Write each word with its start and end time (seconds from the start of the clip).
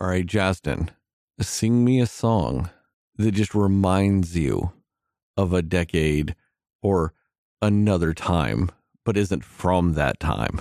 All 0.00 0.06
right, 0.06 0.24
Justin, 0.24 0.90
sing 1.40 1.84
me 1.84 2.00
a 2.00 2.06
song 2.06 2.70
that 3.16 3.32
just 3.32 3.52
reminds 3.52 4.36
you 4.36 4.72
of 5.36 5.52
a 5.52 5.60
decade 5.60 6.36
or 6.82 7.14
another 7.60 8.14
time, 8.14 8.70
but 9.04 9.16
isn't 9.16 9.44
from 9.44 9.94
that 9.94 10.20
time. 10.20 10.60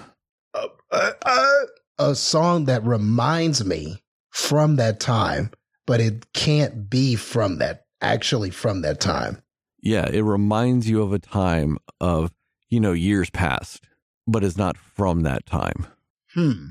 Uh, 0.55 0.67
uh, 0.91 1.11
uh, 1.23 1.59
a 1.99 2.15
song 2.15 2.65
that 2.65 2.83
reminds 2.83 3.63
me 3.63 4.03
from 4.31 4.77
that 4.77 4.99
time, 4.99 5.51
but 5.85 5.99
it 5.99 6.33
can't 6.33 6.89
be 6.89 7.15
from 7.15 7.59
that, 7.59 7.85
actually 8.01 8.49
from 8.49 8.81
that 8.81 8.99
time. 8.99 9.43
Yeah, 9.79 10.09
it 10.09 10.21
reminds 10.23 10.89
you 10.89 11.03
of 11.03 11.13
a 11.13 11.19
time 11.19 11.77
of, 12.01 12.31
you 12.69 12.79
know, 12.79 12.93
years 12.93 13.29
past, 13.29 13.85
but 14.25 14.43
is 14.43 14.57
not 14.57 14.77
from 14.77 15.21
that 15.21 15.45
time. 15.45 15.85
Hmm. 16.33 16.69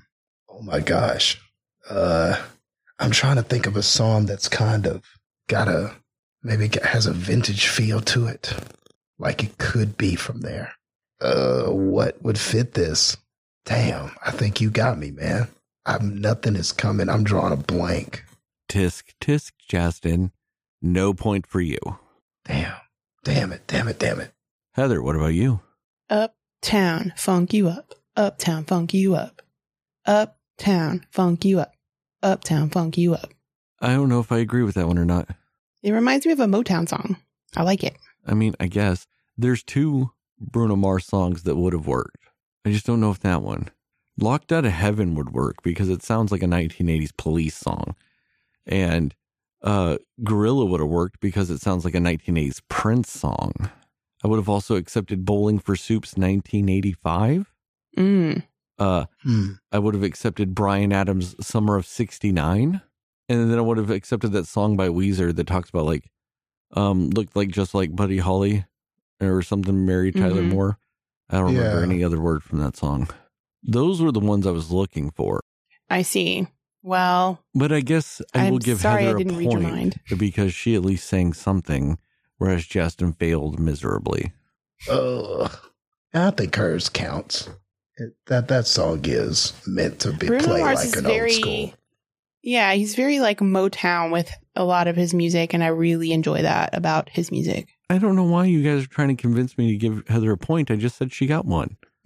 Oh 0.49 0.63
my 0.63 0.81
gosh. 0.81 1.41
Uh, 1.89 2.43
I'm 2.99 3.11
trying 3.11 3.37
to 3.37 3.43
think 3.43 3.67
of 3.67 3.77
a 3.77 3.83
song 3.83 4.27
that's 4.27 4.49
kind 4.49 4.87
of 4.87 5.03
got 5.49 5.69
a 5.69 5.95
maybe 6.43 6.67
it 6.67 6.85
has 6.85 7.07
a 7.07 7.13
vintage 7.13 7.67
feel 7.67 8.01
to 8.01 8.27
it, 8.27 8.55
like 9.19 9.43
it 9.43 9.59
could 9.59 9.97
be 9.97 10.15
from 10.15 10.41
there. 10.41 10.73
Uh, 11.21 11.67
what 11.67 12.23
would 12.23 12.39
fit 12.39 12.75
this? 12.75 13.17
Damn, 13.65 14.13
I 14.25 14.31
think 14.31 14.61
you 14.61 14.71
got 14.71 14.99
me, 14.99 15.11
man. 15.11 15.49
I'm 15.85 16.21
nothing 16.21 16.57
is 16.57 16.73
coming. 16.73 17.09
I'm 17.09 17.25
drawing 17.25 17.53
a 17.53 17.57
blank. 17.57 18.25
Tisk 18.69 19.05
tisk, 19.21 19.53
Justin. 19.69 20.33
No 20.83 21.15
point 21.15 21.47
for 21.47 21.61
you. 21.61 21.79
Damn, 22.45 22.75
damn 23.25 23.53
it, 23.53 23.67
damn 23.67 23.89
it, 23.89 23.99
damn 23.99 24.21
it. 24.21 24.33
Heather, 24.75 25.03
what 25.03 25.17
about 25.17 25.35
you? 25.35 25.61
Uptown, 26.11 27.13
funk 27.17 27.53
you 27.53 27.69
up. 27.69 27.95
Uptown, 28.17 28.65
funk 28.65 28.95
you 28.95 29.15
up. 29.15 29.43
Uptown, 30.05 31.07
funk 31.11 31.45
you 31.45 31.61
up. 31.61 31.76
Uptown, 32.23 32.71
funk 32.71 32.99
you 32.99 33.15
up. 33.15 33.33
I 33.81 33.95
don't 33.95 34.09
know 34.09 34.21
if 34.21 34.33
I 34.33 34.39
agree 34.39 34.63
with 34.63 34.75
that 34.75 34.87
one 34.87 34.99
or 34.99 35.05
not. 35.05 35.29
It 35.83 35.93
reminds 35.93 36.27
me 36.27 36.33
of 36.33 36.41
a 36.41 36.47
Motown 36.47 36.89
song. 36.89 37.17
I 37.57 37.63
like 37.63 37.85
it. 37.85 37.97
I 38.27 38.35
mean, 38.35 38.55
I 38.59 38.67
guess 38.67 39.07
there's 39.37 39.63
two 39.63 40.11
Bruno 40.41 40.77
Mars 40.77 41.07
songs 41.07 41.45
that 41.45 41.57
would 41.57 41.73
have 41.73 41.87
worked. 41.87 42.19
I 42.65 42.71
just 42.73 42.87
don't 42.87 43.01
know 43.01 43.11
if 43.11 43.21
that 43.21 43.43
one. 43.43 43.71
Locked 44.19 44.51
Out 44.51 44.65
of 44.65 44.73
Heaven 44.73 45.15
would 45.15 45.33
work 45.33 45.63
because 45.63 45.89
it 45.89 46.03
sounds 46.03 46.33
like 46.33 46.43
a 46.43 46.47
1980s 46.47 47.11
police 47.17 47.57
song. 47.57 47.95
And 48.67 49.15
uh, 49.63 49.99
Gorilla 50.25 50.65
would 50.65 50.81
have 50.81 50.89
worked 50.89 51.21
because 51.21 51.51
it 51.51 51.61
sounds 51.61 51.85
like 51.85 51.95
a 51.95 51.99
1980s 51.99 52.61
Prince 52.69 53.13
song. 53.13 53.71
I 54.25 54.29
would 54.29 54.39
have 54.39 54.49
also 54.49 54.77
accepted 54.77 55.25
Bowling 55.25 55.59
for 55.59 55.77
Soup's 55.77 56.17
1985. 56.17 57.53
Mm. 57.97 58.43
Uh, 58.79 59.07
Hmm. 59.23 59.53
I 59.73 59.79
would 59.79 59.95
have 59.95 60.03
accepted 60.03 60.55
Bryan 60.55 60.93
Adams' 60.93 61.35
Summer 61.45 61.77
of 61.77 61.87
69. 61.87 62.81
And 63.29 63.51
then 63.51 63.59
I 63.59 63.63
would 63.63 63.79
have 63.79 63.91
accepted 63.91 64.33
that 64.33 64.47
song 64.47 64.77
by 64.77 64.89
Weezer 64.89 65.35
that 65.35 65.47
talks 65.47 65.69
about 65.71 65.85
like, 65.87 66.11
um, 66.73 67.11
looked 67.11 67.35
like 67.35 67.49
just 67.49 67.75
like 67.75 67.97
Buddy 67.97 68.19
Holly 68.19 68.65
or 69.21 69.43
something, 69.43 69.85
Mary 69.87 70.13
Tyler 70.13 70.43
Mhm. 70.43 70.51
Moore. 70.51 70.79
I 71.31 71.39
don't 71.39 71.55
remember 71.57 71.83
any 71.83 72.05
other 72.05 72.21
word 72.21 72.43
from 72.45 72.59
that 72.61 72.77
song. 72.77 73.09
Those 73.63 74.01
were 74.01 74.13
the 74.13 74.21
ones 74.21 74.47
I 74.47 74.53
was 74.53 74.71
looking 74.71 75.11
for. 75.11 75.41
I 75.91 76.03
see. 76.03 76.47
Well, 76.83 77.43
But 77.53 77.73
I 77.73 77.81
guess 77.81 78.23
I 78.33 78.47
I'm 78.47 78.53
will 78.53 78.59
give 78.61 78.81
sorry 78.81 79.03
I 79.03 79.07
Heather 79.07 79.17
a 79.17 79.19
didn't 79.19 79.37
read 79.39 79.51
your 79.51 79.61
point 79.61 79.73
mind. 79.75 80.01
because 80.19 80.55
she 80.55 80.77
at 80.77 80.83
least 80.85 81.09
sang 81.09 81.33
something, 81.33 81.99
whereas 82.39 82.65
Justin 82.65 83.13
failed 83.15 83.59
miserably. 83.59 84.31
Ugh. 84.89 85.51
I 86.15 86.31
think 86.31 86.55
hers 86.55 86.89
counts. 86.89 87.49
It, 87.99 88.15
that 88.27 88.49
that 88.49 88.67
song 88.67 89.01
is 89.05 89.53
meant 89.67 90.01
to 90.01 90.13
be 90.13 90.27
Bruno 90.27 90.45
played 90.45 90.61
Mars 90.61 90.79
like 90.81 90.87
is 90.89 90.97
an 90.97 91.05
very, 91.05 91.33
old 91.33 91.41
school. 91.41 91.75
yeah, 92.43 92.73
he's 92.75 92.95
very 92.95 93.21
like 93.21 93.39
Motown 93.39 94.13
with 94.13 94.31
a 94.55 94.65
lot 94.65 94.87
of 94.87 94.97
his 94.97 95.15
music, 95.15 95.55
and 95.55 95.65
I 95.65 95.69
really 95.69 96.13
enjoy 96.13 96.43
that 96.43 96.71
about 96.77 97.09
his 97.09 97.31
music. 97.33 97.69
I 97.89 97.99
don't 97.99 98.17
know 98.17 98.25
why 98.25 98.45
you 98.47 98.63
guys 98.63 98.85
are 98.85 98.89
trying 98.89 99.09
to 99.09 99.15
convince 99.21 99.57
me 99.57 99.71
to 99.73 99.77
give 99.79 100.07
Heather 100.09 100.31
a 100.33 100.37
point. 100.37 100.71
I 100.71 100.77
just 100.77 100.97
said 100.99 101.13
she 101.13 101.27
got 101.27 101.47
one. 101.47 101.77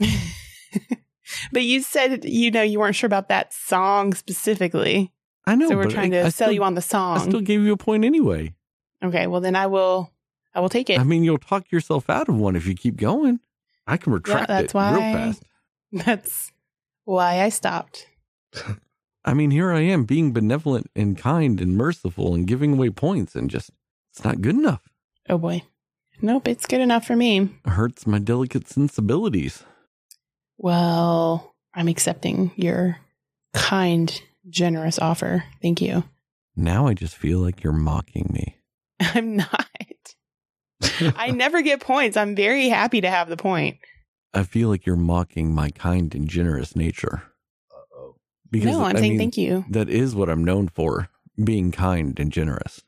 but 1.52 1.62
you 1.62 1.82
said 1.82 2.24
you 2.24 2.50
know 2.50 2.62
you 2.62 2.78
weren't 2.78 2.94
sure 2.96 3.06
about 3.08 3.28
that 3.28 3.52
song 3.52 4.14
specifically, 4.14 5.12
I 5.46 5.54
know. 5.54 5.68
so 5.68 5.76
we're 5.76 5.84
but 5.84 5.92
trying 5.92 6.14
I- 6.14 6.18
to 6.18 6.26
I 6.26 6.28
sell 6.28 6.46
still- 6.46 6.52
you 6.52 6.62
on 6.64 6.74
the 6.74 6.82
song. 6.82 7.16
I 7.16 7.20
song. 7.20 7.30
still 7.30 7.40
gave 7.40 7.62
you 7.62 7.72
a 7.72 7.76
point 7.76 8.04
anyway. 8.04 8.54
okay, 9.02 9.26
well 9.26 9.40
then 9.40 9.56
I 9.56 9.66
will. 9.66 10.12
I 10.54 10.60
will 10.60 10.68
take 10.68 10.90
it. 10.90 10.98
I 10.98 11.04
mean, 11.04 11.22
you'll 11.22 11.38
talk 11.38 11.70
yourself 11.70 12.10
out 12.10 12.28
of 12.28 12.34
one 12.36 12.56
if 12.56 12.66
you 12.66 12.74
keep 12.74 12.96
going. 12.96 13.38
I 13.86 13.96
can 13.96 14.12
retract 14.12 14.48
that's 14.48 14.74
it 14.74 14.78
real 14.78 14.84
why- 14.92 15.12
fast. 15.14 15.42
That's 16.04 16.52
why 17.04 17.42
I 17.42 17.48
stopped. 17.48 18.06
I 19.24 19.34
mean, 19.34 19.50
here 19.50 19.70
I 19.72 19.80
am 19.80 20.04
being 20.04 20.32
benevolent 20.32 20.90
and 20.96 21.16
kind 21.16 21.60
and 21.60 21.76
merciful 21.76 22.34
and 22.34 22.46
giving 22.46 22.74
away 22.74 22.90
points, 22.90 23.34
and 23.34 23.50
just 23.50 23.70
it's 24.12 24.24
not 24.24 24.40
good 24.40 24.54
enough. 24.54 24.82
Oh 25.28 25.36
boy, 25.38 25.62
nope, 26.22 26.48
it's 26.48 26.66
good 26.66 26.80
enough 26.80 27.06
for 27.06 27.16
me. 27.16 27.40
It 27.40 27.70
hurts 27.70 28.06
my 28.06 28.18
delicate 28.18 28.66
sensibilities. 28.68 29.64
Well, 30.56 31.54
I'm 31.74 31.88
accepting 31.88 32.52
your 32.56 32.96
kind, 33.52 34.20
generous 34.48 34.98
offer. 34.98 35.44
Thank 35.60 35.80
you. 35.82 36.04
Now 36.56 36.86
I 36.86 36.94
just 36.94 37.16
feel 37.16 37.40
like 37.40 37.62
you're 37.62 37.72
mocking 37.72 38.30
me. 38.32 38.56
I'm 39.00 39.36
not. 39.36 39.66
I 41.16 41.30
never 41.30 41.62
get 41.62 41.80
points. 41.80 42.16
I'm 42.16 42.34
very 42.34 42.68
happy 42.68 43.02
to 43.02 43.10
have 43.10 43.28
the 43.28 43.36
point. 43.36 43.78
I 44.32 44.42
feel 44.44 44.68
like 44.68 44.86
you're 44.86 44.96
mocking 44.96 45.54
my 45.54 45.70
kind 45.70 46.14
and 46.14 46.28
generous 46.28 46.76
nature. 46.76 47.22
Uh-oh. 47.72 48.14
no, 48.52 48.84
I'm 48.84 48.96
I 48.96 49.00
saying 49.00 49.12
mean, 49.12 49.18
thank 49.18 49.36
you. 49.36 49.64
That 49.70 49.88
is 49.88 50.14
what 50.14 50.28
I'm 50.30 50.44
known 50.44 50.68
for, 50.68 51.08
being 51.42 51.72
kind 51.72 52.18
and 52.20 52.30
generous. 52.32 52.82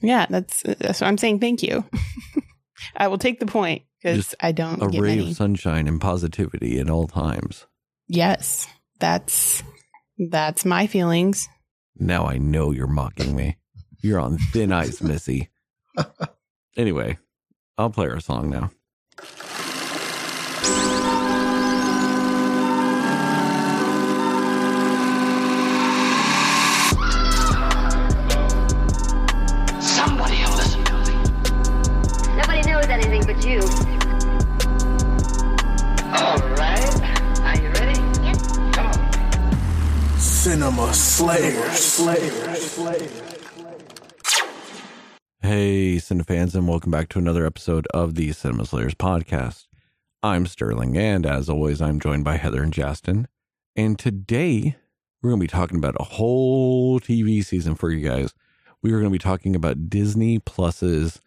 Yeah, 0.00 0.26
that's 0.28 0.64
uh, 0.64 0.74
that's 0.78 1.00
what 1.00 1.08
I'm 1.08 1.18
saying. 1.18 1.40
Thank 1.40 1.62
you. 1.62 1.84
I 2.96 3.08
will 3.08 3.18
take 3.18 3.40
the 3.40 3.46
point 3.46 3.82
because 4.02 4.34
I 4.40 4.52
don't 4.52 4.82
A 4.82 4.88
get 4.88 5.00
ray 5.00 5.16
many. 5.16 5.30
of 5.30 5.36
sunshine 5.36 5.88
and 5.88 6.00
positivity 6.00 6.78
at 6.78 6.90
all 6.90 7.06
times. 7.06 7.66
yes, 8.08 8.66
that's 9.00 9.62
that's 10.30 10.64
my 10.64 10.86
feelings. 10.86 11.48
Now 11.96 12.26
I 12.26 12.38
know 12.38 12.70
you're 12.72 12.86
mocking 12.86 13.34
me. 13.34 13.56
You're 14.02 14.20
on 14.20 14.38
thin 14.38 14.72
ice, 14.72 15.00
Missy. 15.02 15.48
Anyway, 16.76 17.18
I'll 17.78 17.90
play 17.90 18.08
our 18.08 18.20
song 18.20 18.50
now. 18.50 18.70
Cinema 40.54 40.94
Slayers. 40.94 41.98
Hey, 45.42 45.96
Cinefans, 45.96 46.54
and 46.54 46.68
welcome 46.68 46.92
back 46.92 47.08
to 47.08 47.18
another 47.18 47.44
episode 47.44 47.88
of 47.88 48.14
the 48.14 48.30
Cinema 48.30 48.64
Slayers 48.64 48.94
podcast. 48.94 49.66
I'm 50.22 50.46
Sterling, 50.46 50.96
and 50.96 51.26
as 51.26 51.48
always, 51.48 51.82
I'm 51.82 51.98
joined 51.98 52.22
by 52.22 52.36
Heather 52.36 52.62
and 52.62 52.72
Justin. 52.72 53.26
And 53.74 53.98
today, 53.98 54.76
we're 55.20 55.30
going 55.30 55.40
to 55.40 55.44
be 55.44 55.48
talking 55.48 55.78
about 55.78 55.96
a 55.98 56.04
whole 56.04 57.00
TV 57.00 57.44
season 57.44 57.74
for 57.74 57.90
you 57.90 58.08
guys. 58.08 58.32
We 58.80 58.92
are 58.92 59.00
going 59.00 59.10
to 59.10 59.18
be 59.18 59.18
talking 59.18 59.56
about 59.56 59.90
Disney 59.90 60.38
Plus's 60.38 61.20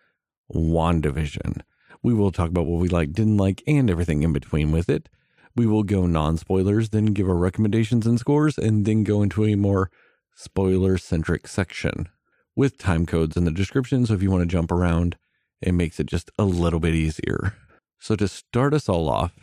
WandaVision. 0.56 1.64
We 2.02 2.14
will 2.14 2.32
talk 2.32 2.48
about 2.48 2.66
what 2.66 2.80
we 2.80 2.88
like, 2.88 3.12
didn't 3.12 3.36
like, 3.36 3.62
and 3.68 3.90
everything 3.90 4.24
in 4.24 4.32
between 4.32 4.72
with 4.72 4.88
it. 4.88 5.10
We 5.58 5.66
will 5.66 5.84
go 5.84 6.06
non 6.06 6.38
spoilers, 6.38 6.90
then 6.90 7.08
give 7.08 7.28
our 7.28 7.36
recommendations 7.36 8.06
and 8.06 8.20
scores, 8.20 8.60
and 8.60 8.86
then 8.86 9.04
go 9.04 9.24
into 9.24 9.44
a 9.44 9.56
more 9.56 9.90
spoiler 10.36 11.00
centric 11.00 11.48
section 11.48 12.08
with 12.56 12.78
time 12.78 13.08
codes 13.08 13.36
in 13.36 13.44
the 13.44 13.52
description. 13.52 14.06
So 14.06 14.14
if 14.14 14.22
you 14.22 14.30
want 14.30 14.44
to 14.44 14.48
jump 14.48 14.72
around, 14.72 15.18
it 15.60 15.74
makes 15.74 16.00
it 16.00 16.06
just 16.06 16.30
a 16.38 16.46
little 16.46 16.80
bit 16.80 16.94
easier. 16.94 17.56
So 18.00 18.16
to 18.16 18.28
start 18.28 18.76
us 18.76 18.88
all 18.88 19.10
off, 19.10 19.34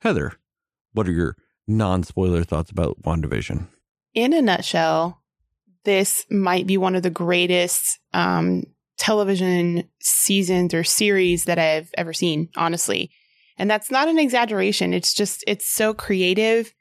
Heather, 0.00 0.32
what 0.94 1.06
are 1.06 1.12
your 1.12 1.36
non 1.66 2.04
spoiler 2.04 2.42
thoughts 2.42 2.70
about 2.70 3.02
WandaVision? 3.02 3.68
In 4.14 4.32
a 4.32 4.40
nutshell, 4.40 5.22
this 5.84 6.24
might 6.30 6.66
be 6.66 6.78
one 6.78 6.94
of 6.94 7.02
the 7.02 7.10
greatest 7.10 7.98
um, 8.14 8.64
television 8.96 9.84
seasons 10.00 10.72
or 10.72 10.84
series 10.84 11.44
that 11.44 11.58
I've 11.58 11.90
ever 11.98 12.14
seen, 12.14 12.48
honestly. 12.56 13.10
And 13.60 13.70
that's 13.70 13.90
not 13.90 14.08
an 14.08 14.18
exaggeration. 14.18 14.94
It's 14.94 15.12
just, 15.12 15.44
it's 15.46 15.68
so 15.68 15.92
creative. 15.92 16.72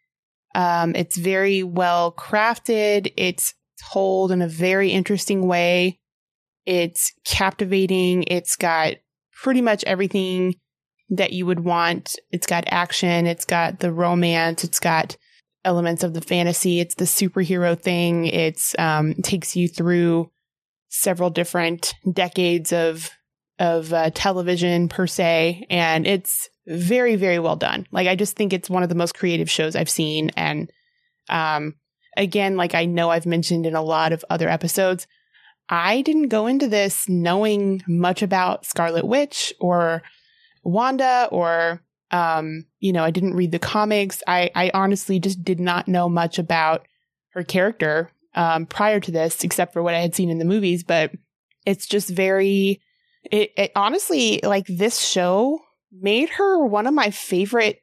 Um, 0.56 0.96
it's 0.96 1.18
very 1.18 1.62
well 1.62 2.14
crafted. 2.14 3.14
It's 3.18 3.54
told 3.92 4.32
in 4.32 4.42
a 4.42 4.48
very 4.48 4.90
interesting 4.90 5.46
way. 5.46 6.00
It's 6.66 7.12
captivating. 7.26 8.24
It's 8.28 8.56
got 8.56 8.94
pretty 9.44 9.62
much 9.62 9.84
everything 9.84 10.56
that 11.10 11.34
you 11.34 11.46
would 11.46 11.60
want. 11.60 12.16
It's 12.32 12.48
got 12.48 12.64
action. 12.68 13.28
It's 13.28 13.46
got 13.46 13.80
the 13.80 13.92
romance. 13.92 14.64
It's 14.64 14.80
got 14.80 15.18
elements 15.66 16.04
of 16.04 16.14
the 16.14 16.22
fantasy. 16.22 16.80
It's 16.80 16.96
the 16.96 17.06
superhero 17.06 17.78
thing. 17.78 18.26
It's 18.26 18.74
um, 18.80 19.16
takes 19.16 19.54
you 19.54 19.68
through 19.68 20.32
several 20.88 21.30
different 21.30 21.94
decades 22.12 22.72
of 22.72 23.12
of 23.60 23.92
uh, 23.92 24.10
television 24.14 24.88
per 24.88 25.06
se, 25.06 25.68
and 25.70 26.08
it's 26.08 26.50
very 26.70 27.16
very 27.16 27.40
well 27.40 27.56
done. 27.56 27.88
Like 27.92 28.08
I 28.08 28.16
just 28.16 28.36
think 28.36 28.54
it's 28.54 28.70
one 28.70 28.84
of 28.84 28.90
the 28.90 28.96
most 28.96 29.16
creative 29.16 29.50
shows 29.50 29.76
I've 29.76 29.90
seen, 29.90 30.32
and 30.38 30.72
um, 31.30 31.76
again, 32.16 32.56
like 32.56 32.76
I 32.76 32.86
know 32.86 33.10
I've 33.10 33.26
mentioned 33.26 33.66
in 33.66 33.76
a 33.76 33.82
lot 33.82 34.14
of 34.14 34.24
other 34.30 34.50
episodes, 34.50 35.08
I 35.70 36.02
didn't 36.02 36.30
go 36.30 36.48
into 36.48 36.68
this 36.68 37.08
knowing 37.10 37.84
much 37.88 38.22
about 38.22 38.66
Scarlet 38.66 39.06
Witch 39.06 39.54
or 39.60 40.02
Wanda 40.64 41.28
or 41.32 41.82
um, 42.12 42.66
you 42.80 42.92
know, 42.92 43.04
I 43.04 43.12
didn't 43.12 43.36
read 43.36 43.52
the 43.52 43.60
comics. 43.60 44.24
I, 44.28 44.50
I 44.56 44.72
honestly 44.74 45.20
just 45.20 45.44
did 45.44 45.60
not 45.60 45.88
know 45.88 46.10
much 46.10 46.40
about 46.40 46.88
her 47.34 47.44
character 47.44 48.12
um, 48.36 48.66
prior 48.66 49.00
to 49.00 49.12
this, 49.12 49.44
except 49.44 49.74
for 49.74 49.84
what 49.84 49.94
I 49.94 50.00
had 50.00 50.16
seen 50.16 50.30
in 50.30 50.40
the 50.40 50.46
movies. 50.46 50.84
But 50.84 51.12
it's 51.66 51.86
just 51.86 52.10
very, 52.10 52.82
it, 53.32 53.52
it 53.56 53.72
honestly, 53.76 54.40
like 54.44 54.66
this 54.68 55.00
show 55.00 55.60
made 55.92 56.30
her 56.30 56.66
one 56.66 56.88
of 56.88 56.94
my 56.94 57.10
favorite 57.12 57.82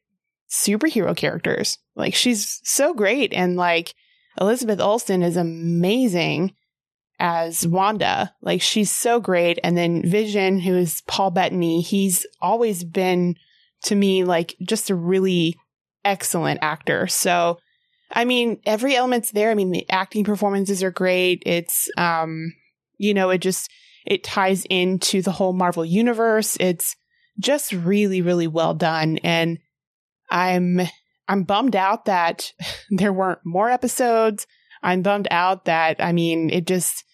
superhero 0.51 1.17
characters. 1.17 1.79
Like 1.95 2.15
she's 2.15 2.61
so 2.65 2.95
great. 2.95 3.33
And 3.33 3.57
like 3.57 3.95
Elizabeth 4.41 4.81
Olsen 4.81 5.23
is 5.23 5.37
amazing 5.37 6.55
as 7.19 7.67
Wanda. 7.67 8.33
Like 8.43 8.63
she's 8.63 8.91
so 8.91 9.21
great. 9.21 9.59
And 9.65 9.77
then 9.77 10.09
Vision, 10.09 10.61
who 10.61 10.75
is 10.75 11.03
Paul 11.07 11.31
Bettany, 11.31 11.81
he's 11.81 12.27
always 12.41 12.85
been 12.85 13.37
to 13.85 13.95
me 13.95 14.25
like 14.25 14.57
just 14.63 14.91
a 14.91 14.95
really 14.95 15.57
excellent 16.05 16.61
actor. 16.63 17.07
So, 17.07 17.59
I 18.11 18.25
mean, 18.25 18.61
every 18.65 18.95
element's 18.95 19.33
there. 19.33 19.51
I 19.51 19.55
mean, 19.55 19.73
the 19.73 19.89
acting 19.91 20.25
performances 20.25 20.83
are 20.83 20.91
great. 20.91 21.43
It's, 21.45 21.89
um, 21.97 22.53
you 22.99 23.15
know, 23.15 23.31
it 23.31 23.39
just, 23.39 23.71
it 24.07 24.23
ties 24.23 24.65
into 24.71 25.23
the 25.23 25.33
whole 25.33 25.53
Marvel 25.53 25.85
universe. 25.85 26.57
It's 26.61 26.95
just 27.39 27.73
really, 27.73 28.23
really 28.23 28.47
well 28.47 28.75
done. 28.75 29.19
And 29.19 29.59
I'm, 30.31 30.81
I'm 31.29 31.43
bummed 31.43 31.77
out 31.77 32.07
that 32.07 32.53
there 32.91 33.13
weren't 33.13 33.41
more 33.45 33.71
episodes. 33.71 34.47
I'm 34.83 35.03
bummed 35.03 35.29
out 35.31 35.65
that, 35.65 35.97
I 36.01 36.13
mean, 36.13 36.51
it 36.51 36.67
just, 36.67 37.05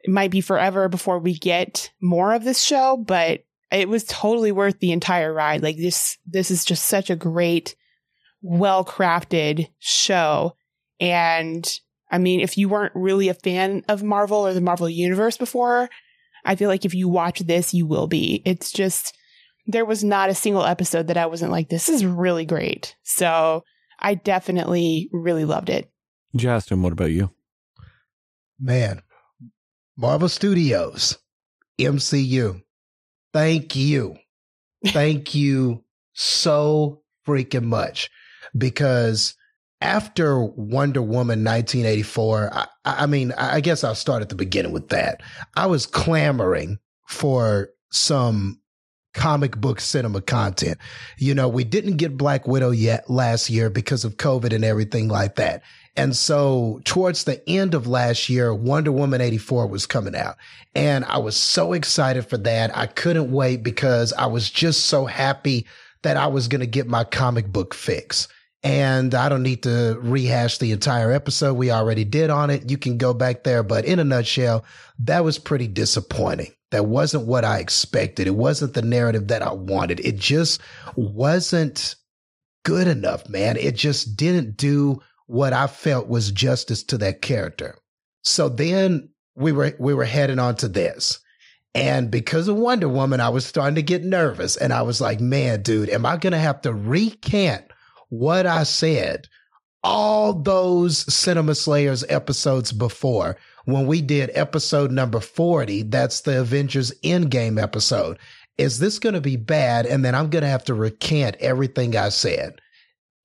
it 0.00 0.10
might 0.10 0.30
be 0.30 0.40
forever 0.40 0.88
before 0.88 1.18
we 1.18 1.34
get 1.34 1.90
more 2.00 2.32
of 2.32 2.44
this 2.44 2.62
show, 2.62 2.96
but 2.96 3.40
it 3.70 3.88
was 3.88 4.04
totally 4.04 4.52
worth 4.52 4.78
the 4.78 4.92
entire 4.92 5.32
ride. 5.32 5.62
Like 5.62 5.76
this, 5.76 6.16
this 6.26 6.50
is 6.50 6.64
just 6.64 6.86
such 6.86 7.10
a 7.10 7.16
great, 7.16 7.74
well 8.40 8.84
crafted 8.84 9.68
show. 9.78 10.54
And 11.00 11.68
I 12.10 12.18
mean, 12.18 12.40
if 12.40 12.56
you 12.56 12.68
weren't 12.68 12.94
really 12.94 13.28
a 13.28 13.34
fan 13.34 13.84
of 13.88 14.02
Marvel 14.02 14.46
or 14.46 14.54
the 14.54 14.60
Marvel 14.60 14.88
universe 14.88 15.36
before, 15.36 15.90
I 16.44 16.56
feel 16.56 16.68
like 16.68 16.84
if 16.84 16.94
you 16.94 17.08
watch 17.08 17.40
this, 17.40 17.74
you 17.74 17.86
will 17.86 18.06
be. 18.06 18.42
It's 18.44 18.72
just, 18.72 19.17
there 19.68 19.84
was 19.84 20.02
not 20.02 20.30
a 20.30 20.34
single 20.34 20.64
episode 20.64 21.06
that 21.06 21.18
I 21.18 21.26
wasn't 21.26 21.52
like, 21.52 21.68
this 21.68 21.88
is 21.90 22.04
really 22.04 22.46
great. 22.46 22.96
So 23.04 23.62
I 24.00 24.14
definitely 24.14 25.10
really 25.12 25.44
loved 25.44 25.68
it. 25.68 25.92
Justin, 26.34 26.82
what 26.82 26.92
about 26.92 27.10
you? 27.10 27.30
Man, 28.58 29.02
Marvel 29.96 30.28
Studios, 30.28 31.18
MCU. 31.78 32.62
Thank 33.32 33.76
you. 33.76 34.16
Thank 34.86 35.34
you 35.34 35.84
so 36.14 37.02
freaking 37.26 37.64
much 37.64 38.10
because 38.56 39.34
after 39.82 40.42
Wonder 40.42 41.02
Woman 41.02 41.44
1984, 41.44 42.50
I, 42.52 42.66
I, 42.84 43.06
mean, 43.06 43.32
I 43.36 43.60
guess 43.60 43.84
I'll 43.84 43.94
start 43.94 44.22
at 44.22 44.30
the 44.30 44.34
beginning 44.34 44.72
with 44.72 44.88
that. 44.88 45.20
I 45.56 45.66
was 45.66 45.86
clamoring 45.86 46.78
for 47.06 47.68
some 47.90 48.60
comic 49.18 49.56
book 49.56 49.80
cinema 49.80 50.20
content. 50.20 50.78
You 51.18 51.34
know, 51.34 51.48
we 51.48 51.64
didn't 51.64 51.96
get 51.96 52.16
Black 52.16 52.46
Widow 52.46 52.70
yet 52.70 53.10
last 53.10 53.50
year 53.50 53.68
because 53.68 54.04
of 54.04 54.16
COVID 54.16 54.54
and 54.54 54.64
everything 54.64 55.08
like 55.08 55.34
that. 55.34 55.64
And 55.96 56.14
so 56.14 56.80
towards 56.84 57.24
the 57.24 57.42
end 57.48 57.74
of 57.74 57.88
last 57.88 58.28
year, 58.28 58.54
Wonder 58.54 58.92
Woman 58.92 59.20
84 59.20 59.66
was 59.66 59.86
coming 59.86 60.14
out. 60.14 60.36
And 60.76 61.04
I 61.04 61.18
was 61.18 61.36
so 61.36 61.72
excited 61.72 62.26
for 62.26 62.38
that. 62.38 62.74
I 62.76 62.86
couldn't 62.86 63.32
wait 63.32 63.64
because 63.64 64.12
I 64.12 64.26
was 64.26 64.48
just 64.48 64.84
so 64.84 65.04
happy 65.04 65.66
that 66.04 66.16
I 66.16 66.28
was 66.28 66.46
going 66.46 66.60
to 66.60 66.66
get 66.68 66.86
my 66.86 67.02
comic 67.02 67.52
book 67.52 67.74
fix. 67.74 68.28
And 68.62 69.16
I 69.16 69.28
don't 69.28 69.42
need 69.42 69.64
to 69.64 69.98
rehash 70.00 70.58
the 70.58 70.70
entire 70.70 71.10
episode. 71.10 71.54
We 71.54 71.72
already 71.72 72.04
did 72.04 72.30
on 72.30 72.50
it. 72.50 72.70
You 72.70 72.78
can 72.78 72.98
go 72.98 73.12
back 73.12 73.42
there. 73.42 73.64
But 73.64 73.84
in 73.84 73.98
a 73.98 74.04
nutshell, 74.04 74.64
that 75.00 75.24
was 75.24 75.40
pretty 75.40 75.66
disappointing. 75.66 76.52
That 76.70 76.86
wasn't 76.86 77.26
what 77.26 77.44
I 77.44 77.58
expected. 77.58 78.26
It 78.26 78.34
wasn't 78.34 78.74
the 78.74 78.82
narrative 78.82 79.28
that 79.28 79.42
I 79.42 79.52
wanted. 79.52 80.00
It 80.00 80.16
just 80.16 80.60
wasn't 80.96 81.94
good 82.64 82.86
enough, 82.86 83.28
man. 83.28 83.56
It 83.56 83.74
just 83.74 84.16
didn't 84.16 84.56
do 84.56 85.00
what 85.26 85.52
I 85.52 85.66
felt 85.66 86.08
was 86.08 86.30
justice 86.30 86.82
to 86.84 86.98
that 86.98 87.22
character. 87.22 87.78
So 88.22 88.48
then 88.48 89.08
we 89.34 89.52
were 89.52 89.74
we 89.78 89.94
were 89.94 90.04
heading 90.04 90.38
on 90.38 90.56
to 90.56 90.68
this. 90.68 91.20
And 91.74 92.10
because 92.10 92.48
of 92.48 92.56
Wonder 92.56 92.88
Woman, 92.88 93.20
I 93.20 93.28
was 93.28 93.46
starting 93.46 93.76
to 93.76 93.82
get 93.82 94.04
nervous. 94.04 94.56
And 94.56 94.72
I 94.72 94.82
was 94.82 95.00
like, 95.00 95.20
man, 95.20 95.62
dude, 95.62 95.88
am 95.90 96.04
I 96.04 96.16
gonna 96.16 96.38
have 96.38 96.60
to 96.62 96.74
recant 96.74 97.64
what 98.08 98.46
I 98.46 98.64
said 98.64 99.28
all 99.84 100.32
those 100.32 101.12
Cinema 101.12 101.54
Slayers 101.54 102.04
episodes 102.08 102.72
before 102.72 103.36
when 103.68 103.86
we 103.86 104.00
did 104.00 104.30
episode 104.32 104.90
number 104.90 105.20
40? 105.20 105.82
That's 105.82 106.22
the 106.22 106.40
Avengers 106.40 106.90
Endgame 107.04 107.62
episode. 107.62 108.18
Is 108.56 108.78
this 108.78 108.98
gonna 108.98 109.20
be 109.20 109.36
bad? 109.36 109.84
And 109.84 110.02
then 110.02 110.14
I'm 110.14 110.30
gonna 110.30 110.48
have 110.48 110.64
to 110.64 110.74
recant 110.74 111.36
everything 111.38 111.94
I 111.94 112.08
said. 112.08 112.62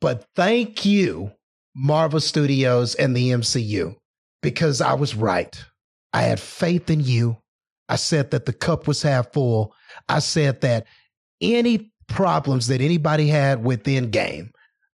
But 0.01 0.25
thank 0.35 0.83
you 0.83 1.31
Marvel 1.73 2.19
Studios 2.19 2.93
and 2.95 3.15
the 3.15 3.29
MCU 3.29 3.95
because 4.41 4.81
I 4.81 4.95
was 4.95 5.15
right. 5.15 5.63
I 6.11 6.23
had 6.23 6.41
faith 6.41 6.89
in 6.89 6.99
you. 6.99 7.37
I 7.87 7.95
said 7.95 8.31
that 8.31 8.45
the 8.45 8.51
cup 8.51 8.85
was 8.85 9.01
half 9.01 9.31
full. 9.31 9.73
I 10.09 10.19
said 10.19 10.59
that 10.59 10.87
any 11.39 11.93
problems 12.09 12.67
that 12.67 12.81
anybody 12.81 13.27
had 13.27 13.63
with 13.63 13.83
Endgame, 13.83 14.49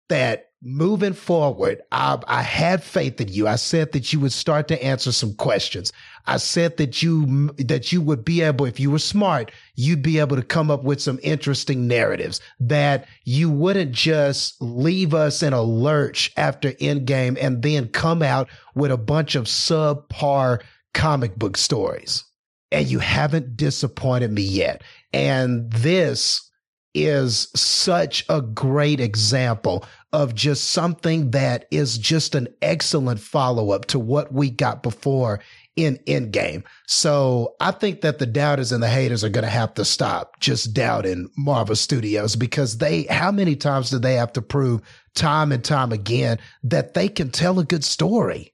that 0.09 0.48
moving 0.61 1.13
forward, 1.13 1.81
I, 1.91 2.19
I, 2.27 2.41
had 2.41 2.83
faith 2.83 3.21
in 3.21 3.29
you. 3.29 3.47
I 3.47 3.55
said 3.55 3.93
that 3.93 4.11
you 4.11 4.19
would 4.19 4.33
start 4.33 4.67
to 4.67 4.83
answer 4.83 5.11
some 5.11 5.33
questions. 5.35 5.93
I 6.27 6.37
said 6.37 6.77
that 6.77 7.01
you 7.01 7.47
that 7.57 7.91
you 7.91 8.01
would 8.01 8.25
be 8.25 8.41
able, 8.41 8.65
if 8.65 8.79
you 8.79 8.91
were 8.91 8.99
smart, 8.99 9.51
you'd 9.75 10.01
be 10.01 10.19
able 10.19 10.35
to 10.35 10.43
come 10.43 10.69
up 10.69 10.83
with 10.83 11.01
some 11.01 11.19
interesting 11.23 11.87
narratives. 11.87 12.41
That 12.59 13.07
you 13.23 13.49
wouldn't 13.49 13.93
just 13.93 14.61
leave 14.61 15.13
us 15.13 15.41
in 15.41 15.53
a 15.53 15.61
lurch 15.61 16.31
after 16.35 16.73
Endgame 16.73 17.37
and 17.41 17.61
then 17.61 17.87
come 17.87 18.21
out 18.21 18.49
with 18.75 18.91
a 18.91 18.97
bunch 18.97 19.35
of 19.35 19.45
subpar 19.45 20.61
comic 20.93 21.35
book 21.35 21.57
stories. 21.57 22.25
And 22.71 22.87
you 22.87 22.99
haven't 22.99 23.57
disappointed 23.57 24.31
me 24.31 24.43
yet. 24.43 24.83
And 25.13 25.71
this 25.71 26.48
is 26.93 27.49
such 27.55 28.25
a 28.29 28.41
great 28.41 28.99
example 28.99 29.85
of 30.11 30.33
just 30.33 30.71
something 30.71 31.31
that 31.31 31.65
is 31.71 31.97
just 31.97 32.33
an 32.33 32.47
excellent 32.61 33.19
follow 33.19 33.71
up 33.71 33.85
to 33.85 33.99
what 33.99 34.33
we 34.33 34.49
got 34.49 34.81
before 34.81 35.39
in 35.75 35.97
Endgame. 36.07 36.63
So 36.87 37.55
I 37.59 37.71
think 37.71 38.01
that 38.01 38.19
the 38.19 38.25
doubters 38.25 38.71
and 38.71 38.83
the 38.83 38.89
haters 38.89 39.23
are 39.23 39.29
going 39.29 39.45
to 39.45 39.49
have 39.49 39.73
to 39.75 39.85
stop 39.85 40.39
just 40.39 40.73
doubting 40.73 41.29
Marvel 41.37 41.75
Studios 41.75 42.35
because 42.35 42.79
they, 42.79 43.03
how 43.03 43.31
many 43.31 43.55
times 43.55 43.89
do 43.89 43.99
they 43.99 44.15
have 44.15 44.33
to 44.33 44.41
prove 44.41 44.81
time 45.15 45.51
and 45.51 45.63
time 45.63 45.91
again 45.91 46.39
that 46.63 46.95
they 46.95 47.07
can 47.07 47.29
tell 47.29 47.59
a 47.59 47.63
good 47.63 47.83
story? 47.83 48.53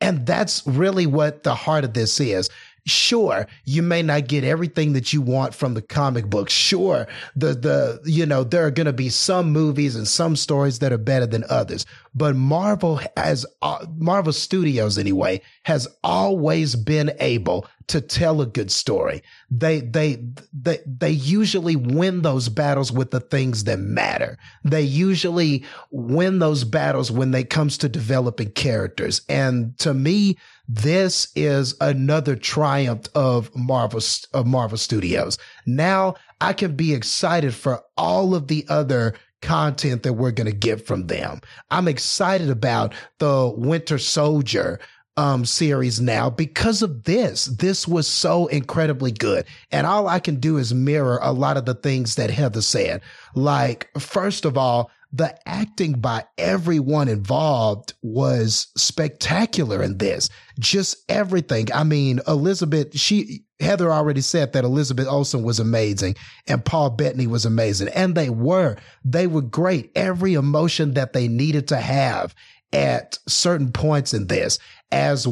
And 0.00 0.26
that's 0.26 0.66
really 0.66 1.06
what 1.06 1.42
the 1.42 1.54
heart 1.54 1.84
of 1.84 1.92
this 1.92 2.20
is. 2.20 2.48
Sure, 2.86 3.46
you 3.64 3.82
may 3.82 4.02
not 4.02 4.28
get 4.28 4.44
everything 4.44 4.92
that 4.94 5.12
you 5.12 5.20
want 5.20 5.54
from 5.54 5.74
the 5.74 5.82
comic 5.82 6.26
book. 6.26 6.50
Sure, 6.50 7.06
the 7.36 7.54
the 7.54 8.00
you 8.04 8.26
know 8.26 8.44
there 8.44 8.66
are 8.66 8.70
going 8.70 8.86
to 8.86 8.92
be 8.92 9.08
some 9.08 9.52
movies 9.52 9.96
and 9.96 10.08
some 10.08 10.36
stories 10.36 10.78
that 10.78 10.92
are 10.92 10.98
better 10.98 11.26
than 11.26 11.44
others. 11.48 11.86
But 12.14 12.36
Marvel 12.36 13.00
has 13.16 13.46
uh, 13.62 13.86
Marvel 13.96 14.32
Studios 14.32 14.98
anyway 14.98 15.40
has 15.64 15.86
always 16.02 16.74
been 16.74 17.12
able 17.20 17.66
to 17.90 18.00
tell 18.00 18.40
a 18.40 18.46
good 18.46 18.70
story. 18.70 19.20
They 19.50 19.80
they 19.80 20.22
they 20.52 20.78
they 20.86 21.10
usually 21.10 21.74
win 21.74 22.22
those 22.22 22.48
battles 22.48 22.92
with 22.92 23.10
the 23.10 23.18
things 23.18 23.64
that 23.64 23.80
matter. 23.80 24.38
They 24.62 24.82
usually 24.82 25.64
win 25.90 26.38
those 26.38 26.62
battles 26.62 27.10
when 27.10 27.32
they 27.32 27.42
comes 27.42 27.76
to 27.78 27.88
developing 27.88 28.52
characters. 28.52 29.22
And 29.28 29.76
to 29.78 29.92
me, 29.92 30.38
this 30.68 31.32
is 31.34 31.74
another 31.80 32.36
triumph 32.36 33.08
of 33.16 33.54
Marvel 33.56 34.00
of 34.32 34.46
Marvel 34.46 34.78
Studios. 34.78 35.36
Now 35.66 36.14
I 36.40 36.52
can 36.52 36.76
be 36.76 36.94
excited 36.94 37.54
for 37.54 37.82
all 37.96 38.36
of 38.36 38.46
the 38.46 38.64
other 38.68 39.14
content 39.42 40.04
that 40.04 40.12
we're 40.12 40.30
going 40.30 40.50
to 40.50 40.56
get 40.56 40.86
from 40.86 41.08
them. 41.08 41.40
I'm 41.72 41.88
excited 41.88 42.50
about 42.50 42.94
the 43.18 43.52
Winter 43.56 43.98
Soldier 43.98 44.78
um, 45.16 45.44
series 45.44 46.00
now 46.00 46.30
because 46.30 46.82
of 46.82 47.04
this. 47.04 47.46
This 47.46 47.86
was 47.86 48.06
so 48.06 48.46
incredibly 48.46 49.12
good. 49.12 49.44
And 49.70 49.86
all 49.86 50.08
I 50.08 50.18
can 50.18 50.36
do 50.36 50.56
is 50.56 50.72
mirror 50.72 51.18
a 51.22 51.32
lot 51.32 51.56
of 51.56 51.64
the 51.64 51.74
things 51.74 52.14
that 52.14 52.30
Heather 52.30 52.62
said. 52.62 53.02
Like, 53.34 53.90
first 53.98 54.44
of 54.44 54.56
all, 54.56 54.90
the 55.12 55.36
acting 55.46 55.94
by 55.94 56.24
everyone 56.38 57.08
involved 57.08 57.94
was 58.00 58.68
spectacular 58.76 59.82
in 59.82 59.98
this. 59.98 60.28
Just 60.58 60.96
everything. 61.08 61.66
I 61.74 61.82
mean, 61.82 62.20
Elizabeth, 62.28 62.96
she, 62.96 63.42
Heather 63.58 63.90
already 63.90 64.20
said 64.20 64.52
that 64.52 64.64
Elizabeth 64.64 65.08
Olsen 65.08 65.42
was 65.42 65.58
amazing 65.58 66.14
and 66.46 66.64
Paul 66.64 66.90
Bettany 66.90 67.26
was 67.26 67.44
amazing. 67.44 67.88
And 67.88 68.14
they 68.14 68.30
were. 68.30 68.76
They 69.04 69.26
were 69.26 69.42
great. 69.42 69.90
Every 69.96 70.34
emotion 70.34 70.94
that 70.94 71.12
they 71.12 71.26
needed 71.26 71.66
to 71.68 71.76
have 71.76 72.34
at 72.72 73.18
certain 73.26 73.72
points 73.72 74.14
in 74.14 74.28
this 74.28 74.60
as 74.92 75.26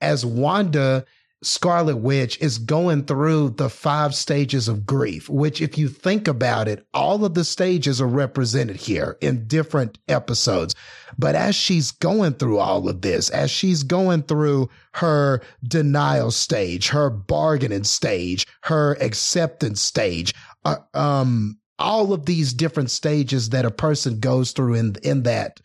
as 0.00 0.24
Wanda 0.24 1.04
Scarlet 1.44 1.96
Witch 1.96 2.40
is 2.40 2.58
going 2.58 3.04
through 3.04 3.50
the 3.50 3.68
five 3.68 4.14
stages 4.14 4.66
of 4.66 4.86
grief, 4.86 5.28
which, 5.28 5.60
if 5.60 5.76
you 5.76 5.88
think 5.88 6.26
about 6.26 6.68
it, 6.68 6.86
all 6.94 7.24
of 7.24 7.34
the 7.34 7.44
stages 7.44 8.00
are 8.00 8.06
represented 8.06 8.76
here 8.76 9.18
in 9.20 9.46
different 9.46 9.98
episodes. 10.08 10.74
But 11.18 11.34
as 11.34 11.54
she's 11.54 11.90
going 11.90 12.34
through 12.34 12.58
all 12.58 12.88
of 12.88 13.02
this, 13.02 13.28
as 13.30 13.50
she's 13.50 13.82
going 13.82 14.22
through 14.22 14.70
her 14.94 15.42
denial 15.62 16.30
stage, 16.30 16.88
her 16.88 17.10
bargaining 17.10 17.84
stage, 17.84 18.46
her 18.62 18.94
acceptance 19.00 19.82
stage, 19.82 20.34
uh, 20.64 20.76
um, 20.94 21.58
all 21.78 22.12
of 22.12 22.24
these 22.24 22.54
different 22.54 22.90
stages 22.90 23.50
that 23.50 23.64
a 23.64 23.70
person 23.70 24.18
goes 24.18 24.52
through 24.52 24.74
in 24.74 24.96
in 25.02 25.24
that 25.24 25.60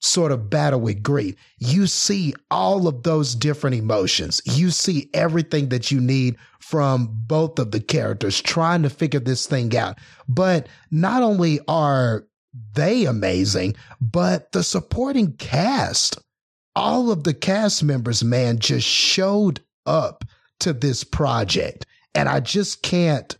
sort 0.00 0.32
of 0.32 0.48
battle 0.48 0.80
with 0.80 1.02
grief, 1.02 1.34
you 1.58 1.86
see 1.86 2.34
all 2.50 2.86
of 2.86 3.02
those 3.02 3.34
different 3.34 3.76
emotions. 3.76 4.40
You 4.44 4.70
see 4.70 5.10
everything 5.14 5.68
that 5.70 5.90
you 5.90 6.00
need 6.00 6.36
from 6.60 7.08
both 7.26 7.58
of 7.58 7.70
the 7.70 7.80
characters 7.80 8.40
trying 8.40 8.82
to 8.82 8.90
figure 8.90 9.20
this 9.20 9.46
thing 9.46 9.76
out. 9.76 9.98
But 10.28 10.68
not 10.90 11.22
only 11.22 11.60
are 11.66 12.26
they 12.74 13.06
amazing, 13.06 13.74
but 14.00 14.52
the 14.52 14.62
supporting 14.62 15.32
cast, 15.36 16.18
all 16.76 17.10
of 17.10 17.24
the 17.24 17.34
cast 17.34 17.82
members, 17.82 18.22
man, 18.22 18.58
just 18.58 18.86
showed 18.86 19.60
up 19.86 20.24
to 20.60 20.72
this 20.72 21.04
project. 21.04 21.86
And 22.14 22.28
I 22.28 22.40
just 22.40 22.82
can't 22.82 23.36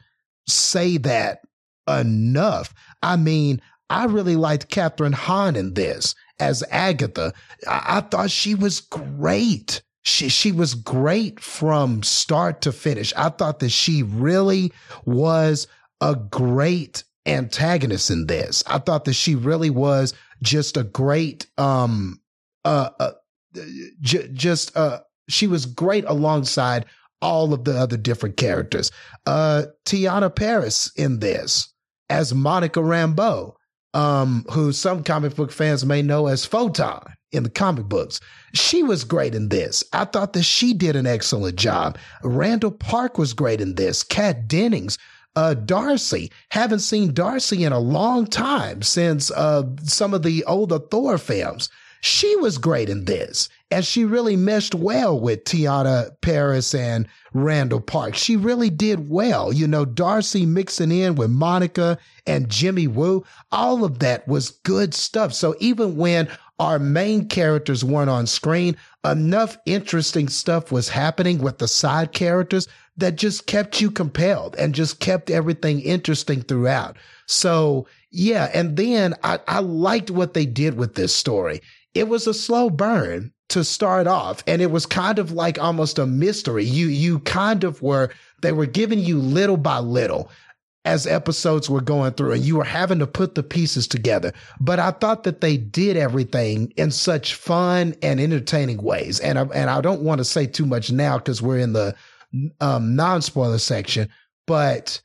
say 0.47 0.99
that 0.99 1.41
enough. 1.89 2.75
I 3.03 3.17
mean, 3.17 3.61
I 3.91 4.05
really 4.05 4.37
liked 4.37 4.71
Kathryn 4.71 5.15
Hahn 5.15 5.57
in 5.57 5.75
this 5.75 6.15
as 6.41 6.65
Agatha. 6.71 7.33
I, 7.67 7.99
I 7.99 8.01
thought 8.01 8.31
she 8.31 8.55
was 8.55 8.81
great. 8.81 9.83
She, 10.03 10.29
she 10.29 10.53
was 10.53 10.75
great 10.75 11.41
from 11.41 12.03
start 12.03 12.63
to 12.63 12.73
finish. 12.73 13.13
I 13.17 13.29
thought 13.29 13.59
that 13.61 13.71
she 13.71 14.03
really 14.03 14.73
was 15.05 15.67
a 16.01 16.15
great 16.15 17.05
antagonist 17.27 18.11
in 18.11 18.27
this. 18.27 18.65
I 18.67 18.79
thought 18.79 19.05
that 19.05 19.15
she 19.15 19.35
really 19.35 19.71
was 19.71 20.15
just 20.43 20.77
a 20.77 20.85
great, 20.85 21.47
um, 21.59 22.21
uh, 22.65 22.91
uh 22.99 23.13
j- 24.01 24.29
just, 24.33 24.75
uh, 24.77 25.01
she 25.29 25.47
was 25.47 25.67
great 25.67 26.05
alongside 26.07 26.87
all 27.21 27.53
of 27.53 27.65
the 27.65 27.77
other 27.77 27.97
different 27.97 28.37
characters. 28.37 28.91
Uh, 29.27 29.65
Teyonah 29.85 30.35
Parris 30.35 30.91
in 30.97 31.19
this 31.19 31.73
as 32.09 32.33
Monica 32.33 32.81
Rambeau 32.81 33.55
um, 33.95 34.45
who 34.51 34.73
some 34.73 35.03
comic 35.03 35.35
book 35.35 35.53
fans 35.53 35.85
may 35.85 36.03
know 36.03 36.27
as 36.27 36.45
Photon 36.45 37.03
in 37.33 37.43
the 37.43 37.51
comic 37.51 37.87
books. 37.87 38.21
She 38.55 38.83
was 38.83 39.05
great 39.05 39.35
in 39.35 39.49
this. 39.49 39.85
I 39.93 40.05
thought 40.05 40.33
that 40.33 40.45
she 40.45 40.73
did 40.73 40.97
an 40.97 41.07
excellent 41.07 41.57
job. 41.57 41.99
Randall 42.23 42.71
Park 42.71 43.19
was 43.19 43.35
great 43.35 43.61
in 43.61 43.75
this. 43.75 44.03
Kat 44.03 44.49
Dennings, 44.49 44.99
uh, 45.37 45.55
Darcy. 45.55 46.31
Haven't 46.51 46.81
seen 46.81 47.13
Darcy 47.13 47.65
in 47.65 47.73
a 47.73 47.79
long 47.79 48.27
time 48.27 48.83
since 48.83 49.31
uh, 49.31 49.65
some 49.83 50.15
of 50.15 50.23
the 50.23 50.45
older 50.45 50.79
Thor 50.79 51.19
films. 51.19 51.69
She 52.01 52.35
was 52.37 52.59
great 52.59 52.89
in 52.89 53.05
this. 53.05 53.49
And 53.71 53.85
she 53.85 54.05
really 54.05 54.37
meshed 54.37 54.75
well 54.75 55.21
with 55.21 55.45
Teyonah 55.45 56.21
Parris 56.23 56.75
and 56.75 57.07
Randall 57.35 57.81
Park. 57.81 58.15
She 58.15 58.35
really 58.35 58.71
did 58.71 59.11
well. 59.11 59.53
You 59.53 59.67
know, 59.67 59.85
Darcy 59.85 60.47
mixing 60.47 60.91
in 60.91 61.17
with 61.17 61.31
Monica 61.31 61.99
and 62.27 62.49
Jimmy 62.49 62.87
Woo, 62.87 63.25
all 63.53 63.85
of 63.85 63.99
that 63.99 64.27
was 64.27 64.51
good 64.51 64.95
stuff. 64.95 65.35
So 65.35 65.55
even 65.61 65.97
when 65.97 66.29
our 66.59 66.79
main 66.79 67.29
characters 67.29 67.85
weren't 67.85 68.11
on 68.11 68.27
screen, 68.27 68.75
enough 69.05 69.59
interesting 69.67 70.29
stuff 70.29 70.73
was 70.73 70.89
happening 70.89 71.39
with 71.39 71.59
the 71.59 71.69
side 71.69 72.13
characters 72.13 72.69
that 72.97 73.17
just 73.17 73.47
kept 73.47 73.81
you 73.81 73.91
compelled 73.91 74.57
and 74.57 74.75
just 74.75 74.99
kept 74.99 75.31
everything 75.31 75.81
interesting 75.81 76.43
throughout. 76.43 76.97
So 77.27 77.87
yeah. 78.11 78.51
And 78.55 78.77
then 78.77 79.15
I, 79.23 79.39
I 79.47 79.61
liked 79.61 80.11
what 80.11 80.35
they 80.35 80.47
did 80.47 80.79
with 80.79 80.95
this 80.95 81.15
story. 81.15 81.61
It 81.95 82.09
was 82.09 82.27
a 82.27 82.35
slow 82.35 82.71
burn 82.71 83.33
to 83.49 83.65
start 83.65 84.07
off 84.07 84.45
and 84.47 84.61
it 84.61 84.71
was 84.71 84.87
kind 84.87 85.19
of 85.19 85.33
like 85.33 85.59
almost 85.59 85.99
a 85.99 86.07
mystery. 86.07 86.65
You 86.65 86.89
you 86.89 87.21
kind 87.21 87.65
of 87.65 87.81
were 87.83 88.11
they 88.43 88.53
were 88.53 88.67
giving 88.67 88.99
you 88.99 89.19
little 89.19 89.57
by 89.57 89.79
little 89.79 90.31
as 90.85 91.07
episodes 91.07 91.69
were 91.69 91.81
going 91.81 92.13
through 92.13 92.33
and 92.33 92.45
you 92.45 92.57
were 92.57 92.65
having 92.65 92.99
to 92.99 93.07
put 93.07 93.35
the 93.35 93.43
pieces 93.43 93.87
together. 93.87 94.33
But 94.61 94.79
i 94.79 94.91
thought 94.91 95.25
that 95.25 95.41
they 95.41 95.57
did 95.57 95.97
everything 95.97 96.73
in 96.77 96.91
such 96.91 97.35
fun 97.35 97.95
and 98.03 98.21
entertaining 98.21 98.83
ways. 98.83 99.21
And 99.21 99.39
I, 99.39 99.43
and 99.55 99.71
I 99.71 99.81
don't 99.81 100.03
want 100.03 100.19
to 100.19 100.25
say 100.25 100.47
too 100.47 100.67
much 100.67 100.93
now 100.93 101.19
cuz 101.19 101.43
we're 101.43 101.59
in 101.59 101.73
the 101.73 101.95
um, 102.61 102.95
non-spoiler 102.95 103.59
section 103.59 104.09
but 104.47 105.01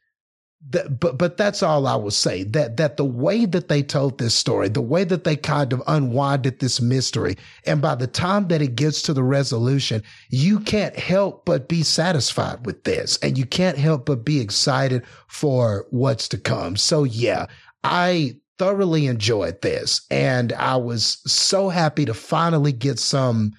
that, 0.70 1.00
but 1.00 1.18
but 1.18 1.38
that's 1.38 1.62
all 1.62 1.88
I 1.88 1.96
will 1.96 2.12
say. 2.12 2.44
That 2.44 2.78
that 2.78 2.98
the 2.98 3.06
way 3.06 3.46
that 3.46 3.68
they 3.68 3.84
told 3.84 4.18
this 4.18 4.34
story, 4.34 4.70
the 4.70 4.82
way 4.82 5.04
that 5.04 5.24
they 5.24 5.36
kind 5.36 5.74
of 5.74 5.82
unwinded 5.88 6.60
this 6.60 6.82
mystery, 6.82 7.38
and 7.66 7.82
by 7.82 7.96
the 7.96 8.08
time 8.08 8.48
that 8.48 8.62
it 8.62 8.76
gets 8.76 9.02
to 9.04 9.14
the 9.14 9.24
resolution, 9.24 10.04
you 10.30 10.60
can't 10.60 10.98
help 10.98 11.46
but 11.46 11.68
be 11.68 11.84
satisfied 11.84 12.66
with 12.66 12.84
this, 12.84 13.18
and 13.18 13.38
you 13.38 13.46
can't 13.46 13.78
help 13.78 14.06
but 14.06 14.26
be 14.26 14.40
excited 14.40 15.04
for 15.28 15.86
what's 15.92 16.28
to 16.30 16.38
come. 16.38 16.76
So 16.76 17.04
yeah, 17.04 17.48
I 17.84 18.38
thoroughly 18.58 19.08
enjoyed 19.08 19.62
this, 19.62 20.06
and 20.10 20.54
I 20.54 20.78
was 20.78 21.22
so 21.32 21.70
happy 21.70 22.06
to 22.06 22.14
finally 22.14 22.72
get 22.72 23.00
some 23.00 23.54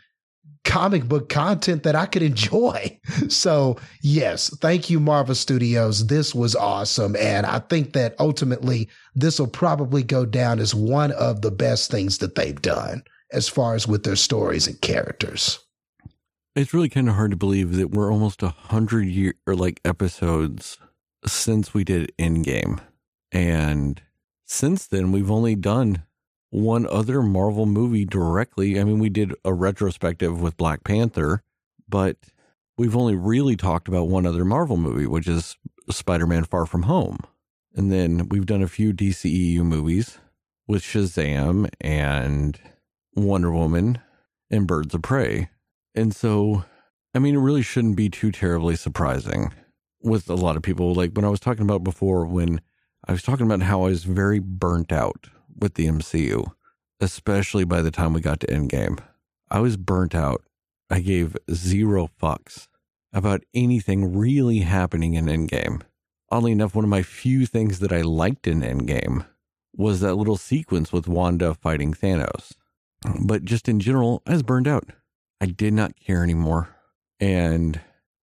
comic 0.64 1.04
book 1.04 1.28
content 1.28 1.82
that 1.84 1.94
I 1.94 2.06
could 2.06 2.22
enjoy. 2.22 2.98
So, 3.28 3.76
yes, 4.02 4.54
thank 4.58 4.90
you, 4.90 5.00
Marvel 5.00 5.34
Studios. 5.34 6.06
This 6.06 6.34
was 6.34 6.54
awesome. 6.54 7.16
And 7.16 7.46
I 7.46 7.58
think 7.60 7.92
that 7.92 8.14
ultimately 8.18 8.88
this 9.14 9.38
will 9.38 9.46
probably 9.46 10.02
go 10.02 10.26
down 10.26 10.58
as 10.58 10.74
one 10.74 11.12
of 11.12 11.42
the 11.42 11.50
best 11.50 11.90
things 11.90 12.18
that 12.18 12.34
they've 12.34 12.60
done 12.60 13.02
as 13.32 13.48
far 13.48 13.74
as 13.74 13.86
with 13.86 14.04
their 14.04 14.16
stories 14.16 14.66
and 14.66 14.80
characters. 14.80 15.58
It's 16.54 16.74
really 16.74 16.88
kind 16.88 17.08
of 17.08 17.14
hard 17.14 17.30
to 17.32 17.36
believe 17.36 17.76
that 17.76 17.90
we're 17.90 18.12
almost 18.12 18.42
a 18.42 18.50
hundred 18.50 19.06
year 19.06 19.34
or 19.46 19.54
like 19.54 19.80
episodes 19.84 20.78
since 21.26 21.72
we 21.72 21.84
did 21.84 22.12
Endgame. 22.18 22.80
And 23.32 24.00
since 24.44 24.86
then, 24.86 25.12
we've 25.12 25.30
only 25.30 25.56
done 25.56 26.04
one 26.54 26.86
other 26.86 27.20
Marvel 27.20 27.66
movie 27.66 28.04
directly. 28.04 28.78
I 28.78 28.84
mean, 28.84 29.00
we 29.00 29.08
did 29.08 29.34
a 29.44 29.52
retrospective 29.52 30.40
with 30.40 30.56
Black 30.56 30.84
Panther, 30.84 31.42
but 31.88 32.16
we've 32.78 32.96
only 32.96 33.16
really 33.16 33.56
talked 33.56 33.88
about 33.88 34.06
one 34.06 34.24
other 34.24 34.44
Marvel 34.44 34.76
movie, 34.76 35.08
which 35.08 35.26
is 35.26 35.56
Spider 35.90 36.28
Man 36.28 36.44
Far 36.44 36.64
From 36.64 36.84
Home. 36.84 37.18
And 37.74 37.90
then 37.90 38.28
we've 38.28 38.46
done 38.46 38.62
a 38.62 38.68
few 38.68 38.92
DCEU 38.92 39.64
movies 39.64 40.18
with 40.68 40.82
Shazam 40.82 41.68
and 41.80 42.56
Wonder 43.16 43.50
Woman 43.50 43.98
and 44.48 44.68
Birds 44.68 44.94
of 44.94 45.02
Prey. 45.02 45.48
And 45.92 46.14
so, 46.14 46.64
I 47.16 47.18
mean, 47.18 47.34
it 47.34 47.40
really 47.40 47.62
shouldn't 47.62 47.96
be 47.96 48.08
too 48.08 48.30
terribly 48.30 48.76
surprising 48.76 49.52
with 50.02 50.30
a 50.30 50.34
lot 50.34 50.56
of 50.56 50.62
people. 50.62 50.94
Like 50.94 51.14
when 51.14 51.24
I 51.24 51.30
was 51.30 51.40
talking 51.40 51.64
about 51.64 51.82
before, 51.82 52.26
when 52.26 52.60
I 53.08 53.10
was 53.10 53.22
talking 53.22 53.44
about 53.44 53.62
how 53.62 53.80
I 53.82 53.88
was 53.88 54.04
very 54.04 54.38
burnt 54.38 54.92
out 54.92 55.26
with 55.58 55.74
the 55.74 55.86
MCU, 55.86 56.52
especially 57.00 57.64
by 57.64 57.82
the 57.82 57.90
time 57.90 58.12
we 58.12 58.20
got 58.20 58.40
to 58.40 58.46
Endgame. 58.46 58.98
I 59.50 59.60
was 59.60 59.76
burnt 59.76 60.14
out. 60.14 60.42
I 60.90 61.00
gave 61.00 61.36
zero 61.52 62.08
fucks 62.20 62.68
about 63.12 63.42
anything 63.54 64.16
really 64.16 64.60
happening 64.60 65.14
in 65.14 65.26
Endgame. 65.26 65.82
Oddly 66.30 66.52
enough, 66.52 66.74
one 66.74 66.84
of 66.84 66.90
my 66.90 67.02
few 67.02 67.46
things 67.46 67.78
that 67.78 67.92
I 67.92 68.00
liked 68.00 68.46
in 68.46 68.60
Endgame 68.60 69.24
was 69.76 70.00
that 70.00 70.14
little 70.14 70.36
sequence 70.36 70.92
with 70.92 71.08
Wanda 71.08 71.54
fighting 71.54 71.94
Thanos. 71.94 72.52
But 73.24 73.44
just 73.44 73.68
in 73.68 73.80
general, 73.80 74.22
I 74.26 74.32
was 74.32 74.42
burned 74.42 74.66
out. 74.66 74.90
I 75.40 75.46
did 75.46 75.74
not 75.74 75.98
care 75.98 76.22
anymore. 76.22 76.74
And 77.20 77.80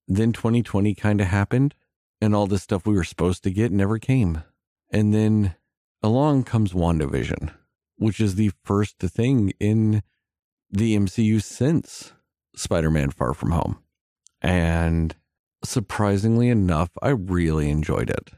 then 0.08 0.34
2020 0.34 0.94
kind 0.96 1.22
of 1.22 1.28
happened, 1.28 1.76
and 2.20 2.36
all 2.36 2.48
the 2.48 2.60
stuff 2.60 2.86
we 2.86 2.96
were 2.96 3.04
supposed 3.04 3.44
to 3.44 3.52
get 3.52 3.72
never 3.72 4.00
came. 4.00 4.44
And 4.90 5.14
then 5.14 5.56
along 6.03 6.43
comes 6.43 6.74
WandaVision, 6.74 7.53
which 7.98 8.20
is 8.20 8.36
the 8.36 8.51
first 8.63 9.00
thing 9.00 9.53
in 9.60 10.01
the 10.70 10.96
MCU 10.96 11.41
since 11.41 12.13
Spider 12.55 12.89
Man 12.89 13.12
Far 13.12 13.34
From 13.34 13.51
Home. 13.51 13.79
And 14.41 15.15
surprisingly 15.63 16.50
enough, 16.50 16.89
I 17.01 17.10
really 17.10 17.70
enjoyed 17.70 18.10
it. 18.10 18.31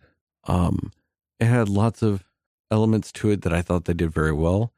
Um, 0.46 0.92
it 1.40 1.46
had 1.46 1.70
lots 1.70 2.02
of 2.02 2.26
elements 2.70 3.12
to 3.14 3.30
it 3.30 3.42
that 3.44 3.54
I 3.54 3.62
thought 3.62 3.86
they 3.86 3.94
did 3.94 4.12
very 4.12 4.34
well. 4.34 4.74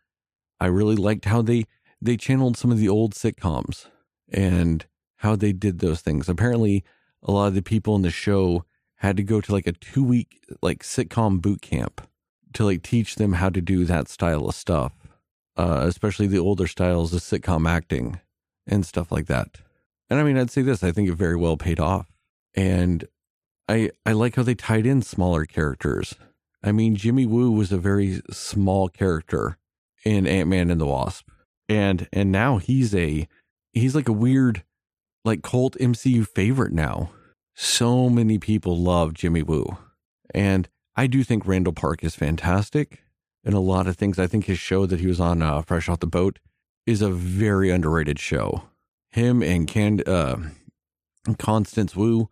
I 0.59 0.67
really 0.67 0.95
liked 0.95 1.25
how 1.25 1.41
they 1.41 1.65
they 2.01 2.17
channeled 2.17 2.57
some 2.57 2.71
of 2.71 2.77
the 2.77 2.89
old 2.89 3.13
sitcoms 3.13 3.87
and 4.31 4.85
how 5.17 5.35
they 5.35 5.53
did 5.53 5.79
those 5.79 6.01
things. 6.01 6.29
Apparently, 6.29 6.83
a 7.23 7.31
lot 7.31 7.47
of 7.47 7.55
the 7.55 7.61
people 7.61 7.95
in 7.95 8.03
the 8.03 8.11
show 8.11 8.65
had 8.97 9.17
to 9.17 9.23
go 9.23 9.41
to 9.41 9.51
like 9.51 9.65
a 9.65 9.71
two 9.71 10.03
week 10.03 10.39
like 10.61 10.83
sitcom 10.83 11.41
boot 11.41 11.61
camp 11.61 12.07
to 12.55 12.65
like 12.65 12.81
teach 12.81 13.15
them 13.15 13.33
how 13.33 13.49
to 13.49 13.61
do 13.61 13.85
that 13.85 14.07
style 14.07 14.47
of 14.47 14.55
stuff, 14.55 14.93
uh, 15.55 15.81
especially 15.83 16.27
the 16.27 16.39
older 16.39 16.67
styles 16.67 17.13
of 17.13 17.21
sitcom 17.21 17.69
acting 17.69 18.19
and 18.67 18.85
stuff 18.85 19.11
like 19.11 19.27
that. 19.27 19.59
And 20.09 20.19
I 20.19 20.23
mean, 20.23 20.37
I'd 20.37 20.51
say 20.51 20.61
this: 20.61 20.83
I 20.83 20.91
think 20.91 21.09
it 21.09 21.15
very 21.15 21.35
well 21.35 21.57
paid 21.57 21.79
off, 21.79 22.11
and 22.55 23.05
I 23.67 23.91
I 24.05 24.13
like 24.13 24.35
how 24.35 24.43
they 24.43 24.55
tied 24.55 24.85
in 24.85 25.01
smaller 25.01 25.45
characters. 25.45 26.15
I 26.63 26.71
mean, 26.71 26.95
Jimmy 26.95 27.25
Woo 27.25 27.51
was 27.51 27.71
a 27.71 27.77
very 27.77 28.21
small 28.31 28.89
character 28.89 29.57
in 30.03 30.25
Ant 30.25 30.49
Man 30.49 30.71
and 30.71 30.79
the 30.79 30.85
Wasp, 30.85 31.27
and 31.67 32.07
and 32.11 32.31
now 32.31 32.57
he's 32.57 32.95
a 32.95 33.27
he's 33.73 33.95
like 33.95 34.07
a 34.07 34.13
weird 34.13 34.63
like 35.23 35.43
cult 35.43 35.75
MCU 35.79 36.27
favorite 36.27 36.73
now. 36.73 37.11
So 37.55 38.09
many 38.09 38.37
people 38.37 38.77
love 38.77 39.13
Jimmy 39.13 39.41
Woo, 39.41 39.77
and 40.33 40.67
I 40.95 41.07
do 41.07 41.23
think 41.23 41.45
Randall 41.45 41.73
Park 41.73 42.03
is 42.03 42.15
fantastic. 42.15 43.01
And 43.43 43.53
a 43.53 43.59
lot 43.59 43.87
of 43.87 43.95
things, 43.95 44.17
I 44.17 44.27
think 44.27 44.45
his 44.45 44.57
show 44.57 44.85
that 44.87 44.99
he 44.99 45.07
was 45.07 45.19
on, 45.19 45.41
uh, 45.41 45.61
Fresh 45.61 45.87
Off 45.87 45.99
the 45.99 46.07
Boat, 46.07 46.39
is 46.87 47.01
a 47.01 47.09
very 47.09 47.69
underrated 47.69 48.19
show. 48.19 48.63
Him 49.11 49.43
and 49.43 49.67
Can 49.67 50.01
uh, 50.07 50.49
Constance 51.37 51.95
Wu 51.95 52.29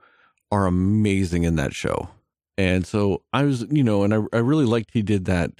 are 0.51 0.65
amazing 0.65 1.43
in 1.43 1.55
that 1.55 1.73
show. 1.73 2.09
And 2.57 2.85
so 2.85 3.23
I 3.31 3.43
was, 3.43 3.65
you 3.69 3.83
know, 3.83 4.03
and 4.03 4.13
I, 4.13 4.19
I 4.33 4.39
really 4.39 4.65
liked 4.65 4.91
he 4.93 5.01
did 5.01 5.25
that 5.25 5.51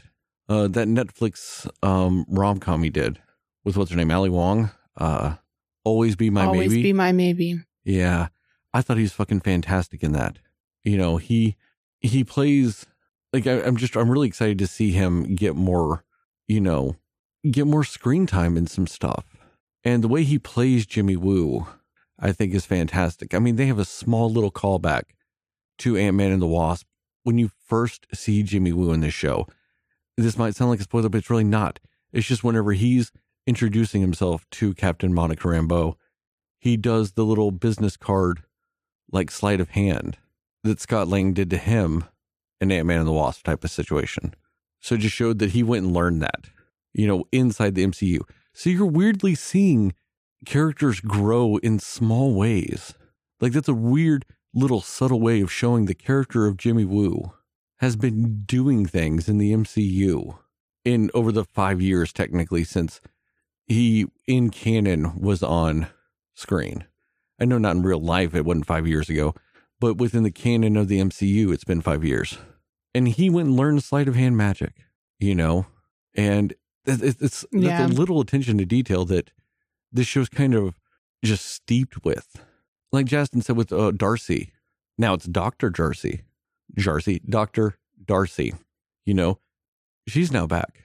uh, 0.50 0.68
that 0.68 0.88
Netflix 0.88 1.68
um, 1.82 2.26
rom 2.28 2.60
com 2.60 2.84
he 2.84 2.90
did 2.90 3.20
with 3.64 3.78
what's 3.78 3.92
her 3.92 3.98
name, 3.98 4.12
Ali 4.12 4.30
Wong. 4.30 4.72
Uh, 4.98 5.36
Always 5.84 6.16
be 6.16 6.30
my 6.30 6.46
baby. 6.46 6.58
Always 6.58 6.72
maybe. 6.72 6.84
be 6.84 6.94
my 6.94 7.12
maybe. 7.12 7.60
Yeah. 7.84 8.28
I 8.74 8.82
thought 8.82 8.98
he 8.98 9.04
was 9.04 9.14
fucking 9.14 9.42
fantastic 9.42 10.04
in 10.04 10.14
that. 10.14 10.40
You 10.84 10.98
know, 10.98 11.18
he 11.18 11.58
he 12.00 12.24
plays 12.24 12.86
like 13.34 13.48
I, 13.48 13.62
I'm 13.64 13.76
just 13.76 13.98
I'm 13.98 14.10
really 14.10 14.28
excited 14.28 14.60
to 14.60 14.68
see 14.68 14.92
him 14.92 15.36
get 15.36 15.56
more, 15.56 16.06
you 16.48 16.62
know, 16.62 16.96
get 17.50 17.68
more 17.68 17.84
screen 17.84 18.28
time 18.28 18.56
in 18.56 18.68
some 18.68 18.88
stuff. 18.88 19.26
And 19.84 20.04
the 20.04 20.08
way 20.08 20.24
he 20.24 20.40
plays 20.40 20.86
Jimmy 20.86 21.18
Woo, 21.18 21.68
I 22.20 22.32
think 22.32 22.54
is 22.54 22.66
fantastic. 22.66 23.34
I 23.34 23.40
mean, 23.40 23.58
they 23.58 23.66
have 23.66 23.80
a 23.80 23.86
small 23.86 24.32
little 24.32 24.52
callback 24.52 25.04
to 25.80 25.98
Ant 25.98 26.16
Man 26.16 26.32
and 26.32 26.42
the 26.42 26.48
Wasp 26.48 26.88
when 27.24 27.38
you 27.38 27.50
first 27.68 28.06
see 28.14 28.44
Jimmy 28.44 28.72
Woo 28.72 28.94
in 28.94 29.02
this 29.02 29.14
show. 29.14 29.48
This 30.16 30.38
might 30.38 30.56
sound 30.56 30.70
like 30.70 30.80
a 30.80 30.84
spoiler, 30.84 31.10
but 31.10 31.18
it's 31.18 31.30
really 31.30 31.44
not. 31.44 31.80
It's 32.14 32.28
just 32.28 32.44
whenever 32.44 32.74
he's 32.74 33.12
introducing 33.48 34.02
himself 34.02 34.46
to 34.52 34.76
Captain 34.76 35.14
Monica 35.14 35.48
Rambeau, 35.48 35.96
he 36.60 36.78
does 36.78 37.14
the 37.14 37.26
little 37.26 37.52
business 37.52 37.98
card 37.98 38.44
like 39.12 39.32
sleight 39.32 39.60
of 39.60 39.72
hand 39.72 40.18
that 40.64 40.80
Scott 40.80 41.08
Lang 41.08 41.34
did 41.34 41.50
to 41.50 41.58
him 41.58 42.06
in 42.62 42.72
Ant 42.72 42.88
Man 42.88 43.00
and 43.00 43.08
the 43.08 43.14
Wasp 43.14 43.44
type 43.44 43.64
of 43.64 43.72
situation. 43.72 44.34
So 44.80 44.96
it 44.96 45.02
just 45.02 45.16
showed 45.16 45.40
that 45.40 45.52
he 45.52 45.64
went 45.64 45.86
and 45.86 45.94
learned 45.94 46.22
that, 46.22 46.50
you 46.94 47.08
know, 47.08 47.26
inside 47.32 47.76
the 47.76 47.86
MCU. 47.86 48.22
So 48.54 48.70
you're 48.70 48.86
weirdly 48.86 49.36
seeing 49.36 49.94
characters 50.46 51.00
grow 51.00 51.58
in 51.58 51.80
small 51.80 52.34
ways. 52.34 52.94
Like 53.40 53.54
that's 53.54 53.68
a 53.68 53.74
weird 53.74 54.26
little 54.54 54.82
subtle 54.82 55.20
way 55.20 55.42
of 55.42 55.52
showing 55.52 55.86
the 55.86 55.96
character 55.96 56.46
of 56.46 56.58
Jimmy 56.58 56.86
Woo 56.86 57.34
has 57.80 57.96
been 57.96 58.44
doing 58.46 58.86
things 58.86 59.28
in 59.28 59.38
the 59.38 59.52
MCU 59.52 60.38
in 60.86 61.10
over 61.14 61.32
the 61.32 61.46
five 61.46 61.82
years 61.82 62.14
technically 62.14 62.64
since 62.64 63.02
he 63.66 64.06
in 64.28 64.50
canon 64.50 65.20
was 65.20 65.42
on 65.42 65.88
screen. 66.36 66.86
I 67.40 67.46
know 67.46 67.58
not 67.58 67.76
in 67.76 67.82
real 67.82 68.02
life, 68.02 68.36
it 68.36 68.46
wasn't 68.46 68.68
five 68.68 68.88
years 68.88 69.10
ago, 69.10 69.34
but 69.80 69.98
within 69.98 70.24
the 70.24 70.32
canon 70.32 70.78
of 70.78 70.88
the 70.88 71.00
MCU, 71.00 71.54
it's 71.54 71.64
been 71.64 71.82
five 71.82 72.04
years. 72.04 72.38
And 72.96 73.08
he 73.08 73.30
went 73.30 73.50
and 73.50 73.58
learned 73.58 73.84
sleight 73.84 74.08
of 74.08 74.16
hand 74.16 74.38
magic, 74.38 74.74
you 75.20 75.36
know, 75.36 75.66
and 76.16 76.54
it's, 76.86 77.22
it's 77.22 77.46
Yeah. 77.52 77.80
that's 77.80 77.94
a 77.94 78.00
little 78.00 78.20
attention 78.22 78.58
to 78.60 78.66
detail 78.66 79.06
that 79.06 79.32
this 79.92 80.08
show's 80.08 80.30
kind 80.30 80.54
of 80.54 80.76
just 81.24 81.46
steeped 81.46 82.04
with. 82.06 82.44
Like 82.92 83.06
Justin 83.08 83.42
said 83.42 83.58
with 83.58 83.74
uh, 83.74 83.92
Darcy, 83.92 84.52
now 84.98 85.14
it's 85.16 85.26
Dr. 85.26 85.70
Darcy, 85.70 86.22
Darcy, 86.76 87.20
Dr. 87.28 87.78
Darcy, 88.06 88.54
you 89.06 89.14
know, 89.14 89.40
she's 90.08 90.32
now 90.32 90.46
back. 90.46 90.84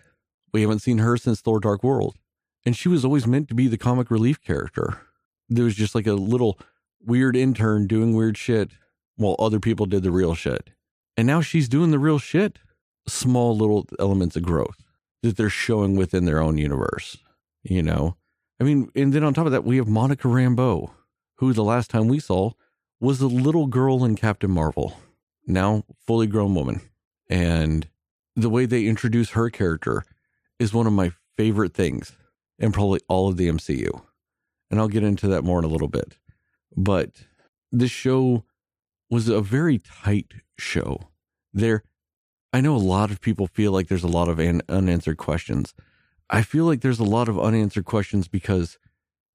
We 0.52 0.62
haven't 0.62 0.78
seen 0.80 0.98
her 0.98 1.16
since 1.16 1.40
Thor 1.40 1.60
Dark 1.60 1.82
World. 1.84 2.16
And 2.64 2.76
she 2.76 2.88
was 2.88 3.04
always 3.04 3.26
meant 3.26 3.48
to 3.48 3.54
be 3.54 3.68
the 3.68 3.78
comic 3.78 4.10
relief 4.10 4.40
character. 4.42 4.98
There 5.48 5.64
was 5.64 5.74
just 5.74 5.94
like 5.94 6.06
a 6.06 6.14
little 6.14 6.58
weird 7.04 7.36
intern 7.36 7.86
doing 7.86 8.14
weird 8.14 8.36
shit 8.36 8.70
while 9.16 9.36
other 9.38 9.60
people 9.60 9.86
did 9.86 10.02
the 10.02 10.10
real 10.10 10.34
shit. 10.34 10.70
And 11.16 11.26
now 11.26 11.40
she's 11.40 11.68
doing 11.68 11.90
the 11.90 11.98
real 11.98 12.18
shit. 12.18 12.58
Small 13.06 13.56
little 13.56 13.86
elements 13.98 14.36
of 14.36 14.42
growth 14.42 14.76
that 15.22 15.36
they're 15.36 15.48
showing 15.48 15.96
within 15.96 16.24
their 16.24 16.40
own 16.40 16.58
universe. 16.58 17.16
You 17.62 17.82
know? 17.82 18.16
I 18.60 18.64
mean, 18.64 18.90
and 18.94 19.12
then 19.12 19.24
on 19.24 19.34
top 19.34 19.46
of 19.46 19.52
that, 19.52 19.64
we 19.64 19.76
have 19.76 19.88
Monica 19.88 20.28
Rambeau, 20.28 20.90
who 21.36 21.52
the 21.52 21.64
last 21.64 21.90
time 21.90 22.08
we 22.08 22.18
saw 22.18 22.52
was 23.00 23.20
a 23.20 23.26
little 23.28 23.66
girl 23.66 24.04
in 24.04 24.16
Captain 24.16 24.50
Marvel, 24.50 24.98
now 25.46 25.84
fully 26.06 26.26
grown 26.26 26.54
woman. 26.54 26.80
And 27.30 27.88
the 28.34 28.50
way 28.50 28.66
they 28.66 28.86
introduce 28.86 29.30
her 29.30 29.50
character 29.50 30.04
is 30.58 30.74
one 30.74 30.86
of 30.86 30.92
my 30.92 31.12
favorite 31.36 31.74
things 31.74 32.16
in 32.58 32.72
probably 32.72 33.00
all 33.08 33.28
of 33.28 33.36
the 33.36 33.48
MCU. 33.48 34.02
And 34.70 34.80
I'll 34.80 34.88
get 34.88 35.04
into 35.04 35.28
that 35.28 35.44
more 35.44 35.58
in 35.58 35.64
a 35.64 35.68
little 35.68 35.88
bit. 35.88 36.16
But 36.76 37.26
this 37.72 37.90
show 37.90 38.44
was 39.10 39.28
a 39.28 39.40
very 39.40 39.78
tight 39.78 40.32
show. 40.58 41.08
There, 41.52 41.82
I 42.52 42.60
know 42.60 42.76
a 42.76 42.78
lot 42.78 43.10
of 43.10 43.20
people 43.20 43.46
feel 43.46 43.72
like 43.72 43.88
there's 43.88 44.04
a 44.04 44.08
lot 44.08 44.28
of 44.28 44.38
an, 44.38 44.62
unanswered 44.68 45.16
questions. 45.16 45.74
I 46.30 46.42
feel 46.42 46.64
like 46.64 46.80
there's 46.80 47.00
a 47.00 47.04
lot 47.04 47.28
of 47.28 47.38
unanswered 47.38 47.86
questions 47.86 48.28
because 48.28 48.78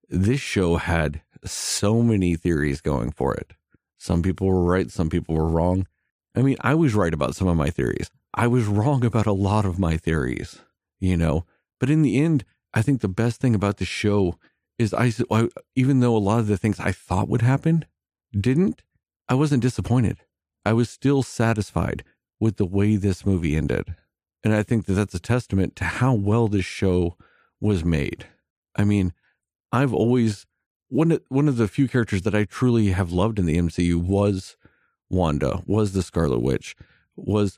this 0.10 0.40
show 0.40 0.76
had 0.76 1.22
so 1.44 2.02
many 2.02 2.36
theories 2.36 2.82
going 2.82 3.12
for 3.12 3.34
it. 3.34 3.54
Some 3.98 4.22
people 4.22 4.48
were 4.48 4.64
right, 4.64 4.92
some 4.92 5.10
people 5.10 5.36
were 5.36 5.48
wrong. 5.48 5.88
I 6.36 6.42
mean, 6.42 6.58
I 6.62 6.76
was 6.76 6.94
right 6.94 7.14
about 7.14 7.36
some 7.36 7.48
of 7.48 7.58
my 7.58 7.70
theories. 7.70 8.10
I 8.34 8.48
was 8.48 8.66
wrong 8.66 9.06
about 9.06 9.28
a 9.28 9.32
lot 9.32 9.66
of 9.66 9.80
my 9.80 9.98
theories, 9.98 10.60
you 11.00 11.16
know. 11.16 11.46
But 11.80 11.90
in 11.90 12.02
the 12.02 12.20
end, 12.20 12.44
I 12.74 12.82
think 12.82 13.02
the 13.02 13.08
best 13.08 13.40
thing 13.40 13.54
about 13.54 13.78
the 13.78 13.86
show 13.86 14.38
is 14.78 14.94
I, 14.94 15.14
I 15.32 15.50
even 15.76 16.00
though 16.00 16.16
a 16.16 16.18
lot 16.18 16.40
of 16.40 16.48
the 16.48 16.58
things 16.58 16.80
I 16.80 16.92
thought 16.92 17.30
would 17.30 17.42
happen 17.42 17.86
didn't, 18.32 18.84
I 19.30 19.36
wasn't 19.36 19.62
disappointed. 19.62 20.18
I 20.66 20.74
was 20.74 20.90
still 20.90 21.24
satisfied 21.24 22.04
with 22.40 22.58
the 22.58 22.66
way 22.66 22.96
this 22.96 23.26
movie 23.26 23.56
ended. 23.56 23.96
And 24.44 24.54
I 24.54 24.64
think 24.64 24.86
that 24.86 24.94
that's 24.94 25.14
a 25.14 25.20
testament 25.20 25.76
to 25.78 25.86
how 25.86 26.14
well 26.14 26.48
this 26.48 26.66
show 26.66 27.18
was 27.62 27.86
made. 27.86 28.26
I 28.76 28.84
mean, 28.84 29.14
I've 29.72 29.94
always 29.94 30.46
one 30.90 31.18
one 31.30 31.48
of 31.48 31.58
the 31.58 31.68
few 31.68 31.88
characters 31.88 32.24
that 32.24 32.36
I 32.36 32.44
truly 32.44 32.90
have 32.90 33.12
loved 33.12 33.40
in 33.40 33.46
the 33.46 33.58
MCU 33.58 33.96
was 34.02 34.58
Wanda, 35.10 35.64
was 35.66 35.94
the 35.94 36.04
Scarlet 36.04 36.40
Witch, 36.40 36.76
was 37.16 37.58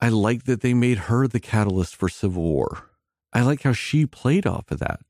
I 0.00 0.08
like 0.08 0.44
that 0.44 0.60
they 0.60 0.74
made 0.74 0.98
her 0.98 1.26
the 1.26 1.40
catalyst 1.40 1.96
for 1.96 2.08
Civil 2.08 2.42
War. 2.42 2.90
I 3.32 3.42
like 3.42 3.62
how 3.62 3.72
she 3.72 4.06
played 4.06 4.46
off 4.46 4.70
of 4.70 4.80
that. 4.80 5.00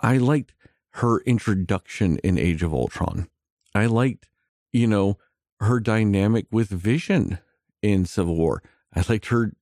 I 0.00 0.16
liked 0.16 0.54
her 0.94 1.20
introduction 1.20 2.18
in 2.18 2.38
Age 2.38 2.62
of 2.62 2.72
Ultron. 2.72 3.28
I 3.74 3.86
liked, 3.86 4.28
you 4.72 4.86
know, 4.86 5.18
her 5.60 5.80
dynamic 5.80 6.46
with 6.50 6.68
Vision 6.68 7.38
in 7.80 8.04
Civil 8.04 8.36
War. 8.36 8.62
I 8.94 9.04
liked 9.08 9.26
her 9.26 9.52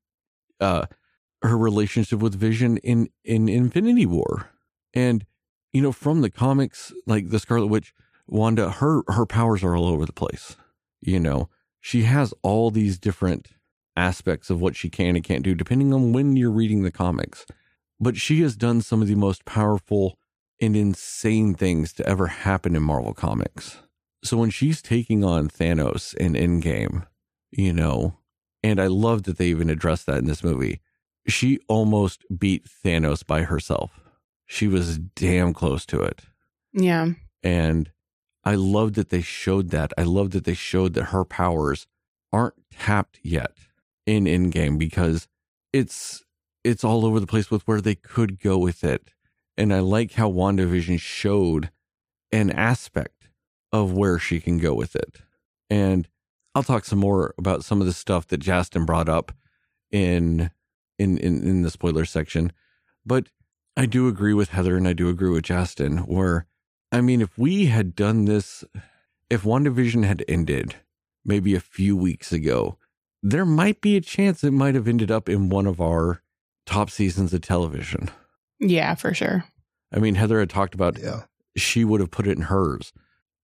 uh 0.60 0.86
her 1.42 1.56
relationship 1.56 2.18
with 2.18 2.34
Vision 2.34 2.76
in 2.78 3.08
in 3.24 3.48
Infinity 3.48 4.06
War. 4.06 4.50
And 4.92 5.24
you 5.72 5.80
know, 5.80 5.92
from 5.92 6.20
the 6.20 6.30
comics, 6.30 6.92
like 7.06 7.30
the 7.30 7.38
Scarlet 7.38 7.68
Witch, 7.68 7.94
Wanda, 8.26 8.70
her 8.70 9.02
her 9.08 9.26
powers 9.26 9.62
are 9.62 9.76
all 9.76 9.86
over 9.86 10.04
the 10.04 10.12
place. 10.12 10.56
You 11.00 11.20
know, 11.20 11.48
she 11.80 12.02
has 12.02 12.34
all 12.42 12.70
these 12.70 12.98
different 12.98 13.50
aspects 13.96 14.50
of 14.50 14.60
what 14.60 14.76
she 14.76 14.88
can 14.88 15.16
and 15.16 15.24
can't 15.24 15.42
do 15.42 15.54
depending 15.54 15.92
on 15.92 16.12
when 16.12 16.36
you're 16.36 16.50
reading 16.50 16.82
the 16.82 16.90
comics. 16.90 17.46
But 17.98 18.16
she 18.16 18.40
has 18.40 18.56
done 18.56 18.80
some 18.80 19.02
of 19.02 19.08
the 19.08 19.14
most 19.14 19.44
powerful 19.44 20.18
and 20.60 20.76
insane 20.76 21.54
things 21.54 21.92
to 21.94 22.06
ever 22.06 22.26
happen 22.26 22.76
in 22.76 22.82
Marvel 22.82 23.14
Comics. 23.14 23.78
So 24.22 24.36
when 24.36 24.50
she's 24.50 24.82
taking 24.82 25.24
on 25.24 25.48
Thanos 25.48 26.14
in 26.14 26.34
Endgame, 26.34 27.06
you 27.50 27.72
know, 27.72 28.18
and 28.62 28.80
I 28.80 28.86
love 28.88 29.22
that 29.22 29.38
they 29.38 29.46
even 29.46 29.70
addressed 29.70 30.06
that 30.06 30.18
in 30.18 30.26
this 30.26 30.44
movie. 30.44 30.80
she 31.26 31.58
almost 31.68 32.24
beat 32.36 32.66
Thanos 32.84 33.26
by 33.26 33.42
herself. 33.42 34.00
She 34.46 34.66
was 34.66 34.98
damn 34.98 35.52
close 35.54 35.86
to 35.86 36.02
it. 36.02 36.22
Yeah. 36.72 37.10
And 37.42 37.90
I 38.44 38.54
love 38.54 38.94
that 38.94 39.10
they 39.10 39.20
showed 39.22 39.70
that. 39.70 39.92
I 39.96 40.02
love 40.02 40.30
that 40.30 40.44
they 40.44 40.54
showed 40.54 40.94
that 40.94 41.04
her 41.04 41.24
powers 41.24 41.86
aren't 42.32 42.54
tapped 42.70 43.20
yet 43.22 43.52
in 44.06 44.24
Endgame 44.24 44.78
because 44.78 45.28
it's 45.72 46.24
it's 46.64 46.84
all 46.84 47.06
over 47.06 47.20
the 47.20 47.26
place 47.26 47.50
with 47.50 47.66
where 47.66 47.80
they 47.80 47.94
could 47.94 48.40
go 48.40 48.58
with 48.58 48.84
it. 48.84 49.10
And 49.60 49.74
I 49.74 49.80
like 49.80 50.12
how 50.12 50.30
WandaVision 50.30 50.98
showed 50.98 51.70
an 52.32 52.50
aspect 52.50 53.28
of 53.70 53.92
where 53.92 54.18
she 54.18 54.40
can 54.40 54.56
go 54.56 54.72
with 54.72 54.96
it. 54.96 55.18
And 55.68 56.08
I'll 56.54 56.62
talk 56.62 56.86
some 56.86 56.98
more 56.98 57.34
about 57.36 57.62
some 57.62 57.82
of 57.82 57.86
the 57.86 57.92
stuff 57.92 58.26
that 58.28 58.38
Justin 58.38 58.86
brought 58.86 59.10
up 59.10 59.32
in 59.90 60.50
in 60.98 61.18
in, 61.18 61.46
in 61.46 61.60
the 61.60 61.70
spoiler 61.70 62.06
section. 62.06 62.52
But 63.04 63.26
I 63.76 63.84
do 63.84 64.08
agree 64.08 64.32
with 64.32 64.48
Heather 64.48 64.78
and 64.78 64.88
I 64.88 64.94
do 64.94 65.10
agree 65.10 65.28
with 65.28 65.44
Justin 65.44 65.98
where 65.98 66.46
I 66.90 67.02
mean 67.02 67.20
if 67.20 67.36
we 67.36 67.66
had 67.66 67.94
done 67.94 68.24
this 68.24 68.64
if 69.28 69.42
WandaVision 69.42 70.06
had 70.06 70.24
ended 70.26 70.76
maybe 71.22 71.54
a 71.54 71.60
few 71.60 71.98
weeks 71.98 72.32
ago, 72.32 72.78
there 73.22 73.44
might 73.44 73.82
be 73.82 73.94
a 73.94 74.00
chance 74.00 74.42
it 74.42 74.52
might 74.52 74.74
have 74.74 74.88
ended 74.88 75.10
up 75.10 75.28
in 75.28 75.50
one 75.50 75.66
of 75.66 75.82
our 75.82 76.22
top 76.64 76.88
seasons 76.88 77.34
of 77.34 77.42
television. 77.42 78.08
Yeah, 78.60 78.94
for 78.94 79.14
sure. 79.14 79.44
I 79.92 79.98
mean, 79.98 80.14
Heather 80.14 80.40
had 80.40 80.50
talked 80.50 80.74
about 80.74 80.98
Yeah. 80.98 81.24
she 81.56 81.84
would 81.84 82.00
have 82.00 82.10
put 82.10 82.26
it 82.26 82.36
in 82.36 82.44
hers. 82.44 82.92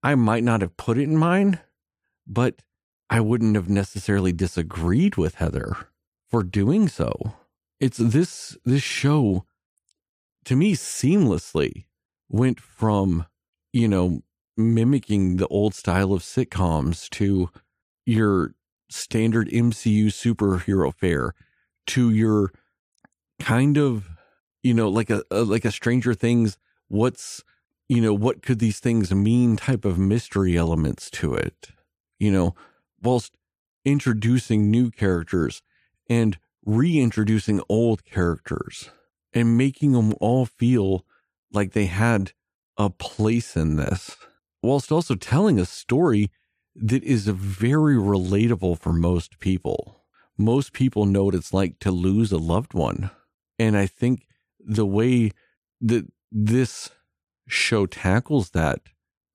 I 0.03 0.15
might 0.15 0.43
not 0.43 0.61
have 0.61 0.77
put 0.77 0.97
it 0.97 1.03
in 1.03 1.17
mine, 1.17 1.59
but 2.25 2.61
I 3.09 3.19
wouldn't 3.21 3.55
have 3.55 3.69
necessarily 3.69 4.31
disagreed 4.31 5.17
with 5.17 5.35
Heather 5.35 5.75
for 6.29 6.43
doing 6.43 6.87
so. 6.87 7.33
It's 7.79 7.97
this 7.97 8.57
this 8.65 8.83
show 8.83 9.45
to 10.45 10.55
me 10.55 10.73
seamlessly 10.75 11.85
went 12.29 12.59
from, 12.59 13.25
you 13.73 13.87
know, 13.87 14.23
mimicking 14.55 15.37
the 15.37 15.47
old 15.47 15.73
style 15.75 16.13
of 16.13 16.21
sitcoms 16.23 17.09
to 17.11 17.49
your 18.05 18.55
standard 18.89 19.49
MCU 19.49 20.07
superhero 20.07 20.93
fare 20.93 21.33
to 21.87 22.09
your 22.09 22.51
kind 23.39 23.77
of 23.77 24.09
you 24.67 24.73
know 24.73 24.89
like 24.89 25.09
a, 25.09 25.23
a 25.31 25.43
like 25.43 25.63
a 25.63 25.71
stranger 25.71 26.13
things 26.13 26.57
what's 26.89 27.41
you 27.87 28.01
know 28.01 28.13
what 28.13 28.41
could 28.41 28.59
these 28.59 28.79
things 28.79 29.13
mean 29.13 29.55
type 29.55 29.85
of 29.85 29.97
mystery 29.97 30.57
elements 30.57 31.09
to 31.09 31.33
it 31.33 31.69
you 32.19 32.29
know 32.29 32.53
whilst 33.01 33.33
introducing 33.85 34.69
new 34.69 34.91
characters 34.91 35.61
and 36.09 36.37
reintroducing 36.65 37.61
old 37.69 38.03
characters 38.03 38.89
and 39.33 39.57
making 39.57 39.93
them 39.93 40.13
all 40.19 40.45
feel 40.45 41.05
like 41.53 41.71
they 41.71 41.85
had 41.85 42.33
a 42.77 42.89
place 42.89 43.55
in 43.55 43.77
this 43.77 44.17
whilst 44.61 44.91
also 44.91 45.15
telling 45.15 45.57
a 45.57 45.65
story 45.65 46.29
that 46.75 47.03
is 47.05 47.27
very 47.27 47.95
relatable 47.95 48.77
for 48.77 48.91
most 48.93 49.39
people. 49.39 50.03
Most 50.37 50.73
people 50.73 51.05
know 51.05 51.23
what 51.25 51.35
it's 51.35 51.53
like 51.53 51.79
to 51.79 51.89
lose 51.89 52.31
a 52.31 52.37
loved 52.37 52.73
one 52.73 53.09
and 53.59 53.77
i 53.77 53.85
think 53.85 54.26
the 54.67 54.85
way 54.85 55.31
that 55.81 56.05
this 56.31 56.89
show 57.47 57.85
tackles 57.85 58.51
that, 58.51 58.81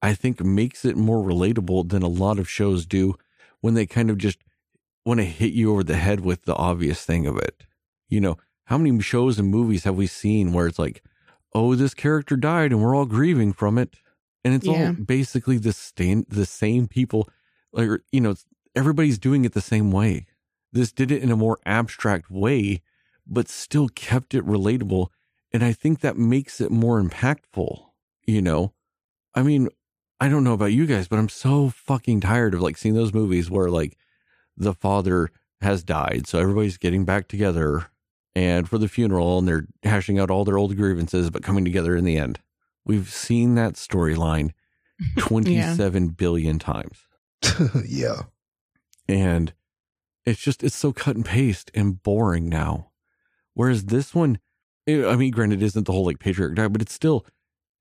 I 0.01 0.13
think 0.13 0.41
makes 0.43 0.85
it 0.85 0.95
more 0.95 1.23
relatable 1.23 1.89
than 1.89 2.03
a 2.03 2.07
lot 2.07 2.39
of 2.39 2.49
shows 2.49 2.85
do 2.85 3.15
when 3.61 3.73
they 3.73 3.85
kind 3.85 4.09
of 4.09 4.17
just 4.17 4.37
want 5.05 5.19
to 5.19 5.25
hit 5.25 5.53
you 5.53 5.71
over 5.71 5.83
the 5.83 5.97
head 5.97 6.19
with 6.21 6.43
the 6.43 6.55
obvious 6.55 7.03
thing 7.05 7.25
of 7.25 7.37
it. 7.37 7.65
You 8.07 8.21
know, 8.21 8.37
how 8.65 8.77
many 8.77 9.01
shows 9.01 9.39
and 9.39 9.49
movies 9.49 9.83
have 9.85 9.95
we 9.95 10.07
seen 10.07 10.53
where 10.53 10.67
it's 10.67 10.79
like, 10.79 11.03
oh, 11.53 11.75
this 11.75 11.93
character 11.93 12.35
died 12.35 12.71
and 12.71 12.81
we're 12.81 12.95
all 12.95 13.05
grieving 13.05 13.53
from 13.53 13.77
it? 13.77 13.95
And 14.43 14.53
it's 14.53 14.67
Yeah. 14.67 14.89
all 14.89 14.93
basically 14.93 15.57
the 15.57 15.73
same, 15.73 16.25
the 16.29 16.45
same 16.45 16.87
people, 16.87 17.29
like, 17.71 17.89
you 18.11 18.21
know, 18.21 18.31
it's, 18.31 18.45
everybody's 18.75 19.17
doing 19.17 19.45
it 19.45 19.53
the 19.53 19.61
same 19.61 19.91
way. 19.91 20.25
This 20.71 20.91
did 20.91 21.11
it 21.11 21.23
in 21.23 21.31
a 21.31 21.37
more 21.37 21.59
abstract 21.65 22.29
way, 22.29 22.81
but 23.25 23.47
still 23.47 23.87
kept 23.89 24.33
it 24.33 24.45
relatable. 24.45 25.07
And 25.53 25.63
I 25.63 25.71
think 25.71 25.99
that 25.99 26.17
makes 26.17 26.59
it 26.59 26.71
more 26.71 27.01
impactful, 27.01 27.85
you 28.25 28.41
know? 28.41 28.73
I 29.35 29.43
mean, 29.43 29.69
I 30.19 30.27
don't 30.27 30.43
know 30.43 30.53
about 30.53 30.71
you 30.73 30.85
guys, 30.85 31.07
but 31.07 31.19
I'm 31.19 31.29
so 31.29 31.69
fucking 31.69 32.21
tired 32.21 32.53
of 32.53 32.61
like 32.61 32.77
seeing 32.77 32.95
those 32.95 33.13
movies 33.13 33.51
where 33.51 33.69
like 33.69 33.97
the 34.57 34.73
father 34.73 35.29
has 35.61 35.83
died. 35.83 36.27
So 36.27 36.39
everybody's 36.39 36.77
getting 36.77 37.05
back 37.05 37.27
together 37.27 37.87
and 38.35 38.67
for 38.67 38.77
the 38.77 38.87
funeral 38.87 39.37
and 39.37 39.47
they're 39.47 39.67
hashing 39.83 40.19
out 40.19 40.31
all 40.31 40.43
their 40.45 40.57
old 40.57 40.75
grievances, 40.75 41.29
but 41.29 41.43
coming 41.43 41.63
together 41.65 41.95
in 41.95 42.03
the 42.03 42.17
end. 42.17 42.39
We've 42.85 43.09
seen 43.09 43.55
that 43.55 43.73
storyline 43.73 44.51
27 45.17 46.09
billion 46.09 46.59
times. 46.59 46.99
yeah. 47.87 48.23
And 49.07 49.53
it's 50.25 50.41
just, 50.41 50.63
it's 50.63 50.75
so 50.75 50.93
cut 50.93 51.15
and 51.15 51.25
paste 51.25 51.69
and 51.73 52.01
boring 52.01 52.49
now. 52.49 52.91
Whereas 53.53 53.85
this 53.85 54.15
one, 54.15 54.39
Eh, 54.87 55.05
I 55.05 55.15
mean, 55.15 55.31
granted, 55.31 55.61
it 55.61 55.65
isn't 55.65 55.85
the 55.85 55.91
whole 55.91 56.05
like 56.05 56.19
patriarch 56.19 56.55
die, 56.55 56.67
but 56.67 56.81
it's 56.81 56.93
still, 56.93 57.25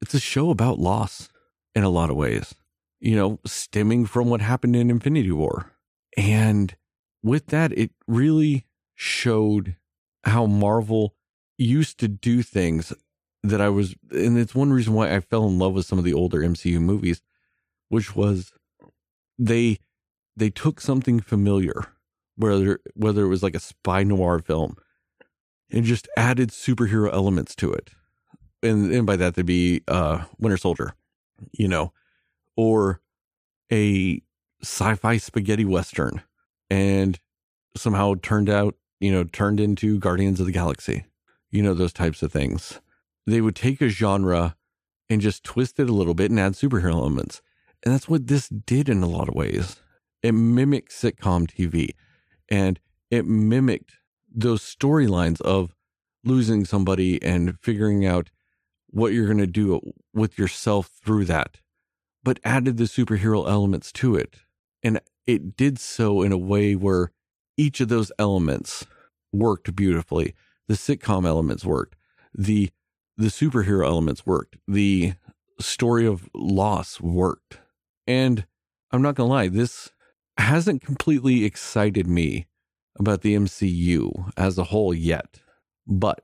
it's 0.00 0.14
a 0.14 0.20
show 0.20 0.50
about 0.50 0.78
loss 0.78 1.28
in 1.74 1.82
a 1.84 1.88
lot 1.88 2.10
of 2.10 2.16
ways, 2.16 2.54
you 3.00 3.16
know, 3.16 3.40
stemming 3.44 4.06
from 4.06 4.28
what 4.28 4.40
happened 4.40 4.76
in 4.76 4.90
Infinity 4.90 5.32
War. 5.32 5.72
And 6.16 6.76
with 7.22 7.46
that, 7.46 7.72
it 7.72 7.90
really 8.06 8.66
showed 8.94 9.76
how 10.24 10.46
Marvel 10.46 11.14
used 11.58 11.98
to 11.98 12.08
do 12.08 12.42
things 12.42 12.92
that 13.42 13.60
I 13.60 13.68
was, 13.68 13.94
and 14.10 14.38
it's 14.38 14.54
one 14.54 14.72
reason 14.72 14.94
why 14.94 15.14
I 15.14 15.20
fell 15.20 15.46
in 15.48 15.58
love 15.58 15.72
with 15.72 15.86
some 15.86 15.98
of 15.98 16.04
the 16.04 16.14
older 16.14 16.40
MCU 16.40 16.80
movies, 16.80 17.22
which 17.88 18.14
was 18.14 18.52
they 19.38 19.78
they 20.36 20.50
took 20.50 20.80
something 20.80 21.20
familiar, 21.20 21.86
whether 22.36 22.80
whether 22.94 23.24
it 23.24 23.28
was 23.28 23.42
like 23.42 23.56
a 23.56 23.60
spy 23.60 24.04
noir 24.04 24.38
film, 24.38 24.76
and 25.72 25.84
just 25.84 26.08
added 26.16 26.50
superhero 26.50 27.12
elements 27.12 27.54
to 27.56 27.72
it, 27.72 27.90
and 28.62 28.92
and 28.92 29.06
by 29.06 29.16
that 29.16 29.34
they'd 29.34 29.46
be 29.46 29.82
uh, 29.88 30.24
Winter 30.38 30.56
Soldier, 30.56 30.94
you 31.52 31.68
know, 31.68 31.92
or 32.56 33.00
a 33.72 34.22
sci-fi 34.62 35.16
spaghetti 35.16 35.64
western, 35.64 36.22
and 36.70 37.18
somehow 37.76 38.14
turned 38.22 38.50
out 38.50 38.74
you 39.00 39.10
know 39.10 39.24
turned 39.24 39.60
into 39.60 39.98
Guardians 39.98 40.40
of 40.40 40.46
the 40.46 40.52
Galaxy, 40.52 41.04
you 41.50 41.62
know 41.62 41.74
those 41.74 41.92
types 41.92 42.22
of 42.22 42.32
things. 42.32 42.80
They 43.26 43.40
would 43.40 43.56
take 43.56 43.80
a 43.80 43.88
genre 43.88 44.56
and 45.08 45.20
just 45.20 45.44
twist 45.44 45.78
it 45.78 45.88
a 45.88 45.92
little 45.92 46.14
bit 46.14 46.30
and 46.30 46.40
add 46.40 46.54
superhero 46.54 46.92
elements. 46.92 47.42
And 47.84 47.92
that's 47.92 48.08
what 48.08 48.26
this 48.26 48.48
did 48.48 48.88
in 48.88 49.02
a 49.02 49.08
lot 49.08 49.28
of 49.28 49.34
ways. 49.34 49.76
It 50.22 50.32
mimicked 50.32 50.92
sitcom 50.92 51.46
TV 51.50 51.90
and 52.48 52.80
it 53.10 53.26
mimicked 53.26 53.92
those 54.34 54.62
storylines 54.62 55.40
of 55.40 55.74
losing 56.24 56.64
somebody 56.64 57.22
and 57.22 57.58
figuring 57.60 58.06
out 58.06 58.30
what 58.88 59.12
you're 59.12 59.26
going 59.26 59.38
to 59.38 59.46
do 59.46 59.80
with 60.12 60.38
yourself 60.38 60.90
through 61.04 61.24
that, 61.24 61.58
but 62.22 62.38
added 62.44 62.76
the 62.76 62.84
superhero 62.84 63.48
elements 63.48 63.90
to 63.92 64.14
it. 64.14 64.36
And 64.82 65.00
it 65.26 65.56
did 65.56 65.78
so 65.78 66.22
in 66.22 66.32
a 66.32 66.38
way 66.38 66.74
where 66.74 67.10
each 67.56 67.80
of 67.80 67.88
those 67.88 68.12
elements 68.18 68.86
worked 69.32 69.74
beautifully. 69.74 70.34
The 70.68 70.74
sitcom 70.74 71.26
elements 71.26 71.64
worked. 71.64 71.96
The 72.34 72.70
the 73.16 73.26
superhero 73.26 73.86
elements 73.86 74.24
worked. 74.24 74.56
The 74.66 75.14
story 75.60 76.06
of 76.06 76.28
loss 76.34 77.00
worked. 77.00 77.58
And 78.06 78.46
I'm 78.90 79.02
not 79.02 79.14
going 79.14 79.28
to 79.28 79.32
lie, 79.32 79.48
this 79.48 79.90
hasn't 80.38 80.82
completely 80.82 81.44
excited 81.44 82.06
me 82.06 82.46
about 82.98 83.22
the 83.22 83.34
MCU 83.34 84.32
as 84.36 84.58
a 84.58 84.64
whole 84.64 84.94
yet, 84.94 85.40
but 85.86 86.22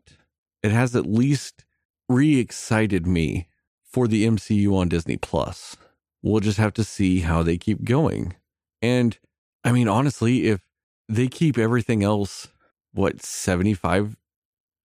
it 0.62 0.70
has 0.70 0.94
at 0.94 1.06
least 1.06 1.64
re 2.08 2.38
excited 2.38 3.06
me 3.06 3.48
for 3.84 4.06
the 4.06 4.26
MCU 4.26 4.74
on 4.76 4.88
Disney 4.88 5.16
Plus. 5.16 5.76
We'll 6.22 6.40
just 6.40 6.58
have 6.58 6.74
to 6.74 6.84
see 6.84 7.20
how 7.20 7.42
they 7.42 7.56
keep 7.56 7.84
going. 7.84 8.34
And 8.82 9.18
I 9.64 9.72
mean, 9.72 9.88
honestly, 9.88 10.46
if 10.46 10.60
they 11.08 11.28
keep 11.28 11.58
everything 11.58 12.02
else, 12.02 12.48
what, 12.92 13.22
75, 13.22 14.16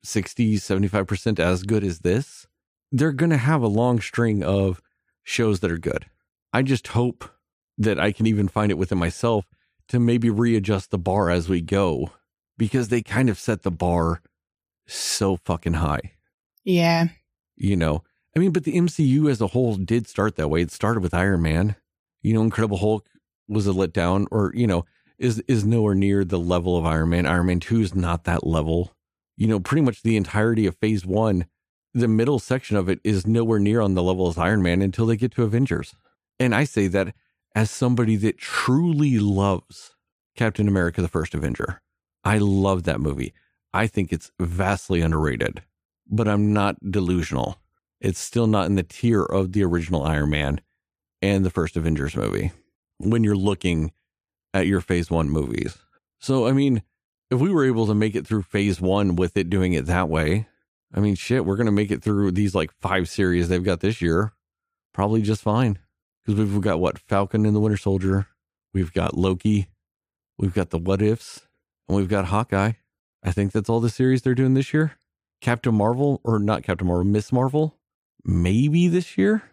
60, 0.04 0.56
75% 0.56 1.40
as 1.40 1.64
good 1.64 1.84
as 1.84 2.00
this, 2.00 2.48
they're 2.92 3.12
going 3.12 3.32
to 3.32 3.38
have 3.38 3.62
a 3.62 3.68
long 3.68 4.00
string 4.00 4.44
of 4.44 4.82
shows 5.24 5.60
that 5.62 5.72
are 5.72 5.78
good. 5.78 6.06
I 6.54 6.62
just 6.62 6.90
hope 6.90 7.30
that 7.78 8.00
I 8.00 8.12
can 8.12 8.28
even 8.28 8.48
find 8.48 8.72
it 8.72 8.78
within 8.78 9.00
myself 9.00 9.46
to 9.90 10.00
maybe 10.00 10.30
readjust 10.30 10.92
the 10.92 10.98
bar 10.98 11.30
as 11.30 11.50
we 11.50 11.62
go 11.62 12.12
because 12.58 12.88
they 12.90 13.02
kind 13.02 13.30
of 13.30 13.40
set 13.40 13.64
the 13.64 13.72
bar 13.72 14.22
so 14.88 15.38
fucking 15.38 15.74
high. 15.74 16.14
Yeah. 16.64 17.08
You 17.56 17.76
know, 17.76 18.04
I 18.36 18.40
mean, 18.40 18.52
but 18.52 18.64
the 18.64 18.74
MCU 18.74 19.30
as 19.30 19.42
a 19.42 19.48
whole 19.48 19.76
did 19.76 20.08
start 20.08 20.36
that 20.36 20.50
way. 20.50 20.62
It 20.62 20.72
started 20.72 21.04
with 21.04 21.14
Iron 21.14 21.42
Man. 21.42 21.76
You 22.22 22.34
know, 22.34 22.42
Incredible 22.42 22.78
Hulk 22.78 23.06
was 23.48 23.68
a 23.68 23.72
letdown, 23.72 24.26
or 24.32 24.52
you 24.56 24.66
know, 24.66 24.86
is 25.20 25.40
is 25.48 25.66
nowhere 25.66 25.94
near 25.96 26.24
the 26.24 26.40
level 26.40 26.78
of 26.78 26.86
Iron 26.86 27.10
Man. 27.10 27.26
Iron 27.26 27.46
Man 27.48 27.60
Two 27.60 27.82
is 27.82 27.94
not 27.94 28.24
that 28.24 28.46
level. 28.46 28.94
you 29.38 29.48
know, 29.48 29.60
pretty 29.60 29.82
much 29.82 30.02
the 30.04 30.16
entirety 30.18 30.66
of 30.66 30.76
phase 30.78 31.06
one, 31.06 31.46
the 31.94 32.08
middle 32.08 32.40
section 32.40 32.78
of 32.78 32.90
it 32.90 33.00
is 33.04 33.28
nowhere 33.28 33.60
near 33.60 33.82
on 33.82 33.94
the 33.94 34.04
level 34.04 34.28
as 34.28 34.38
Iron 34.38 34.62
Man 34.62 34.82
until 34.82 35.06
they 35.06 35.18
get 35.18 35.32
to 35.34 35.44
Avengers. 35.44 35.96
And 36.40 36.54
I 36.56 36.64
say 36.64 36.88
that 36.88 37.14
as 37.56 37.70
somebody 37.70 38.16
that 38.18 38.38
truly 38.38 39.20
loves 39.20 39.96
Captain 40.36 40.68
America, 40.68 41.02
the 41.02 41.08
first 41.08 41.34
Avenger. 41.34 41.82
I 42.24 42.38
love 42.38 42.84
that 42.84 43.00
movie. 43.00 43.34
I 43.74 43.88
think 43.88 44.12
it's 44.12 44.32
vastly 44.40 45.02
underrated, 45.02 45.62
but 46.08 46.28
I'm 46.28 46.54
not 46.54 46.92
delusional. 46.92 47.58
It's 48.00 48.20
still 48.20 48.48
not 48.48 48.66
in 48.66 48.76
the 48.76 48.84
tier 48.84 49.24
of 49.24 49.52
the 49.54 49.64
original 49.64 50.04
Iron 50.04 50.30
Man 50.30 50.62
and 51.22 51.46
the 51.46 51.50
first 51.50 51.78
Avengers 51.78 52.16
movie 52.16 52.52
when 52.98 53.24
you're 53.24 53.36
looking 53.36 53.92
at 54.54 54.68
your 54.68 54.82
phase 54.82 55.10
one 55.10 55.30
movies. 55.30 55.78
So, 56.20 56.48
I 56.48 56.52
mean, 56.52 56.84
if 57.30 57.40
we 57.40 57.52
were 57.52 57.66
able 57.66 57.88
to 57.88 57.94
make 57.94 58.16
it 58.16 58.28
through 58.28 58.44
phase 58.44 58.80
one 58.80 59.16
with 59.16 59.36
it 59.38 59.50
doing 59.50 59.74
it 59.74 59.86
that 59.88 60.10
way, 60.10 60.48
I 60.94 61.00
mean, 61.00 61.16
shit, 61.16 61.46
we're 61.46 61.56
going 61.56 61.66
to 61.66 61.72
make 61.72 61.92
it 61.92 62.04
through 62.04 62.32
these 62.32 62.54
like 62.54 62.72
five 62.80 63.10
series 63.10 63.50
they've 63.50 63.64
got 63.64 63.80
this 63.80 64.02
year 64.02 64.34
probably 64.94 65.22
just 65.22 65.42
fine. 65.42 65.80
Because 66.26 66.40
we've 66.40 66.62
got 66.62 66.80
what? 66.80 67.00
Falcon 67.00 67.46
and 67.46 67.56
the 67.56 67.60
Winter 67.60 67.78
Soldier. 67.78 68.28
We've 68.74 68.94
got 68.94 69.18
Loki. 69.18 69.68
We've 70.38 70.54
got 70.54 70.70
the 70.70 70.78
What 70.78 71.02
Ifs. 71.02 71.42
And 71.88 71.98
we've 71.98 72.10
got 72.10 72.26
Hawkeye. 72.26 72.74
I 73.24 73.32
think 73.32 73.52
that's 73.52 73.70
all 73.70 73.80
the 73.80 73.90
series 73.90 74.22
they're 74.22 74.36
doing 74.36 74.54
this 74.54 74.74
year. 74.74 74.94
Captain 75.42 75.76
Marvel, 75.76 76.22
or 76.24 76.40
not 76.40 76.64
Captain 76.64 76.88
Marvel, 76.88 77.04
Miss 77.04 77.32
Marvel, 77.32 77.78
maybe 78.24 78.88
this 78.88 79.18
year. 79.18 79.44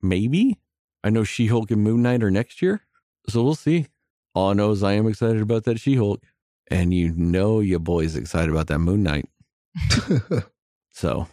Maybe. 0.00 0.58
I 1.04 1.10
know 1.10 1.24
She 1.24 1.46
Hulk 1.46 1.70
and 1.70 1.82
Moon 1.82 2.02
Knight 2.02 2.22
are 2.22 2.30
next 2.30 2.62
year. 2.62 2.82
So 3.28 3.42
we'll 3.42 3.54
see. 3.54 3.86
All 4.34 4.50
I 4.50 4.54
know 4.54 4.70
is 4.70 4.82
I 4.82 4.92
am 4.92 5.06
excited 5.06 5.42
about 5.42 5.64
that 5.64 5.80
She 5.80 5.96
Hulk. 5.96 6.22
And 6.70 6.92
you 6.92 7.12
know 7.12 7.60
your 7.60 7.78
boy's 7.78 8.16
excited 8.16 8.50
about 8.50 8.66
that 8.68 8.78
Moon 8.78 9.02
Knight. 9.02 9.28
So, 10.96 11.28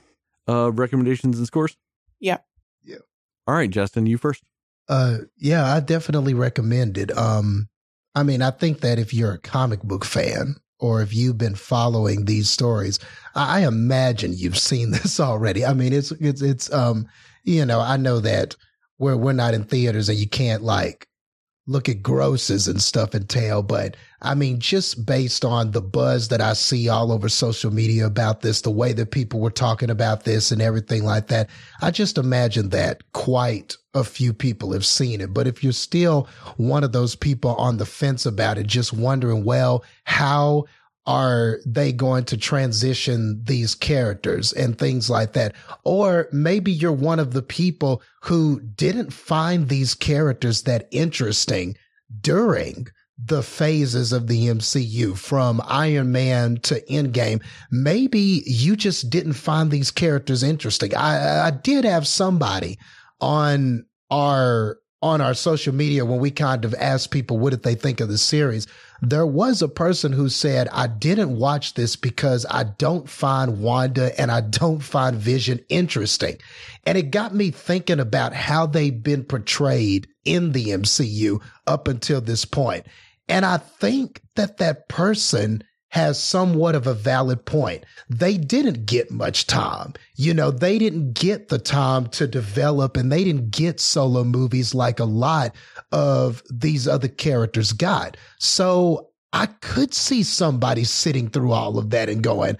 uh, 0.46 0.74
recommendations 0.74 1.38
and 1.38 1.48
scores? 1.48 1.78
Yeah. 2.20 2.40
Yeah. 2.84 2.98
All 3.48 3.56
right, 3.56 3.70
Justin, 3.70 4.06
you 4.06 4.18
first. 4.18 4.44
Uh, 4.90 5.20
yeah, 5.38 5.74
I 5.74 5.80
definitely 5.80 6.34
recommend 6.34 6.98
it. 6.98 7.16
Um, 7.18 7.70
I 8.16 8.24
mean, 8.24 8.42
I 8.42 8.52
think 8.52 8.82
that 8.82 9.00
if 9.00 9.14
you're 9.14 9.34
a 9.34 9.40
comic 9.40 9.82
book 9.82 10.06
fan 10.06 10.56
or 10.80 11.02
if 11.02 11.14
you've 11.14 11.38
been 11.38 11.56
following 11.56 12.26
these 12.26 12.50
stories, 12.50 13.00
I, 13.36 13.60
I 13.62 13.68
imagine 13.68 14.34
you've 14.36 14.58
seen 14.58 14.92
this 14.92 15.20
already. 15.20 15.66
I 15.66 15.74
mean, 15.74 15.94
it's 15.94 16.12
it's 16.14 16.42
it's 16.42 16.72
um, 16.74 17.08
you 17.44 17.66
know, 17.66 17.80
I 17.80 17.98
know 17.98 18.20
that 18.20 18.56
we're 18.98 19.18
we're 19.18 19.34
not 19.34 19.54
in 19.54 19.64
theaters 19.64 20.10
and 20.10 20.18
you 20.18 20.28
can't 20.28 20.64
like 20.64 21.08
look 21.66 21.88
at 21.88 22.04
grosses 22.04 22.68
and 22.68 22.82
stuff 22.82 23.12
tell, 23.30 23.64
but 23.64 23.96
I 24.22 24.36
mean, 24.36 24.60
just 24.60 25.06
based 25.06 25.46
on 25.46 25.72
the 25.72 25.82
buzz 25.82 26.28
that 26.30 26.42
I 26.42 26.54
see 26.54 26.90
all 26.90 27.12
over 27.12 27.30
social 27.30 27.72
media 27.72 28.06
about 28.06 28.42
this, 28.42 28.62
the 28.62 28.70
way 28.70 28.94
that 28.94 29.12
people 29.12 29.40
were 29.40 29.52
talking 29.52 29.90
about 29.90 30.24
this 30.24 30.52
and 30.52 30.62
everything 30.62 31.04
like 31.04 31.28
that, 31.28 31.50
I 31.82 31.92
just 31.92 32.18
imagine 32.18 32.70
that 32.70 33.04
quite 33.14 33.78
a 33.94 34.04
few 34.04 34.34
people 34.34 34.74
have 34.74 34.86
seen 34.86 35.22
it. 35.22 35.34
But 35.34 35.48
if 35.48 35.64
you're 35.64 35.74
still 35.74 36.28
one 36.58 36.84
of 36.84 36.92
those 36.92 37.16
people 37.16 37.56
on 37.56 37.78
the 37.78 37.86
fence 37.86 38.26
about 38.26 38.58
it, 38.58 38.68
just 38.68 38.94
wondering, 38.94 39.46
well, 39.46 39.84
how 40.04 40.66
are 41.06 41.60
they 41.66 41.92
going 41.92 42.24
to 42.26 42.38
transition 42.38 43.42
these 43.44 43.76
characters 43.76 44.54
and 44.54 44.78
things 44.78 45.10
like 45.10 45.34
that? 45.34 45.54
Or 45.84 46.30
maybe 46.32 46.72
you're 46.72 46.92
one 46.92 47.20
of 47.20 47.34
the 47.34 47.42
people 47.42 48.02
who 48.24 48.62
didn't 48.62 49.12
find 49.12 49.68
these 49.68 49.94
characters 49.94 50.64
that 50.64 50.88
interesting 50.92 51.76
during 52.22 52.88
the 53.18 53.44
phases 53.44 54.12
of 54.12 54.28
the 54.28 54.48
MCU 54.48 55.18
from 55.18 55.62
Iron 55.66 56.12
Man 56.12 56.58
to 56.62 56.82
Endgame. 56.90 57.44
Maybe 57.72 58.44
you 58.46 58.76
just 58.76 59.10
didn't 59.10 59.34
find 59.34 59.70
these 59.72 59.92
characters 59.92 60.42
interesting. 60.42 60.96
I, 60.96 61.48
I 61.48 61.52
did 61.52 61.86
have 61.86 62.08
somebody 62.08 62.80
on 63.22 63.86
our 64.10 64.78
on 65.04 65.22
our 65.22 65.34
social 65.34 65.74
media 65.76 66.06
when 66.06 66.20
we 66.20 66.32
kind 66.32 66.66
of 66.66 66.74
asked 66.76 67.12
people 67.12 67.38
what 67.38 67.52
did 67.52 67.64
they 67.64 67.76
think 67.76 68.00
of 68.00 68.08
the 68.08 68.18
series 68.18 68.66
there 69.04 69.28
was 69.28 69.62
a 69.62 69.68
person 69.68 70.14
who 70.14 70.30
said, 70.30 70.70
I 70.72 70.88
didn't 70.88 71.38
watch 71.38 71.74
this 71.74 71.98
because 71.98 72.46
I 72.50 72.64
don't 72.64 73.10
find 73.10 73.60
Wanda 73.60 74.18
and 74.20 74.32
I 74.32 74.40
don't 74.40 74.80
find 74.80 75.18
Vision 75.18 75.60
interesting. 75.68 76.38
And 76.86 76.98
it 76.98 77.12
got 77.12 77.36
me 77.36 77.52
thinking 77.52 78.00
about 78.00 78.34
how 78.34 78.66
they've 78.66 79.04
been 79.04 79.26
portrayed 79.26 80.08
in 80.24 80.54
the 80.54 80.68
MCU 80.68 81.42
up 81.68 81.90
until 81.90 82.22
this 82.22 82.46
point. 82.46 82.86
And 83.28 83.46
I 83.46 83.58
think 83.58 84.22
that 84.36 84.58
that 84.60 84.88
person 84.88 85.66
has 85.94 86.22
somewhat 86.22 86.74
of 86.74 86.88
a 86.88 86.94
valid 86.96 87.46
point. 87.46 87.86
They 88.10 88.36
didn't 88.36 88.88
get 88.88 89.12
much 89.12 89.46
time. 89.46 89.94
You 90.16 90.34
know, 90.34 90.50
they 90.50 90.80
didn't 90.80 91.14
get 91.14 91.50
the 91.50 91.60
time 91.60 92.08
to 92.08 92.26
develop 92.26 92.98
and 92.98 93.12
they 93.12 93.24
didn't 93.24 93.52
get 93.52 93.80
solo 93.80 94.24
movies 94.24 94.74
like 94.74 95.00
a 95.00 95.06
lot 95.06 95.56
of 95.92 96.42
these 96.50 96.88
other 96.88 97.08
characters 97.08 97.74
got. 97.74 98.18
So 98.40 99.10
I 99.34 99.46
could 99.46 99.94
see 99.94 100.24
somebody 100.24 100.84
sitting 100.84 101.30
through 101.30 101.52
all 101.52 101.78
of 101.78 101.92
that 101.92 102.10
and 102.10 102.24
going, 102.24 102.58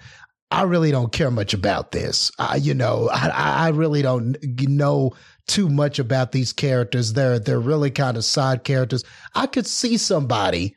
I 0.52 0.62
really 0.62 0.92
don't 0.92 1.10
care 1.10 1.32
much 1.32 1.54
about 1.54 1.90
this. 1.90 2.30
I, 2.38 2.54
you 2.54 2.72
know, 2.72 3.10
I, 3.12 3.30
I 3.30 3.68
really 3.70 4.02
don't 4.02 4.36
know 4.60 5.10
too 5.48 5.68
much 5.68 5.98
about 5.98 6.30
these 6.30 6.52
characters. 6.52 7.14
They're 7.14 7.40
they're 7.40 7.58
really 7.58 7.90
kind 7.90 8.16
of 8.16 8.24
side 8.24 8.62
characters. 8.62 9.02
I 9.34 9.48
could 9.48 9.66
see 9.66 9.96
somebody 9.96 10.76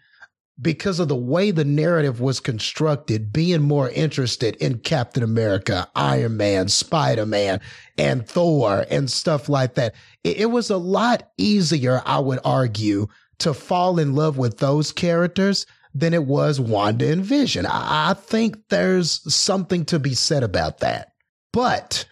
because 0.60 1.00
of 1.00 1.08
the 1.08 1.16
way 1.16 1.52
the 1.52 1.66
narrative 1.66 2.20
was 2.20 2.40
constructed, 2.40 3.32
being 3.32 3.62
more 3.62 3.90
interested 3.90 4.56
in 4.56 4.80
Captain 4.80 5.24
America, 5.24 5.90
Iron 5.96 6.38
Man, 6.38 6.68
Spider 6.68 7.26
Man, 7.26 7.62
and 7.98 8.28
Thor 8.28 8.86
and 8.90 9.10
stuff 9.10 9.50
like 9.50 9.76
that. 9.76 9.94
It, 10.24 10.38
it, 10.38 10.46
was 10.48 10.70
a 10.70 10.78
lot 10.78 11.30
easier, 11.38 12.02
I 12.06 12.20
would 12.20 12.40
argue, 12.44 13.08
to 13.40 13.54
fall 13.54 14.00
in 14.00 14.16
love 14.16 14.38
with 14.38 14.58
those 14.58 14.92
characters 14.92 15.66
than 15.94 16.14
it 16.14 16.26
was 16.26 16.60
Wanda 16.60 17.12
and 17.12 17.24
Vision. 17.24 17.66
I, 17.66 18.12
I 18.12 18.14
think 18.14 18.58
there's 18.70 19.34
something 19.34 19.86
to 19.86 20.00
be 20.00 20.16
said 20.16 20.44
about 20.44 20.80
that. 20.80 21.12
But 21.54 22.06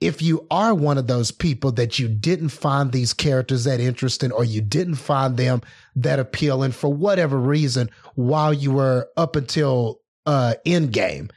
if 0.00 0.22
you 0.22 0.46
are 0.50 0.74
one 0.74 0.96
of 0.98 1.06
those 1.06 1.30
people 1.30 1.72
that 1.72 1.98
you 1.98 2.08
didn't 2.08 2.48
find 2.48 2.90
these 2.90 3.12
characters 3.12 3.64
that 3.64 3.80
interesting 3.80 4.32
or 4.32 4.44
you 4.44 4.60
didn't 4.60 4.94
find 4.94 5.36
them 5.36 5.60
that 5.94 6.18
appealing 6.18 6.72
for 6.72 6.92
whatever 6.92 7.38
reason 7.38 7.90
while 8.14 8.52
you 8.52 8.72
were 8.72 9.08
up 9.16 9.36
until 9.36 10.00
uh 10.26 10.54
Endgame, 10.66 11.30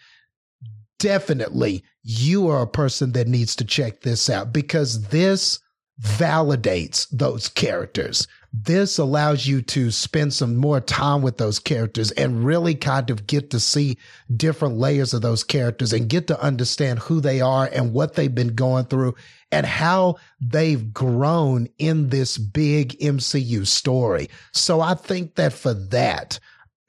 definitely 0.99 1.83
you 2.03 2.47
are 2.47 2.61
a 2.61 2.67
person 2.67 3.11
that 3.13 3.27
needs 3.27 3.55
to 3.55 3.65
check 3.65 4.01
this 4.01 4.29
out 4.29 4.53
because 4.53 5.07
this 5.07 5.59
validates 6.01 7.07
those 7.11 7.47
characters. 7.47 8.27
This 8.55 8.99
allows 8.99 9.47
you 9.47 9.63
to 9.63 9.89
spend 9.89 10.31
some 10.31 10.55
more 10.55 10.79
time 10.79 11.23
with 11.23 11.37
those 11.39 11.57
characters 11.57 12.11
and 12.11 12.45
really 12.45 12.75
kind 12.75 13.09
of 13.09 13.25
get 13.25 13.49
to 13.49 13.59
see 13.59 13.97
different 14.35 14.77
layers 14.77 15.15
of 15.15 15.23
those 15.23 15.43
characters 15.43 15.91
and 15.91 16.07
get 16.07 16.27
to 16.27 16.39
understand 16.39 16.99
who 16.99 17.19
they 17.19 17.41
are 17.41 17.67
and 17.73 17.93
what 17.93 18.13
they've 18.13 18.33
been 18.33 18.53
going 18.53 18.85
through 18.85 19.15
and 19.51 19.65
how 19.65 20.17
they've 20.39 20.93
grown 20.93 21.67
in 21.79 22.09
this 22.09 22.37
big 22.37 22.97
MCU 22.99 23.65
story. 23.65 24.29
So 24.51 24.81
I 24.81 24.93
think 24.93 25.33
that 25.35 25.53
for 25.53 25.73
that, 25.73 26.39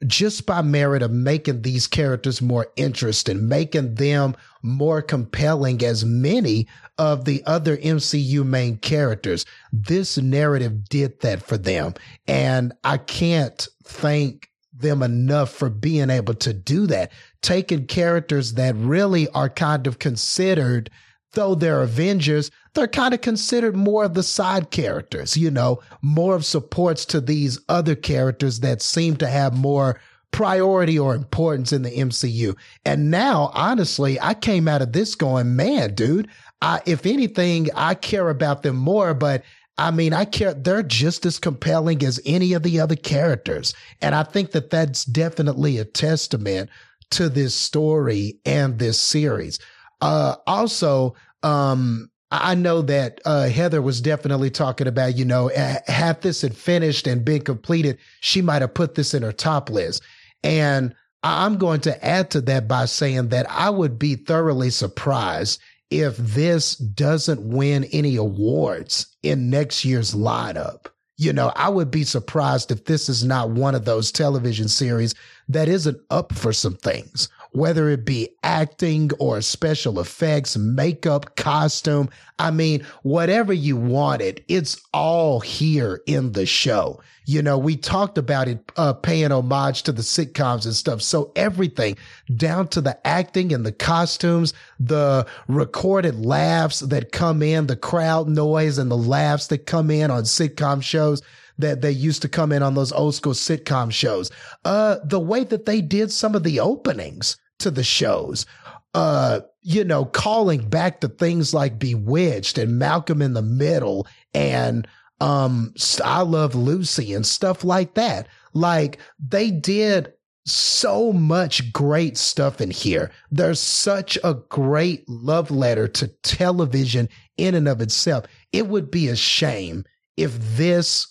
just 0.07 0.45
by 0.45 0.61
merit 0.61 1.01
of 1.01 1.11
making 1.11 1.61
these 1.61 1.87
characters 1.87 2.41
more 2.41 2.67
interesting, 2.75 3.47
making 3.47 3.95
them 3.95 4.35
more 4.61 5.01
compelling 5.01 5.83
as 5.83 6.03
many 6.03 6.67
of 6.97 7.25
the 7.25 7.43
other 7.45 7.77
MCU 7.77 8.45
main 8.45 8.77
characters. 8.77 9.45
This 9.71 10.17
narrative 10.17 10.87
did 10.89 11.19
that 11.21 11.43
for 11.43 11.57
them. 11.57 11.93
And 12.27 12.73
I 12.83 12.97
can't 12.97 13.67
thank 13.83 14.49
them 14.73 15.03
enough 15.03 15.51
for 15.51 15.69
being 15.69 16.09
able 16.09 16.33
to 16.35 16.53
do 16.53 16.87
that. 16.87 17.11
Taking 17.41 17.85
characters 17.85 18.53
that 18.53 18.75
really 18.75 19.29
are 19.29 19.49
kind 19.49 19.87
of 19.87 19.99
considered, 19.99 20.89
though 21.35 21.55
they're 21.55 21.83
Avengers, 21.83 22.51
they're 22.73 22.87
kind 22.87 23.13
of 23.13 23.21
considered 23.21 23.75
more 23.75 24.03
of 24.03 24.13
the 24.13 24.23
side 24.23 24.71
characters, 24.71 25.37
you 25.37 25.51
know, 25.51 25.79
more 26.01 26.35
of 26.35 26.45
supports 26.45 27.05
to 27.05 27.21
these 27.21 27.59
other 27.69 27.95
characters 27.95 28.61
that 28.61 28.81
seem 28.81 29.15
to 29.17 29.27
have 29.27 29.55
more 29.55 29.99
priority 30.31 30.99
or 30.99 31.15
importance 31.15 31.71
in 31.71 31.83
the 31.83 31.91
MCU. 31.91 32.57
And 32.83 33.09
now, 33.09 33.51
honestly, 33.53 34.19
I 34.19 34.33
came 34.33 34.67
out 34.67 34.81
of 34.81 34.91
this 34.91 35.15
going, 35.15 35.55
man, 35.55 35.95
dude, 35.95 36.27
I, 36.61 36.81
if 36.85 37.05
anything, 37.05 37.69
I 37.75 37.93
care 37.93 38.29
about 38.29 38.63
them 38.63 38.75
more, 38.75 39.13
but 39.13 39.43
I 39.77 39.91
mean, 39.91 40.13
I 40.13 40.25
care. 40.25 40.53
They're 40.53 40.83
just 40.83 41.25
as 41.25 41.37
compelling 41.37 42.03
as 42.03 42.19
any 42.25 42.53
of 42.53 42.63
the 42.63 42.79
other 42.79 42.95
characters. 42.95 43.73
And 44.01 44.15
I 44.15 44.23
think 44.23 44.51
that 44.51 44.69
that's 44.69 45.05
definitely 45.05 45.77
a 45.77 45.85
testament 45.85 46.69
to 47.11 47.29
this 47.29 47.55
story 47.55 48.39
and 48.45 48.79
this 48.79 48.99
series. 48.99 49.59
Uh, 50.01 50.35
also, 50.47 51.15
um, 51.45 52.09
I 52.31 52.55
know 52.55 52.81
that 52.81 53.21
uh, 53.23 53.47
Heather 53.47 53.81
was 53.81 54.01
definitely 54.01 54.49
talking 54.49 54.87
about, 54.87 55.15
you 55.15 55.25
know, 55.25 55.49
had 55.87 56.21
this 56.21 56.41
had 56.41 56.57
finished 56.57 57.05
and 57.05 57.23
been 57.23 57.41
completed, 57.41 57.99
she 58.19 58.41
might 58.41 58.63
have 58.63 58.73
put 58.73 58.95
this 58.95 59.13
in 59.13 59.21
her 59.21 59.31
top 59.31 59.69
list. 59.69 60.01
And 60.43 60.95
I'm 61.21 61.57
going 61.57 61.81
to 61.81 62.05
add 62.05 62.31
to 62.31 62.41
that 62.41 62.67
by 62.67 62.85
saying 62.85 63.29
that 63.29 63.49
I 63.49 63.69
would 63.69 63.99
be 63.99 64.15
thoroughly 64.15 64.71
surprised 64.71 65.61
if 65.91 66.17
this 66.17 66.75
doesn't 66.75 67.41
win 67.41 67.85
any 67.85 68.15
awards 68.15 69.15
in 69.21 69.51
next 69.51 69.85
year's 69.85 70.15
lineup. 70.15 70.87
You 71.17 71.31
know, 71.31 71.53
I 71.55 71.69
would 71.69 71.91
be 71.91 72.03
surprised 72.03 72.71
if 72.71 72.85
this 72.85 73.07
is 73.07 73.23
not 73.23 73.51
one 73.51 73.75
of 73.75 73.85
those 73.85 74.11
television 74.11 74.67
series 74.67 75.13
that 75.47 75.69
isn't 75.69 75.97
up 76.09 76.33
for 76.33 76.51
some 76.51 76.75
things, 76.75 77.29
whether 77.55 77.89
it 77.89 78.03
be 78.03 78.29
acting 78.43 79.09
or 79.17 79.41
special 79.41 79.99
effects, 80.01 80.57
makeup, 80.57 81.37
costume. 81.37 82.09
I 82.37 82.51
mean, 82.51 82.85
whatever 83.03 83.53
you 83.53 83.77
wanted, 83.77 84.43
it's 84.49 84.81
all 84.93 85.39
here 85.39 86.01
in 86.05 86.33
the 86.33 86.45
show. 86.45 86.99
You 87.25 87.41
know, 87.41 87.57
we 87.57 87.77
talked 87.77 88.17
about 88.17 88.49
it, 88.49 88.59
uh, 88.75 88.93
paying 88.93 89.31
homage 89.31 89.83
to 89.83 89.93
the 89.93 90.01
sitcoms 90.01 90.65
and 90.65 90.75
stuff. 90.75 91.01
So 91.01 91.31
everything 91.35 91.97
down 92.35 92.67
to 92.69 92.81
the 92.81 92.99
acting 93.07 93.53
and 93.53 93.65
the 93.65 93.71
costumes, 93.71 94.53
the 94.77 95.25
recorded 95.47 96.23
laughs 96.25 96.81
that 96.81 97.13
come 97.13 97.41
in, 97.41 97.67
the 97.67 97.77
crowd 97.77 98.27
noise 98.27 98.77
and 98.77 98.91
the 98.91 98.97
laughs 98.97 99.47
that 99.47 99.65
come 99.65 99.89
in 99.89 100.11
on 100.11 100.23
sitcom 100.23 100.83
shows 100.83 101.21
that 101.57 101.81
they 101.81 101.91
used 101.91 102.21
to 102.21 102.27
come 102.27 102.51
in 102.51 102.61
on 102.61 102.75
those 102.75 102.91
old 102.91 103.15
school 103.15 103.33
sitcom 103.33 103.91
shows. 103.91 104.29
Uh, 104.65 104.97
the 105.05 105.21
way 105.21 105.45
that 105.45 105.65
they 105.65 105.79
did 105.79 106.11
some 106.11 106.35
of 106.35 106.43
the 106.43 106.59
openings 106.59 107.37
to 107.59 107.71
the 107.71 107.83
shows, 107.83 108.45
uh, 108.93 109.41
you 109.61 109.83
know, 109.83 110.05
calling 110.05 110.67
back 110.67 111.01
to 111.01 111.07
things 111.07 111.53
like 111.53 111.79
Bewitched 111.79 112.57
and 112.57 112.79
Malcolm 112.79 113.21
in 113.21 113.33
the 113.33 113.41
Middle 113.41 114.07
and, 114.33 114.87
um, 115.21 115.73
I 116.03 116.21
Love 116.21 116.55
Lucy 116.55 117.13
and 117.13 117.25
stuff 117.25 117.63
like 117.63 117.93
that. 117.95 118.27
Like 118.53 118.99
they 119.19 119.51
did 119.51 120.13
so 120.45 121.11
much 121.11 121.73
great 121.73 122.17
stuff 122.17 122.61
in 122.61 122.69
here. 122.69 123.11
There's 123.31 123.59
such 123.59 124.17
a 124.23 124.35
great 124.49 125.07
love 125.09 125.49
letter 125.49 125.87
to 125.87 126.07
television 126.07 127.09
in 127.37 127.55
and 127.55 127.67
of 127.67 127.81
itself. 127.81 128.25
It 128.51 128.67
would 128.67 128.91
be 128.91 129.07
a 129.07 129.15
shame 129.15 129.85
if 130.17 130.37
this 130.55 131.07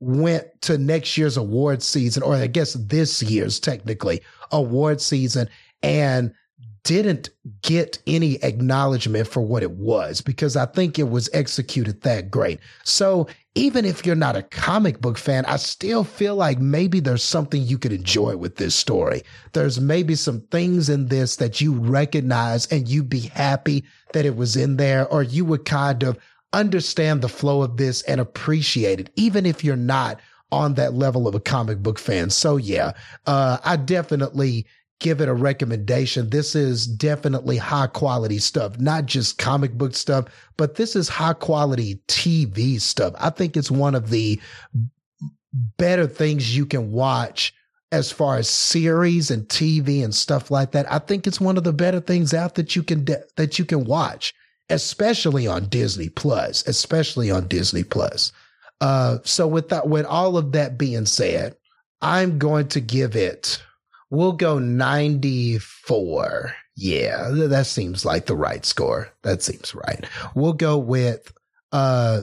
went 0.00 0.46
to 0.62 0.78
next 0.78 1.18
year's 1.18 1.36
award 1.36 1.82
season, 1.82 2.22
or 2.22 2.36
I 2.36 2.46
guess 2.46 2.74
this 2.74 3.20
year's 3.22 3.58
technically 3.58 4.20
award 4.52 5.00
season, 5.00 5.48
and 5.82 6.32
didn't 6.84 7.28
get 7.60 7.98
any 8.06 8.36
acknowledgement 8.42 9.28
for 9.28 9.42
what 9.42 9.62
it 9.62 9.72
was 9.72 10.22
because 10.22 10.56
I 10.56 10.64
think 10.64 10.98
it 10.98 11.10
was 11.10 11.28
executed 11.34 12.00
that 12.02 12.30
great. 12.30 12.60
So 12.84 13.26
even 13.54 13.84
if 13.84 14.06
you're 14.06 14.14
not 14.14 14.36
a 14.36 14.42
comic 14.42 15.00
book 15.00 15.18
fan, 15.18 15.44
I 15.44 15.56
still 15.56 16.04
feel 16.04 16.36
like 16.36 16.60
maybe 16.60 17.00
there's 17.00 17.24
something 17.24 17.62
you 17.62 17.76
could 17.76 17.92
enjoy 17.92 18.36
with 18.36 18.56
this 18.56 18.74
story. 18.74 19.22
There's 19.52 19.80
maybe 19.80 20.14
some 20.14 20.40
things 20.50 20.88
in 20.88 21.08
this 21.08 21.36
that 21.36 21.60
you 21.60 21.74
recognize 21.74 22.66
and 22.66 22.88
you'd 22.88 23.10
be 23.10 23.20
happy 23.20 23.84
that 24.12 24.24
it 24.24 24.36
was 24.36 24.56
in 24.56 24.76
there, 24.76 25.06
or 25.08 25.22
you 25.22 25.44
would 25.44 25.64
kind 25.64 26.02
of 26.02 26.16
understand 26.54 27.20
the 27.20 27.28
flow 27.28 27.62
of 27.62 27.76
this 27.76 28.00
and 28.02 28.20
appreciate 28.20 29.00
it, 29.00 29.10
even 29.16 29.44
if 29.44 29.62
you're 29.62 29.76
not 29.76 30.20
on 30.50 30.74
that 30.74 30.94
level 30.94 31.28
of 31.28 31.34
a 31.34 31.40
comic 31.40 31.82
book 31.82 31.98
fan. 31.98 32.30
So 32.30 32.56
yeah, 32.56 32.92
uh, 33.26 33.58
I 33.64 33.76
definitely 33.76 34.66
give 35.00 35.20
it 35.20 35.28
a 35.28 35.34
recommendation. 35.34 36.30
This 36.30 36.54
is 36.54 36.86
definitely 36.86 37.56
high 37.56 37.86
quality 37.86 38.38
stuff, 38.38 38.78
not 38.78 39.06
just 39.06 39.38
comic 39.38 39.72
book 39.72 39.94
stuff, 39.94 40.26
but 40.56 40.74
this 40.74 40.96
is 40.96 41.08
high 41.08 41.34
quality 41.34 42.00
TV 42.08 42.80
stuff. 42.80 43.14
I 43.18 43.30
think 43.30 43.56
it's 43.56 43.70
one 43.70 43.94
of 43.94 44.10
the 44.10 44.40
better 45.76 46.06
things 46.06 46.56
you 46.56 46.66
can 46.66 46.90
watch 46.90 47.54
as 47.90 48.12
far 48.12 48.36
as 48.36 48.48
series 48.48 49.30
and 49.30 49.48
TV 49.48 50.04
and 50.04 50.14
stuff 50.14 50.50
like 50.50 50.72
that. 50.72 50.90
I 50.92 50.98
think 50.98 51.26
it's 51.26 51.40
one 51.40 51.56
of 51.56 51.64
the 51.64 51.72
better 51.72 52.00
things 52.00 52.34
out 52.34 52.56
that 52.56 52.76
you 52.76 52.82
can 52.82 53.04
de- 53.04 53.22
that 53.36 53.58
you 53.58 53.64
can 53.64 53.84
watch, 53.84 54.34
especially 54.68 55.46
on 55.46 55.66
Disney 55.66 56.08
Plus, 56.08 56.66
especially 56.66 57.30
on 57.30 57.48
Disney 57.48 57.84
Plus. 57.84 58.32
Uh, 58.80 59.18
so 59.24 59.46
with 59.46 59.70
that, 59.70 59.88
with 59.88 60.04
all 60.06 60.36
of 60.36 60.52
that 60.52 60.76
being 60.76 61.06
said, 61.06 61.56
I'm 62.02 62.38
going 62.38 62.68
to 62.68 62.80
give 62.80 63.16
it 63.16 63.62
We'll 64.10 64.32
go 64.32 64.58
94. 64.58 66.54
Yeah, 66.76 67.30
that 67.32 67.66
seems 67.66 68.04
like 68.04 68.26
the 68.26 68.36
right 68.36 68.64
score. 68.64 69.10
That 69.22 69.42
seems 69.42 69.74
right. 69.74 70.04
We'll 70.34 70.52
go 70.52 70.78
with 70.78 71.32
uh 71.72 72.22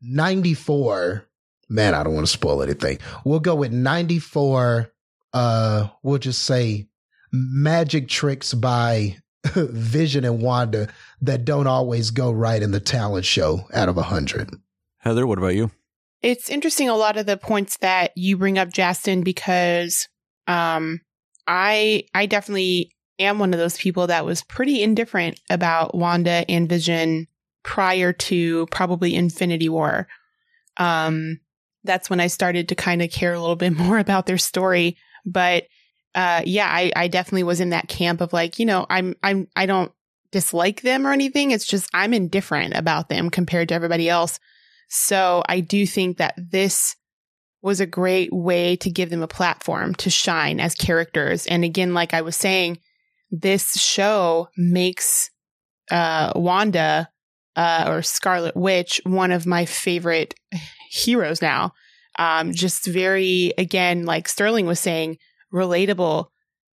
94. 0.00 1.26
Man, 1.68 1.94
I 1.94 2.02
don't 2.04 2.14
want 2.14 2.26
to 2.26 2.32
spoil 2.32 2.62
anything. 2.62 2.98
We'll 3.24 3.40
go 3.40 3.54
with 3.54 3.72
94 3.72 4.92
uh 5.32 5.88
we'll 6.02 6.18
just 6.18 6.42
say 6.44 6.88
magic 7.32 8.08
tricks 8.08 8.54
by 8.54 9.16
Vision 9.54 10.24
and 10.24 10.40
Wanda 10.40 10.88
that 11.20 11.44
don't 11.44 11.66
always 11.66 12.10
go 12.10 12.30
right 12.30 12.62
in 12.62 12.70
the 12.70 12.80
talent 12.80 13.24
show 13.24 13.66
out 13.72 13.88
of 13.88 13.96
100. 13.96 14.50
Heather, 14.98 15.26
what 15.26 15.38
about 15.38 15.54
you? 15.54 15.70
It's 16.22 16.48
interesting 16.48 16.88
a 16.88 16.96
lot 16.96 17.16
of 17.16 17.26
the 17.26 17.36
points 17.36 17.76
that 17.78 18.12
you 18.16 18.36
bring 18.36 18.58
up, 18.58 18.72
Justin, 18.72 19.22
because 19.22 20.08
um, 20.48 21.00
I 21.46 22.04
I 22.14 22.26
definitely 22.26 22.92
am 23.18 23.38
one 23.38 23.54
of 23.54 23.58
those 23.58 23.78
people 23.78 24.08
that 24.08 24.24
was 24.24 24.42
pretty 24.44 24.82
indifferent 24.82 25.40
about 25.48 25.94
Wanda 25.94 26.44
and 26.48 26.68
Vision 26.68 27.26
prior 27.62 28.12
to 28.12 28.66
probably 28.66 29.14
Infinity 29.14 29.68
War. 29.68 30.06
Um, 30.76 31.40
that's 31.84 32.10
when 32.10 32.20
I 32.20 32.26
started 32.26 32.68
to 32.68 32.74
kind 32.74 33.02
of 33.02 33.10
care 33.10 33.32
a 33.32 33.40
little 33.40 33.56
bit 33.56 33.72
more 33.76 33.98
about 33.98 34.26
their 34.26 34.38
story. 34.38 34.96
But 35.24 35.64
uh, 36.14 36.42
yeah, 36.46 36.66
I, 36.66 36.92
I 36.96 37.08
definitely 37.08 37.42
was 37.42 37.60
in 37.60 37.70
that 37.70 37.88
camp 37.88 38.20
of 38.20 38.32
like, 38.32 38.58
you 38.58 38.66
know, 38.66 38.86
I'm 38.88 39.14
I'm 39.22 39.48
I 39.54 39.66
don't 39.66 39.92
dislike 40.32 40.82
them 40.82 41.06
or 41.06 41.12
anything. 41.12 41.50
It's 41.50 41.66
just 41.66 41.90
I'm 41.92 42.14
indifferent 42.14 42.74
about 42.74 43.08
them 43.08 43.30
compared 43.30 43.68
to 43.68 43.74
everybody 43.74 44.08
else. 44.08 44.40
So 44.88 45.42
I 45.48 45.60
do 45.60 45.86
think 45.86 46.18
that 46.18 46.34
this 46.36 46.96
was 47.66 47.80
a 47.80 47.86
great 47.86 48.32
way 48.32 48.76
to 48.76 48.88
give 48.88 49.10
them 49.10 49.22
a 49.22 49.26
platform 49.26 49.92
to 49.92 50.08
shine 50.08 50.60
as 50.60 50.76
characters. 50.76 51.46
And 51.46 51.64
again, 51.64 51.94
like 51.94 52.14
I 52.14 52.22
was 52.22 52.36
saying, 52.36 52.78
this 53.32 53.72
show 53.72 54.46
makes 54.56 55.30
uh, 55.90 56.32
Wanda 56.36 57.08
uh, 57.56 57.86
or 57.88 58.02
Scarlet 58.02 58.56
Witch 58.56 59.00
one 59.02 59.32
of 59.32 59.46
my 59.46 59.64
favorite 59.64 60.32
heroes 60.90 61.42
now. 61.42 61.72
Um, 62.20 62.52
just 62.52 62.86
very, 62.86 63.52
again, 63.58 64.04
like 64.04 64.28
Sterling 64.28 64.66
was 64.66 64.78
saying, 64.78 65.18
relatable, 65.52 66.26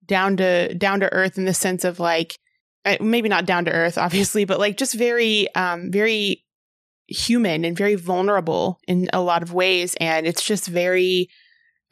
down 0.05 0.37
to 0.37 0.75
down 0.75 1.01
to 1.01 1.11
earth 1.11 1.39
in 1.39 1.47
the 1.47 1.55
sense 1.55 1.85
of 1.85 2.01
like 2.01 2.39
uh, 2.85 2.99
maybe 3.01 3.31
not 3.31 3.47
down 3.47 3.65
to 3.65 3.73
earth, 3.73 3.97
obviously, 4.07 4.45
but 4.45 4.59
like 4.59 4.77
just 4.77 4.93
very, 4.93 5.53
um, 5.55 5.91
very 5.91 6.42
human 7.13 7.65
and 7.65 7.77
very 7.77 7.95
vulnerable 7.95 8.81
in 8.89 9.09
a 9.13 9.21
lot 9.21 9.43
of 9.43 9.53
ways. 9.53 9.95
And 10.01 10.27
it's 10.27 10.43
just 10.43 10.67
very 10.67 11.29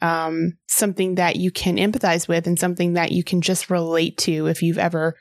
um, 0.01 0.53
something 0.67 1.15
that 1.15 1.35
you 1.35 1.51
can 1.51 1.77
empathize 1.77 2.27
with 2.27 2.47
and 2.47 2.59
something 2.59 2.93
that 2.93 3.11
you 3.11 3.23
can 3.23 3.41
just 3.41 3.69
relate 3.69 4.17
to 4.19 4.47
if 4.47 4.63
you've 4.63 4.79
ever, 4.79 5.15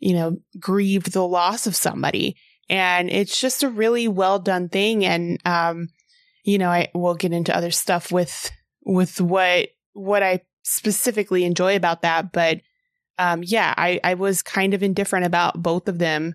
you 0.00 0.14
know, 0.14 0.36
grieved 0.58 1.12
the 1.12 1.26
loss 1.26 1.66
of 1.66 1.76
somebody. 1.76 2.36
And 2.68 3.10
it's 3.10 3.40
just 3.40 3.62
a 3.62 3.68
really 3.68 4.08
well 4.08 4.38
done 4.38 4.68
thing. 4.68 5.04
And, 5.04 5.38
um, 5.46 5.88
you 6.44 6.58
know, 6.58 6.68
I 6.68 6.88
will 6.94 7.14
get 7.14 7.32
into 7.32 7.56
other 7.56 7.70
stuff 7.70 8.12
with, 8.12 8.50
with 8.84 9.20
what, 9.20 9.68
what 9.92 10.22
I 10.22 10.42
specifically 10.64 11.44
enjoy 11.44 11.76
about 11.76 12.02
that. 12.02 12.32
But, 12.32 12.60
um, 13.18 13.42
yeah, 13.42 13.72
I, 13.76 14.00
I 14.04 14.14
was 14.14 14.42
kind 14.42 14.74
of 14.74 14.82
indifferent 14.82 15.26
about 15.26 15.62
both 15.62 15.88
of 15.88 15.98
them 15.98 16.34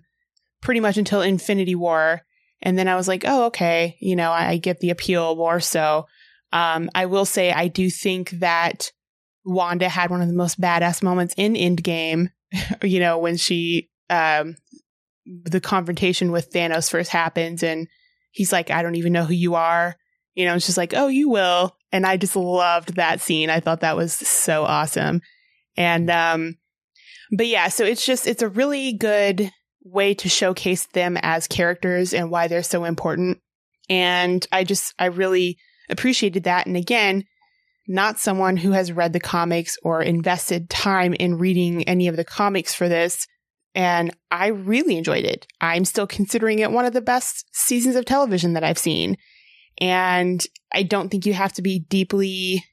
pretty 0.60 0.80
much 0.80 0.96
until 0.96 1.20
Infinity 1.20 1.74
War. 1.74 2.22
And 2.64 2.78
then 2.78 2.88
I 2.88 2.96
was 2.96 3.06
like, 3.06 3.24
oh, 3.26 3.44
okay, 3.46 3.96
you 4.00 4.16
know, 4.16 4.32
I, 4.32 4.48
I 4.48 4.56
get 4.56 4.80
the 4.80 4.90
appeal 4.90 5.36
more 5.36 5.60
so. 5.60 6.06
Um, 6.52 6.90
I 6.94 7.06
will 7.06 7.26
say 7.26 7.52
I 7.52 7.68
do 7.68 7.90
think 7.90 8.30
that 8.30 8.90
Wanda 9.44 9.88
had 9.88 10.10
one 10.10 10.22
of 10.22 10.28
the 10.28 10.34
most 10.34 10.58
badass 10.58 11.02
moments 11.02 11.34
in 11.36 11.54
Endgame, 11.54 12.30
you 12.82 13.00
know, 13.00 13.18
when 13.18 13.36
she, 13.36 13.90
um, 14.08 14.56
the 15.26 15.60
confrontation 15.60 16.32
with 16.32 16.50
Thanos 16.52 16.90
first 16.90 17.10
happens 17.10 17.62
and 17.62 17.86
he's 18.30 18.52
like, 18.52 18.70
I 18.70 18.82
don't 18.82 18.96
even 18.96 19.12
know 19.12 19.24
who 19.24 19.34
you 19.34 19.54
are. 19.54 19.96
You 20.34 20.46
know, 20.46 20.54
it's 20.54 20.66
just 20.66 20.78
like, 20.78 20.94
oh, 20.94 21.08
you 21.08 21.28
will. 21.28 21.76
And 21.92 22.06
I 22.06 22.16
just 22.16 22.34
loved 22.34 22.96
that 22.96 23.20
scene. 23.20 23.50
I 23.50 23.60
thought 23.60 23.80
that 23.80 23.96
was 23.96 24.12
so 24.12 24.64
awesome. 24.64 25.20
And, 25.76 26.10
um, 26.10 26.56
but 27.30 27.46
yeah, 27.46 27.68
so 27.68 27.84
it's 27.84 28.04
just, 28.04 28.26
it's 28.26 28.42
a 28.42 28.48
really 28.48 28.94
good 28.94 29.50
way 29.84 30.14
to 30.14 30.28
showcase 30.28 30.86
them 30.86 31.16
as 31.22 31.46
characters 31.46 32.14
and 32.14 32.30
why 32.30 32.48
they're 32.48 32.62
so 32.62 32.84
important. 32.84 33.38
And 33.88 34.44
I 34.50 34.64
just, 34.64 34.94
I 34.98 35.06
really 35.06 35.58
appreciated 35.90 36.44
that. 36.44 36.66
And 36.66 36.76
again, 36.76 37.24
not 37.86 38.18
someone 38.18 38.56
who 38.56 38.72
has 38.72 38.92
read 38.92 39.12
the 39.12 39.20
comics 39.20 39.76
or 39.82 40.02
invested 40.02 40.70
time 40.70 41.12
in 41.14 41.36
reading 41.36 41.84
any 41.84 42.08
of 42.08 42.16
the 42.16 42.24
comics 42.24 42.74
for 42.74 42.88
this. 42.88 43.26
And 43.74 44.16
I 44.30 44.48
really 44.48 44.96
enjoyed 44.96 45.24
it. 45.24 45.46
I'm 45.60 45.84
still 45.84 46.06
considering 46.06 46.60
it 46.60 46.70
one 46.70 46.86
of 46.86 46.92
the 46.92 47.00
best 47.02 47.44
seasons 47.52 47.96
of 47.96 48.04
television 48.04 48.54
that 48.54 48.64
I've 48.64 48.78
seen. 48.78 49.16
And 49.80 50.44
I 50.72 50.84
don't 50.84 51.10
think 51.10 51.26
you 51.26 51.34
have 51.34 51.52
to 51.54 51.62
be 51.62 51.80
deeply, 51.80 52.64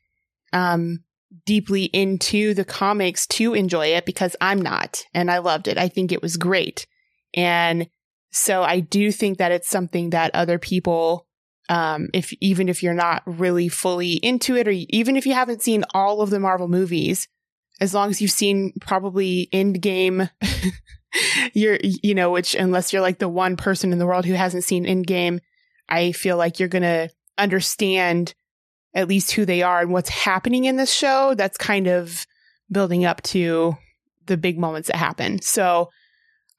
um, 0.53 0.99
deeply 1.45 1.85
into 1.85 2.53
the 2.53 2.65
comics 2.65 3.25
to 3.25 3.53
enjoy 3.53 3.87
it 3.87 4.05
because 4.05 4.35
I'm 4.39 4.61
not. 4.61 5.01
And 5.13 5.31
I 5.31 5.39
loved 5.39 5.67
it. 5.67 5.77
I 5.77 5.89
think 5.89 6.11
it 6.11 6.21
was 6.21 6.37
great. 6.37 6.85
And 7.33 7.87
so 8.31 8.63
I 8.63 8.79
do 8.79 9.11
think 9.11 9.37
that 9.37 9.51
it's 9.51 9.69
something 9.69 10.11
that 10.11 10.31
other 10.33 10.57
people, 10.57 11.27
um, 11.69 12.09
if 12.13 12.33
even 12.39 12.69
if 12.69 12.81
you're 12.81 12.93
not 12.93 13.23
really 13.25 13.67
fully 13.67 14.13
into 14.13 14.55
it, 14.55 14.67
or 14.67 14.71
even 14.71 15.15
if 15.15 15.25
you 15.25 15.33
haven't 15.33 15.61
seen 15.61 15.83
all 15.93 16.21
of 16.21 16.29
the 16.29 16.39
Marvel 16.39 16.67
movies, 16.67 17.27
as 17.79 17.93
long 17.93 18.09
as 18.09 18.21
you've 18.21 18.31
seen 18.31 18.73
probably 18.79 19.49
Endgame, 19.53 20.29
you're, 21.53 21.79
you 21.81 22.13
know, 22.15 22.31
which 22.31 22.55
unless 22.55 22.93
you're 22.93 23.01
like 23.01 23.19
the 23.19 23.29
one 23.29 23.57
person 23.57 23.91
in 23.91 23.99
the 23.99 24.05
world 24.05 24.25
who 24.25 24.33
hasn't 24.33 24.63
seen 24.63 24.85
Endgame, 24.85 25.39
I 25.89 26.11
feel 26.13 26.37
like 26.37 26.59
you're 26.59 26.69
going 26.69 26.83
to 26.83 27.09
understand 27.37 28.33
at 28.93 29.07
least 29.07 29.31
who 29.31 29.45
they 29.45 29.61
are 29.61 29.81
and 29.81 29.91
what's 29.91 30.09
happening 30.09 30.65
in 30.65 30.77
this 30.77 30.93
show. 30.93 31.33
That's 31.33 31.57
kind 31.57 31.87
of 31.87 32.25
building 32.71 33.03
up 33.03 33.21
to 33.23 33.77
the 34.27 34.37
big 34.37 34.57
moments 34.57 34.87
that 34.87 34.97
happen. 34.97 35.41
So 35.41 35.89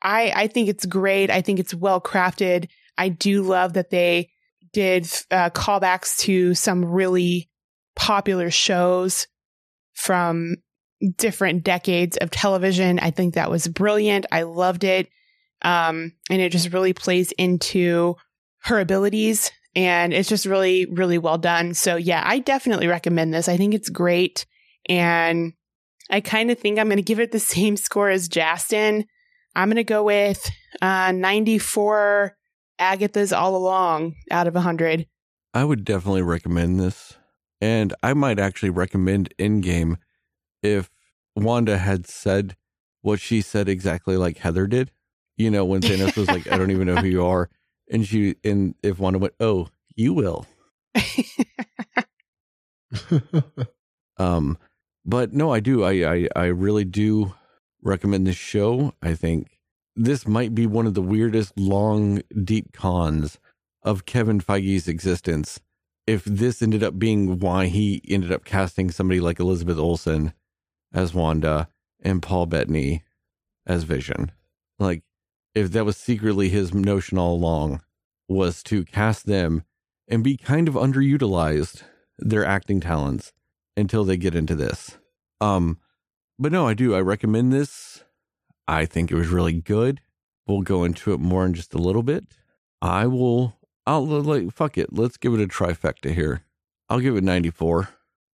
I, 0.02 0.32
I 0.34 0.46
think 0.48 0.68
it's 0.68 0.86
great. 0.86 1.30
I 1.30 1.42
think 1.42 1.60
it's 1.60 1.74
well 1.74 2.00
crafted. 2.00 2.68
I 2.98 3.08
do 3.08 3.42
love 3.42 3.74
that 3.74 3.90
they 3.90 4.30
did 4.72 5.04
uh, 5.30 5.50
callbacks 5.50 6.18
to 6.18 6.54
some 6.54 6.84
really 6.84 7.48
popular 7.94 8.50
shows 8.50 9.26
from 9.94 10.56
different 11.16 11.64
decades 11.64 12.16
of 12.16 12.30
television. 12.30 12.98
I 12.98 13.10
think 13.10 13.34
that 13.34 13.50
was 13.50 13.68
brilliant. 13.68 14.26
I 14.32 14.42
loved 14.42 14.84
it. 14.84 15.08
Um, 15.62 16.12
and 16.28 16.40
it 16.40 16.50
just 16.50 16.72
really 16.72 16.92
plays 16.92 17.32
into 17.32 18.16
her 18.64 18.80
abilities 18.80 19.50
and 19.74 20.12
it's 20.12 20.28
just 20.28 20.46
really, 20.46 20.86
really 20.86 21.18
well 21.18 21.38
done. 21.38 21.74
So 21.74 21.96
yeah, 21.96 22.22
I 22.24 22.40
definitely 22.40 22.88
recommend 22.88 23.32
this. 23.32 23.48
I 23.48 23.56
think 23.56 23.74
it's 23.74 23.88
great. 23.88 24.44
And 24.88 25.54
I 26.10 26.20
kind 26.20 26.50
of 26.50 26.58
think 26.58 26.78
I'm 26.78 26.88
going 26.88 26.96
to 26.96 27.02
give 27.02 27.20
it 27.20 27.32
the 27.32 27.40
same 27.40 27.76
score 27.76 28.10
as 28.10 28.28
Justin. 28.28 29.06
I'm 29.54 29.68
going 29.68 29.76
to 29.76 29.84
go 29.84 30.02
with 30.02 30.50
uh, 30.80 31.12
94 31.12 32.36
Agatha's 32.78 33.32
All 33.32 33.56
Along 33.56 34.14
out 34.30 34.46
of 34.46 34.54
100. 34.54 35.06
I 35.54 35.64
would 35.64 35.84
definitely 35.84 36.22
recommend 36.22 36.80
this. 36.80 37.14
And 37.60 37.94
I 38.02 38.14
might 38.14 38.38
actually 38.38 38.70
recommend 38.70 39.32
Endgame 39.38 39.96
if 40.62 40.90
Wanda 41.36 41.78
had 41.78 42.06
said 42.06 42.56
what 43.02 43.20
she 43.20 43.40
said 43.40 43.68
exactly 43.68 44.16
like 44.16 44.38
Heather 44.38 44.66
did. 44.66 44.90
You 45.36 45.50
know, 45.50 45.64
when 45.64 45.80
Thanos 45.80 46.16
was 46.16 46.28
like, 46.28 46.50
I 46.50 46.58
don't 46.58 46.70
even 46.70 46.86
know 46.86 46.96
who 46.96 47.06
you 47.06 47.24
are. 47.26 47.50
And 47.90 48.06
she, 48.06 48.36
and 48.42 48.74
if 48.82 48.98
Wanda 48.98 49.18
went, 49.18 49.34
Oh, 49.40 49.68
you 49.94 50.14
will. 50.14 50.46
Um, 54.18 54.58
but 55.04 55.32
no, 55.32 55.52
I 55.52 55.60
do. 55.60 55.82
I, 55.82 55.92
I, 56.14 56.28
I 56.36 56.44
really 56.46 56.84
do 56.84 57.34
recommend 57.82 58.26
this 58.26 58.36
show. 58.36 58.94
I 59.02 59.14
think 59.14 59.58
this 59.94 60.26
might 60.26 60.54
be 60.54 60.66
one 60.66 60.86
of 60.86 60.94
the 60.94 61.02
weirdest, 61.02 61.58
long, 61.58 62.22
deep 62.44 62.72
cons 62.72 63.38
of 63.82 64.06
Kevin 64.06 64.40
Feige's 64.40 64.88
existence. 64.88 65.60
If 66.06 66.24
this 66.24 66.62
ended 66.62 66.82
up 66.82 66.98
being 66.98 67.38
why 67.38 67.66
he 67.66 68.02
ended 68.08 68.32
up 68.32 68.44
casting 68.44 68.90
somebody 68.90 69.20
like 69.20 69.38
Elizabeth 69.38 69.78
Olsen 69.78 70.32
as 70.92 71.14
Wanda 71.14 71.68
and 72.00 72.22
Paul 72.22 72.46
Bettany 72.46 73.02
as 73.66 73.84
Vision, 73.84 74.32
like 74.78 75.02
if 75.54 75.70
that 75.72 75.84
was 75.84 75.96
secretly 75.96 76.48
his 76.48 76.74
notion 76.74 77.18
all 77.18 77.34
along, 77.34 77.82
was 78.28 78.62
to 78.64 78.84
cast 78.84 79.26
them 79.26 79.62
and 80.08 80.24
be 80.24 80.36
kind 80.36 80.68
of 80.68 80.74
underutilized 80.74 81.82
their 82.18 82.44
acting 82.44 82.80
talents 82.80 83.32
until 83.76 84.04
they 84.04 84.16
get 84.16 84.34
into 84.34 84.54
this. 84.54 84.98
Um, 85.40 85.78
but 86.38 86.52
no, 86.52 86.66
I 86.66 86.74
do. 86.74 86.94
I 86.94 87.00
recommend 87.00 87.52
this. 87.52 88.04
I 88.66 88.84
think 88.86 89.10
it 89.10 89.16
was 89.16 89.28
really 89.28 89.60
good. 89.60 90.00
We'll 90.46 90.62
go 90.62 90.84
into 90.84 91.12
it 91.12 91.20
more 91.20 91.44
in 91.46 91.54
just 91.54 91.74
a 91.74 91.78
little 91.78 92.02
bit. 92.02 92.24
I 92.80 93.06
will. 93.06 93.56
I'll 93.86 94.04
like 94.06 94.52
fuck 94.52 94.78
it. 94.78 94.92
Let's 94.92 95.16
give 95.16 95.34
it 95.34 95.40
a 95.40 95.46
trifecta 95.48 96.12
here. 96.14 96.42
I'll 96.88 97.00
give 97.00 97.16
it 97.16 97.24
94. 97.24 97.88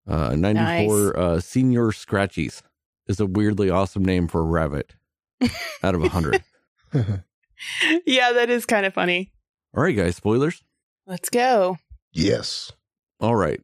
Uh, 0.07 0.35
94 0.35 0.55
Nice. 0.55 1.15
uh, 1.15 1.41
senior 1.41 1.87
scratchies 1.89 2.63
is 3.07 3.21
a 3.21 3.27
weirdly 3.27 3.69
awesome 3.71 4.05
name 4.05 4.27
for 4.27 4.41
a 4.41 4.45
rabbit 4.45 4.95
out 5.83 5.95
of 5.95 6.01
100. 6.01 6.43
yeah, 8.07 8.33
that 8.33 8.51
is 8.51 8.65
kind 8.67 8.87
of 8.87 8.95
funny. 8.95 9.31
All 9.77 9.83
right, 9.83 9.97
guys, 9.97 10.17
spoilers. 10.17 10.63
Let's 11.07 11.29
go. 11.31 11.77
yes. 12.13 12.73
All 13.21 13.35
right. 13.37 13.61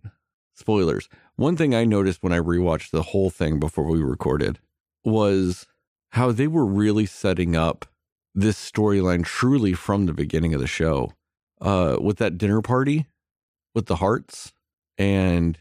Spoilers. 0.55 1.09
One 1.37 1.57
thing 1.57 1.75
I 1.75 1.85
noticed 1.85 2.23
when 2.23 2.33
I 2.33 2.39
rewatched 2.39 2.91
the 2.91 3.03
whole 3.03 3.31
thing 3.31 3.59
before 3.59 3.85
we 3.87 4.03
recorded 4.03 4.61
was 5.05 5.67
how 6.11 6.31
they 6.33 6.47
were 6.47 6.65
really 6.65 7.07
setting 7.07 7.57
up 7.57 7.87
this 8.35 8.57
storyline 8.71 9.25
truly 9.25 9.73
from 9.75 10.07
the 10.07 10.13
beginning 10.15 10.55
of 10.55 10.61
the 10.61 10.67
show. 10.67 11.13
Uh 11.61 11.97
with 12.01 12.19
that 12.19 12.37
dinner 12.39 12.61
party 12.63 13.07
with 13.75 13.87
the 13.87 13.97
Harts 13.97 14.53
and 14.99 15.59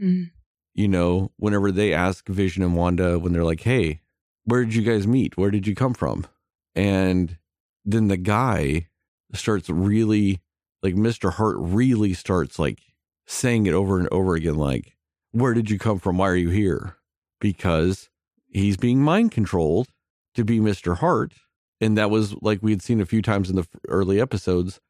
Mm. 0.00 0.30
you 0.74 0.88
know, 0.88 1.30
whenever 1.36 1.70
they 1.70 1.92
ask 1.92 2.26
Vision 2.28 2.62
and 2.62 2.74
Wanda 2.74 3.18
when 3.18 3.32
they're 3.34 3.44
like, 3.44 3.60
"Hey, 3.60 4.00
where 4.44 4.64
did 4.64 4.74
you 4.74 4.82
guys 4.82 5.06
meet? 5.06 5.36
Where 5.36 5.50
did 5.50 5.66
you 5.66 5.74
come 5.74 5.92
from?" 5.94 6.26
And 6.74 7.36
then 7.84 8.08
the 8.08 8.16
guy 8.16 8.88
starts 9.34 9.68
really 9.68 10.40
like 10.82 10.94
Mr. 10.94 11.34
Hart 11.34 11.56
really 11.58 12.14
starts 12.14 12.58
like 12.58 12.80
saying 13.26 13.66
it 13.66 13.74
over 13.74 13.98
and 13.98 14.08
over 14.10 14.34
again 14.34 14.56
like, 14.56 14.96
"Where 15.30 15.54
did 15.54 15.70
you 15.70 15.78
come 15.78 15.98
from? 15.98 16.18
Why 16.18 16.28
are 16.28 16.36
you 16.36 16.50
here?" 16.50 16.96
Because 17.40 18.08
he's 18.48 18.76
being 18.76 19.02
mind 19.02 19.32
controlled 19.32 19.88
to 20.34 20.44
be 20.44 20.60
Mr. 20.60 20.98
Hart, 20.98 21.34
and 21.80 21.96
that 21.98 22.10
was 22.10 22.34
like 22.42 22.62
we 22.62 22.70
had 22.72 22.82
seen 22.82 23.00
a 23.00 23.06
few 23.06 23.22
times 23.22 23.50
in 23.50 23.56
the 23.56 23.66
early 23.88 24.20
episodes 24.20 24.80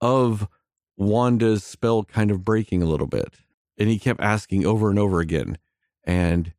of 0.00 0.48
Wanda's 0.96 1.64
spell 1.64 2.04
kind 2.04 2.30
of 2.30 2.44
breaking 2.44 2.82
a 2.82 2.86
little 2.86 3.06
bit. 3.06 3.34
And 3.78 3.88
he 3.88 3.98
kept 3.98 4.20
asking 4.20 4.64
over 4.64 4.88
and 4.90 4.98
over 4.98 5.20
again. 5.20 5.58
And, 6.04 6.52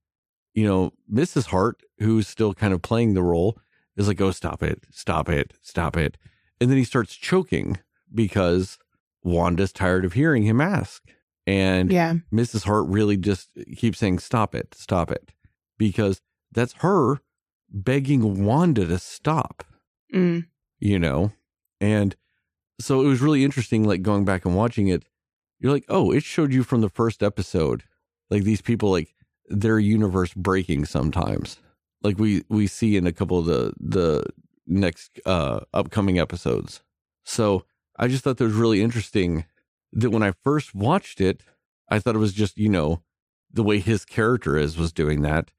you 0.53 0.65
know, 0.67 0.93
Mrs. 1.11 1.47
Hart, 1.47 1.81
who's 1.99 2.27
still 2.27 2.53
kind 2.53 2.73
of 2.73 2.81
playing 2.81 3.13
the 3.13 3.23
role, 3.23 3.57
is 3.95 4.07
like, 4.07 4.21
oh, 4.21 4.31
stop 4.31 4.61
it, 4.61 4.83
stop 4.91 5.29
it, 5.29 5.53
stop 5.61 5.97
it. 5.97 6.17
And 6.61 6.69
then 6.69 6.77
he 6.77 6.83
starts 6.83 7.15
choking 7.15 7.79
because 8.13 8.77
Wanda's 9.23 9.71
tired 9.73 10.05
of 10.05 10.13
hearing 10.13 10.43
him 10.43 10.61
ask. 10.61 11.03
And 11.45 11.91
Yeah. 11.91 12.15
Mrs. 12.33 12.63
Hart 12.63 12.87
really 12.87 13.17
just 13.17 13.49
keeps 13.75 13.99
saying, 13.99 14.19
stop 14.19 14.53
it, 14.55 14.73
stop 14.75 15.11
it. 15.11 15.31
Because 15.77 16.21
that's 16.51 16.73
her 16.79 17.21
begging 17.69 18.45
Wanda 18.45 18.85
to 18.85 18.97
stop 18.99 19.63
Mm. 20.13 20.45
you 20.79 20.97
know 20.97 21.33
and 21.81 22.15
so 22.79 23.01
it 23.01 23.07
was 23.07 23.19
really 23.19 23.43
interesting 23.43 23.83
like 23.83 24.01
going 24.01 24.23
back 24.23 24.45
and 24.45 24.55
watching 24.55 24.87
it 24.87 25.03
you're 25.59 25.73
like 25.73 25.83
oh 25.89 26.11
it 26.13 26.23
showed 26.23 26.53
you 26.53 26.63
from 26.63 26.79
the 26.79 26.87
first 26.89 27.21
episode 27.21 27.83
like 28.29 28.43
these 28.43 28.61
people 28.61 28.89
like 28.89 29.13
their 29.49 29.79
universe 29.79 30.33
breaking 30.33 30.85
sometimes 30.85 31.59
like 32.03 32.17
we 32.17 32.45
we 32.47 32.67
see 32.67 32.95
in 32.95 33.05
a 33.05 33.11
couple 33.11 33.37
of 33.37 33.45
the 33.47 33.73
the 33.81 34.23
next 34.65 35.19
uh 35.25 35.59
upcoming 35.73 36.17
episodes 36.17 36.81
so 37.25 37.65
i 37.97 38.07
just 38.07 38.23
thought 38.23 38.37
that 38.37 38.43
was 38.45 38.53
really 38.53 38.81
interesting 38.81 39.45
that 39.93 40.09
when 40.11 40.23
i 40.23 40.31
first 40.43 40.73
watched 40.75 41.19
it 41.21 41.41
i 41.89 41.99
thought 41.99 42.15
it 42.15 42.19
was 42.19 42.33
just 42.33 42.57
you 42.57 42.69
know 42.69 43.01
the 43.51 43.63
way 43.63 43.79
his 43.79 44.05
character 44.05 44.57
is 44.57 44.77
was 44.77 44.91
doing 44.91 45.21
that 45.21 45.51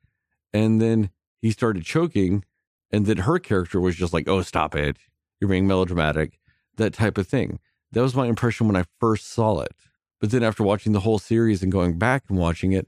and 0.53 0.81
then 0.81 1.11
he 1.41 1.51
started 1.51 1.85
choking 1.85 2.45
and 2.91 3.07
then 3.07 3.19
her 3.19 3.39
character 3.39 3.81
was 3.81 3.97
just 3.97 4.13
like 4.13 4.29
oh 4.29 4.43
stop 4.43 4.75
it 4.75 4.97
you're 5.41 5.49
being 5.51 5.67
melodramatic 5.67 6.39
that 6.77 6.93
type 6.93 7.19
of 7.19 7.27
thing 7.27 7.59
that 7.93 8.03
was 8.03 8.15
my 8.15 8.27
impression 8.27 8.67
when 8.67 8.77
i 8.77 8.85
first 9.01 9.27
saw 9.29 9.61
it 9.61 9.73
but 10.21 10.31
then 10.31 10.43
after 10.43 10.63
watching 10.63 10.93
the 10.93 11.01
whole 11.01 11.19
series 11.19 11.63
and 11.63 11.73
going 11.73 11.99
back 11.99 12.25
and 12.29 12.39
watching 12.39 12.73
it 12.73 12.87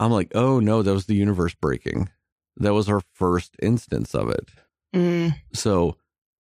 i'm 0.00 0.10
like 0.10 0.30
oh 0.34 0.60
no 0.60 0.82
that 0.82 0.92
was 0.92 1.06
the 1.06 1.14
universe 1.14 1.54
breaking 1.54 2.08
that 2.56 2.74
was 2.74 2.88
our 2.88 3.00
first 3.12 3.56
instance 3.62 4.14
of 4.14 4.28
it 4.30 4.50
Mm. 4.94 5.34
so 5.52 5.96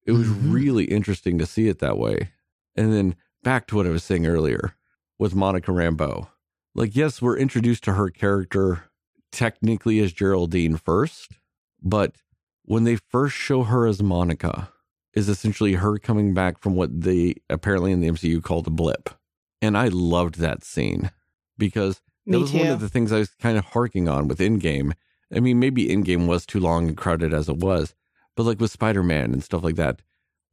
it 0.05 0.11
was 0.11 0.27
Mhm. 0.27 0.53
really 0.53 0.83
interesting 0.85 1.39
to 1.39 1.45
see 1.47 1.67
it 1.69 1.79
that 1.79 1.97
way. 1.97 2.29
And 2.75 2.93
then 2.93 3.15
back 3.43 3.67
to 3.67 3.75
what 3.75 3.87
I 3.87 3.91
was 3.91 4.03
saying 4.03 4.25
earlier 4.25 4.75
with 5.19 5.35
Monica 5.35 5.71
Rambeau. 5.71 6.27
Like, 6.75 6.95
yes, 6.95 7.21
we're 7.21 7.37
introduced 7.37 7.83
to 7.83 7.93
her 7.93 8.09
character 8.09 8.85
technically 9.31 9.99
as 9.99 10.13
Geraldine 10.13 10.77
first, 10.77 11.33
but 11.81 12.15
when 12.63 12.83
they 12.83 12.95
first 12.95 13.35
show 13.35 13.63
her 13.63 13.85
as 13.85 14.01
Monica, 14.01 14.69
is 15.13 15.29
essentially 15.29 15.73
her 15.73 15.97
coming 15.97 16.33
back 16.33 16.57
from 16.59 16.75
what 16.75 17.01
they 17.01 17.35
apparently 17.49 17.91
in 17.91 18.01
the 18.01 18.09
MCU 18.09 18.41
called 18.43 18.65
the 18.65 18.71
blip. 18.71 19.09
And 19.61 19.77
I 19.77 19.87
loved 19.87 20.39
that 20.39 20.63
scene 20.63 21.11
because 21.57 22.01
that 22.25 22.33
Me 22.33 22.41
was 22.41 22.53
one 22.53 22.67
of 22.67 22.79
the 22.79 22.89
things 22.89 23.11
I 23.11 23.19
was 23.19 23.29
kind 23.35 23.57
of 23.57 23.65
harking 23.65 24.09
on 24.09 24.27
with 24.27 24.39
Endgame. 24.39 24.93
I 25.33 25.39
mean, 25.39 25.59
maybe 25.59 25.87
Endgame 25.87 26.27
was 26.27 26.45
too 26.45 26.59
long 26.59 26.87
and 26.87 26.97
crowded 26.97 27.33
as 27.33 27.47
it 27.47 27.57
was, 27.57 27.93
but 28.35 28.43
like 28.43 28.59
with 28.59 28.71
Spider 28.71 29.03
Man 29.03 29.33
and 29.33 29.43
stuff 29.43 29.63
like 29.63 29.75
that, 29.75 30.01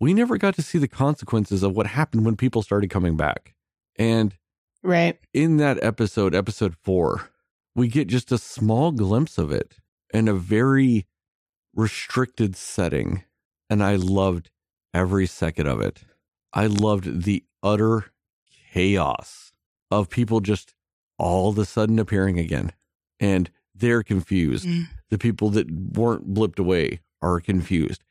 we 0.00 0.14
never 0.14 0.38
got 0.38 0.54
to 0.56 0.62
see 0.62 0.78
the 0.78 0.88
consequences 0.88 1.62
of 1.62 1.76
what 1.76 1.86
happened 1.86 2.24
when 2.24 2.36
people 2.36 2.62
started 2.62 2.90
coming 2.90 3.16
back. 3.16 3.54
And 3.96 4.34
Right. 4.82 5.18
in 5.34 5.58
that 5.58 5.82
episode, 5.82 6.34
episode 6.34 6.74
four, 6.82 7.30
we 7.74 7.88
get 7.88 8.08
just 8.08 8.32
a 8.32 8.38
small 8.38 8.92
glimpse 8.92 9.36
of 9.36 9.52
it 9.52 9.76
in 10.12 10.26
a 10.26 10.34
very 10.34 11.06
restricted 11.74 12.56
setting. 12.56 13.24
And 13.68 13.82
I 13.82 13.96
loved 13.96 14.50
every 14.94 15.26
second 15.26 15.66
of 15.66 15.80
it. 15.80 16.00
I 16.52 16.66
loved 16.66 17.24
the 17.24 17.44
utter 17.62 18.06
chaos 18.72 19.52
of 19.90 20.08
people 20.10 20.40
just 20.40 20.74
all 21.18 21.50
of 21.50 21.58
a 21.58 21.64
sudden 21.64 21.98
appearing 21.98 22.38
again. 22.38 22.72
And 23.20 23.50
they're 23.74 24.02
confused. 24.02 24.66
Mm. 24.66 24.88
The 25.10 25.18
people 25.18 25.50
that 25.50 25.70
weren't 25.70 26.32
blipped 26.34 26.58
away 26.58 27.00
are 27.22 27.40
confused. 27.40 28.02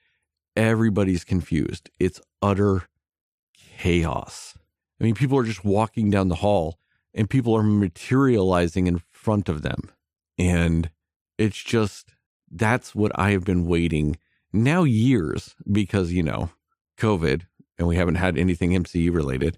Everybody's 0.60 1.24
confused. 1.24 1.90
It's 2.02 2.20
utter 2.42 2.90
chaos. 3.78 4.58
I 5.00 5.06
mean, 5.06 5.16
people 5.16 5.38
are 5.38 5.46
just 5.46 5.64
walking 5.64 6.10
down 6.10 6.28
the 6.28 6.36
hall 6.36 6.78
and 7.14 7.30
people 7.30 7.56
are 7.56 7.64
materializing 7.64 8.86
in 8.86 9.02
front 9.10 9.48
of 9.48 9.62
them. 9.62 9.90
And 10.38 10.92
it's 11.38 11.64
just, 11.64 12.14
that's 12.52 12.94
what 12.94 13.18
I 13.18 13.32
have 13.32 13.46
been 13.46 13.68
waiting 13.68 14.18
now 14.52 14.84
years 14.84 15.56
because, 15.72 16.12
you 16.12 16.24
know, 16.24 16.50
COVID 16.98 17.44
and 17.78 17.88
we 17.88 17.96
haven't 17.96 18.16
had 18.16 18.38
anything 18.38 18.72
MCU 18.72 19.16
related. 19.16 19.58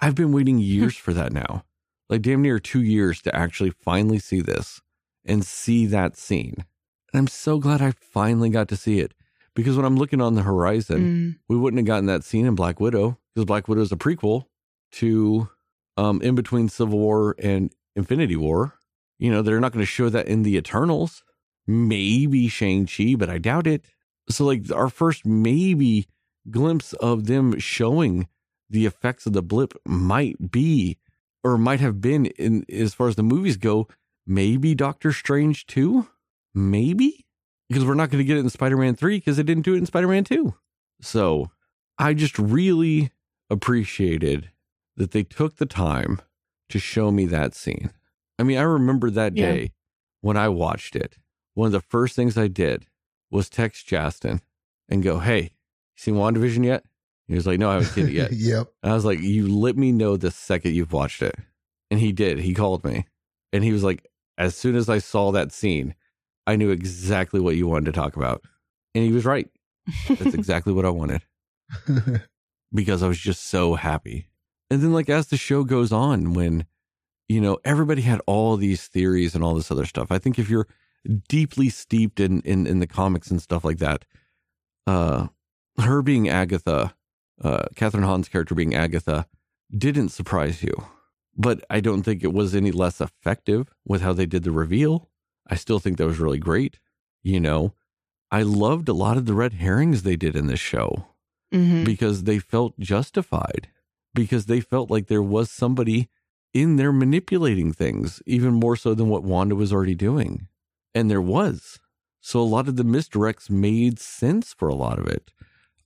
I've 0.00 0.14
been 0.14 0.32
waiting 0.32 0.56
hmm. 0.56 0.62
years 0.62 0.96
for 0.96 1.12
that 1.12 1.34
now, 1.34 1.64
like 2.08 2.22
damn 2.22 2.40
near 2.40 2.58
two 2.58 2.82
years 2.82 3.20
to 3.22 3.36
actually 3.36 3.72
finally 3.72 4.18
see 4.18 4.40
this 4.40 4.80
and 5.22 5.44
see 5.44 5.84
that 5.84 6.16
scene. 6.16 6.64
And 7.12 7.18
I'm 7.18 7.28
so 7.28 7.58
glad 7.58 7.82
I 7.82 7.90
finally 7.90 8.48
got 8.48 8.68
to 8.68 8.76
see 8.78 9.00
it 9.00 9.12
because 9.60 9.76
when 9.76 9.84
I'm 9.86 9.96
looking 9.96 10.20
on 10.20 10.34
the 10.34 10.42
horizon, 10.42 11.00
Mm. 11.00 11.38
we 11.48 11.56
wouldn't 11.56 11.78
have 11.78 11.86
gotten 11.86 12.06
that 12.06 12.24
scene 12.24 12.46
in 12.46 12.54
Black 12.54 12.80
Widow 12.80 13.18
because 13.34 13.44
Black 13.46 13.68
Widow 13.68 13.82
is 13.82 13.92
a 13.92 13.96
prequel 13.96 14.44
to 14.92 15.48
um 15.96 16.20
in 16.22 16.34
between 16.34 16.68
Civil 16.68 16.98
War 16.98 17.34
and 17.38 17.72
Infinity 17.96 18.36
War. 18.36 18.74
You 19.18 19.30
know, 19.30 19.42
they're 19.42 19.60
not 19.60 19.72
going 19.72 19.82
to 19.82 19.86
show 19.86 20.08
that 20.08 20.26
in 20.28 20.42
the 20.42 20.56
Eternals. 20.56 21.22
Maybe 21.66 22.48
Shang-Chi, 22.48 23.14
but 23.18 23.28
I 23.28 23.38
doubt 23.38 23.66
it. 23.66 23.84
So 24.28 24.44
like 24.44 24.70
our 24.72 24.88
first 24.88 25.24
maybe 25.26 26.06
glimpse 26.50 26.92
of 26.94 27.26
them 27.26 27.58
showing 27.58 28.28
the 28.68 28.86
effects 28.86 29.26
of 29.26 29.32
the 29.34 29.42
blip 29.42 29.74
might 29.86 30.50
be 30.50 30.96
or 31.44 31.58
might 31.58 31.80
have 31.80 32.00
been 32.00 32.26
in 32.26 32.64
as 32.72 32.94
far 32.94 33.08
as 33.08 33.16
the 33.16 33.22
movies 33.22 33.56
go, 33.56 33.88
maybe 34.26 34.74
Doctor 34.74 35.12
Strange 35.12 35.66
2? 35.66 36.06
Maybe? 36.54 37.26
Because 37.70 37.84
we're 37.86 37.94
not 37.94 38.10
going 38.10 38.18
to 38.18 38.26
get 38.26 38.36
it 38.36 38.40
in 38.40 38.50
Spider-Man 38.50 38.96
3 38.96 39.18
because 39.18 39.36
they 39.38 39.42
didn't 39.44 39.62
do 39.64 39.74
it 39.74 39.78
in 39.78 39.86
Spider-Man 39.86 40.24
2. 40.24 40.52
So 41.00 41.50
I 41.98 42.12
just 42.14 42.36
really 42.38 43.12
appreciated 43.48 44.50
that 44.96 45.12
they 45.12 45.22
took 45.22 45.56
the 45.56 45.66
time 45.66 46.20
to 46.68 46.78
show 46.80 47.10
me 47.12 47.26
that 47.26 47.54
scene. 47.54 47.90
I 48.38 48.42
mean, 48.42 48.58
I 48.58 48.62
remember 48.62 49.08
that 49.10 49.36
Yeah. 49.36 49.52
day 49.52 49.72
when 50.20 50.36
I 50.36 50.48
watched 50.48 50.96
it. 50.96 51.16
One 51.54 51.66
of 51.66 51.72
the 51.72 51.80
first 51.80 52.16
things 52.16 52.36
I 52.36 52.48
did 52.48 52.86
was 53.30 53.48
text 53.48 53.86
Justin 53.86 54.40
and 54.88 55.02
go, 55.02 55.20
Hey, 55.20 55.42
you 55.42 55.50
seen 55.96 56.14
WandaVision 56.16 56.64
yet? 56.64 56.84
He 57.28 57.34
was 57.36 57.46
like, 57.46 57.60
No, 57.60 57.70
I 57.70 57.74
haven't 57.74 57.90
seen 57.90 58.08
it 58.08 58.14
yet. 58.14 58.32
yep. 58.32 58.66
And 58.82 58.90
I 58.90 58.94
was 58.96 59.04
like, 59.04 59.20
You 59.20 59.46
let 59.46 59.76
me 59.76 59.92
know 59.92 60.16
the 60.16 60.32
second 60.32 60.74
you've 60.74 60.92
watched 60.92 61.22
it. 61.22 61.36
And 61.90 62.00
he 62.00 62.10
did. 62.10 62.40
He 62.40 62.52
called 62.54 62.84
me 62.84 63.06
and 63.52 63.62
he 63.62 63.72
was 63.72 63.84
like, 63.84 64.06
As 64.36 64.56
soon 64.56 64.74
as 64.74 64.88
I 64.88 64.98
saw 64.98 65.30
that 65.32 65.52
scene, 65.52 65.94
I 66.50 66.56
knew 66.56 66.70
exactly 66.70 67.38
what 67.38 67.54
you 67.54 67.68
wanted 67.68 67.86
to 67.86 67.92
talk 67.92 68.16
about. 68.16 68.42
And 68.94 69.04
he 69.04 69.12
was 69.12 69.24
right. 69.24 69.48
That's 70.08 70.34
exactly 70.34 70.72
what 70.72 70.84
I 70.84 70.90
wanted 70.90 71.22
because 72.74 73.04
I 73.04 73.08
was 73.08 73.18
just 73.18 73.46
so 73.46 73.76
happy. 73.76 74.26
And 74.68 74.82
then, 74.82 74.92
like, 74.92 75.08
as 75.08 75.28
the 75.28 75.36
show 75.36 75.62
goes 75.62 75.92
on, 75.92 76.32
when, 76.32 76.66
you 77.28 77.40
know, 77.40 77.58
everybody 77.64 78.02
had 78.02 78.20
all 78.26 78.56
these 78.56 78.88
theories 78.88 79.36
and 79.36 79.44
all 79.44 79.54
this 79.54 79.70
other 79.70 79.86
stuff, 79.86 80.10
I 80.10 80.18
think 80.18 80.38
if 80.38 80.50
you're 80.50 80.66
deeply 81.28 81.68
steeped 81.68 82.18
in, 82.18 82.40
in, 82.42 82.66
in 82.66 82.80
the 82.80 82.86
comics 82.86 83.30
and 83.30 83.40
stuff 83.40 83.64
like 83.64 83.78
that, 83.78 84.04
uh, 84.88 85.28
her 85.78 86.02
being 86.02 86.28
Agatha, 86.28 86.94
uh, 87.42 87.62
Kathryn 87.76 88.04
Hahn's 88.04 88.28
character 88.28 88.56
being 88.56 88.74
Agatha 88.74 89.26
didn't 89.76 90.08
surprise 90.08 90.64
you. 90.64 90.74
But 91.36 91.64
I 91.70 91.78
don't 91.78 92.02
think 92.02 92.24
it 92.24 92.32
was 92.32 92.56
any 92.56 92.72
less 92.72 93.00
effective 93.00 93.72
with 93.86 94.02
how 94.02 94.12
they 94.12 94.26
did 94.26 94.42
the 94.42 94.50
reveal. 94.50 95.10
I 95.46 95.56
still 95.56 95.78
think 95.78 95.98
that 95.98 96.06
was 96.06 96.18
really 96.18 96.38
great. 96.38 96.78
You 97.22 97.40
know, 97.40 97.74
I 98.30 98.42
loved 98.42 98.88
a 98.88 98.92
lot 98.94 99.16
of 99.16 99.26
the 99.26 99.34
red 99.34 99.54
herrings 99.54 100.02
they 100.02 100.16
did 100.16 100.36
in 100.36 100.46
this 100.46 100.60
show 100.60 101.06
Mhm. 101.52 101.84
because 101.84 102.24
they 102.24 102.38
felt 102.38 102.78
justified, 102.78 103.68
because 104.14 104.46
they 104.46 104.60
felt 104.60 104.90
like 104.90 105.06
there 105.06 105.22
was 105.22 105.50
somebody 105.50 106.08
in 106.52 106.76
there 106.76 106.92
manipulating 106.92 107.72
things, 107.72 108.22
even 108.26 108.54
more 108.54 108.76
so 108.76 108.94
than 108.94 109.08
what 109.08 109.22
Wanda 109.24 109.54
was 109.54 109.72
already 109.72 109.94
doing. 109.94 110.48
And 110.94 111.10
there 111.10 111.20
was. 111.20 111.78
So 112.20 112.40
a 112.40 112.42
lot 112.42 112.68
of 112.68 112.76
the 112.76 112.84
misdirects 112.84 113.48
made 113.50 113.98
sense 113.98 114.52
for 114.52 114.68
a 114.68 114.74
lot 114.74 114.98
of 114.98 115.06
it. 115.06 115.32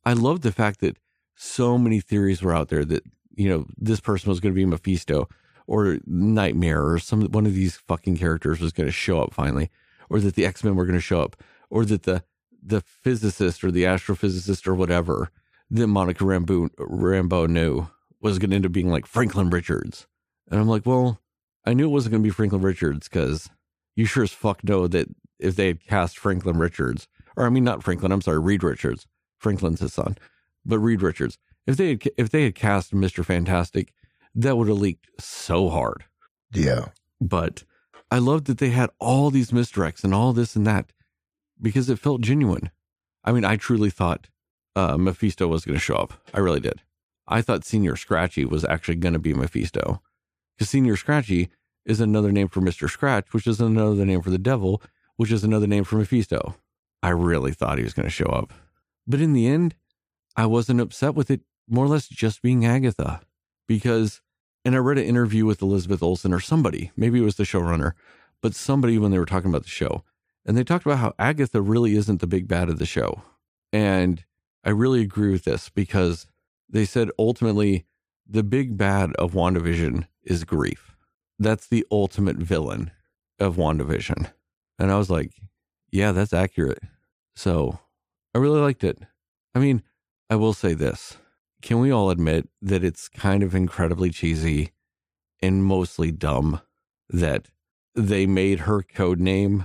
I 0.05 0.15
love 0.15 0.41
the 0.41 0.53
fact 0.53 0.81
that 0.81 0.99
so 1.37 1.79
many 1.79 2.01
theories 2.01 2.43
were 2.43 2.55
out 2.55 2.69
there 2.69 2.85
that, 2.85 3.05
you 3.35 3.49
know, 3.49 3.67
this 3.77 4.01
person 4.01 4.29
was 4.31 4.41
going 4.41 4.55
to 4.55 4.59
be 4.59 4.67
Mephisto 4.67 5.29
or 5.67 5.99
Nightmare 6.07 6.85
or 6.85 6.99
some 6.99 7.23
one 7.33 7.47
of 7.47 7.55
these 7.55 7.77
fucking 7.77 8.17
characters 8.17 8.61
was 8.61 8.73
going 8.73 8.89
to 8.89 8.93
show 8.93 9.21
up 9.21 9.35
finally, 9.35 9.71
or 10.11 10.21
that 10.21 10.35
the 10.35 10.47
X-Men 10.47 10.77
were 10.77 10.87
going 10.87 10.99
to 10.99 11.01
show 11.01 11.21
up, 11.21 11.37
or 11.71 11.85
that 11.85 12.03
the 12.05 12.25
the 12.63 12.81
physicist 12.81 13.63
or 13.63 13.71
the 13.71 13.85
astrophysicist 13.85 14.67
or 14.67 14.75
whatever 14.75 15.31
that 15.71 15.87
Monica 15.87 16.25
Rambeau 16.25 17.49
knew 17.49 17.89
was 18.21 18.39
going 18.39 18.51
to 18.51 18.57
end 18.57 18.67
up 18.67 18.73
being 18.73 18.89
like 18.89 19.07
Franklin 19.07 19.51
Richards. 19.51 20.07
And 20.51 20.61
I'm 20.61 20.69
like, 20.69 20.87
well, 20.87 21.21
I 21.65 21.75
knew 21.75 21.87
it 21.87 21.93
wasn't 21.93 22.13
going 22.13 22.23
to 22.23 22.27
be 22.27 22.33
Franklin 22.33 22.63
Richards 22.63 23.09
because 23.09 23.51
you 23.97 24.07
sure 24.07 24.23
as 24.23 24.33
fuck 24.33 24.65
know 24.65 24.87
that 24.87 25.09
if 25.39 25.57
they 25.57 25.69
had 25.69 25.85
cast 25.85 26.19
Franklin 26.19 26.59
Richards, 26.59 27.09
or 27.37 27.47
I 27.47 27.51
mean, 27.51 27.65
not 27.65 27.83
Franklin, 27.83 28.13
I'm 28.13 28.21
sorry, 28.21 28.39
Reed 28.39 28.63
Richards, 28.63 29.07
Franklin's 29.39 29.81
his 29.81 29.93
son, 29.93 30.17
but 30.65 30.79
Reed 30.79 31.03
Richards, 31.03 31.39
if 31.67 31.77
they 31.77 31.89
had, 31.91 32.03
if 32.17 32.31
they 32.31 32.45
had 32.45 32.55
cast 32.55 32.93
Mr. 32.93 33.25
Fantastic, 33.25 33.93
that 34.35 34.57
would 34.57 34.69
have 34.69 34.79
leaked 34.79 35.09
so 35.21 35.69
hard 35.69 36.05
Yeah. 36.53 36.87
but 37.21 37.65
I 38.11 38.19
loved 38.19 38.47
that 38.47 38.59
they 38.59 38.71
had 38.71 38.91
all 39.01 39.31
these 39.31 39.51
misdirects 39.51 40.05
and 40.05 40.15
all 40.15 40.33
this 40.33 40.55
and 40.57 40.67
that 40.67 40.93
because 41.61 41.89
it 41.91 41.99
felt 41.99 42.21
genuine. 42.21 42.71
I 43.25 43.33
mean, 43.33 43.45
I 43.45 43.57
truly 43.57 43.91
thought 43.91 44.29
uh, 44.77 44.97
Mephisto 44.97 45.47
was 45.49 45.65
going 45.65 45.75
to 45.77 45.81
show 45.81 45.97
up. 45.97 46.13
I 46.33 46.39
really 46.41 46.61
did. 46.61 46.83
I 47.27 47.41
thought 47.43 47.65
Senior 47.65 47.97
Scratchy 47.97 48.45
was 48.45 48.65
actually 48.65 48.97
going 48.97 49.15
to 49.15 49.19
be 49.19 49.33
Mephisto 49.35 50.03
because 50.57 50.69
Senior 50.71 50.97
Scratchy 50.97 51.49
is 51.87 52.01
another 52.01 52.31
name 52.31 52.49
for 52.49 52.61
Mr. 52.61 52.89
Scratch, 52.89 53.33
which 53.33 53.47
is 53.47 53.61
another 53.61 54.05
name 54.05 54.21
for 54.23 54.31
the 54.31 54.39
devil, 54.39 54.83
which 55.17 55.33
is 55.33 55.43
another 55.43 55.67
name 55.67 55.85
for 55.85 55.97
Mephisto. 55.97 56.55
I 57.03 57.11
really 57.11 57.53
thought 57.53 57.79
he 57.79 57.85
was 57.85 57.95
going 57.95 58.07
to 58.07 58.11
show 58.11 58.27
up. 58.27 58.53
But 59.07 59.21
in 59.21 59.33
the 59.33 59.47
end, 59.47 59.75
I 60.37 60.47
wasn't 60.47 60.81
upset 60.81 61.15
with 61.15 61.31
it 61.31 61.41
more 61.69 61.85
or 61.85 61.89
less 61.89 62.07
just 62.09 62.43
being 62.43 62.65
Agatha 62.65 63.23
because 63.67 64.21
and 64.65 64.75
I 64.75 64.79
read 64.79 64.99
an 64.99 65.05
interview 65.05 65.45
with 65.45 65.63
Elizabeth 65.63 66.03
Olsen 66.03 66.33
or 66.33 66.41
somebody, 66.41 66.91
maybe 66.97 67.21
it 67.21 67.25
was 67.25 67.37
the 67.37 67.45
showrunner, 67.45 67.93
but 68.41 68.55
somebody 68.55 68.99
when 68.99 69.11
they 69.11 69.19
were 69.19 69.27
talking 69.27 69.51
about 69.51 69.65
the 69.65 69.69
show. 69.69 70.05
And 70.47 70.57
they 70.57 70.65
talked 70.65 70.87
about 70.87 70.99
how 70.99 71.15
Agatha 71.19 71.61
really 71.63 71.97
isn't 71.97 72.21
the 72.21 72.27
big 72.27 72.49
bad 72.49 72.69
of 72.69 72.79
the 72.79 72.87
show. 72.87 73.23
And 73.73 74.25
I 74.63 74.71
really 74.71 75.03
agree 75.03 75.33
with 75.33 75.45
this 75.45 75.69
because 75.69 76.27
they 76.69 76.85
said 76.85 77.11
ultimately 77.19 77.87
the 78.27 78.43
big 78.43 78.77
bad 78.77 79.13
of 79.17 79.33
WandaVision 79.33 80.07
is 80.23 80.45
grief. 80.45 80.97
That's 81.39 81.67
the 81.67 81.87
ultimate 81.91 82.37
villain 82.37 82.91
of 83.39 83.57
WandaVision. 83.57 84.31
And 84.79 84.91
I 84.91 84.97
was 84.97 85.11
like, 85.11 85.33
yeah, 85.91 86.13
that's 86.13 86.33
accurate. 86.33 86.83
So 87.37 87.79
I 88.35 88.39
really 88.39 88.61
liked 88.61 88.85
it. 88.85 88.99
I 89.55 89.59
mean, 89.59 89.83
I 90.31 90.37
will 90.37 90.55
say 90.55 90.75
this 90.75 91.17
can 91.65 91.81
we 91.81 91.91
all 91.91 92.11
admit 92.11 92.47
that 92.61 92.85
it's 92.85 93.09
kind 93.09 93.43
of 93.43 93.55
incredibly 93.55 94.11
cheesy 94.11 94.73
and 95.41 95.65
mostly 95.65 96.13
dumb 96.13 96.61
that 97.09 97.49
they 97.95 98.27
made 98.27 98.61
her 98.61 98.83
code 98.83 99.19
name 99.19 99.65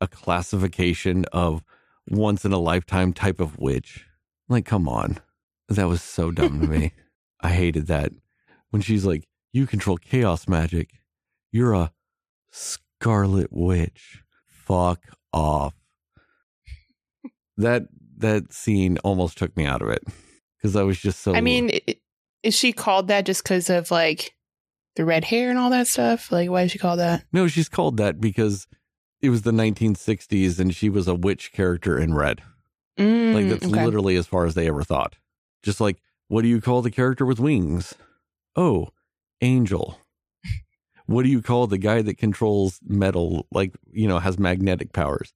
a 0.00 0.06
classification 0.06 1.24
of 1.32 1.64
once 2.08 2.44
in 2.44 2.52
a 2.52 2.58
lifetime 2.58 3.12
type 3.12 3.40
of 3.40 3.58
witch? 3.58 4.06
Like, 4.48 4.64
come 4.64 4.88
on. 4.88 5.18
That 5.68 5.88
was 5.88 6.02
so 6.02 6.30
dumb 6.30 6.60
to 6.60 6.68
me. 6.68 6.92
I 7.40 7.48
hated 7.48 7.88
that. 7.88 8.12
When 8.70 8.80
she's 8.80 9.04
like, 9.04 9.26
You 9.52 9.66
control 9.66 9.96
chaos 9.96 10.46
magic. 10.46 11.00
You're 11.50 11.74
a 11.74 11.90
scarlet 12.52 13.48
witch. 13.50 14.22
Fuck 14.46 15.00
off. 15.32 15.74
That 17.56 17.88
that 18.18 18.52
scene 18.52 18.98
almost 18.98 19.36
took 19.36 19.56
me 19.56 19.66
out 19.66 19.82
of 19.82 19.88
it 19.88 20.04
because 20.60 20.76
I 20.76 20.82
was 20.82 20.98
just 20.98 21.20
so 21.20 21.34
I 21.34 21.40
mean, 21.40 21.70
is 22.42 22.54
she 22.54 22.72
called 22.72 23.08
that 23.08 23.26
just 23.26 23.42
because 23.42 23.70
of 23.70 23.90
like 23.90 24.34
the 24.96 25.04
red 25.04 25.24
hair 25.24 25.50
and 25.50 25.58
all 25.58 25.70
that 25.70 25.86
stuff? 25.86 26.30
Like, 26.30 26.50
why 26.50 26.62
is 26.62 26.72
she 26.72 26.78
called 26.78 26.98
that? 27.00 27.24
No, 27.32 27.48
she's 27.48 27.68
called 27.68 27.96
that 27.96 28.20
because 28.20 28.66
it 29.22 29.30
was 29.30 29.42
the 29.42 29.52
1960s 29.52 30.58
and 30.58 30.74
she 30.74 30.88
was 30.88 31.06
a 31.08 31.14
witch 31.14 31.52
character 31.52 31.98
in 31.98 32.14
red. 32.14 32.42
Mm, 32.98 33.34
Like 33.34 33.48
that's 33.48 33.66
okay. 33.66 33.84
literally 33.84 34.16
as 34.16 34.26
far 34.26 34.44
as 34.46 34.54
they 34.54 34.66
ever 34.68 34.82
thought. 34.82 35.16
Just 35.62 35.80
like, 35.80 35.98
what 36.28 36.42
do 36.42 36.48
you 36.48 36.60
call 36.60 36.82
the 36.82 36.90
character 36.90 37.24
with 37.26 37.38
wings? 37.40 37.94
Oh, 38.56 38.88
angel. 39.40 39.98
what 41.06 41.22
do 41.24 41.28
you 41.28 41.42
call 41.42 41.66
the 41.66 41.78
guy 41.78 42.02
that 42.02 42.18
controls 42.18 42.78
metal, 42.84 43.46
like, 43.52 43.74
you 43.92 44.06
know, 44.08 44.18
has 44.18 44.38
magnetic 44.38 44.92
powers? 44.92 45.32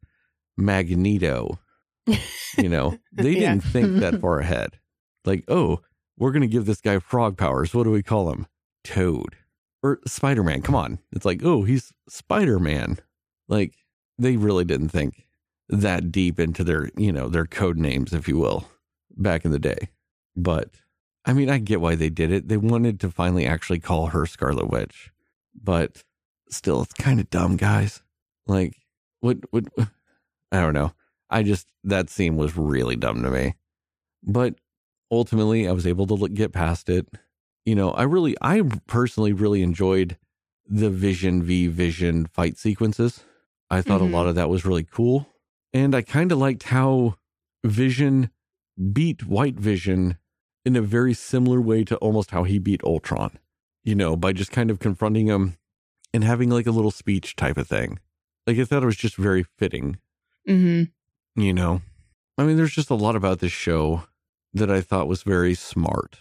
Magneto. 0.56 1.58
You 2.06 2.68
know, 2.68 2.98
they 3.12 3.30
Yeah. 3.32 3.40
didn't 3.54 3.64
think 3.64 3.98
that 4.00 4.20
far 4.20 4.38
ahead. 4.40 4.78
Like, 5.24 5.44
oh, 5.48 5.80
we're 6.16 6.32
going 6.32 6.42
to 6.42 6.48
give 6.48 6.66
this 6.66 6.80
guy 6.80 6.98
frog 6.98 7.36
powers. 7.36 7.74
What 7.74 7.84
do 7.84 7.90
we 7.90 8.02
call 8.02 8.30
him? 8.30 8.46
Toad 8.82 9.36
or 9.82 10.00
Spider 10.06 10.42
Man. 10.42 10.62
Come 10.62 10.74
on. 10.74 10.98
It's 11.12 11.24
like, 11.24 11.40
oh, 11.44 11.64
he's 11.64 11.92
Spider 12.08 12.58
Man. 12.58 12.98
Like, 13.48 13.74
they 14.18 14.36
really 14.36 14.64
didn't 14.64 14.90
think 14.90 15.26
that 15.68 16.12
deep 16.12 16.38
into 16.38 16.64
their, 16.64 16.90
you 16.96 17.12
know, 17.12 17.28
their 17.28 17.46
code 17.46 17.78
names, 17.78 18.12
if 18.12 18.28
you 18.28 18.38
will, 18.38 18.68
back 19.16 19.44
in 19.44 19.50
the 19.50 19.58
day. 19.58 19.88
But 20.36 20.70
I 21.24 21.32
mean, 21.32 21.48
I 21.48 21.58
get 21.58 21.80
why 21.80 21.94
they 21.94 22.10
did 22.10 22.30
it. 22.30 22.48
They 22.48 22.56
wanted 22.56 23.00
to 23.00 23.10
finally 23.10 23.46
actually 23.46 23.80
call 23.80 24.08
her 24.08 24.26
Scarlet 24.26 24.68
Witch, 24.70 25.10
but 25.54 26.02
still, 26.50 26.82
it's 26.82 26.92
kind 26.94 27.18
of 27.18 27.30
dumb, 27.30 27.56
guys. 27.56 28.02
Like, 28.46 28.76
what, 29.20 29.38
what, 29.50 29.64
I 30.52 30.60
don't 30.60 30.74
know. 30.74 30.92
I 31.30 31.42
just, 31.42 31.68
that 31.84 32.10
scene 32.10 32.36
was 32.36 32.56
really 32.56 32.96
dumb 32.96 33.22
to 33.22 33.30
me. 33.30 33.54
But 34.22 34.54
ultimately, 35.14 35.66
I 35.68 35.72
was 35.72 35.86
able 35.86 36.06
to 36.08 36.14
look, 36.14 36.34
get 36.34 36.52
past 36.52 36.88
it. 36.88 37.06
You 37.64 37.74
know, 37.74 37.90
I 37.92 38.02
really, 38.02 38.36
I 38.42 38.62
personally 38.86 39.32
really 39.32 39.62
enjoyed 39.62 40.16
the 40.66 40.90
Vision 40.90 41.42
v 41.42 41.66
Vision 41.68 42.26
fight 42.26 42.58
sequences. 42.58 43.24
I 43.70 43.80
thought 43.82 44.00
Mhm. 44.00 44.10
a 44.10 44.16
lot 44.16 44.26
of 44.26 44.34
that 44.34 44.48
was 44.50 44.64
really 44.64 44.84
cool. 44.84 45.28
And 45.72 45.94
I 45.94 46.02
kind 46.02 46.30
of 46.32 46.38
liked 46.38 46.64
how 46.64 47.16
Vision 47.64 48.30
beat 48.92 49.26
White 49.26 49.56
Vision 49.58 50.18
in 50.64 50.76
a 50.76 50.82
very 50.82 51.14
similar 51.14 51.60
way 51.60 51.84
to 51.84 51.96
almost 51.96 52.30
how 52.30 52.44
he 52.44 52.58
beat 52.58 52.82
Ultron, 52.84 53.38
you 53.82 53.94
know, 53.94 54.16
by 54.16 54.32
just 54.32 54.50
kind 54.50 54.70
of 54.70 54.78
confronting 54.78 55.26
him 55.26 55.56
and 56.12 56.24
having 56.24 56.48
like 56.50 56.66
a 56.66 56.70
little 56.70 56.90
speech 56.90 57.36
type 57.36 57.56
of 57.56 57.66
thing. 57.68 57.98
Like 58.46 58.58
I 58.58 58.64
thought 58.64 58.82
it 58.82 58.86
was 58.86 58.96
just 58.96 59.16
very 59.16 59.44
fitting, 59.58 59.98
hmm 60.46 60.84
you 61.36 61.52
know. 61.52 61.82
I 62.38 62.44
mean, 62.44 62.56
there's 62.56 62.74
just 62.74 62.90
a 62.90 62.94
lot 62.94 63.16
about 63.16 63.38
this 63.40 63.52
show 63.52 64.04
that 64.54 64.70
I 64.70 64.80
thought 64.80 65.08
was 65.08 65.22
very 65.22 65.54
smart. 65.54 66.18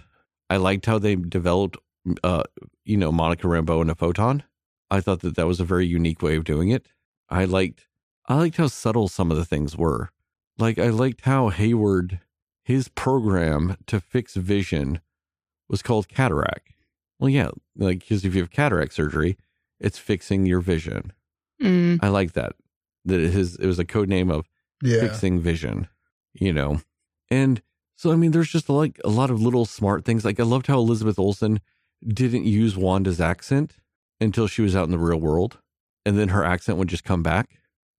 I 0.49 0.57
liked 0.57 0.85
how 0.85 0.99
they 0.99 1.15
developed, 1.15 1.77
uh, 2.23 2.43
you 2.83 2.97
know, 2.97 3.11
Monica 3.11 3.47
Rambeau 3.47 3.81
and 3.81 3.91
a 3.91 3.95
photon. 3.95 4.43
I 4.91 4.99
thought 5.01 5.21
that 5.21 5.35
that 5.35 5.47
was 5.47 5.59
a 5.59 5.63
very 5.65 5.85
unique 5.87 6.21
way 6.21 6.35
of 6.35 6.43
doing 6.43 6.69
it. 6.69 6.87
I 7.29 7.45
liked, 7.45 7.87
I 8.27 8.35
liked 8.35 8.57
how 8.57 8.67
subtle 8.67 9.07
some 9.07 9.31
of 9.31 9.37
the 9.37 9.45
things 9.45 9.77
were. 9.77 10.09
Like 10.57 10.77
I 10.77 10.89
liked 10.89 11.21
how 11.21 11.49
Hayward, 11.49 12.19
his 12.63 12.87
program 12.89 13.77
to 13.87 13.99
fix 13.99 14.35
vision, 14.35 14.99
was 15.69 15.81
called 15.81 16.07
cataract. 16.07 16.69
Well, 17.19 17.29
yeah, 17.29 17.49
like 17.75 17.99
because 18.01 18.25
if 18.25 18.35
you 18.35 18.41
have 18.41 18.51
cataract 18.51 18.93
surgery, 18.93 19.37
it's 19.79 19.97
fixing 19.97 20.45
your 20.45 20.59
vision. 20.59 21.13
mm 21.61 21.99
I 22.01 22.09
like 22.09 22.33
that. 22.33 22.53
That 23.05 23.19
his 23.19 23.55
it 23.55 23.65
was 23.65 23.79
a 23.79 23.85
code 23.85 24.09
name 24.09 24.29
of 24.29 24.47
Yeah. 24.83 24.99
fixing 24.99 25.39
vision, 25.39 25.87
you 26.33 26.53
know. 26.53 26.81
And 27.31 27.61
so 27.95 28.11
I 28.11 28.15
mean 28.15 28.31
there's 28.31 28.51
just 28.51 28.69
like 28.69 28.99
a 29.03 29.09
lot 29.09 29.29
of 29.29 29.41
little 29.41 29.65
smart 29.65 30.05
things. 30.05 30.25
Like 30.25 30.39
I 30.39 30.43
loved 30.43 30.67
how 30.67 30.77
Elizabeth 30.77 31.19
Olsen 31.19 31.59
didn't 32.05 32.45
use 32.45 32.75
Wanda's 32.75 33.21
accent 33.21 33.77
until 34.19 34.47
she 34.47 34.61
was 34.61 34.75
out 34.75 34.85
in 34.85 34.91
the 34.91 34.97
real 34.97 35.19
world. 35.19 35.59
And 36.05 36.17
then 36.17 36.29
her 36.29 36.43
accent 36.43 36.77
would 36.77 36.89
just 36.89 37.03
come 37.03 37.23
back 37.23 37.49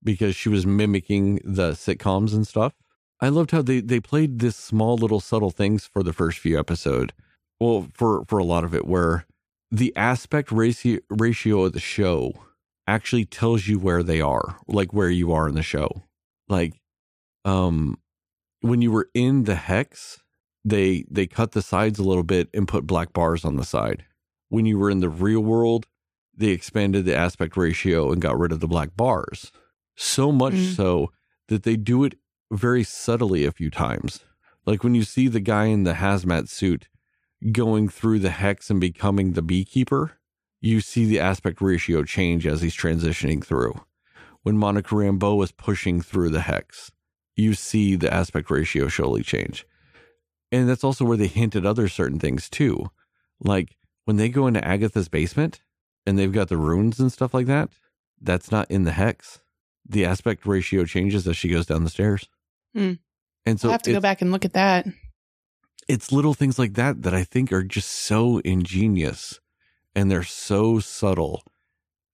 because 0.03 0.36
she 0.36 0.49
was 0.49 0.66
mimicking 0.66 1.40
the 1.45 1.72
sitcoms 1.72 2.34
and 2.34 2.47
stuff. 2.47 2.74
I 3.20 3.28
loved 3.28 3.53
how 3.53 3.62
they 3.62 3.80
they 3.80 4.01
played 4.01 4.40
this 4.40 4.57
small 4.57 4.97
little 4.97 5.20
subtle 5.20 5.51
things 5.51 5.86
for 5.86 6.03
the 6.03 6.12
first 6.12 6.38
few 6.38 6.59
episode. 6.59 7.12
Well, 7.61 7.88
for 7.95 8.24
for 8.26 8.38
a 8.38 8.45
lot 8.45 8.64
of 8.64 8.74
it 8.74 8.86
where 8.86 9.26
the 9.70 9.95
aspect 9.97 10.53
ratio 10.53 11.01
ratio 11.09 11.64
of 11.64 11.72
the 11.72 11.80
show 11.80 12.32
actually 12.86 13.24
tells 13.24 13.66
you 13.66 13.78
where 13.78 14.03
they 14.03 14.20
are, 14.20 14.59
like 14.68 14.92
where 14.92 15.09
you 15.09 15.32
are 15.32 15.49
in 15.49 15.55
the 15.55 15.62
show. 15.62 16.05
Like 16.49 16.74
um 17.47 17.99
when 18.65 18.81
you 18.83 18.91
were 18.91 19.09
in 19.15 19.45
the 19.45 19.55
hex, 19.57 20.21
they 20.65 21.05
they 21.11 21.27
cut 21.27 21.53
the 21.53 21.62
sides 21.62 21.99
a 21.99 22.03
little 22.05 22.23
bit 22.23 22.49
and 22.55 22.67
put 22.67 22.87
black 22.87 23.12
bars 23.12 23.45
on 23.45 23.57
the 23.57 23.65
side. 23.65 24.05
When 24.49 24.65
you 24.67 24.79
were 24.79 24.91
in 24.91 25.01
the 25.01 25.09
real 25.11 25.41
world, 25.41 25.87
they 26.37 26.49
expanded 26.49 27.05
the 27.05 27.15
aspect 27.15 27.57
ratio 27.57 28.11
and 28.11 28.23
got 28.23 28.39
rid 28.39 28.53
of 28.53 28.61
the 28.61 28.67
black 28.69 28.97
bars. 28.97 29.53
So 29.97 30.33
much 30.33 30.55
Mm. 30.55 30.75
so 30.75 31.12
that 31.49 31.62
they 31.62 31.77
do 31.77 32.05
it 32.05 32.15
very 32.51 32.83
subtly 32.85 33.45
a 33.45 33.53
few 33.53 33.71
times. 33.71 34.21
Like 34.67 34.83
when 34.83 34.95
you 34.95 35.05
see 35.05 35.29
the 35.29 35.41
guy 35.41 35.67
in 35.67 35.85
the 35.85 35.95
hazmat 35.95 36.49
suit 36.49 36.89
going 37.53 37.89
through 37.89 38.21
the 38.21 38.31
hex 38.31 38.71
and 38.71 38.81
becoming 38.81 39.33
the 39.33 39.43
beekeeper, 39.43 40.19
you 40.61 40.81
see 40.81 41.05
the 41.05 41.21
aspect 41.21 41.61
ratio 41.61 42.03
change 42.03 42.47
as 42.47 42.62
he's 42.62 42.75
transitioning 42.77 43.45
through. 43.45 43.75
When 44.43 44.57
Monica 44.57 44.95
Rambeau 44.95 45.43
is 45.45 45.53
pushing 45.53 46.01
through 46.01 46.31
the 46.31 46.41
hex, 46.43 46.91
you 47.37 47.55
see 47.55 47.97
the 47.97 48.12
aspect 48.12 48.51
ratio 48.51 48.89
surely 48.89 49.22
change. 49.22 49.66
And 50.53 50.68
that's 50.68 50.85
also 50.85 51.05
where 51.05 51.16
they 51.16 51.26
hint 51.26 51.57
at 51.57 51.66
other 51.66 51.89
certain 51.89 52.18
things 52.18 52.49
too. 52.49 52.91
Like 53.41 53.76
when 54.05 54.16
they 54.16 54.28
go 54.28 54.47
into 54.47 54.64
Agatha's 54.64 55.09
basement 55.09 55.61
and 56.07 56.18
they've 56.18 56.32
got 56.32 56.49
the 56.49 56.57
runes 56.57 57.01
and 57.01 57.11
stuff 57.12 57.35
like 57.35 57.47
that, 57.47 57.70
that's 58.20 58.53
not 58.53 58.70
in 58.70 58.85
the 58.85 58.93
hex. 58.93 59.41
The 59.87 60.05
aspect 60.05 60.47
ratio 60.47 60.85
changes 60.85 61.26
as 61.26 61.37
she 61.37 61.49
goes 61.49 61.66
down 61.66 61.85
the 61.85 61.91
stairs. 61.91 62.28
Hmm. 62.74 62.93
And 63.45 63.61
so 63.61 63.68
I'll 63.68 63.72
have 63.72 63.82
to 63.82 63.93
go 63.93 64.01
back 64.01 64.22
and 64.22 64.32
look 64.32 64.45
at 64.45 64.55
that. 64.55 64.87
it's 65.89 66.12
little 66.12 66.35
things 66.35 66.59
like 66.59 66.74
that 66.74 67.03
that 67.03 67.14
I 67.14 67.24
think 67.24 67.53
are 67.53 67.64
just 67.64 67.91
so 67.91 68.39
ingenious 68.39 69.41
and 69.95 70.11
they're 70.11 70.22
so 70.22 70.78
subtle. 70.78 71.43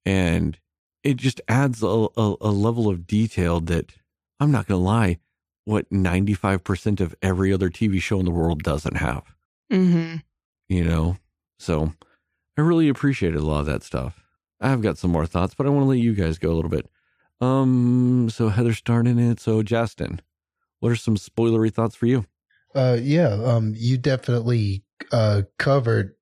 And 0.05 0.59
it 1.05 1.17
just 1.17 1.41
adds 1.49 1.83
a, 1.83 1.87
a, 1.87 2.35
a 2.41 2.51
level 2.51 2.89
of 2.89 3.07
detail 3.07 3.61
that 3.61 3.93
I'm 4.41 4.51
not 4.51 4.67
going 4.67 4.81
to 4.81 4.85
lie, 4.85 5.19
what 5.65 5.89
95% 5.91 7.01
of 7.01 7.15
every 7.23 7.53
other 7.53 7.69
TV 7.69 8.01
show 8.01 8.19
in 8.19 8.25
the 8.25 8.31
world 8.31 8.63
doesn't 8.63 8.97
have, 8.97 9.23
hmm 9.71 10.17
you 10.69 10.85
know? 10.85 11.17
So 11.59 11.93
I 12.57 12.61
really 12.61 12.89
appreciated 12.89 13.39
a 13.39 13.45
lot 13.45 13.61
of 13.61 13.67
that 13.67 13.83
stuff. 13.83 14.25
I've 14.61 14.83
got 14.83 14.99
some 14.99 15.11
more 15.11 15.27
thoughts, 15.27 15.55
but 15.55 15.67
I 15.67 15.71
want 15.71 15.85
to 15.85 15.89
let 15.89 15.99
you 15.99 16.15
guys 16.15 16.39
go 16.39 16.51
a 16.51 16.55
little 16.55 16.71
bit. 16.71 16.89
Um, 17.41 18.29
so 18.31 18.49
Heather 18.49 18.75
starred 18.75 19.07
in 19.07 19.19
it. 19.19 19.41
So 19.41 19.63
Justin, 19.63 20.21
what 20.81 20.93
are 20.93 20.97
some 20.97 21.17
spoilery 21.17 21.73
thoughts 21.73 21.95
for 21.95 22.07
you? 22.07 22.27
Uh, 22.75 22.99
yeah, 23.01 23.33
um, 23.45 23.75
you 23.77 23.99
definitely 23.99 24.83
uh, 25.13 25.43
covered 25.59 26.15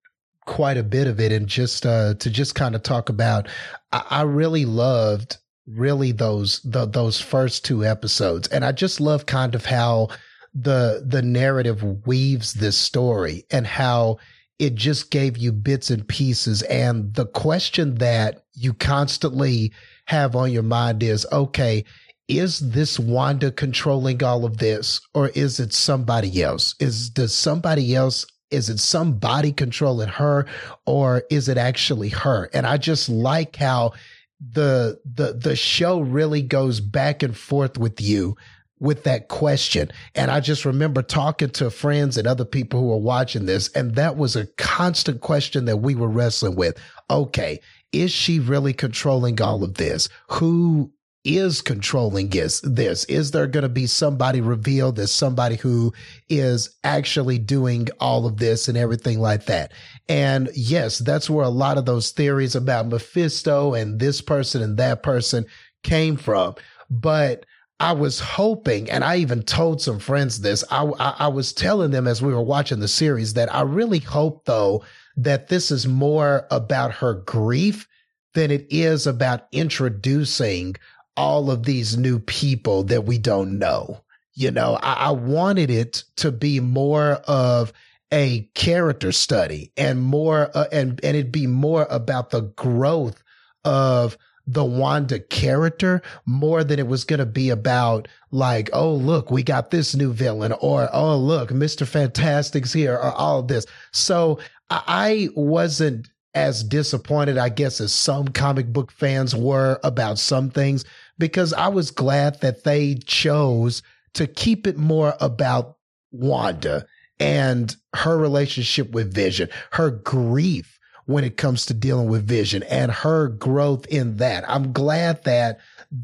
quite 0.46 0.78
a 0.78 0.82
bit 0.82 1.06
of 1.06 1.20
it, 1.20 1.30
and 1.30 1.46
just 1.46 1.84
uh, 1.84 2.14
to 2.14 2.30
just 2.30 2.54
kind 2.54 2.74
of 2.74 2.82
talk 2.82 3.08
about, 3.10 3.48
I, 3.92 4.04
I 4.10 4.22
really 4.22 4.64
loved 4.64 5.36
really 5.74 6.12
those 6.12 6.60
the, 6.62 6.86
those 6.86 7.20
first 7.20 7.64
two 7.64 7.84
episodes, 7.84 8.48
and 8.48 8.64
I 8.64 8.72
just 8.72 9.00
love 9.00 9.26
kind 9.26 9.54
of 9.54 9.66
how 9.66 10.08
the 10.54 11.04
the 11.06 11.22
narrative 11.22 12.06
weaves 12.06 12.54
this 12.54 12.76
story 12.76 13.44
and 13.50 13.66
how 13.66 14.18
it 14.58 14.74
just 14.74 15.10
gave 15.10 15.36
you 15.36 15.52
bits 15.52 15.90
and 15.90 16.06
pieces, 16.06 16.62
and 16.62 17.14
the 17.14 17.26
question 17.26 17.96
that 17.96 18.44
you 18.54 18.74
constantly 18.74 19.72
have 20.06 20.34
on 20.34 20.50
your 20.50 20.62
mind 20.62 21.02
is, 21.02 21.26
okay, 21.30 21.84
is 22.28 22.58
this 22.58 22.98
Wanda 22.98 23.50
controlling 23.50 24.22
all 24.22 24.44
of 24.44 24.58
this 24.58 25.00
or 25.14 25.28
is 25.30 25.60
it 25.60 25.72
somebody 25.72 26.42
else? 26.42 26.74
Is 26.78 27.10
does 27.10 27.34
somebody 27.34 27.94
else 27.94 28.26
is 28.50 28.70
it 28.70 28.78
somebody 28.78 29.52
controlling 29.52 30.08
her 30.08 30.46
or 30.86 31.24
is 31.30 31.48
it 31.48 31.58
actually 31.58 32.08
her? 32.08 32.48
And 32.54 32.66
I 32.66 32.78
just 32.78 33.08
like 33.08 33.56
how 33.56 33.92
the 34.40 35.00
the 35.04 35.32
the 35.32 35.56
show 35.56 36.00
really 36.00 36.42
goes 36.42 36.80
back 36.80 37.22
and 37.22 37.36
forth 37.36 37.76
with 37.78 38.00
you 38.00 38.36
with 38.80 39.04
that 39.04 39.28
question. 39.28 39.90
And 40.14 40.30
I 40.30 40.38
just 40.38 40.64
remember 40.64 41.02
talking 41.02 41.50
to 41.50 41.70
friends 41.70 42.16
and 42.16 42.28
other 42.28 42.44
people 42.44 42.80
who 42.80 42.86
were 42.86 42.96
watching 42.96 43.46
this 43.46 43.68
and 43.70 43.96
that 43.96 44.16
was 44.16 44.36
a 44.36 44.46
constant 44.56 45.20
question 45.20 45.64
that 45.64 45.78
we 45.78 45.94
were 45.94 46.08
wrestling 46.08 46.54
with. 46.54 46.78
Okay, 47.10 47.58
is 47.92 48.12
she 48.12 48.38
really 48.38 48.72
controlling 48.72 49.40
all 49.40 49.64
of 49.64 49.74
this? 49.74 50.08
Who 50.30 50.92
is 51.24 51.60
controlling 51.60 52.32
is 52.32 52.60
this? 52.62 53.04
Is 53.04 53.32
there 53.32 53.46
going 53.46 53.62
to 53.62 53.68
be 53.68 53.86
somebody 53.86 54.40
revealed 54.40 54.98
as 54.98 55.10
somebody 55.10 55.56
who 55.56 55.92
is 56.28 56.76
actually 56.84 57.38
doing 57.38 57.88
all 58.00 58.26
of 58.26 58.38
this 58.38 58.68
and 58.68 58.78
everything 58.78 59.20
like 59.20 59.46
that? 59.46 59.72
And 60.08 60.48
yes, 60.54 60.98
that's 60.98 61.28
where 61.28 61.44
a 61.44 61.50
lot 61.50 61.76
of 61.76 61.84
those 61.84 62.10
theories 62.10 62.54
about 62.54 62.88
Mephisto 62.88 63.74
and 63.74 63.98
this 63.98 64.20
person 64.20 64.62
and 64.62 64.78
that 64.78 65.02
person 65.02 65.44
came 65.82 66.16
from. 66.16 66.54
But 66.90 67.44
I 67.80 67.92
was 67.92 68.18
hoping, 68.18 68.90
and 68.90 69.04
I 69.04 69.16
even 69.16 69.42
told 69.42 69.80
some 69.80 69.98
friends 69.98 70.40
this. 70.40 70.64
I, 70.70 70.84
I, 70.98 71.14
I 71.18 71.28
was 71.28 71.52
telling 71.52 71.90
them 71.90 72.08
as 72.08 72.20
we 72.20 72.32
were 72.32 72.42
watching 72.42 72.80
the 72.80 72.88
series 72.88 73.34
that 73.34 73.54
I 73.54 73.62
really 73.62 74.00
hope, 74.00 74.46
though, 74.46 74.82
that 75.16 75.48
this 75.48 75.70
is 75.70 75.86
more 75.86 76.46
about 76.50 76.92
her 76.94 77.14
grief 77.14 77.86
than 78.34 78.50
it 78.50 78.66
is 78.70 79.06
about 79.06 79.46
introducing 79.52 80.76
all 81.16 81.50
of 81.50 81.64
these 81.64 81.96
new 81.96 82.18
people 82.18 82.84
that 82.84 83.04
we 83.04 83.18
don't 83.18 83.58
know. 83.58 84.00
You 84.34 84.50
know, 84.50 84.78
I, 84.82 84.92
I 84.94 85.10
wanted 85.10 85.70
it 85.70 86.04
to 86.16 86.32
be 86.32 86.60
more 86.60 87.14
of 87.26 87.72
a 88.12 88.48
character 88.54 89.12
study 89.12 89.72
and 89.76 90.02
more 90.02 90.50
uh, 90.54 90.66
and 90.72 91.00
and 91.04 91.16
it'd 91.16 91.32
be 91.32 91.46
more 91.46 91.86
about 91.90 92.30
the 92.30 92.40
growth 92.40 93.22
of 93.64 94.16
the 94.48 94.64
Wanda 94.64 95.20
character 95.20 96.00
more 96.24 96.64
than 96.64 96.78
it 96.78 96.86
was 96.86 97.04
going 97.04 97.18
to 97.18 97.26
be 97.26 97.50
about 97.50 98.08
like, 98.30 98.70
oh, 98.72 98.94
look, 98.94 99.30
we 99.30 99.42
got 99.42 99.70
this 99.70 99.94
new 99.94 100.10
villain 100.10 100.52
or, 100.60 100.88
oh, 100.90 101.18
look, 101.18 101.50
Mr. 101.50 101.86
Fantastic's 101.86 102.72
here 102.72 102.94
or 102.94 103.12
all 103.12 103.42
this. 103.42 103.66
So 103.92 104.38
I 104.70 105.28
wasn't 105.36 106.08
as 106.34 106.64
disappointed, 106.64 107.36
I 107.36 107.50
guess, 107.50 107.78
as 107.80 107.92
some 107.92 108.28
comic 108.28 108.72
book 108.72 108.90
fans 108.90 109.34
were 109.34 109.78
about 109.84 110.18
some 110.18 110.48
things 110.48 110.84
because 111.18 111.52
I 111.52 111.68
was 111.68 111.90
glad 111.90 112.40
that 112.40 112.64
they 112.64 112.94
chose 113.04 113.82
to 114.14 114.26
keep 114.26 114.66
it 114.66 114.78
more 114.78 115.14
about 115.20 115.76
Wanda 116.10 116.86
and 117.20 117.74
her 117.94 118.16
relationship 118.16 118.90
with 118.90 119.12
Vision, 119.12 119.48
her 119.72 119.90
grief 119.90 120.78
when 121.08 121.24
it 121.24 121.38
comes 121.38 121.64
to 121.64 121.72
dealing 121.72 122.06
with 122.06 122.28
vision 122.28 122.62
and 122.64 122.92
her 122.92 123.28
growth 123.28 123.86
in 123.86 124.18
that. 124.18 124.44
I'm 124.46 124.74
glad 124.74 125.24
that 125.24 125.58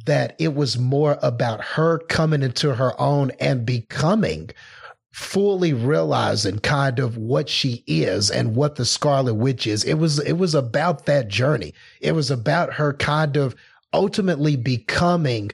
that 0.07 0.35
it 0.39 0.55
was 0.55 0.79
more 0.79 1.19
about 1.21 1.63
her 1.63 1.99
coming 1.99 2.43
into 2.43 2.75
her 2.75 2.99
own 2.99 3.31
and 3.39 3.67
becoming 3.67 4.49
fully 5.13 5.75
realizing 5.75 6.59
kind 6.59 6.99
of 6.99 7.19
what 7.19 7.51
she 7.51 7.85
is 7.87 8.31
and 8.31 8.57
what 8.57 8.77
the 8.77 8.87
Scarlet 8.87 9.35
Witch 9.35 9.67
is. 9.67 9.85
It 9.85 9.95
was 9.95 10.21
it 10.21 10.39
was 10.39 10.55
about 10.55 11.05
that 11.05 11.29
journey. 11.29 11.75
It 12.01 12.13
was 12.13 12.31
about 12.31 12.73
her 12.73 12.95
kind 12.95 13.37
of 13.37 13.55
ultimately 13.93 14.57
becoming 14.57 15.51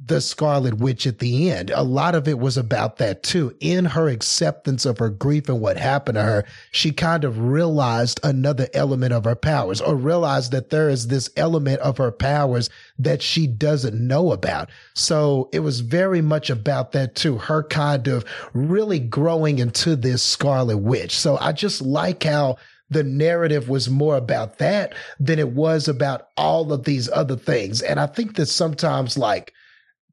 the 0.00 0.20
Scarlet 0.20 0.74
Witch 0.74 1.08
at 1.08 1.18
the 1.18 1.50
end. 1.50 1.70
A 1.70 1.82
lot 1.82 2.14
of 2.14 2.28
it 2.28 2.38
was 2.38 2.56
about 2.56 2.98
that 2.98 3.24
too. 3.24 3.56
In 3.58 3.84
her 3.84 4.08
acceptance 4.08 4.86
of 4.86 4.98
her 4.98 5.10
grief 5.10 5.48
and 5.48 5.60
what 5.60 5.76
happened 5.76 6.14
to 6.14 6.22
her, 6.22 6.44
she 6.70 6.92
kind 6.92 7.24
of 7.24 7.38
realized 7.40 8.20
another 8.22 8.68
element 8.74 9.12
of 9.12 9.24
her 9.24 9.34
powers 9.34 9.80
or 9.80 9.96
realized 9.96 10.52
that 10.52 10.70
there 10.70 10.88
is 10.88 11.08
this 11.08 11.28
element 11.36 11.80
of 11.80 11.96
her 11.98 12.12
powers 12.12 12.70
that 12.96 13.22
she 13.22 13.48
doesn't 13.48 13.94
know 13.94 14.30
about. 14.30 14.70
So 14.94 15.48
it 15.52 15.60
was 15.60 15.80
very 15.80 16.22
much 16.22 16.48
about 16.48 16.92
that 16.92 17.16
too. 17.16 17.36
Her 17.36 17.64
kind 17.64 18.06
of 18.06 18.24
really 18.52 19.00
growing 19.00 19.58
into 19.58 19.96
this 19.96 20.22
Scarlet 20.22 20.78
Witch. 20.78 21.18
So 21.18 21.38
I 21.38 21.50
just 21.50 21.82
like 21.82 22.22
how 22.22 22.56
the 22.90 23.02
narrative 23.02 23.68
was 23.68 23.90
more 23.90 24.16
about 24.16 24.58
that 24.58 24.94
than 25.18 25.40
it 25.40 25.50
was 25.50 25.88
about 25.88 26.28
all 26.36 26.72
of 26.72 26.84
these 26.84 27.10
other 27.10 27.36
things. 27.36 27.82
And 27.82 27.98
I 27.98 28.06
think 28.06 28.36
that 28.36 28.46
sometimes 28.46 29.18
like, 29.18 29.52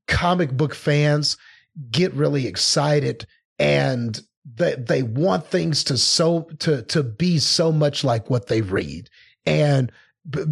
comic 0.08 0.51
book 0.51 0.74
fans 0.74 1.38
get 1.91 2.14
really 2.14 2.47
excited 2.47 3.26
and 3.60 4.22
they, 4.56 4.76
they 4.76 5.03
want 5.03 5.47
things 5.47 5.84
to 5.86 5.97
so 5.97 6.41
to 6.60 6.84
to 6.84 7.03
be 7.03 7.39
so 7.39 7.72
much 7.72 8.03
like 8.03 8.30
what 8.30 8.47
they 8.47 8.62
read. 8.62 9.10
And 9.45 9.91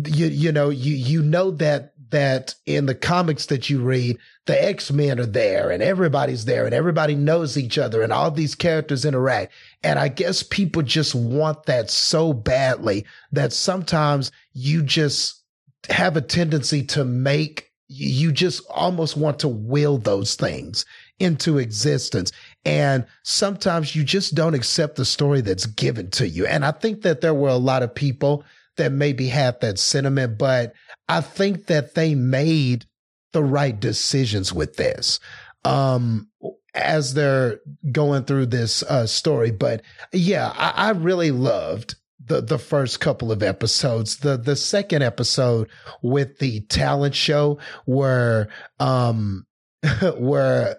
you 0.06 0.28
you 0.28 0.51
know 0.51 0.70
you 0.70 0.95
you 0.95 1.22
know 1.22 1.51
that 1.51 1.93
that 2.10 2.54
in 2.66 2.86
the 2.86 2.93
comics 2.93 3.47
that 3.47 3.72
you 3.72 3.82
read 3.82 4.20
the 4.45 4.64
x-men 4.70 5.20
are 5.20 5.26
there 5.26 5.72
and 5.72 5.82
everybody's 5.82 6.45
there 6.45 6.64
and 6.66 6.74
everybody 6.74 7.16
knows 7.16 7.58
each 7.58 7.80
other 7.80 8.04
and 8.04 8.14
all 8.14 8.30
these 8.30 8.54
characters 8.54 9.04
interact. 9.06 9.51
And 9.84 9.97
i 9.97 10.10
guess 10.10 10.43
people 10.43 10.84
just 10.84 11.16
want 11.16 11.66
that 11.66 11.89
so 11.89 12.34
badly 12.34 13.06
that 13.32 13.51
sometimes 13.51 14.32
you 14.54 14.84
just 14.84 15.41
have 15.89 16.16
a 16.16 16.22
tendency 16.22 16.84
to 16.84 17.04
make 17.04 17.72
you 17.93 18.31
just 18.31 18.63
almost 18.69 19.15
want 19.15 19.39
to 19.39 19.47
will 19.47 19.97
those 19.97 20.35
things 20.35 20.85
into 21.19 21.57
existence. 21.57 22.31
And 22.65 23.05
sometimes 23.23 23.95
you 23.95 24.03
just 24.03 24.35
don't 24.35 24.53
accept 24.53 24.95
the 24.95 25.05
story 25.05 25.41
that's 25.41 25.65
given 25.65 26.09
to 26.11 26.27
you. 26.27 26.45
And 26.45 26.65
I 26.65 26.71
think 26.71 27.01
that 27.03 27.21
there 27.21 27.33
were 27.33 27.49
a 27.49 27.55
lot 27.55 27.83
of 27.83 27.93
people 27.93 28.43
that 28.77 28.91
maybe 28.91 29.27
had 29.27 29.61
that 29.61 29.77
sentiment, 29.77 30.37
but 30.37 30.73
I 31.07 31.21
think 31.21 31.67
that 31.67 31.93
they 31.95 32.15
made 32.15 32.85
the 33.31 33.43
right 33.43 33.79
decisions 33.79 34.51
with 34.51 34.75
this. 34.75 35.19
Um, 35.65 36.29
as 36.73 37.13
they're 37.13 37.59
going 37.91 38.23
through 38.23 38.47
this 38.47 38.83
uh, 38.83 39.05
story. 39.05 39.51
But 39.51 39.83
yeah, 40.11 40.51
I, 40.55 40.87
I 40.87 40.89
really 40.91 41.31
loved 41.31 41.95
the 42.26 42.41
the 42.41 42.57
first 42.57 42.99
couple 42.99 43.32
of 43.32 43.43
episodes. 43.43 44.17
The 44.17 44.38
the 44.38 44.55
second 44.55 45.01
episode 45.01 45.69
with 46.01 46.39
the 46.39 46.61
talent 46.61 47.15
show 47.15 47.59
where 47.86 48.49
um 48.80 49.45
where 50.17 50.78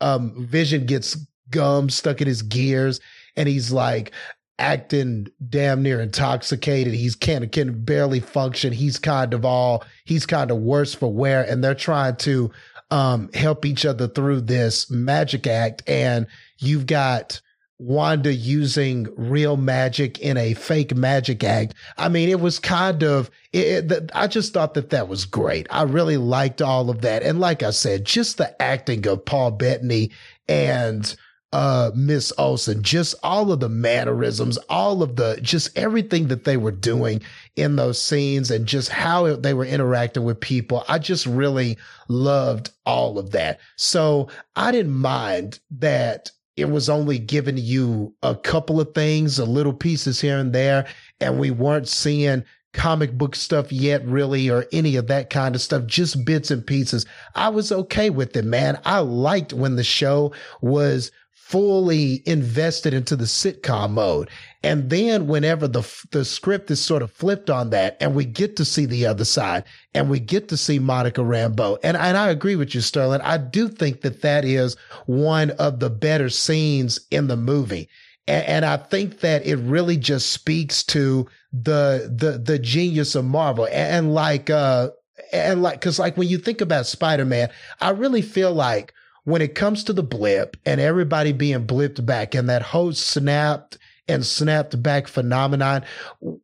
um 0.00 0.46
Vision 0.46 0.86
gets 0.86 1.16
gum 1.50 1.90
stuck 1.90 2.20
in 2.20 2.28
his 2.28 2.42
gears 2.42 3.00
and 3.36 3.48
he's 3.48 3.72
like 3.72 4.12
acting 4.58 5.26
damn 5.48 5.82
near 5.82 6.00
intoxicated. 6.00 6.94
He's 6.94 7.14
can 7.14 7.48
can 7.48 7.84
barely 7.84 8.20
function. 8.20 8.72
He's 8.72 8.98
kind 8.98 9.34
of 9.34 9.44
all 9.44 9.84
he's 10.04 10.26
kind 10.26 10.50
of 10.50 10.58
worse 10.58 10.94
for 10.94 11.12
wear 11.12 11.42
and 11.48 11.62
they're 11.62 11.74
trying 11.74 12.16
to 12.16 12.50
um 12.90 13.30
help 13.34 13.64
each 13.64 13.86
other 13.86 14.08
through 14.08 14.42
this 14.42 14.90
magic 14.90 15.46
act 15.46 15.82
and 15.88 16.26
you've 16.58 16.86
got 16.86 17.40
Wanda 17.80 18.32
using 18.32 19.08
real 19.16 19.56
magic 19.56 20.18
in 20.18 20.36
a 20.36 20.52
fake 20.52 20.94
magic 20.94 21.42
act. 21.42 21.74
I 21.96 22.10
mean, 22.10 22.28
it 22.28 22.38
was 22.38 22.58
kind 22.58 23.02
of, 23.02 23.30
it, 23.54 24.10
I 24.14 24.26
just 24.26 24.52
thought 24.52 24.74
that 24.74 24.90
that 24.90 25.08
was 25.08 25.24
great. 25.24 25.66
I 25.70 25.84
really 25.84 26.18
liked 26.18 26.60
all 26.60 26.90
of 26.90 27.00
that. 27.00 27.22
And 27.22 27.40
like 27.40 27.62
I 27.62 27.70
said, 27.70 28.04
just 28.04 28.36
the 28.36 28.60
acting 28.60 29.06
of 29.06 29.24
Paul 29.24 29.52
Bettany 29.52 30.10
and, 30.46 31.16
uh, 31.52 31.90
Miss 31.94 32.34
Olsen, 32.36 32.82
just 32.82 33.14
all 33.22 33.50
of 33.50 33.60
the 33.60 33.70
mannerisms, 33.70 34.58
all 34.68 35.02
of 35.02 35.16
the, 35.16 35.38
just 35.40 35.76
everything 35.76 36.28
that 36.28 36.44
they 36.44 36.58
were 36.58 36.70
doing 36.70 37.22
in 37.56 37.76
those 37.76 38.00
scenes 38.00 38.50
and 38.50 38.66
just 38.66 38.90
how 38.90 39.34
they 39.36 39.54
were 39.54 39.64
interacting 39.64 40.24
with 40.24 40.38
people. 40.38 40.84
I 40.86 40.98
just 40.98 41.24
really 41.24 41.78
loved 42.08 42.70
all 42.84 43.18
of 43.18 43.30
that. 43.30 43.58
So 43.76 44.28
I 44.54 44.70
didn't 44.70 44.92
mind 44.92 45.60
that 45.78 46.30
it 46.60 46.70
was 46.70 46.88
only 46.88 47.18
giving 47.18 47.56
you 47.56 48.14
a 48.22 48.34
couple 48.34 48.80
of 48.80 48.94
things, 48.94 49.38
a 49.38 49.44
little 49.44 49.72
pieces 49.72 50.20
here 50.20 50.38
and 50.38 50.52
there, 50.52 50.86
and 51.20 51.38
we 51.38 51.50
weren't 51.50 51.88
seeing 51.88 52.44
comic 52.72 53.12
book 53.12 53.34
stuff 53.34 53.72
yet, 53.72 54.04
really, 54.04 54.48
or 54.50 54.66
any 54.72 54.96
of 54.96 55.06
that 55.08 55.30
kind 55.30 55.54
of 55.54 55.60
stuff, 55.60 55.86
just 55.86 56.24
bits 56.24 56.50
and 56.50 56.66
pieces. 56.66 57.06
I 57.34 57.48
was 57.48 57.72
okay 57.72 58.10
with 58.10 58.36
it, 58.36 58.44
man. 58.44 58.78
I 58.84 58.98
liked 59.00 59.52
when 59.52 59.76
the 59.76 59.84
show 59.84 60.32
was 60.60 61.10
fully 61.32 62.22
invested 62.26 62.94
into 62.94 63.16
the 63.16 63.24
sitcom 63.24 63.92
mode. 63.92 64.30
And 64.62 64.90
then 64.90 65.26
whenever 65.26 65.66
the 65.66 65.82
the 66.10 66.24
script 66.24 66.70
is 66.70 66.82
sort 66.84 67.02
of 67.02 67.10
flipped 67.10 67.48
on 67.48 67.70
that 67.70 67.96
and 67.98 68.14
we 68.14 68.26
get 68.26 68.56
to 68.56 68.64
see 68.64 68.84
the 68.84 69.06
other 69.06 69.24
side 69.24 69.64
and 69.94 70.10
we 70.10 70.20
get 70.20 70.48
to 70.48 70.56
see 70.56 70.78
Monica 70.78 71.22
Rambeau. 71.22 71.78
And, 71.82 71.96
and 71.96 72.16
I 72.16 72.28
agree 72.28 72.56
with 72.56 72.74
you, 72.74 72.82
Sterling. 72.82 73.22
I 73.22 73.38
do 73.38 73.68
think 73.68 74.02
that 74.02 74.20
that 74.20 74.44
is 74.44 74.76
one 75.06 75.50
of 75.52 75.80
the 75.80 75.88
better 75.88 76.28
scenes 76.28 77.00
in 77.10 77.28
the 77.28 77.38
movie. 77.38 77.88
And, 78.28 78.46
and 78.46 78.64
I 78.66 78.76
think 78.76 79.20
that 79.20 79.46
it 79.46 79.56
really 79.56 79.96
just 79.96 80.30
speaks 80.30 80.84
to 80.84 81.26
the, 81.52 82.12
the, 82.14 82.38
the 82.38 82.58
genius 82.58 83.14
of 83.14 83.24
Marvel 83.24 83.64
and, 83.64 83.74
and 83.74 84.14
like, 84.14 84.50
uh, 84.50 84.90
and 85.32 85.62
like, 85.62 85.80
cause 85.80 85.98
like 85.98 86.18
when 86.18 86.28
you 86.28 86.36
think 86.36 86.60
about 86.60 86.86
Spider-Man, 86.86 87.50
I 87.80 87.90
really 87.90 88.22
feel 88.22 88.52
like 88.52 88.92
when 89.24 89.40
it 89.40 89.54
comes 89.54 89.84
to 89.84 89.94
the 89.94 90.02
blip 90.02 90.56
and 90.66 90.80
everybody 90.80 91.32
being 91.32 91.66
blipped 91.66 92.04
back 92.04 92.34
and 92.34 92.48
that 92.48 92.62
whole 92.62 92.92
snapped 92.92 93.78
and 94.10 94.24
snapped 94.24 94.82
back 94.82 95.08
phenomenon, 95.08 95.84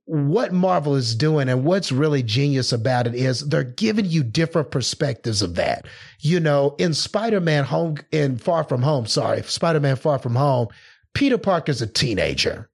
what 0.04 0.52
Marvel 0.52 0.94
is 0.94 1.14
doing 1.14 1.48
and 1.48 1.64
what's 1.64 1.92
really 1.92 2.22
genius 2.22 2.72
about 2.72 3.06
it 3.06 3.14
is 3.14 3.40
they're 3.40 3.64
giving 3.64 4.06
you 4.06 4.22
different 4.22 4.70
perspectives 4.70 5.42
of 5.42 5.54
that. 5.56 5.86
You 6.20 6.40
know, 6.40 6.74
in 6.78 6.94
Spider-Man 6.94 7.64
Home, 7.64 7.96
in 8.12 8.38
Far 8.38 8.64
From 8.64 8.82
Home, 8.82 9.06
sorry, 9.06 9.42
Spider-Man 9.42 9.96
Far 9.96 10.18
From 10.18 10.34
Home, 10.34 10.68
Peter 11.14 11.38
Parker's 11.38 11.82
a 11.82 11.86
teenager. 11.86 12.70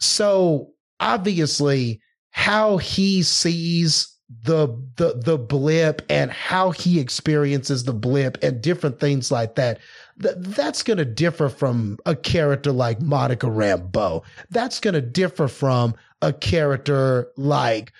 So 0.00 0.72
obviously 1.00 2.00
how 2.30 2.76
he 2.76 3.22
sees 3.22 4.12
the 4.42 4.66
the 4.96 5.14
the 5.24 5.38
blip 5.38 6.02
and 6.10 6.30
how 6.32 6.70
he 6.70 6.98
experiences 6.98 7.84
the 7.84 7.92
blip 7.92 8.42
and 8.42 8.60
different 8.60 8.98
things 8.98 9.30
like 9.30 9.54
that 9.54 9.78
th- 10.22 10.34
that's 10.38 10.82
going 10.82 10.98
to 10.98 11.04
differ 11.04 11.48
from 11.48 11.98
a 12.06 12.14
character 12.14 12.72
like 12.72 13.00
Monica 13.00 13.46
Rambeau. 13.46 14.22
That's 14.50 14.80
going 14.80 14.94
to 14.94 15.02
differ 15.02 15.48
from 15.48 15.94
a 16.22 16.32
character 16.32 17.28
like 17.36 17.92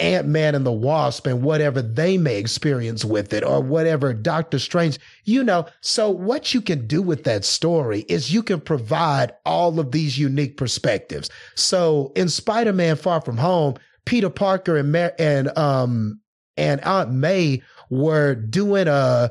Ant-Man 0.00 0.54
and 0.54 0.64
the 0.64 0.72
Wasp 0.72 1.26
and 1.26 1.42
whatever 1.42 1.82
they 1.82 2.16
may 2.16 2.38
experience 2.38 3.04
with 3.04 3.34
it 3.34 3.44
or 3.44 3.60
whatever 3.60 4.14
Doctor 4.14 4.58
Strange. 4.58 4.98
You 5.24 5.44
know 5.44 5.66
so 5.82 6.08
what 6.10 6.54
you 6.54 6.62
can 6.62 6.86
do 6.86 7.02
with 7.02 7.24
that 7.24 7.44
story 7.44 8.06
is 8.08 8.32
you 8.32 8.42
can 8.42 8.60
provide 8.60 9.34
all 9.44 9.78
of 9.78 9.92
these 9.92 10.18
unique 10.18 10.56
perspectives. 10.56 11.28
So 11.56 12.12
in 12.16 12.30
Spider-Man 12.30 12.96
Far 12.96 13.20
From 13.20 13.36
Home 13.36 13.74
Peter 14.06 14.30
Parker 14.30 14.78
and 14.78 14.96
and 14.96 15.58
um 15.58 16.20
and 16.56 16.80
Aunt 16.80 17.12
May 17.12 17.60
were 17.90 18.34
doing 18.34 18.88
a 18.88 19.30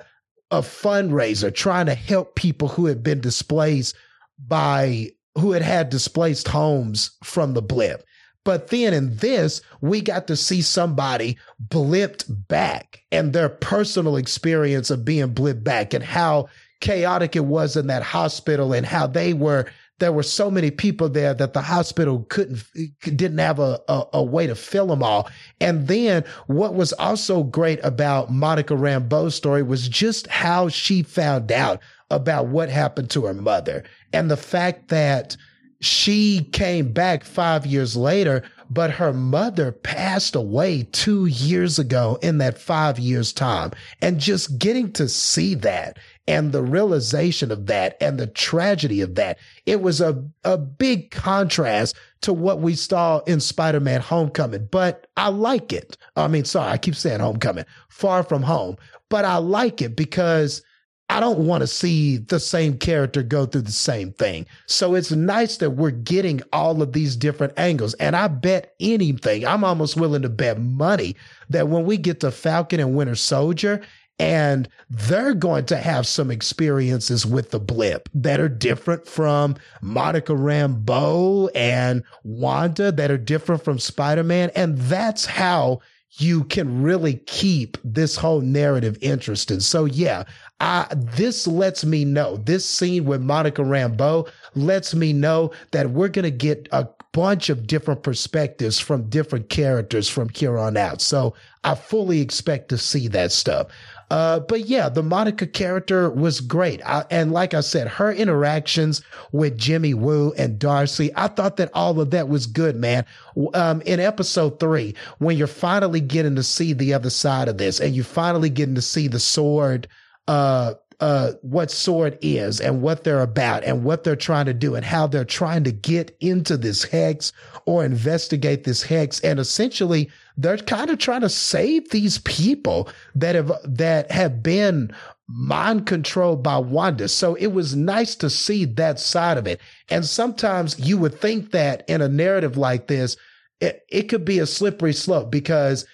a 0.51 0.61
fundraiser 0.61 1.53
trying 1.53 1.87
to 1.87 1.95
help 1.95 2.35
people 2.35 2.67
who 2.67 2.85
had 2.85 3.03
been 3.03 3.21
displaced 3.21 3.95
by 4.39 5.09
who 5.37 5.51
had 5.51 5.61
had 5.61 5.89
displaced 5.89 6.47
homes 6.47 7.11
from 7.23 7.53
the 7.53 7.61
blip. 7.61 8.05
But 8.45 8.67
then 8.67 8.93
in 8.93 9.17
this, 9.17 9.61
we 9.81 10.01
got 10.01 10.27
to 10.27 10.35
see 10.35 10.61
somebody 10.61 11.37
blipped 11.67 12.25
back 12.47 13.03
and 13.11 13.33
their 13.33 13.49
personal 13.49 14.17
experience 14.17 14.89
of 14.91 15.03
being 15.03 15.33
blipped 15.33 15.63
back 15.63 15.93
and 15.93 16.03
how 16.03 16.47
chaotic 16.79 17.35
it 17.35 17.45
was 17.45 17.75
in 17.75 17.87
that 17.87 18.03
hospital 18.03 18.71
and 18.71 18.85
how 18.85 19.07
they 19.07 19.33
were 19.33 19.65
there 19.99 20.11
were 20.11 20.23
so 20.23 20.51
many 20.51 20.71
people 20.71 21.07
there 21.07 21.33
that 21.33 21.53
the 21.53 21.61
hospital 21.61 22.25
couldn't 22.29 22.63
didn't 23.01 23.37
have 23.37 23.59
a, 23.59 23.79
a, 23.87 24.03
a, 24.13 24.23
way 24.23 24.45
to 24.45 24.55
fill 24.55 24.87
them 24.87 25.01
all. 25.01 25.29
And 25.61 25.87
then 25.87 26.25
what 26.47 26.73
was 26.73 26.91
also 26.93 27.43
great 27.43 27.79
about 27.83 28.31
monica 28.31 28.73
rambeau's 28.73 29.35
story 29.35 29.63
was 29.63 29.87
just 29.87 30.27
how 30.27 30.69
she 30.69 31.03
found 31.03 31.51
out 31.51 31.79
about 32.09 32.47
what 32.47 32.69
happened 32.69 33.09
to 33.11 33.25
her 33.25 33.33
mother 33.33 33.83
and 34.13 34.29
the 34.29 34.37
fact 34.37 34.89
that 34.89 35.37
she 35.81 36.47
came 36.51 36.91
back 36.91 37.23
five 37.23 37.65
years 37.65 37.95
later 37.95 38.43
but 38.69 38.91
her 38.91 39.13
mother 39.13 39.71
passed 39.71 40.35
away 40.35 40.87
two 40.91 41.25
years 41.25 41.77
ago 41.77 42.17
in 42.21 42.37
that 42.39 42.57
five 42.57 42.97
years 42.99 43.31
time. 43.33 43.71
And 44.01 44.19
just 44.19 44.57
getting 44.57 44.91
to 44.93 45.07
see 45.07 45.55
that 45.55 45.97
and 46.28 46.51
the 46.51 46.63
realization 46.63 47.51
of 47.51 47.67
that 47.67 47.97
and 48.01 48.19
the 48.19 48.28
tragedy 48.28 49.01
of 49.01 49.15
that. 49.15 49.38
It 49.65 49.82
was 49.82 50.01
a, 50.01 50.23
a 50.43 50.57
big 50.57 51.11
contrast 51.11 51.95
to 52.21 52.34
what 52.34 52.59
we 52.59 52.76
saw 52.76 53.19
in 53.19 53.39
Spider-Man 53.39 54.01
Homecoming, 54.01 54.67
but 54.71 55.07
I 55.17 55.30
like 55.30 55.71
it. 55.71 55.97
I 56.15 56.28
mean, 56.28 56.45
sorry, 56.45 56.71
I 56.71 56.78
keep 56.78 56.95
saying 56.95 57.19
Homecoming, 57.19 57.65
Far 57.89 58.23
From 58.23 58.41
Home, 58.43 58.78
but 59.09 59.26
I 59.26 59.38
like 59.38 59.82
it 59.82 59.95
because 59.95 60.63
I 61.07 61.19
don't 61.19 61.45
want 61.45 61.61
to 61.61 61.67
see 61.67 62.17
the 62.17 62.39
same 62.39 62.80
character 62.80 63.21
go 63.21 63.45
through 63.45 63.61
the 63.61 63.71
same 63.71 64.11
thing. 64.13 64.47
So 64.65 64.95
it's 64.95 65.11
nice 65.11 65.57
that 65.57 65.71
we're 65.71 65.91
getting 65.91 66.41
all 66.51 66.82
of 66.82 66.93
these 66.93 67.15
different 67.15 67.53
angles. 67.57 67.93
And 67.95 68.15
I 68.15 68.28
bet 68.28 68.73
anything, 68.80 69.45
I'm 69.45 69.63
almost 69.63 69.97
willing 69.97 70.23
to 70.23 70.30
bet 70.30 70.59
money 70.59 71.15
that 71.49 71.67
when 71.67 71.86
we 71.86 71.97
get 71.97 72.21
to 72.21 72.32
Falcon 72.32 72.80
and 72.80 72.95
Winter 72.95 73.13
Soldier 73.13 73.84
and 74.20 74.70
they're 74.89 75.34
going 75.34 75.66
to 75.66 75.78
have 75.78 76.07
some 76.07 76.32
experiences 76.32 77.26
with 77.26 77.51
the 77.51 77.59
blip 77.59 78.07
that 78.13 78.39
are 78.39 78.49
different 78.49 79.07
from 79.07 79.55
Monica 79.82 80.34
Rambeau 80.34 81.49
and 81.53 82.03
Wanda, 82.24 82.91
that 82.91 83.11
are 83.11 83.18
different 83.18 83.63
from 83.63 83.80
Spider 83.80 84.24
Man. 84.24 84.51
And 84.55 84.78
that's 84.78 85.26
how 85.26 85.82
you 86.18 86.45
can 86.45 86.82
really 86.82 87.16
keep 87.26 87.78
this 87.84 88.16
whole 88.16 88.39
narrative 88.39 88.97
interesting. 89.01 89.59
So, 89.59 89.84
yeah, 89.84 90.24
I, 90.61 90.88
this 90.95 91.45
lets 91.45 91.84
me 91.84 92.05
know 92.05 92.38
this 92.38 92.66
scene 92.66 93.03
with 93.03 93.22
Monica 93.22 93.63
Rambeau 93.63 94.30
lets 94.53 94.95
me 94.95 95.11
know 95.11 95.51
that 95.72 95.89
we're 95.89 96.07
going 96.07 96.24
to 96.24 96.32
get 96.32 96.70
a 96.72 96.88
bunch 97.11 97.49
of 97.49 97.68
different 97.68 98.03
perspectives 98.03 98.80
from 98.80 99.09
different 99.09 99.49
characters 99.49 100.07
from 100.07 100.30
here 100.30 100.57
on 100.57 100.78
out. 100.78 101.01
So 101.01 101.34
I 101.63 101.76
fully 101.76 102.22
expect 102.22 102.70
to 102.70 102.78
see 102.78 103.07
that 103.09 103.32
stuff. 103.32 103.68
Uh, 104.11 104.39
but 104.39 104.61
yeah, 104.67 104.87
the 104.89 105.01
Monica 105.03 105.47
character 105.47 106.09
was 106.09 106.41
great. 106.41 106.81
I, 106.85 107.05
and 107.09 107.31
like 107.31 107.53
I 107.53 107.61
said, 107.61 107.87
her 107.87 108.11
interactions 108.11 109.01
with 109.31 109.57
Jimmy 109.57 109.93
Woo 109.93 110.33
and 110.37 110.59
Darcy, 110.59 111.11
I 111.15 111.27
thought 111.27 111.57
that 111.57 111.71
all 111.73 111.99
of 111.99 112.11
that 112.11 112.29
was 112.29 112.45
good, 112.45 112.75
man. 112.75 113.05
Um, 113.53 113.81
in 113.81 113.99
episode 113.99 114.59
three, 114.59 114.95
when 115.17 115.37
you're 115.37 115.47
finally 115.47 116.01
getting 116.01 116.35
to 116.35 116.43
see 116.43 116.73
the 116.73 116.93
other 116.93 117.09
side 117.09 117.47
of 117.47 117.57
this 117.57 117.79
and 117.79 117.95
you're 117.95 118.05
finally 118.05 118.49
getting 118.49 118.75
to 118.75 118.81
see 118.81 119.07
the 119.07 119.19
sword, 119.19 119.87
uh, 120.27 120.75
uh, 120.99 121.33
what 121.41 121.71
sword 121.71 122.17
is 122.21 122.61
and 122.61 122.81
what 122.81 123.03
they're 123.03 123.21
about 123.21 123.63
and 123.63 123.83
what 123.83 124.03
they're 124.03 124.15
trying 124.15 124.45
to 124.45 124.53
do 124.53 124.75
and 124.75 124.85
how 124.85 125.07
they're 125.07 125.25
trying 125.25 125.63
to 125.63 125.71
get 125.71 126.15
into 126.19 126.57
this 126.57 126.83
hex 126.83 127.33
or 127.65 127.83
investigate 127.83 128.63
this 128.63 128.83
hex. 128.83 129.19
And 129.21 129.39
essentially, 129.39 130.09
they're 130.37 130.57
kind 130.57 130.89
of 130.89 130.99
trying 130.99 131.21
to 131.21 131.29
save 131.29 131.89
these 131.89 132.19
people 132.19 132.89
that 133.15 133.35
have, 133.35 133.51
that 133.63 134.11
have 134.11 134.41
been 134.41 134.93
mind 135.27 135.85
controlled 135.85 136.43
by 136.43 136.57
Wanda. 136.57 137.07
So 137.07 137.35
it 137.35 137.47
was 137.47 137.75
nice 137.75 138.15
to 138.15 138.29
see 138.29 138.65
that 138.65 138.99
side 138.99 139.37
of 139.37 139.47
it. 139.47 139.59
And 139.89 140.05
sometimes 140.05 140.79
you 140.79 140.97
would 140.97 141.19
think 141.19 141.51
that 141.51 141.83
in 141.89 142.01
a 142.01 142.07
narrative 142.07 142.57
like 142.57 142.87
this, 142.87 143.17
it, 143.59 143.85
it 143.89 144.03
could 144.03 144.25
be 144.25 144.39
a 144.39 144.45
slippery 144.45 144.93
slope 144.93 145.31
because 145.31 145.85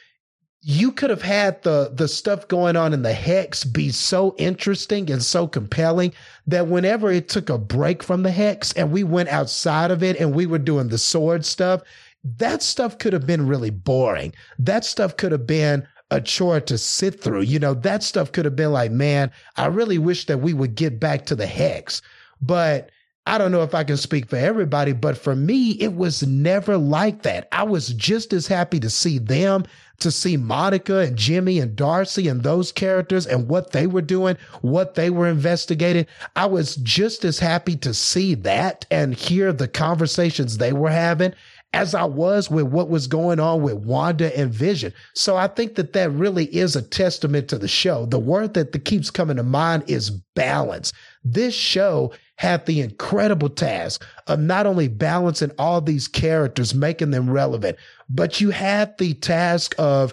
you 0.64 0.92
could 0.92 1.10
have 1.10 1.24
had 1.24 1.62
the 1.64 1.92
the 1.94 2.08
stuff 2.08 2.48
going 2.48 2.76
on 2.76 2.94
in 2.94 3.02
the 3.02 3.14
hex 3.14 3.64
be 3.64 3.90
so 3.90 4.36
interesting 4.38 5.10
and 5.10 5.24
so 5.24 5.48
compelling 5.48 6.14
that 6.46 6.68
whenever 6.68 7.12
it 7.12 7.30
took 7.30 7.50
a 7.50 7.58
break 7.58 8.04
from 8.04 8.22
the 8.22 8.32
hex 8.32 8.72
and 8.74 8.92
we 8.92 9.04
went 9.04 9.30
outside 9.30 9.90
of 9.90 10.04
it 10.04 10.20
and 10.20 10.36
we 10.36 10.46
were 10.46 10.60
doing 10.60 10.90
the 10.90 10.98
sword 10.98 11.46
stuff 11.46 11.82
that 12.24 12.62
stuff 12.62 12.98
could 13.00 13.14
have 13.14 13.26
been 13.26 13.48
really 13.48 13.72
boring. 13.72 14.34
That 14.60 14.86
stuff 14.86 15.18
could 15.18 15.32
have 15.32 15.48
been 15.48 15.88
a 16.12 16.22
chore 16.22 16.60
to 16.62 16.78
sit 16.78 17.22
through. 17.22 17.42
You 17.42 17.58
know 17.60 17.74
that 17.74 18.04
stuff 18.04 18.32
could 18.32 18.46
have 18.46 18.56
been 18.56 18.72
like 18.72 18.92
man 18.92 19.32
i 19.56 19.66
really 19.66 19.98
wish 19.98 20.26
that 20.26 20.42
we 20.42 20.54
would 20.54 20.76
get 20.76 21.00
back 21.00 21.26
to 21.28 21.36
the 21.36 21.48
hex. 21.48 22.02
But 22.42 22.92
I 23.28 23.38
don't 23.38 23.52
know 23.52 23.62
if 23.62 23.76
I 23.76 23.84
can 23.84 23.98
speak 23.98 24.30
for 24.30 24.36
everybody, 24.36 24.94
but 24.94 25.16
for 25.16 25.36
me, 25.36 25.72
it 25.74 25.94
was 25.94 26.24
never 26.24 26.76
like 26.76 27.22
that. 27.22 27.48
I 27.52 27.64
was 27.64 27.90
just 27.90 28.34
as 28.34 28.48
happy 28.48 28.80
to 28.80 28.90
see 28.90 29.20
them, 29.20 29.66
to 30.02 30.12
see 30.12 30.38
Monica 30.38 31.00
and 31.00 31.18
Jimmy 31.18 31.60
and 31.60 31.76
Darcy 31.76 32.28
and 32.28 32.44
those 32.44 32.72
characters 32.72 33.26
and 33.26 33.48
what 33.48 33.72
they 33.72 33.88
were 33.88 34.02
doing, 34.02 34.38
what 34.62 34.96
they 34.96 35.10
were 35.10 35.28
investigating. 35.28 36.06
I 36.36 36.46
was 36.48 36.76
just 36.78 37.24
as 37.24 37.40
happy 37.40 37.76
to 37.78 37.94
see 37.94 38.36
that 38.36 38.86
and 38.92 39.14
hear 39.14 39.54
the 39.54 39.68
conversations 39.68 40.58
they 40.58 40.74
were 40.74 40.92
having 40.92 41.34
as 41.74 41.96
I 41.96 42.04
was 42.04 42.52
with 42.52 42.66
what 42.66 42.90
was 42.90 43.08
going 43.08 43.40
on 43.40 43.62
with 43.62 43.76
Wanda 43.76 44.38
and 44.38 44.54
Vision. 44.54 44.94
So 45.14 45.38
I 45.38 45.48
think 45.48 45.76
that 45.76 45.94
that 45.94 46.12
really 46.12 46.46
is 46.46 46.76
a 46.76 46.82
testament 46.82 47.48
to 47.48 47.58
the 47.58 47.68
show. 47.68 48.06
The 48.06 48.20
word 48.20 48.54
that, 48.56 48.72
keeps 48.84 49.10
coming 49.10 49.38
to 49.38 49.44
mind 49.44 49.84
is 49.88 50.10
balance. 50.10 50.92
This 51.24 51.54
show 51.54 52.12
had 52.42 52.66
the 52.66 52.82
incredible 52.82 53.50
task 53.50 54.04
of 54.26 54.40
not 54.40 54.66
only 54.66 54.88
balancing 54.88 55.52
all 55.60 55.80
these 55.80 56.08
characters, 56.08 56.74
making 56.74 57.12
them 57.12 57.30
relevant, 57.30 57.78
but 58.10 58.42
you 58.42 58.50
had 58.50 58.98
the 58.98 59.14
task 59.14 59.76
of 59.78 60.12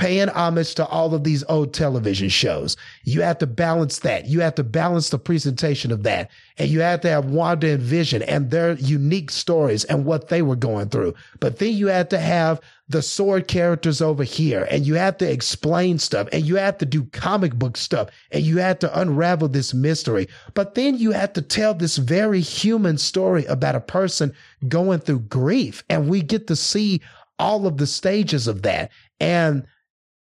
paying 0.00 0.30
homage 0.30 0.74
to 0.74 0.86
all 0.86 1.14
of 1.14 1.24
these 1.24 1.44
old 1.44 1.74
television 1.74 2.30
shows. 2.30 2.74
You 3.04 3.20
have 3.20 3.36
to 3.38 3.46
balance 3.46 3.98
that. 3.98 4.24
You 4.24 4.40
have 4.40 4.54
to 4.54 4.64
balance 4.64 5.10
the 5.10 5.18
presentation 5.18 5.92
of 5.92 6.04
that. 6.04 6.30
And 6.56 6.70
you 6.70 6.80
have 6.80 7.02
to 7.02 7.10
have 7.10 7.26
Wanda 7.26 7.72
and 7.72 7.82
Vision 7.82 8.22
and 8.22 8.50
their 8.50 8.72
unique 8.72 9.30
stories 9.30 9.84
and 9.84 10.06
what 10.06 10.28
they 10.28 10.40
were 10.40 10.56
going 10.56 10.88
through. 10.88 11.12
But 11.38 11.58
then 11.58 11.74
you 11.74 11.88
have 11.88 12.08
to 12.08 12.18
have 12.18 12.62
the 12.88 13.02
sword 13.02 13.46
characters 13.46 14.00
over 14.00 14.24
here 14.24 14.66
and 14.70 14.86
you 14.86 14.94
have 14.94 15.18
to 15.18 15.30
explain 15.30 15.98
stuff 15.98 16.28
and 16.32 16.46
you 16.46 16.56
have 16.56 16.78
to 16.78 16.86
do 16.86 17.04
comic 17.12 17.54
book 17.54 17.76
stuff 17.76 18.08
and 18.32 18.42
you 18.42 18.56
have 18.56 18.78
to 18.78 19.00
unravel 19.00 19.48
this 19.48 19.74
mystery. 19.74 20.28
But 20.54 20.76
then 20.76 20.96
you 20.96 21.12
have 21.12 21.34
to 21.34 21.42
tell 21.42 21.74
this 21.74 21.98
very 21.98 22.40
human 22.40 22.96
story 22.96 23.44
about 23.44 23.76
a 23.76 23.80
person 23.80 24.32
going 24.66 25.00
through 25.00 25.20
grief. 25.20 25.84
And 25.90 26.08
we 26.08 26.22
get 26.22 26.46
to 26.46 26.56
see 26.56 27.02
all 27.38 27.66
of 27.66 27.76
the 27.76 27.86
stages 27.86 28.46
of 28.46 28.62
that 28.62 28.90
and 29.20 29.64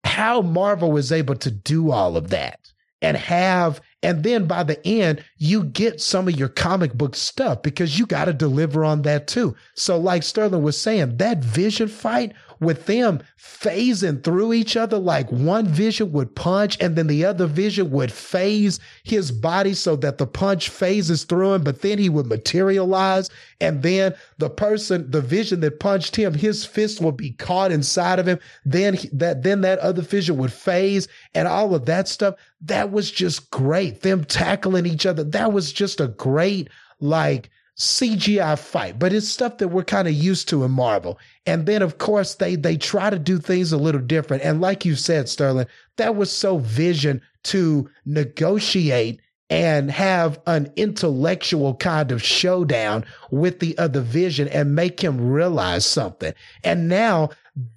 how 0.04 0.42
Marvel 0.42 0.90
was 0.92 1.12
able 1.12 1.36
to 1.36 1.50
do 1.50 1.90
all 1.90 2.16
of 2.16 2.30
that 2.30 2.60
and 3.00 3.16
have 3.16 3.80
and 4.02 4.22
then 4.22 4.46
by 4.46 4.62
the 4.62 4.84
end 4.86 5.24
you 5.36 5.64
get 5.64 6.00
some 6.00 6.28
of 6.28 6.36
your 6.36 6.48
comic 6.48 6.94
book 6.94 7.14
stuff 7.14 7.62
because 7.62 7.98
you 7.98 8.06
got 8.06 8.24
to 8.26 8.32
deliver 8.32 8.84
on 8.84 9.02
that 9.02 9.26
too. 9.26 9.54
So 9.74 9.98
like 9.98 10.22
sterling 10.22 10.62
was 10.62 10.80
saying 10.80 11.16
that 11.18 11.38
vision 11.38 11.88
fight 11.88 12.32
with 12.60 12.86
them 12.86 13.20
phasing 13.38 14.22
through 14.22 14.52
each 14.52 14.76
other 14.76 14.98
like 14.98 15.30
one 15.30 15.66
vision 15.66 16.12
would 16.12 16.34
punch 16.34 16.76
and 16.80 16.96
then 16.96 17.06
the 17.06 17.24
other 17.24 17.46
vision 17.46 17.90
would 17.90 18.12
phase 18.12 18.80
his 19.04 19.30
body 19.30 19.74
so 19.74 19.96
that 19.96 20.18
the 20.18 20.26
punch 20.26 20.68
phases 20.68 21.24
through 21.24 21.54
him, 21.54 21.62
but 21.62 21.82
then 21.82 21.98
he 21.98 22.08
would 22.08 22.26
materialize. 22.26 23.30
And 23.60 23.82
then 23.82 24.14
the 24.38 24.50
person, 24.50 25.10
the 25.10 25.20
vision 25.20 25.60
that 25.60 25.80
punched 25.80 26.16
him, 26.16 26.34
his 26.34 26.64
fist 26.64 27.00
would 27.00 27.16
be 27.16 27.32
caught 27.32 27.72
inside 27.72 28.18
of 28.18 28.26
him. 28.26 28.38
Then 28.64 28.98
that, 29.12 29.42
then 29.42 29.60
that 29.62 29.78
other 29.80 30.02
vision 30.02 30.36
would 30.38 30.52
phase 30.52 31.08
and 31.34 31.48
all 31.48 31.74
of 31.74 31.86
that 31.86 32.08
stuff. 32.08 32.34
That 32.60 32.90
was 32.90 33.10
just 33.10 33.50
great. 33.50 34.02
Them 34.02 34.24
tackling 34.24 34.86
each 34.86 35.06
other. 35.06 35.24
That 35.24 35.52
was 35.52 35.72
just 35.72 36.00
a 36.00 36.08
great, 36.08 36.68
like, 37.00 37.50
CGI 37.78 38.58
fight, 38.58 38.98
but 38.98 39.12
it's 39.12 39.28
stuff 39.28 39.58
that 39.58 39.68
we're 39.68 39.84
kind 39.84 40.08
of 40.08 40.14
used 40.14 40.48
to 40.48 40.64
in 40.64 40.70
Marvel. 40.72 41.18
And 41.46 41.64
then 41.66 41.80
of 41.80 41.98
course 41.98 42.34
they 42.34 42.56
they 42.56 42.76
try 42.76 43.08
to 43.08 43.18
do 43.18 43.38
things 43.38 43.72
a 43.72 43.78
little 43.78 44.00
different. 44.00 44.42
And 44.42 44.60
like 44.60 44.84
you 44.84 44.96
said, 44.96 45.28
Sterling, 45.28 45.66
that 45.96 46.16
was 46.16 46.32
so 46.32 46.58
vision 46.58 47.22
to 47.44 47.88
negotiate 48.04 49.20
and 49.50 49.90
have 49.90 50.40
an 50.46 50.70
intellectual 50.76 51.74
kind 51.76 52.10
of 52.10 52.22
showdown 52.22 53.04
with 53.30 53.60
the 53.60 53.78
other 53.78 54.00
vision 54.00 54.48
and 54.48 54.74
make 54.74 55.00
him 55.00 55.30
realize 55.30 55.86
something. 55.86 56.34
And 56.64 56.88
now 56.88 57.30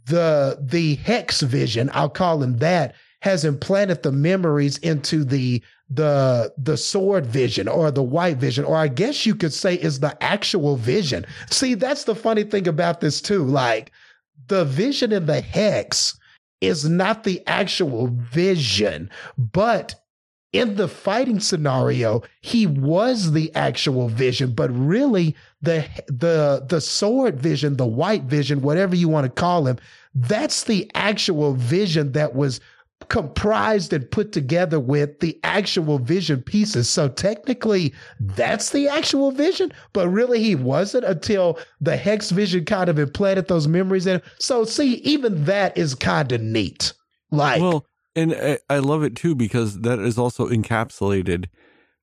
the 0.05 0.57
the 0.59 0.95
hex 0.95 1.41
vision, 1.41 1.91
I'll 1.93 2.09
call 2.09 2.41
him 2.41 2.57
that, 2.57 2.95
has 3.21 3.45
implanted 3.45 4.03
the 4.03 4.11
memories 4.11 4.77
into 4.79 5.23
the 5.23 5.61
the 5.89 6.53
the 6.57 6.77
sword 6.77 7.25
vision 7.25 7.67
or 7.67 7.91
the 7.91 8.03
white 8.03 8.37
vision 8.37 8.63
or 8.63 8.75
i 8.77 8.87
guess 8.87 9.25
you 9.25 9.35
could 9.35 9.53
say 9.53 9.75
is 9.75 9.99
the 9.99 10.21
actual 10.23 10.75
vision. 10.77 11.25
See 11.49 11.73
that's 11.75 12.05
the 12.05 12.15
funny 12.15 12.43
thing 12.43 12.67
about 12.67 13.01
this 13.01 13.21
too. 13.21 13.43
Like 13.43 13.91
the 14.47 14.65
vision 14.65 15.11
in 15.11 15.25
the 15.25 15.41
hex 15.41 16.17
is 16.61 16.87
not 16.87 17.23
the 17.23 17.41
actual 17.47 18.07
vision 18.07 19.09
but 19.37 19.95
in 20.53 20.75
the 20.75 20.87
fighting 20.87 21.39
scenario 21.39 22.21
he 22.41 22.67
was 22.67 23.31
the 23.31 23.53
actual 23.55 24.09
vision 24.09 24.53
but 24.53 24.69
really 24.71 25.35
the 25.61 25.85
the 26.07 26.65
the 26.67 26.81
sword 26.81 27.39
vision 27.39 27.77
the 27.77 27.85
white 27.85 28.23
vision 28.23 28.61
whatever 28.61 28.95
you 28.95 29.07
want 29.07 29.25
to 29.25 29.41
call 29.41 29.65
him 29.65 29.77
that's 30.13 30.65
the 30.65 30.89
actual 30.93 31.53
vision 31.53 32.11
that 32.11 32.35
was 32.35 32.59
comprised 33.09 33.93
and 33.93 34.09
put 34.09 34.31
together 34.31 34.79
with 34.79 35.19
the 35.19 35.39
actual 35.43 35.99
vision 35.99 36.41
pieces. 36.41 36.89
So 36.89 37.07
technically, 37.09 37.93
that's 38.19 38.69
the 38.71 38.87
actual 38.87 39.31
vision, 39.31 39.71
but 39.93 40.07
really 40.09 40.41
he 40.41 40.55
wasn't 40.55 41.05
until 41.05 41.59
the 41.79 41.97
hex 41.97 42.31
vision 42.31 42.65
kind 42.65 42.89
of 42.89 42.99
implanted 42.99 43.47
those 43.47 43.67
memories 43.67 44.07
in. 44.07 44.21
So 44.39 44.63
see, 44.65 44.95
even 44.95 45.45
that 45.45 45.77
is 45.77 45.95
kind 45.95 46.31
of 46.31 46.41
neat. 46.41 46.93
Like, 47.31 47.61
well, 47.61 47.85
and 48.15 48.33
I, 48.33 48.59
I 48.69 48.79
love 48.79 49.03
it 49.03 49.15
too 49.15 49.35
because 49.35 49.81
that 49.81 49.99
is 49.99 50.17
also 50.17 50.47
encapsulated 50.47 51.45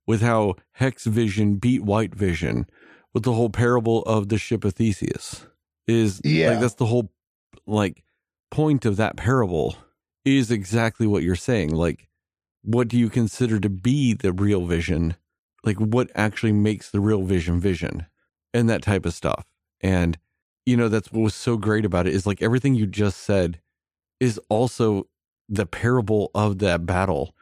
with 0.06 0.22
how 0.22 0.54
Hex 0.72 1.04
Vision 1.04 1.56
beat 1.56 1.84
White 1.84 2.14
Vision 2.14 2.66
with 3.12 3.24
the 3.24 3.32
whole 3.34 3.50
parable 3.50 4.02
of 4.04 4.28
the 4.28 4.38
ship 4.38 4.64
of 4.64 4.74
Theseus. 4.74 5.46
Is 5.86 6.20
Yeah. 6.24 6.52
like 6.52 6.60
that's 6.60 6.74
the 6.74 6.86
whole 6.86 7.10
like 7.66 8.02
point 8.50 8.86
of 8.86 8.96
that 8.96 9.16
parable 9.16 9.76
is 10.24 10.50
exactly 10.50 11.06
what 11.06 11.22
you're 11.22 11.36
saying. 11.36 11.74
Like, 11.74 12.08
what 12.62 12.88
do 12.88 12.98
you 12.98 13.08
consider 13.08 13.58
to 13.60 13.68
be 13.68 14.14
the 14.14 14.32
real 14.32 14.66
vision? 14.66 15.16
Like, 15.64 15.76
what 15.76 16.10
actually 16.14 16.52
makes 16.52 16.90
the 16.90 17.00
real 17.00 17.22
vision 17.22 17.60
vision, 17.60 18.06
and 18.52 18.68
that 18.68 18.82
type 18.82 19.06
of 19.06 19.14
stuff. 19.14 19.44
And 19.80 20.18
you 20.68 20.76
know, 20.76 20.88
that's 20.88 21.10
what 21.10 21.22
was 21.22 21.34
so 21.34 21.56
great 21.56 21.86
about 21.86 22.06
it 22.06 22.12
is 22.12 22.26
like 22.26 22.42
everything 22.42 22.74
you 22.74 22.86
just 22.86 23.20
said 23.20 23.58
is 24.20 24.38
also 24.50 25.06
the 25.48 25.64
parable 25.64 26.30
of 26.34 26.58
that 26.58 26.84
battle, 26.84 27.34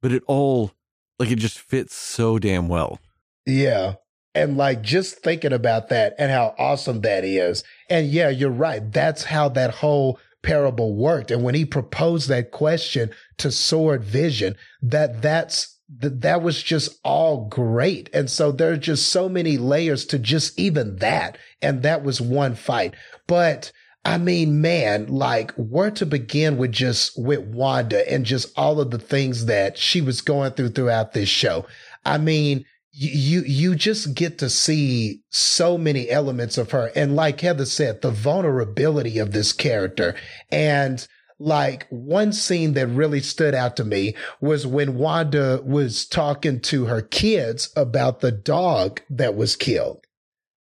but 0.00 0.10
it 0.10 0.22
all 0.26 0.72
like 1.18 1.30
it 1.30 1.36
just 1.36 1.58
fits 1.58 1.94
so 1.94 2.38
damn 2.38 2.68
well. 2.68 2.98
Yeah. 3.44 3.96
And 4.34 4.56
like 4.56 4.80
just 4.80 5.18
thinking 5.18 5.52
about 5.52 5.90
that 5.90 6.14
and 6.18 6.30
how 6.30 6.54
awesome 6.58 7.02
that 7.02 7.24
is. 7.24 7.62
And 7.90 8.06
yeah, 8.06 8.30
you're 8.30 8.48
right. 8.48 8.90
That's 8.90 9.24
how 9.24 9.50
that 9.50 9.74
whole 9.74 10.18
parable 10.42 10.94
worked. 10.94 11.30
And 11.30 11.42
when 11.42 11.54
he 11.54 11.64
proposed 11.64 12.28
that 12.28 12.50
question 12.50 13.10
to 13.38 13.50
Sword 13.50 14.04
Vision, 14.04 14.56
that 14.82 15.22
that's 15.22 15.78
that 15.98 16.22
that 16.22 16.42
was 16.42 16.62
just 16.62 16.98
all 17.04 17.46
great. 17.48 18.08
And 18.14 18.30
so 18.30 18.50
there 18.50 18.72
are 18.72 18.78
just 18.78 19.08
so 19.08 19.28
many 19.28 19.58
layers 19.58 20.06
to 20.06 20.18
just 20.18 20.58
even 20.58 20.96
that. 20.96 21.36
And 21.60 21.82
that 21.82 22.02
was 22.02 22.20
one 22.20 22.54
fight. 22.54 22.94
But 23.26 23.72
I 24.04 24.18
mean, 24.18 24.60
man, 24.60 25.06
like 25.06 25.52
where 25.52 25.90
to 25.92 26.06
begin 26.06 26.56
with 26.56 26.72
just 26.72 27.20
with 27.20 27.40
Wanda 27.40 28.10
and 28.10 28.24
just 28.24 28.52
all 28.56 28.80
of 28.80 28.90
the 28.90 28.98
things 28.98 29.46
that 29.46 29.78
she 29.78 30.00
was 30.00 30.20
going 30.20 30.52
through 30.52 30.70
throughout 30.70 31.12
this 31.12 31.28
show. 31.28 31.66
I 32.04 32.18
mean, 32.18 32.64
you 32.92 33.42
you 33.46 33.74
just 33.74 34.14
get 34.14 34.38
to 34.38 34.50
see 34.50 35.20
so 35.30 35.78
many 35.78 36.10
elements 36.10 36.58
of 36.58 36.70
her 36.72 36.90
and 36.94 37.16
like 37.16 37.40
heather 37.40 37.64
said 37.64 38.02
the 38.02 38.10
vulnerability 38.10 39.18
of 39.18 39.32
this 39.32 39.52
character 39.52 40.14
and 40.50 41.08
like 41.38 41.86
one 41.88 42.32
scene 42.32 42.74
that 42.74 42.86
really 42.88 43.20
stood 43.20 43.54
out 43.54 43.76
to 43.76 43.84
me 43.84 44.14
was 44.42 44.66
when 44.66 44.98
wanda 44.98 45.60
was 45.64 46.04
talking 46.06 46.60
to 46.60 46.84
her 46.84 47.00
kids 47.00 47.70
about 47.76 48.20
the 48.20 48.30
dog 48.30 49.00
that 49.08 49.34
was 49.34 49.56
killed 49.56 50.04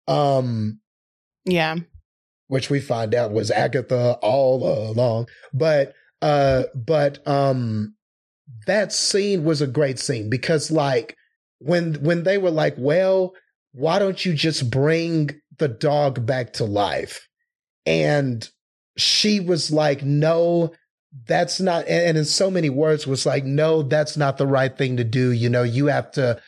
um 0.08 0.80
Yeah. 1.46 1.76
which 2.48 2.70
we 2.70 2.80
find 2.80 3.14
out 3.14 3.32
was 3.32 3.52
Agatha 3.52 4.18
all 4.22 4.90
along. 4.90 5.28
But 5.54 5.94
uh 6.22 6.64
but 6.74 7.26
um 7.28 7.96
that 8.68 8.94
scene 8.94 9.44
was 9.44 9.62
a 9.62 9.68
great 9.68 10.00
scene 10.00 10.30
because 10.30 10.72
like 10.72 11.16
when 11.62 11.96
when 11.96 12.24
they 12.24 12.38
were 12.38 12.52
like, 12.52 12.76
well, 12.78 13.34
why 13.74 14.00
don't 14.00 14.26
you 14.26 14.34
just 14.34 14.70
bring 14.70 15.30
the 15.58 15.68
dog 15.68 16.26
back 16.26 16.54
to 16.54 16.66
life? 16.66 17.28
And 17.86 18.48
she 18.98 19.40
was 19.40 19.72
like, 19.72 20.04
no, 20.04 20.74
that's 21.28 21.60
not 21.60 21.88
and 21.88 22.18
in 22.18 22.26
so 22.26 22.50
many 22.50 22.70
words 22.70 23.06
was 23.06 23.26
like, 23.26 23.46
no, 23.46 23.84
that's 23.84 24.18
not 24.18 24.38
the 24.38 24.48
right 24.48 24.76
thing 24.76 24.98
to 24.98 25.04
do. 25.04 25.32
You 25.32 25.50
know, 25.50 25.64
you 25.64 25.88
have 25.88 26.12
to 26.14 26.42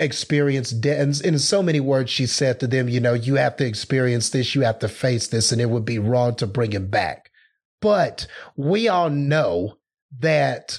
experience 0.00 0.70
death. 0.70 1.00
And 1.00 1.34
in 1.34 1.38
so 1.38 1.62
many 1.62 1.80
words, 1.80 2.10
she 2.10 2.26
said 2.26 2.60
to 2.60 2.66
them, 2.66 2.88
you 2.88 3.00
know, 3.00 3.14
you 3.14 3.36
have 3.36 3.56
to 3.56 3.66
experience 3.66 4.30
this, 4.30 4.54
you 4.54 4.62
have 4.62 4.80
to 4.80 4.88
face 4.88 5.28
this, 5.28 5.52
and 5.52 5.60
it 5.60 5.70
would 5.70 5.84
be 5.84 5.98
wrong 5.98 6.34
to 6.36 6.46
bring 6.46 6.72
him 6.72 6.88
back. 6.88 7.30
But 7.80 8.26
we 8.56 8.88
all 8.88 9.10
know 9.10 9.76
that 10.20 10.78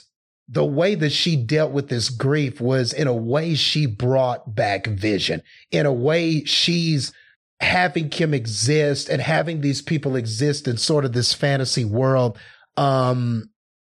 the 0.54 0.64
way 0.64 0.94
that 0.94 1.10
she 1.12 1.36
dealt 1.36 1.72
with 1.72 1.90
this 1.90 2.10
grief 2.10 2.62
was 2.62 2.94
in 2.94 3.08
a 3.08 3.14
way 3.14 3.56
she 3.56 3.88
brought 3.88 4.56
back 4.56 4.86
vision. 4.86 5.42
In 5.72 5.88
a 5.88 5.94
way, 5.94 6.44
she's 6.44 7.12
having 7.60 8.10
Kim 8.10 8.36
exist 8.36 9.10
and 9.10 9.20
having 9.20 9.62
these 9.62 9.82
people 9.82 10.16
exist 10.16 10.68
in 10.68 10.78
sort 10.78 11.06
of 11.06 11.14
this 11.14 11.34
fantasy 11.34 11.84
world. 11.84 12.38
Um, 12.78 13.50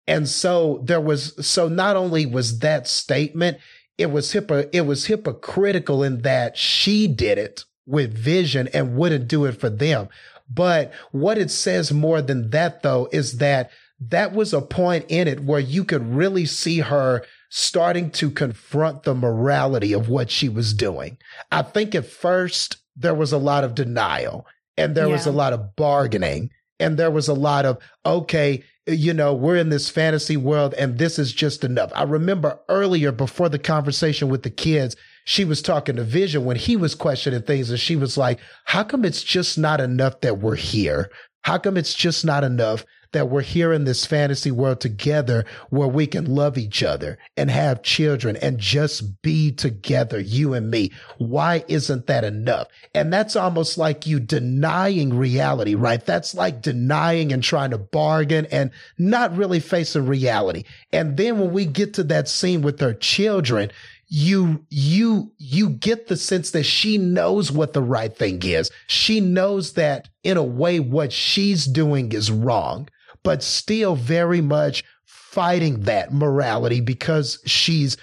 and 0.09 0.29
so 0.29 0.83
there 0.83 1.01
was, 1.01 1.47
so 1.47 1.69
not 1.69 1.95
only 1.95 2.27
was 2.27 2.59
that 2.59 2.89
statement, 2.89 3.59
it 3.97 4.11
was 4.11 4.35
it 4.35 4.87
was 4.87 5.07
hypocritical 5.07 6.03
in 6.03 6.23
that 6.23 6.57
she 6.57 7.07
did 7.07 7.39
it 7.39 7.65
with 7.87 8.17
vision 8.17 8.69
and 8.75 8.97
wouldn't 8.97 9.29
do 9.29 9.45
it 9.45 9.61
for 9.61 9.71
them. 9.71 10.09
But 10.51 10.93
what 11.13 11.39
it 11.39 11.53
says 11.53 11.93
more 11.93 12.21
than 12.21 12.51
that 12.51 12.83
though 12.83 13.09
is 13.13 13.39
that 13.39 13.71
that 14.01 14.33
was 14.33 14.55
a 14.55 14.61
point 14.61 15.07
in 15.09 15.27
it 15.27 15.41
where 15.41 15.61
you 15.61 15.85
could 15.85 16.15
really 16.15 16.47
see 16.47 16.81
her 16.81 17.25
starting 17.51 18.11
to 18.13 18.31
confront 18.31 19.03
the 19.03 19.15
morality 19.15 19.93
of 19.93 20.09
what 20.09 20.31
she 20.31 20.49
was 20.49 20.73
doing. 20.75 21.19
I 21.51 21.63
think 21.63 21.95
at 21.95 22.07
first 22.07 22.77
there 22.97 23.15
was 23.15 23.33
a 23.33 23.39
lot 23.39 23.65
of 23.65 23.75
denial 23.75 24.47
and 24.77 24.95
there 24.95 25.09
was 25.09 25.27
a 25.27 25.33
lot 25.33 25.53
of 25.53 25.75
bargaining 25.75 26.51
and 26.79 26.97
there 26.97 27.11
was 27.11 27.27
a 27.27 27.35
lot 27.35 27.65
of, 27.65 27.79
okay, 28.07 28.63
you 28.87 29.13
know, 29.13 29.35
we're 29.35 29.57
in 29.57 29.71
this 29.71 29.91
fantasy 29.91 30.37
world 30.37 30.75
and 30.75 30.99
this 30.99 31.19
is 31.19 31.33
just 31.33 31.65
enough. 31.65 31.91
I 31.95 32.05
remember 32.05 32.61
earlier 32.69 33.11
before 33.11 33.49
the 33.49 33.59
conversation 33.59 34.29
with 34.29 34.45
the 34.45 34.51
kids, 34.51 34.95
she 35.25 35.45
was 35.45 35.61
talking 35.61 35.97
to 35.97 36.05
Vision 36.05 36.45
when 36.45 36.57
he 36.57 36.77
was 36.77 36.95
questioning 36.95 37.43
things 37.43 37.71
and 37.71 37.81
she 37.81 37.97
was 37.97 38.17
like, 38.17 38.39
how 38.65 38.85
come 38.85 39.05
it's 39.05 39.23
just 39.23 39.59
not 39.59 39.81
enough 39.81 40.21
that 40.21 40.39
we're 40.39 40.55
here? 40.55 41.11
How 41.43 41.59
come 41.59 41.77
it's 41.77 41.95
just 41.95 42.25
not 42.25 42.45
enough 42.45 42.85
that 43.13 43.29
we're 43.29 43.43
here 43.43 43.73
in 43.73 43.85
this 43.85 44.07
fantasy 44.07 44.51
world 44.51 44.81
together 44.81 45.45
where 45.71 45.89
we 45.89 46.07
can 46.07 46.27
love 46.27 46.59
each 46.59 46.83
other 46.83 47.19
and 47.37 47.51
have 47.51 47.83
children 47.83 48.37
and 48.37 48.59
just 48.59 49.23
be 49.23 49.51
together, 49.51 50.21
you 50.21 50.55
and 50.55 50.71
me? 50.71 50.93
Why 51.19 51.65
isn't 51.69 52.07
that 52.07 52.25
enough? 52.25 52.69
And 52.95 53.13
that's 53.13 53.37
almost 53.37 53.79
like 53.79 54.07
you 54.07 54.21
denying 54.21 55.17
reality, 55.17 55.75
right? 55.75 56.05
That's 56.05 56.35
like 56.35 56.63
denying 56.63 57.33
and 57.33 57.43
trying 57.43 57.71
to 57.71 57.79
bargain 57.79 58.47
and 58.47 58.71
not 58.99 59.37
really 59.37 59.61
facing 59.61 60.07
reality. 60.07 60.65
And 60.93 61.17
then 61.17 61.39
when 61.39 61.53
we 61.53 61.65
get 61.65 61.95
to 61.95 62.05
that 62.05 62.29
scene 62.29 62.63
with 62.63 62.81
her 62.81 62.95
children, 62.95 63.71
you 64.09 64.65
you 64.71 65.31
you 65.37 65.69
get 65.69 66.09
the 66.09 66.17
sense 66.17 66.51
that 66.53 66.65
she 66.65 66.97
knows 66.97 67.53
what 67.53 67.75
the 67.75 67.83
right 67.83 68.17
thing 68.17 68.43
is. 68.43 68.71
She 68.87 69.21
knows 69.21 69.75
that 69.75 70.09
in 70.25 70.37
a 70.37 70.43
way 70.43 70.81
what 70.81 71.13
she's 71.13 71.67
doing 71.67 72.13
is 72.13 72.31
wrong, 72.31 72.89
but 73.29 73.43
still 73.43 73.95
very 73.95 74.41
much 74.41 74.83
fighting 75.05 75.81
that 75.81 76.15
morality 76.15 76.81
because 76.81 77.39
she's 77.45 77.99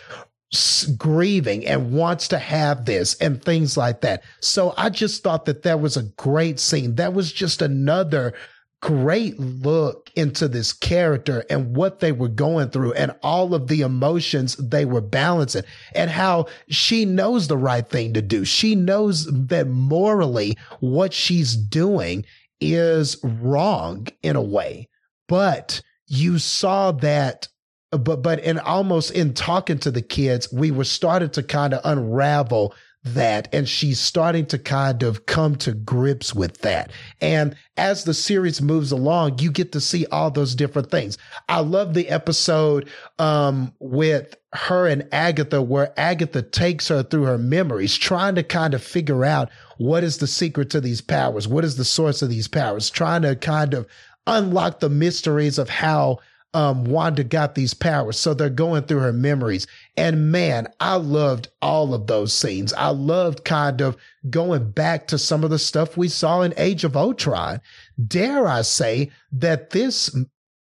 grieving 0.98 1.66
and 1.66 1.92
wants 1.92 2.28
to 2.28 2.38
have 2.38 2.86
this 2.86 3.16
and 3.16 3.44
things 3.44 3.76
like 3.76 4.02
that. 4.02 4.24
So 4.40 4.76
I 4.78 4.92
just 4.92 5.24
thought 5.24 5.46
that 5.46 5.64
that 5.64 5.80
was 5.80 5.98
a 5.98 6.04
great 6.04 6.60
scene. 6.60 6.94
That 6.94 7.16
was 7.16 7.34
just 7.34 7.64
another 7.64 8.36
great 8.84 9.40
look 9.40 10.12
into 10.16 10.48
this 10.48 10.72
character 10.72 11.44
and 11.50 11.76
what 11.76 12.02
they 12.02 12.12
were 12.12 12.28
going 12.28 12.70
through 12.70 12.94
and 12.94 13.12
all 13.24 13.56
of 13.56 13.68
the 13.68 13.82
emotions 13.82 14.56
they 14.58 14.86
were 14.86 15.02
balancing 15.02 15.64
and 15.96 16.12
how 16.12 16.46
she 16.68 17.04
knows 17.04 17.48
the 17.48 17.58
right 17.58 17.90
thing 17.90 18.14
to 18.14 18.22
do. 18.22 18.46
She 18.46 18.76
knows 18.76 19.26
that 19.48 19.68
morally 19.68 20.56
what 20.82 21.14
she's 21.14 21.56
doing 21.56 22.26
is 22.62 23.18
wrong 23.24 24.08
in 24.22 24.36
a 24.36 24.42
way, 24.42 24.88
but 25.28 25.82
you 26.08 26.38
saw 26.38 26.92
that 26.92 27.48
but 27.92 28.22
but 28.22 28.40
and 28.42 28.60
almost 28.60 29.12
in 29.12 29.34
talking 29.34 29.78
to 29.80 29.92
the 29.92 30.02
kids 30.02 30.52
we 30.52 30.72
were 30.72 30.84
starting 30.84 31.30
to 31.30 31.42
kind 31.44 31.74
of 31.74 31.82
unravel 31.84 32.74
that 33.06 33.48
and 33.54 33.70
she's 33.70 34.00
starting 34.00 34.46
to 34.48 34.58
kind 34.58 35.04
of 35.04 35.28
come 35.28 35.56
to 35.56 35.74
grips 35.74 36.34
with 36.34 36.60
that. 36.62 36.92
And 37.22 37.56
as 37.78 38.04
the 38.04 38.16
series 38.16 38.62
moves 38.62 38.92
along, 38.92 39.40
you 39.40 39.52
get 39.52 39.72
to 39.74 39.82
see 39.82 40.08
all 40.08 40.32
those 40.32 40.56
different 40.56 40.90
things. 40.90 41.18
I 41.48 41.60
love 41.60 41.94
the 41.94 42.10
episode 42.10 42.90
um, 43.20 43.74
with 43.80 44.36
her 44.54 44.88
and 44.88 45.08
Agatha 45.12 45.62
where 45.62 45.94
Agatha 45.98 46.42
takes 46.42 46.88
her 46.88 47.04
through 47.04 47.24
her 47.24 47.38
memories, 47.38 47.96
trying 47.96 48.36
to 48.36 48.44
kind 48.44 48.74
of 48.74 48.84
figure 48.84 49.24
out 49.24 49.50
what 49.78 50.04
is 50.04 50.18
the 50.18 50.28
secret 50.28 50.72
to 50.72 50.82
these 50.82 51.02
powers? 51.02 51.48
What 51.48 51.64
is 51.64 51.78
the 51.78 51.86
source 51.86 52.24
of 52.24 52.30
these 52.30 52.48
powers? 52.48 52.90
Trying 52.90 53.22
to 53.22 53.36
kind 53.36 53.76
of 53.76 53.86
unlock 54.28 54.80
the 54.80 54.90
mysteries 54.90 55.58
of 55.58 55.70
how 55.70 56.20
um, 56.56 56.86
Wanda 56.86 57.26
got 57.26 57.54
these 57.54 57.74
powers. 57.74 58.18
So 58.18 58.34
they're 58.34 58.50
going 58.50 58.84
through 58.84 59.00
her 59.00 59.12
memories. 59.12 59.68
And 59.98 60.32
man, 60.32 60.70
I 60.80 60.96
loved 60.96 61.50
all 61.62 61.94
of 61.94 62.08
those 62.08 62.32
scenes. 62.32 62.72
I 62.74 62.88
loved 62.88 63.44
kind 63.44 63.82
of 63.82 63.98
going 64.30 64.72
back 64.72 65.08
to 65.08 65.18
some 65.18 65.44
of 65.44 65.50
the 65.50 65.60
stuff 65.60 65.98
we 65.98 66.08
saw 66.08 66.44
in 66.44 66.54
Age 66.56 66.86
of 66.86 66.96
Ultron. 66.96 67.60
Dare 68.08 68.48
I 68.48 68.62
say 68.62 69.12
that 69.34 69.72
this, 69.72 70.16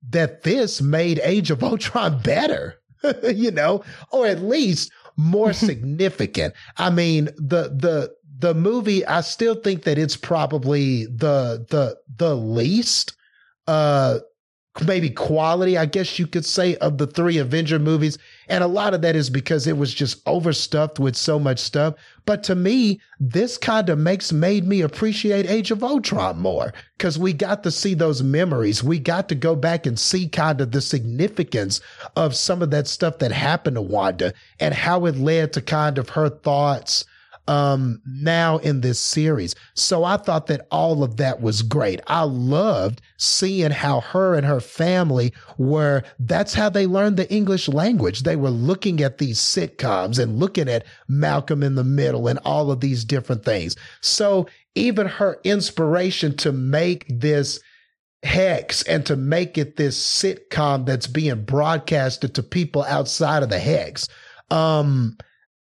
that 0.10 0.44
this 0.44 0.80
made 0.80 1.20
Age 1.24 1.50
of 1.50 1.64
Ultron 1.64 2.20
better, 2.24 2.76
you 3.34 3.50
know, 3.50 3.84
or 4.12 4.28
at 4.28 4.44
least 4.44 4.92
more 5.18 5.54
significant. 5.54 6.54
I 6.78 6.92
mean, 6.92 7.26
the, 7.38 7.74
the, 7.76 8.14
the 8.38 8.54
movie, 8.54 9.04
I 9.08 9.22
still 9.22 9.56
think 9.56 9.84
that 9.84 9.98
it's 9.98 10.16
probably 10.16 11.08
the, 11.08 11.66
the, 11.68 11.98
the 12.16 12.36
least, 12.36 13.16
uh, 13.70 14.20
maybe 14.88 15.12
quality, 15.12 15.78
I 15.78 15.86
guess 15.86 16.18
you 16.18 16.26
could 16.26 16.46
say, 16.46 16.76
of 16.78 16.98
the 16.98 17.06
three 17.06 17.38
Avenger 17.38 17.78
movies. 17.78 18.18
And 18.48 18.64
a 18.64 18.68
lot 18.68 18.96
of 18.96 19.04
that 19.04 19.16
is 19.16 19.30
because 19.30 19.68
it 19.68 19.78
was 19.78 19.94
just 19.94 20.22
overstuffed 20.26 20.98
with 20.98 21.16
so 21.16 21.38
much 21.38 21.60
stuff. 21.60 21.94
But 22.26 22.44
to 22.46 22.56
me, 22.56 23.00
this 23.20 23.60
kind 23.60 23.90
of 23.90 24.00
makes 24.00 24.32
made 24.32 24.66
me 24.66 24.82
appreciate 24.82 25.48
Age 25.48 25.70
of 25.70 25.84
Ultron 25.84 26.40
more 26.40 26.74
because 26.98 27.20
we 27.20 27.32
got 27.32 27.62
to 27.64 27.70
see 27.70 27.94
those 27.94 28.24
memories. 28.24 28.84
We 28.84 28.98
got 28.98 29.30
to 29.30 29.36
go 29.36 29.56
back 29.56 29.86
and 29.86 30.00
see 30.00 30.28
kind 30.28 30.62
of 30.62 30.72
the 30.72 30.82
significance 30.82 31.80
of 32.16 32.36
some 32.36 32.64
of 32.64 32.72
that 32.72 32.88
stuff 32.88 33.20
that 33.20 33.32
happened 33.32 33.76
to 33.76 33.82
Wanda 33.82 34.34
and 34.60 34.74
how 34.74 35.06
it 35.06 35.16
led 35.16 35.54
to 35.54 35.62
kind 35.62 36.00
of 36.00 36.10
her 36.10 36.30
thoughts 36.30 37.06
um, 37.50 38.00
now 38.06 38.60
in 38.60 38.82
this 38.82 39.00
series. 39.00 39.56
So 39.74 40.04
I 40.04 40.18
thought 40.18 40.46
that 40.48 40.68
all 40.70 41.04
of 41.04 41.18
that 41.18 41.42
was 41.42 41.64
great. 41.64 42.00
I 42.06 42.22
loved 42.22 43.02
seeing 43.18 43.72
how 43.72 44.02
her 44.02 44.36
and 44.36 44.46
her 44.46 44.60
family 44.60 45.34
were, 45.58 46.04
that's 46.20 46.54
how 46.54 46.70
they 46.70 46.86
learned 46.86 47.18
the 47.18 47.30
English 47.34 47.68
language. 47.68 48.22
They 48.22 48.36
were 48.36 48.52
looking 48.52 49.02
at 49.02 49.18
these 49.18 49.40
sitcoms 49.40 50.20
and 50.20 50.38
looking 50.38 50.70
at 50.70 50.86
Malcolm 51.08 51.64
in 51.64 51.74
the 51.74 51.84
Middle 51.84 52.28
and 52.28 52.38
all 52.46 52.70
of 52.70 52.82
these 52.82 53.04
different 53.04 53.44
things. 53.44 53.76
So 54.00 54.46
even 54.76 55.08
her 55.08 55.40
inspiration 55.44 56.38
to 56.38 56.52
make 56.52 57.08
this 57.10 57.60
hex 58.22 58.84
and 58.84 59.08
to 59.08 59.16
make 59.16 59.58
it 59.58 59.76
this 59.76 59.98
sitcom 59.98 60.86
that's 60.86 61.08
being 61.08 61.46
broadcasted 61.46 62.36
to 62.36 62.44
people 62.44 62.84
outside 62.84 63.42
of 63.42 63.50
the 63.50 63.58
hex. 63.58 64.08
Um, 64.52 65.18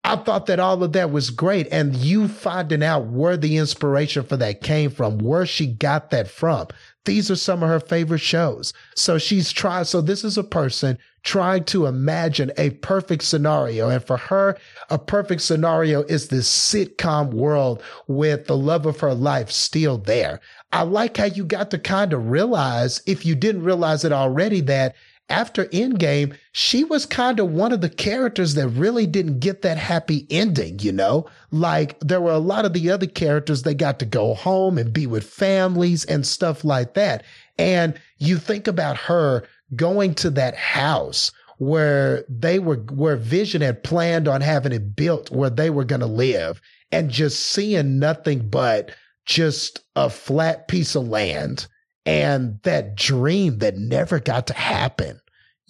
I 0.05 0.17
thought 0.17 0.47
that 0.47 0.59
all 0.59 0.83
of 0.83 0.93
that 0.93 1.13
was 1.13 1.31
great. 1.31 1.69
And 1.71 1.95
you 1.95 2.27
finding 2.27 2.83
out 2.83 3.07
where 3.07 3.37
the 3.37 3.57
inspiration 3.57 4.25
for 4.25 4.37
that 4.37 4.61
came 4.61 4.91
from, 4.91 5.19
where 5.19 5.47
she 5.47 5.67
got 5.67 6.11
that 6.11 6.29
from. 6.29 6.67
These 7.05 7.31
are 7.31 7.37
some 7.37 7.63
of 7.63 7.69
her 7.69 7.81
favorite 7.81 8.21
shows. 8.21 8.73
So 8.97 9.19
she's 9.19 9.53
trying. 9.53 9.85
So 9.85 10.01
this 10.01 10.25
is 10.25 10.37
a 10.37 10.45
person 10.45 10.99
trying 11.23 11.63
to 11.65 11.87
imagine 11.87 12.51
a 12.59 12.71
perfect 12.71 13.23
scenario. 13.23 13.89
And 13.89 14.03
for 14.05 14.17
her, 14.17 14.59
a 14.91 14.99
perfect 14.99 15.43
scenario 15.43 16.03
is 16.03 16.29
this 16.29 16.49
sitcom 16.49 17.33
world 17.33 17.81
with 18.09 18.47
the 18.47 18.57
love 18.57 18.87
of 18.87 18.99
her 19.01 19.15
life 19.15 19.51
still 19.51 19.99
there. 19.99 20.41
I 20.73 20.83
like 20.83 21.17
how 21.17 21.27
you 21.27 21.45
got 21.45 21.71
to 21.71 21.79
kind 21.79 22.13
of 22.13 22.31
realize, 22.31 23.03
if 23.07 23.25
you 23.25 23.37
didn't 23.37 23.63
realize 23.63 24.05
it 24.05 24.13
already, 24.13 24.61
that 24.63 24.97
after 25.33 25.65
Endgame, 25.67 26.37
she 26.53 26.85
was 26.85 27.07
kind 27.07 27.41
of 27.41 27.51
one 27.51 27.73
of 27.73 27.81
the 27.81 27.89
characters 27.89 28.53
that 28.55 28.69
really 28.69 29.07
didn't 29.07 29.41
get 29.41 29.63
that 29.63 29.79
happy 29.79 30.27
ending, 30.31 30.79
you 30.81 30.93
know? 30.93 31.27
Like 31.51 31.99
there 32.01 32.21
were 32.21 32.33
a 32.33 32.39
lot 32.39 32.67
of 32.67 32.75
the 32.75 32.91
other 32.91 33.07
characters 33.07 33.63
that 33.63 33.75
got 33.75 33.99
to 34.01 34.05
go 34.05 34.35
home 34.35 34.77
and 34.77 34.93
be 34.93 35.07
with 35.07 35.25
families 35.25 36.05
and 36.05 36.27
stuff 36.27 36.65
like 36.65 36.93
that. 36.95 37.25
And 37.59 37.99
you 38.19 38.37
think 38.37 38.69
about 38.69 38.99
her 38.99 39.45
going 39.75 40.15
to 40.17 40.31
that 40.31 40.55
house 40.55 41.33
where 41.57 42.25
they 42.29 42.59
were, 42.59 42.77
where 42.77 43.17
Vision 43.17 43.63
had 43.63 43.83
planned 43.83 44.29
on 44.29 44.43
having 44.43 44.73
it 44.73 44.95
built 44.95 45.31
where 45.31 45.51
they 45.51 45.71
were 45.71 45.85
going 45.85 46.01
to 46.01 46.07
live 46.07 46.61
and 46.91 47.11
just 47.11 47.41
seeing 47.41 47.99
nothing 47.99 48.49
but 48.51 48.91
just 49.25 49.81
a 49.97 50.11
flat 50.11 50.69
piece 50.69 50.95
of 50.95 51.09
land 51.09 51.69
and 52.05 52.61
that 52.63 52.97
dream 52.97 53.59
that 53.59 53.77
never 53.77 54.19
got 54.19 54.47
to 54.49 54.55
happen 54.55 55.21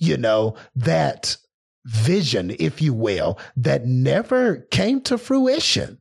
you 0.03 0.17
know, 0.17 0.57
that 0.75 1.37
vision, 1.85 2.57
if 2.59 2.83
you 2.83 2.93
will, 2.93 3.39
that 3.57 3.87
never 3.87 4.67
came 4.73 5.01
to 5.03 5.17
fruition. 5.17 6.01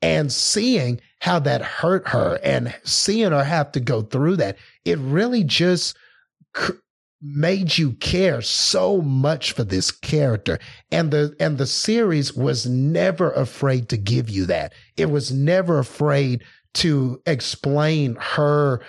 And 0.00 0.32
seeing 0.32 1.00
how 1.20 1.40
that 1.40 1.60
hurt 1.60 2.08
her 2.08 2.38
and 2.42 2.74
seeing 2.84 3.32
her 3.32 3.44
have 3.44 3.70
to 3.72 3.80
go 3.80 4.00
through 4.00 4.36
that, 4.36 4.56
it 4.86 4.98
really 4.98 5.44
just 5.44 5.94
made 7.20 7.76
you 7.76 7.92
care 7.92 8.40
so 8.40 9.02
much 9.02 9.52
for 9.52 9.64
this 9.64 9.90
character 9.90 10.58
and 10.90 11.10
the 11.10 11.34
and 11.40 11.56
the 11.56 11.66
series 11.66 12.34
was 12.34 12.66
never 12.66 13.30
afraid 13.32 13.88
to 13.88 13.96
give 13.96 14.28
you 14.28 14.44
that 14.44 14.74
it 14.98 15.06
was 15.06 15.32
never 15.32 15.78
afraid 15.78 16.44
to 16.74 17.22
explain 17.24 18.16
her 18.20 18.82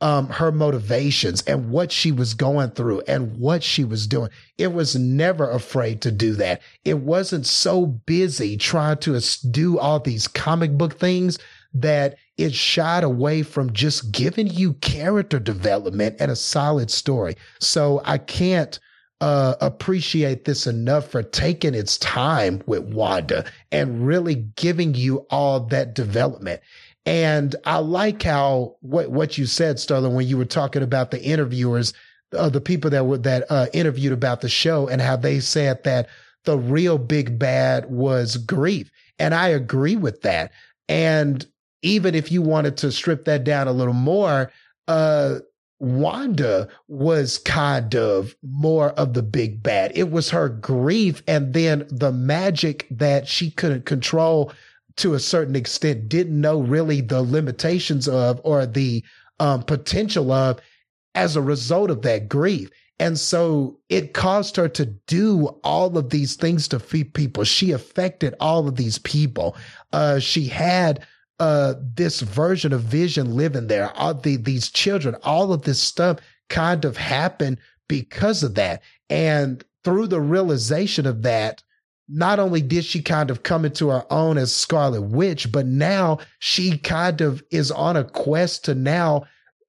um, 0.00 0.28
her 0.28 0.52
motivations 0.52 1.42
and 1.42 1.70
what 1.70 1.90
she 1.90 2.12
was 2.12 2.34
going 2.34 2.70
through 2.70 3.00
and 3.08 3.36
what 3.36 3.62
she 3.62 3.84
was 3.84 4.06
doing. 4.06 4.30
It 4.56 4.72
was 4.72 4.94
never 4.94 5.50
afraid 5.50 6.02
to 6.02 6.12
do 6.12 6.34
that. 6.34 6.62
It 6.84 6.98
wasn't 6.98 7.46
so 7.46 7.86
busy 7.86 8.56
trying 8.56 8.98
to 8.98 9.20
do 9.50 9.78
all 9.78 9.98
these 9.98 10.28
comic 10.28 10.72
book 10.72 10.98
things 10.98 11.38
that 11.74 12.16
it 12.36 12.54
shied 12.54 13.02
away 13.02 13.42
from 13.42 13.72
just 13.72 14.12
giving 14.12 14.46
you 14.46 14.74
character 14.74 15.40
development 15.40 16.16
and 16.20 16.30
a 16.30 16.36
solid 16.36 16.90
story. 16.90 17.34
So 17.58 18.00
I 18.04 18.18
can't 18.18 18.78
uh, 19.20 19.56
appreciate 19.60 20.44
this 20.44 20.66
enough 20.66 21.10
for 21.10 21.22
taking 21.22 21.74
its 21.74 21.98
time 21.98 22.62
with 22.66 22.84
Wanda 22.84 23.44
and 23.72 24.06
really 24.06 24.36
giving 24.36 24.94
you 24.94 25.26
all 25.30 25.60
that 25.66 25.94
development. 25.94 26.60
And 27.08 27.56
I 27.64 27.78
like 27.78 28.22
how 28.22 28.76
what 28.80 29.10
what 29.10 29.38
you 29.38 29.46
said, 29.46 29.80
Sterling, 29.80 30.14
when 30.14 30.28
you 30.28 30.36
were 30.36 30.44
talking 30.44 30.82
about 30.82 31.10
the 31.10 31.24
interviewers, 31.24 31.94
uh, 32.36 32.50
the 32.50 32.60
people 32.60 32.90
that 32.90 33.06
were 33.06 33.16
that 33.16 33.46
uh, 33.48 33.68
interviewed 33.72 34.12
about 34.12 34.42
the 34.42 34.50
show, 34.50 34.86
and 34.88 35.00
how 35.00 35.16
they 35.16 35.40
said 35.40 35.82
that 35.84 36.10
the 36.44 36.58
real 36.58 36.98
big 36.98 37.38
bad 37.38 37.90
was 37.90 38.36
grief, 38.36 38.90
and 39.18 39.34
I 39.34 39.48
agree 39.48 39.96
with 39.96 40.20
that. 40.20 40.52
And 40.86 41.46
even 41.80 42.14
if 42.14 42.30
you 42.30 42.42
wanted 42.42 42.76
to 42.78 42.92
strip 42.92 43.24
that 43.24 43.42
down 43.42 43.68
a 43.68 43.72
little 43.72 43.94
more, 43.94 44.52
uh, 44.86 45.38
Wanda 45.80 46.68
was 46.88 47.38
kind 47.38 47.94
of 47.94 48.36
more 48.42 48.90
of 48.90 49.14
the 49.14 49.22
big 49.22 49.62
bad. 49.62 49.92
It 49.94 50.10
was 50.10 50.28
her 50.28 50.50
grief 50.50 51.22
and 51.26 51.54
then 51.54 51.86
the 51.90 52.12
magic 52.12 52.86
that 52.90 53.26
she 53.28 53.50
couldn't 53.50 53.86
control 53.86 54.52
to 54.98 55.14
a 55.14 55.20
certain 55.20 55.56
extent 55.56 56.08
didn't 56.08 56.40
know 56.40 56.60
really 56.60 57.00
the 57.00 57.22
limitations 57.22 58.08
of 58.08 58.40
or 58.44 58.66
the 58.66 59.02
um, 59.40 59.62
potential 59.62 60.30
of 60.32 60.60
as 61.14 61.36
a 61.36 61.42
result 61.42 61.90
of 61.90 62.02
that 62.02 62.28
grief. 62.28 62.70
And 63.00 63.18
so 63.18 63.78
it 63.88 64.12
caused 64.12 64.56
her 64.56 64.68
to 64.70 64.86
do 64.86 65.46
all 65.62 65.96
of 65.96 66.10
these 66.10 66.34
things 66.34 66.66
to 66.68 66.80
feed 66.80 67.14
people. 67.14 67.44
She 67.44 67.70
affected 67.70 68.34
all 68.40 68.66
of 68.66 68.74
these 68.74 68.98
people. 68.98 69.56
Uh, 69.92 70.18
she 70.18 70.46
had 70.46 71.06
uh, 71.38 71.74
this 71.94 72.20
version 72.20 72.72
of 72.72 72.82
vision 72.82 73.36
living 73.36 73.68
there. 73.68 73.92
All 73.96 74.14
the, 74.14 74.36
these 74.36 74.68
children, 74.68 75.14
all 75.22 75.52
of 75.52 75.62
this 75.62 75.80
stuff 75.80 76.18
kind 76.48 76.84
of 76.84 76.96
happened 76.96 77.58
because 77.86 78.42
of 78.42 78.56
that. 78.56 78.82
And 79.08 79.62
through 79.84 80.08
the 80.08 80.20
realization 80.20 81.06
of 81.06 81.22
that, 81.22 81.62
not 82.08 82.38
only 82.38 82.62
did 82.62 82.84
she 82.84 83.02
kind 83.02 83.30
of 83.30 83.42
come 83.42 83.64
into 83.64 83.88
her 83.88 84.04
own 84.10 84.38
as 84.38 84.54
Scarlet 84.54 85.02
Witch, 85.02 85.52
but 85.52 85.66
now 85.66 86.18
she 86.38 86.78
kind 86.78 87.20
of 87.20 87.42
is 87.50 87.70
on 87.70 87.96
a 87.96 88.04
quest 88.04 88.64
to 88.64 88.74
now 88.74 89.24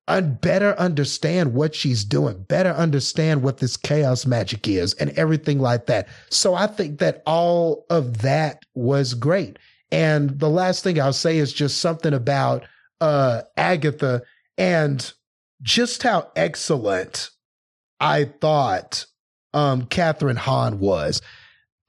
un- 0.07 0.37
better 0.41 0.73
understand 0.79 1.53
what 1.53 1.75
she's 1.75 2.03
doing, 2.03 2.43
better 2.43 2.71
understand 2.71 3.43
what 3.43 3.57
this 3.57 3.75
chaos 3.75 4.25
magic 4.25 4.67
is 4.67 4.93
and 4.95 5.11
everything 5.11 5.59
like 5.59 5.85
that. 5.87 6.07
So 6.29 6.55
I 6.55 6.67
think 6.67 6.99
that 6.99 7.21
all 7.25 7.85
of 7.89 8.19
that 8.19 8.63
was 8.73 9.13
great. 9.13 9.59
And 9.91 10.39
the 10.39 10.49
last 10.49 10.83
thing 10.83 10.99
I'll 10.99 11.13
say 11.13 11.37
is 11.37 11.51
just 11.51 11.79
something 11.79 12.13
about 12.13 12.63
uh, 13.01 13.41
Agatha 13.57 14.21
and 14.57 15.11
just 15.61 16.03
how 16.03 16.31
excellent 16.35 17.29
I 17.99 18.25
thought 18.25 19.05
um, 19.53 19.83
Kathryn 19.87 20.37
Hahn 20.37 20.79
was 20.79 21.21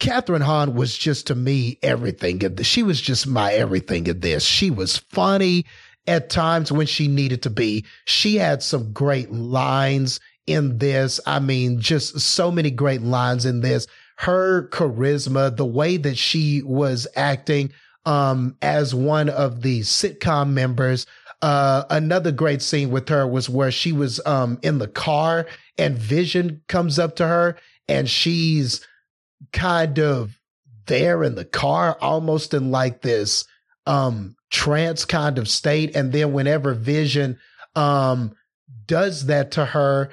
Kathryn 0.00 0.42
Hahn 0.42 0.74
was 0.74 0.96
just 0.96 1.26
to 1.28 1.34
me 1.34 1.78
everything. 1.82 2.40
She 2.62 2.82
was 2.82 3.00
just 3.00 3.26
my 3.26 3.52
everything 3.52 4.06
in 4.06 4.20
this. 4.20 4.44
She 4.44 4.70
was 4.70 4.96
funny 4.96 5.66
at 6.06 6.30
times 6.30 6.72
when 6.72 6.86
she 6.86 7.06
needed 7.06 7.42
to 7.42 7.50
be. 7.50 7.84
She 8.06 8.36
had 8.36 8.62
some 8.62 8.92
great 8.92 9.30
lines 9.30 10.18
in 10.46 10.78
this. 10.78 11.20
I 11.26 11.38
mean, 11.38 11.80
just 11.80 12.18
so 12.18 12.50
many 12.50 12.70
great 12.70 13.02
lines 13.02 13.44
in 13.44 13.60
this. 13.60 13.86
Her 14.16 14.68
charisma, 14.68 15.54
the 15.54 15.66
way 15.66 15.98
that 15.98 16.16
she 16.16 16.62
was 16.62 17.06
acting 17.14 17.70
um, 18.06 18.56
as 18.62 18.94
one 18.94 19.28
of 19.28 19.60
the 19.62 19.80
sitcom 19.80 20.50
members. 20.50 21.06
Uh, 21.42 21.84
another 21.90 22.32
great 22.32 22.62
scene 22.62 22.90
with 22.90 23.08
her 23.08 23.26
was 23.26 23.48
where 23.48 23.70
she 23.70 23.92
was 23.92 24.20
um, 24.26 24.58
in 24.62 24.78
the 24.78 24.88
car 24.88 25.46
and 25.78 25.96
Vision 25.96 26.62
comes 26.68 26.98
up 26.98 27.16
to 27.16 27.26
her 27.26 27.56
and 27.88 28.08
she's 28.08 28.86
kind 29.52 29.98
of 29.98 30.38
there 30.86 31.22
in 31.22 31.34
the 31.34 31.44
car, 31.44 31.96
almost 32.00 32.54
in 32.54 32.70
like 32.70 33.02
this 33.02 33.44
um, 33.86 34.36
trance 34.50 35.04
kind 35.04 35.38
of 35.38 35.48
state. 35.48 35.94
And 35.94 36.12
then 36.12 36.32
whenever 36.32 36.74
Vision 36.74 37.38
um, 37.74 38.34
does 38.86 39.26
that 39.26 39.52
to 39.52 39.64
her, 39.64 40.10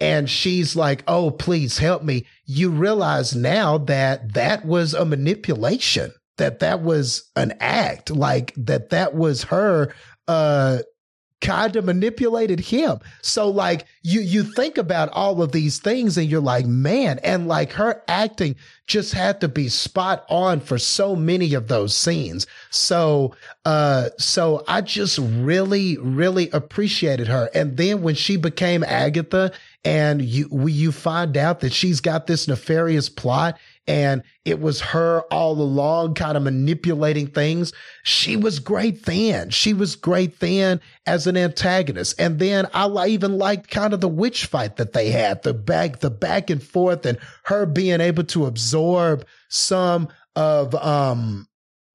and 0.00 0.30
she's 0.30 0.76
like, 0.76 1.02
"Oh, 1.08 1.30
please 1.30 1.78
help 1.78 2.02
me." 2.04 2.26
You 2.44 2.70
realize 2.70 3.34
now 3.34 3.78
that 3.78 4.34
that 4.34 4.64
was 4.64 4.94
a 4.94 5.04
manipulation, 5.04 6.12
that 6.36 6.60
that 6.60 6.82
was 6.82 7.28
an 7.34 7.54
act, 7.58 8.10
like 8.10 8.54
that 8.56 8.90
that 8.90 9.14
was 9.14 9.44
her 9.44 9.92
uh 10.28 10.78
kind 11.40 11.76
of 11.76 11.84
manipulated 11.84 12.58
him. 12.58 12.98
So 13.22 13.48
like 13.48 13.86
you 14.02 14.20
you 14.20 14.42
think 14.42 14.76
about 14.76 15.08
all 15.10 15.40
of 15.42 15.52
these 15.52 15.78
things 15.78 16.18
and 16.18 16.28
you're 16.28 16.40
like, 16.40 16.66
man, 16.66 17.20
and 17.22 17.46
like 17.46 17.72
her 17.72 18.02
acting 18.08 18.56
just 18.86 19.12
had 19.12 19.40
to 19.40 19.48
be 19.48 19.68
spot 19.68 20.24
on 20.28 20.60
for 20.60 20.78
so 20.78 21.14
many 21.14 21.54
of 21.54 21.68
those 21.68 21.96
scenes. 21.96 22.46
So 22.70 23.34
uh 23.64 24.08
so 24.18 24.64
I 24.66 24.80
just 24.80 25.18
really 25.18 25.96
really 25.98 26.50
appreciated 26.50 27.28
her. 27.28 27.48
And 27.54 27.76
then 27.76 28.02
when 28.02 28.14
she 28.14 28.36
became 28.36 28.82
Agatha 28.82 29.52
and 29.84 30.22
you 30.22 30.48
you 30.66 30.90
find 30.90 31.36
out 31.36 31.60
that 31.60 31.72
she's 31.72 32.00
got 32.00 32.26
this 32.26 32.48
nefarious 32.48 33.08
plot 33.08 33.58
and 33.88 34.22
it 34.44 34.60
was 34.60 34.82
her 34.82 35.22
all 35.32 35.52
along 35.52 36.12
kind 36.12 36.36
of 36.36 36.42
manipulating 36.42 37.26
things. 37.26 37.72
She 38.04 38.36
was 38.36 38.58
great 38.58 39.06
then. 39.06 39.48
She 39.48 39.72
was 39.72 39.96
great 39.96 40.40
then 40.40 40.80
as 41.06 41.26
an 41.26 41.38
antagonist. 41.38 42.14
And 42.18 42.38
then 42.38 42.68
I 42.74 43.06
even 43.08 43.38
liked 43.38 43.70
kind 43.70 43.94
of 43.94 44.02
the 44.02 44.08
witch 44.08 44.44
fight 44.44 44.76
that 44.76 44.92
they 44.92 45.10
had, 45.10 45.42
the 45.42 45.54
back, 45.54 46.00
the 46.00 46.10
back 46.10 46.50
and 46.50 46.62
forth 46.62 47.06
and 47.06 47.18
her 47.44 47.64
being 47.64 48.02
able 48.02 48.24
to 48.24 48.44
absorb 48.44 49.26
some 49.48 50.08
of, 50.36 50.74
um, 50.74 51.48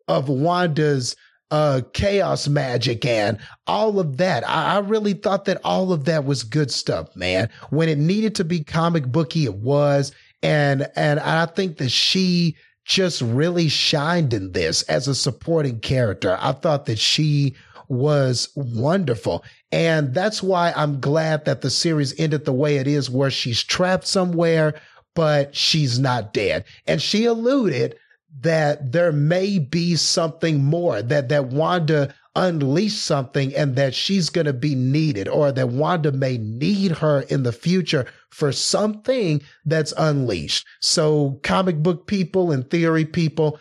of 0.08 0.28
Wanda's, 0.28 1.16
uh, 1.52 1.82
chaos 1.94 2.48
magic 2.48 3.06
and 3.06 3.38
all 3.68 4.00
of 4.00 4.18
that. 4.18 4.48
I, 4.50 4.78
I, 4.78 4.80
really 4.80 5.14
thought 5.14 5.46
that 5.46 5.62
all 5.64 5.94
of 5.94 6.06
that 6.06 6.26
was 6.26 6.42
good 6.44 6.72
stuff, 6.72 7.16
man. 7.16 7.48
When 7.70 7.90
it 7.90 8.00
needed 8.00 8.34
to 8.36 8.44
be 8.44 8.64
comic 8.64 9.06
booky, 9.06 9.46
it 9.46 9.54
was 9.54 10.12
and 10.44 10.88
and 10.96 11.20
I 11.20 11.46
think 11.48 11.78
that 11.78 11.90
she 11.90 12.56
just 12.86 13.22
really 13.22 13.70
shined 13.70 14.34
in 14.34 14.52
this 14.52 14.84
as 14.84 15.08
a 15.08 15.16
supporting 15.16 15.80
character. 15.80 16.38
I 16.40 16.52
thought 16.52 16.86
that 16.86 17.00
she 17.00 17.56
was 17.88 18.50
wonderful. 18.56 19.44
And 19.72 20.14
that's 20.14 20.44
why 20.44 20.74
I'm 20.76 21.00
glad 21.00 21.46
that 21.46 21.62
the 21.62 21.70
series 21.70 22.18
ended 22.20 22.46
the 22.46 22.54
way 22.54 22.78
it 22.78 22.88
is, 22.88 23.10
where 23.10 23.32
she's 23.32 23.64
trapped 23.64 24.06
somewhere, 24.06 24.76
but 25.16 25.56
she's 25.56 26.00
not 26.00 26.34
dead. 26.34 26.66
And 26.88 27.02
she 27.02 27.26
alluded 27.26 27.96
that 28.42 28.92
there 28.92 29.12
may 29.12 29.60
be 29.60 29.96
something 29.96 30.64
more 30.64 31.02
that, 31.02 31.30
that 31.30 31.48
Wanda 31.48 32.14
unleash 32.36 32.96
something 32.96 33.56
and 33.56 33.76
that 33.76 33.94
she's 33.94 34.30
going 34.30 34.46
to 34.46 34.54
be 34.54 34.76
needed 34.76 35.28
or 35.28 35.52
that 35.52 35.70
Wanda 35.70 36.12
may 36.12 36.38
need 36.38 36.92
her 36.92 37.22
in 37.22 37.44
the 37.44 37.52
future 37.52 38.08
for 38.30 38.52
something 38.52 39.42
that's 39.66 39.94
unleashed. 39.98 40.66
So 40.80 41.40
comic 41.44 41.78
book 41.78 42.08
people 42.08 42.52
and 42.52 42.68
theory 42.70 43.06
people, 43.06 43.60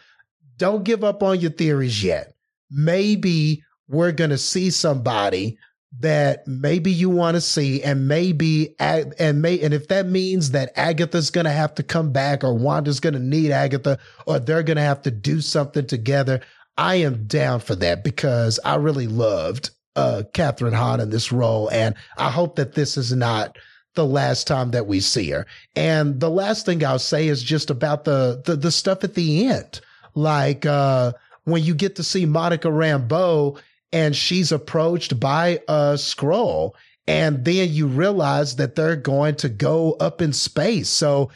don't 0.57 0.85
give 0.85 1.05
up 1.05 1.23
on 1.23 1.41
your 1.41 1.51
theories 1.51 2.03
yet. 2.03 2.35
Maybe 2.71 3.63
we're 3.89 4.13
going 4.13 4.31
to 4.31 4.39
see 4.39 4.71
somebody 4.71 5.59
that 6.01 6.47
maybe 6.47 6.91
you 6.91 7.11
want 7.11 7.35
to 7.35 7.41
see 7.41 7.83
and 7.83 8.09
maybe 8.09 8.75
and 8.79 9.43
may 9.43 9.61
and 9.61 9.75
if 9.75 9.89
that 9.89 10.07
means 10.07 10.53
that 10.53 10.73
Agatha's 10.75 11.31
going 11.31 11.45
to 11.45 11.51
have 11.51 11.75
to 11.75 11.83
come 11.83 12.13
back 12.13 12.43
or 12.43 12.55
Wanda's 12.55 12.99
going 12.99 13.13
to 13.13 13.21
need 13.21 13.51
Agatha 13.51 13.99
or 14.27 14.39
they're 14.39 14.63
going 14.63 14.79
to 14.79 14.83
have 14.83 15.03
to 15.03 15.11
do 15.11 15.43
something 15.43 15.87
together 15.87 16.41
I 16.77 16.97
am 16.97 17.25
down 17.25 17.61
for 17.61 17.75
that 17.77 18.05
because 18.05 18.59
I 18.65 18.77
really 18.77 19.07
loved 19.07 19.71
uh, 19.97 20.23
Kathryn 20.33 20.73
Hahn 20.73 21.01
in 21.01 21.11
this 21.11 21.33
role. 21.33 21.69
And 21.71 21.95
I 22.17 22.31
hope 22.31 22.57
that 22.57 22.75
this 22.75 22.97
is 22.97 23.13
not 23.13 23.57
the 23.95 24.07
last 24.07 24.47
time 24.47 24.71
that 24.71 24.87
we 24.87 25.01
see 25.01 25.31
her. 25.31 25.47
And 25.77 26.19
the 26.21 26.31
last 26.31 26.65
thing 26.65 26.85
I'll 26.85 26.99
say 26.99 27.29
is 27.29 27.43
just 27.43 27.71
about 27.71 28.05
the, 28.05 28.43
the, 28.45 28.57
the 28.57 28.71
stuff 28.71 29.05
at 29.05 29.15
the 29.15 29.47
end. 29.47 29.81
Like, 30.15 30.65
uh, 30.65 31.13
when 31.45 31.63
you 31.63 31.75
get 31.75 31.97
to 31.97 32.03
see 32.03 32.25
Monica 32.25 32.69
Rambeau 32.69 33.59
and 33.93 34.17
she's 34.17 34.53
approached 34.53 35.19
by 35.21 35.61
a 35.69 35.99
scroll 35.99 36.75
and 37.09 37.45
then 37.45 37.71
you 37.71 37.87
realize 37.89 38.57
that 38.57 38.77
they're 38.77 38.97
going 38.97 39.35
to 39.37 39.49
go 39.49 39.93
up 39.95 40.23
in 40.23 40.33
space. 40.33 40.89
So, 40.89 41.31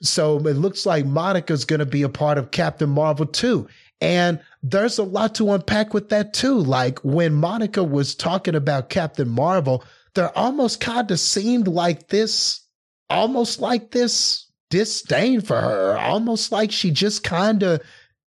so 0.00 0.38
it 0.38 0.56
looks 0.56 0.86
like 0.86 1.04
Monica's 1.04 1.64
going 1.64 1.80
to 1.80 1.86
be 1.86 2.02
a 2.02 2.08
part 2.08 2.38
of 2.38 2.52
Captain 2.52 2.88
Marvel 2.88 3.26
too. 3.26 3.68
And 4.00 4.40
there's 4.62 4.98
a 4.98 5.02
lot 5.02 5.34
to 5.36 5.52
unpack 5.52 5.92
with 5.92 6.10
that 6.10 6.32
too. 6.32 6.58
Like 6.58 7.00
when 7.00 7.34
Monica 7.34 7.82
was 7.82 8.14
talking 8.14 8.54
about 8.54 8.90
Captain 8.90 9.28
Marvel, 9.28 9.84
there 10.14 10.36
almost 10.36 10.80
kind 10.80 11.10
of 11.10 11.18
seemed 11.18 11.68
like 11.68 12.08
this, 12.08 12.66
almost 13.10 13.60
like 13.60 13.90
this 13.90 14.50
disdain 14.70 15.40
for 15.40 15.60
her, 15.60 15.98
almost 15.98 16.52
like 16.52 16.70
she 16.70 16.90
just 16.90 17.24
kind 17.24 17.62
of 17.62 17.80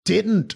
didn't 0.05 0.55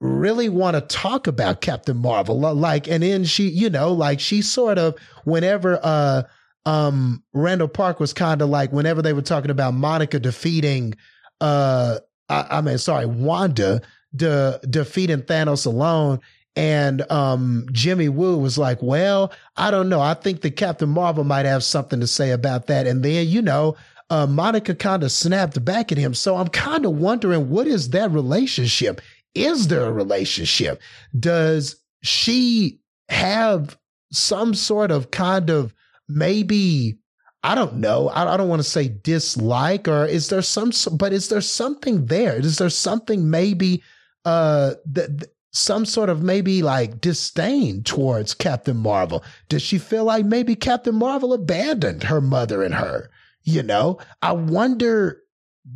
really 0.00 0.48
want 0.48 0.74
to 0.74 0.80
talk 0.80 1.26
about 1.26 1.60
Captain 1.60 1.96
Marvel. 1.96 2.38
Like, 2.38 2.88
and 2.88 3.02
then 3.02 3.24
she, 3.24 3.48
you 3.48 3.70
know, 3.70 3.92
like 3.92 4.20
she 4.20 4.42
sort 4.42 4.78
of, 4.78 4.96
whenever, 5.24 5.78
uh, 5.82 6.22
um, 6.66 7.22
Randall 7.32 7.68
Park 7.68 8.00
was 8.00 8.12
kind 8.12 8.42
of 8.42 8.48
like, 8.48 8.72
whenever 8.72 9.02
they 9.02 9.12
were 9.12 9.22
talking 9.22 9.50
about 9.50 9.74
Monica 9.74 10.18
defeating, 10.18 10.94
uh, 11.40 11.98
I, 12.28 12.46
I 12.50 12.60
mean, 12.60 12.78
sorry, 12.78 13.06
Wanda, 13.06 13.82
de- 14.14 14.60
defeating 14.68 15.22
Thanos 15.22 15.66
alone. 15.66 16.20
And 16.56 17.08
um, 17.10 17.66
Jimmy 17.72 18.08
Woo 18.08 18.36
was 18.38 18.58
like, 18.58 18.82
well, 18.82 19.32
I 19.56 19.70
don't 19.70 19.88
know. 19.88 20.00
I 20.00 20.14
think 20.14 20.40
that 20.42 20.56
Captain 20.56 20.88
Marvel 20.88 21.24
might 21.24 21.46
have 21.46 21.62
something 21.62 22.00
to 22.00 22.06
say 22.06 22.32
about 22.32 22.66
that. 22.66 22.86
And 22.86 23.04
then, 23.04 23.28
you 23.28 23.40
know, 23.40 23.76
uh, 24.10 24.26
Monica 24.26 24.74
kind 24.74 25.04
of 25.04 25.12
snapped 25.12 25.64
back 25.64 25.92
at 25.92 25.98
him. 25.98 26.12
So 26.12 26.36
I'm 26.36 26.48
kind 26.48 26.84
of 26.84 26.92
wondering 26.92 27.50
what 27.50 27.68
is 27.68 27.90
that 27.90 28.10
relationship? 28.10 29.00
Is 29.34 29.68
there 29.68 29.84
a 29.84 29.92
relationship? 29.92 30.80
Does 31.18 31.76
she 32.02 32.80
have 33.08 33.78
some 34.12 34.54
sort 34.54 34.90
of 34.90 35.12
kind 35.12 35.50
of 35.50 35.72
maybe 36.08 36.98
I 37.42 37.54
don't 37.54 37.76
know. 37.76 38.08
I, 38.10 38.34
I 38.34 38.36
don't 38.36 38.50
want 38.50 38.60
to 38.60 38.68
say 38.68 38.88
dislike, 38.88 39.88
or 39.88 40.04
is 40.04 40.28
there 40.28 40.42
some, 40.42 40.72
but 40.98 41.14
is 41.14 41.30
there 41.30 41.40
something 41.40 42.04
there? 42.06 42.36
Is 42.36 42.58
there 42.58 42.68
something 42.68 43.30
maybe 43.30 43.82
uh 44.24 44.74
the, 44.84 45.28
some 45.52 45.84
sort 45.84 46.08
of 46.08 46.22
maybe 46.22 46.62
like 46.62 47.00
disdain 47.00 47.82
towards 47.82 48.34
Captain 48.34 48.76
Marvel? 48.76 49.24
Does 49.48 49.62
she 49.62 49.78
feel 49.78 50.04
like 50.04 50.24
maybe 50.24 50.54
Captain 50.54 50.94
Marvel 50.94 51.32
abandoned 51.32 52.04
her 52.04 52.20
mother 52.20 52.62
and 52.62 52.74
her? 52.74 53.10
You 53.42 53.62
know, 53.62 53.98
I 54.22 54.32
wonder 54.32 55.22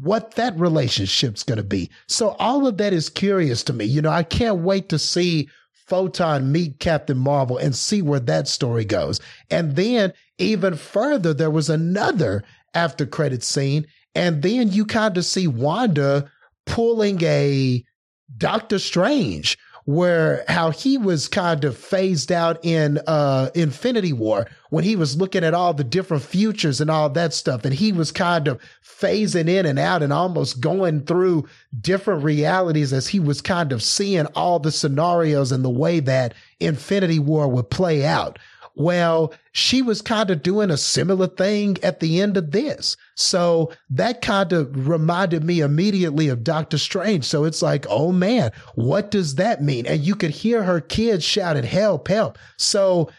what 0.01 0.33
that 0.33 0.59
relationship's 0.59 1.43
going 1.43 1.59
to 1.59 1.65
be. 1.65 1.91
So 2.09 2.31
all 2.39 2.67
of 2.67 2.77
that 2.79 2.93
is 2.93 3.09
curious 3.09 3.63
to 3.65 3.73
me. 3.73 3.85
You 3.85 4.03
know, 4.03 4.11
I 4.11 4.23
can't 4.23 4.61
wait 4.61 4.89
to 4.91 4.99
see 4.99 5.49
Photon 5.87 6.51
meet 6.51 6.79
Captain 6.79 7.19
Marvel 7.19 7.59
and 7.59 7.75
see 7.75 8.01
where 8.01 8.21
that 8.21 8.49
story 8.49 8.85
goes. 8.85 9.21
And 9.51 9.77
then 9.77 10.13
even 10.39 10.77
further, 10.77 11.35
there 11.35 11.51
was 11.51 11.69
another 11.69 12.43
after 12.75 13.07
credit 13.07 13.43
scene. 13.43 13.87
And 14.15 14.43
then 14.43 14.71
you 14.71 14.85
kind 14.85 15.17
of 15.17 15.25
see 15.25 15.47
Wanda 15.47 16.31
pulling 16.67 17.23
a 17.23 17.85
Doctor 18.37 18.79
Strange, 18.79 19.59
where 19.85 20.45
how 20.49 20.71
he 20.71 20.97
was 20.97 21.29
kind 21.29 21.65
of 21.65 21.77
phased 21.77 22.33
out 22.33 22.59
in 22.65 22.99
uh 23.07 23.51
Infinity 23.55 24.13
War 24.13 24.47
when 24.71 24.83
he 24.83 24.97
was 24.97 25.17
looking 25.17 25.45
at 25.45 25.53
all 25.53 25.75
the 25.75 25.85
different 25.85 26.23
futures 26.23 26.81
and 26.81 26.91
all 26.91 27.11
that 27.11 27.35
stuff 27.35 27.65
and 27.67 27.75
he 27.75 27.93
was 27.93 28.11
kind 28.11 28.49
of 28.49 28.59
phasing 28.83 29.49
in 29.49 29.67
and 29.67 29.79
out 29.79 30.03
and 30.03 30.13
almost 30.13 30.61
going 30.61 31.05
through 31.05 31.47
different 31.81 32.25
realities 32.25 32.93
as 32.93 33.09
he 33.09 33.21
was 33.21 33.43
kind 33.43 33.73
of 33.73 33.83
seeing 33.83 34.27
all 34.35 34.59
the 34.59 34.73
scenarios 34.73 35.53
and 35.53 35.65
the 35.65 35.71
way 35.71 36.01
that 36.01 36.33
Infinity 36.61 37.19
War 37.19 37.47
would 37.49 37.69
play 37.71 38.07
out. 38.07 38.39
Well, 38.77 39.33
she 39.53 39.83
was 39.83 40.03
kind 40.03 40.31
of 40.31 40.43
doing 40.43 40.71
a 40.71 40.77
similar 40.77 41.29
thing 41.29 41.77
at 41.83 42.01
the 42.01 42.21
end 42.21 42.37
of 42.37 42.51
this. 42.51 42.97
So 43.15 43.73
that 43.91 44.21
kind 44.21 44.53
of 44.53 44.89
reminded 44.89 45.45
me 45.45 45.61
immediately 45.61 46.29
of 46.29 46.43
Doctor 46.43 46.79
Strange. 46.79 47.25
So 47.25 47.45
it's 47.45 47.63
like, 47.63 47.87
oh 47.89 48.11
man, 48.11 48.51
what 48.75 49.13
does 49.13 49.37
that 49.37 49.63
mean? 49.63 49.87
And 49.87 50.01
you 50.01 50.17
could 50.17 50.33
hear 50.33 50.65
her 50.65 50.81
kids 50.81 51.25
shouting, 51.25 51.63
help, 51.65 52.09
help. 52.09 52.37
So 52.59 53.11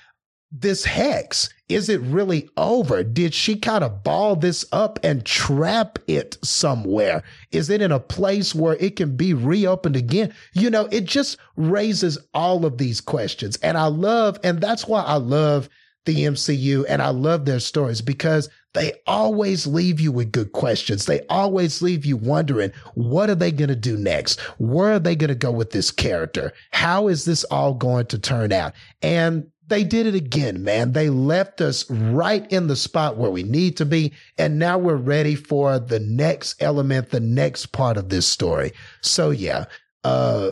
this 0.51 0.83
hex, 0.83 1.49
is 1.67 1.89
it 1.89 2.01
really 2.01 2.49
over? 2.57 3.03
Did 3.03 3.33
she 3.33 3.55
kind 3.55 3.83
of 3.83 4.03
ball 4.03 4.35
this 4.35 4.65
up 4.71 4.99
and 5.03 5.25
trap 5.25 5.97
it 6.07 6.37
somewhere? 6.43 7.23
Is 7.51 7.69
it 7.69 7.81
in 7.81 7.91
a 7.91 7.99
place 7.99 8.53
where 8.53 8.75
it 8.75 8.95
can 8.95 9.15
be 9.15 9.33
reopened 9.33 9.95
again? 9.95 10.33
You 10.53 10.69
know, 10.69 10.87
it 10.91 11.05
just 11.05 11.37
raises 11.55 12.17
all 12.33 12.65
of 12.65 12.77
these 12.77 13.01
questions. 13.01 13.57
And 13.57 13.77
I 13.77 13.87
love, 13.87 14.37
and 14.43 14.61
that's 14.61 14.87
why 14.87 15.01
I 15.01 15.15
love 15.15 15.69
the 16.05 16.25
MCU 16.25 16.85
and 16.87 17.01
I 17.01 17.09
love 17.09 17.45
their 17.45 17.59
stories 17.59 18.01
because 18.01 18.47
they 18.73 18.93
always 19.07 19.65
leave 19.65 19.99
you 19.99 20.11
with 20.11 20.31
good 20.31 20.51
questions. 20.51 21.05
They 21.05 21.21
always 21.29 21.81
leave 21.81 22.05
you 22.05 22.17
wondering, 22.17 22.73
what 22.93 23.29
are 23.29 23.35
they 23.35 23.51
going 23.51 23.69
to 23.69 23.75
do 23.75 23.97
next? 23.97 24.39
Where 24.59 24.93
are 24.93 24.99
they 24.99 25.15
going 25.15 25.29
to 25.29 25.35
go 25.35 25.51
with 25.51 25.71
this 25.71 25.89
character? 25.91 26.51
How 26.71 27.07
is 27.07 27.25
this 27.25 27.43
all 27.45 27.73
going 27.73 28.07
to 28.07 28.19
turn 28.19 28.51
out? 28.51 28.73
And 29.01 29.49
they 29.67 29.83
did 29.83 30.05
it 30.05 30.15
again, 30.15 30.63
man. 30.63 30.91
They 30.91 31.09
left 31.09 31.61
us 31.61 31.89
right 31.89 32.49
in 32.51 32.67
the 32.67 32.75
spot 32.75 33.17
where 33.17 33.31
we 33.31 33.43
need 33.43 33.77
to 33.77 33.85
be. 33.85 34.13
And 34.37 34.59
now 34.59 34.77
we're 34.77 34.95
ready 34.95 35.35
for 35.35 35.79
the 35.79 35.99
next 35.99 36.61
element, 36.61 37.09
the 37.09 37.19
next 37.19 37.67
part 37.67 37.97
of 37.97 38.09
this 38.09 38.27
story. 38.27 38.71
So 39.01 39.31
yeah, 39.31 39.65
uh, 40.03 40.51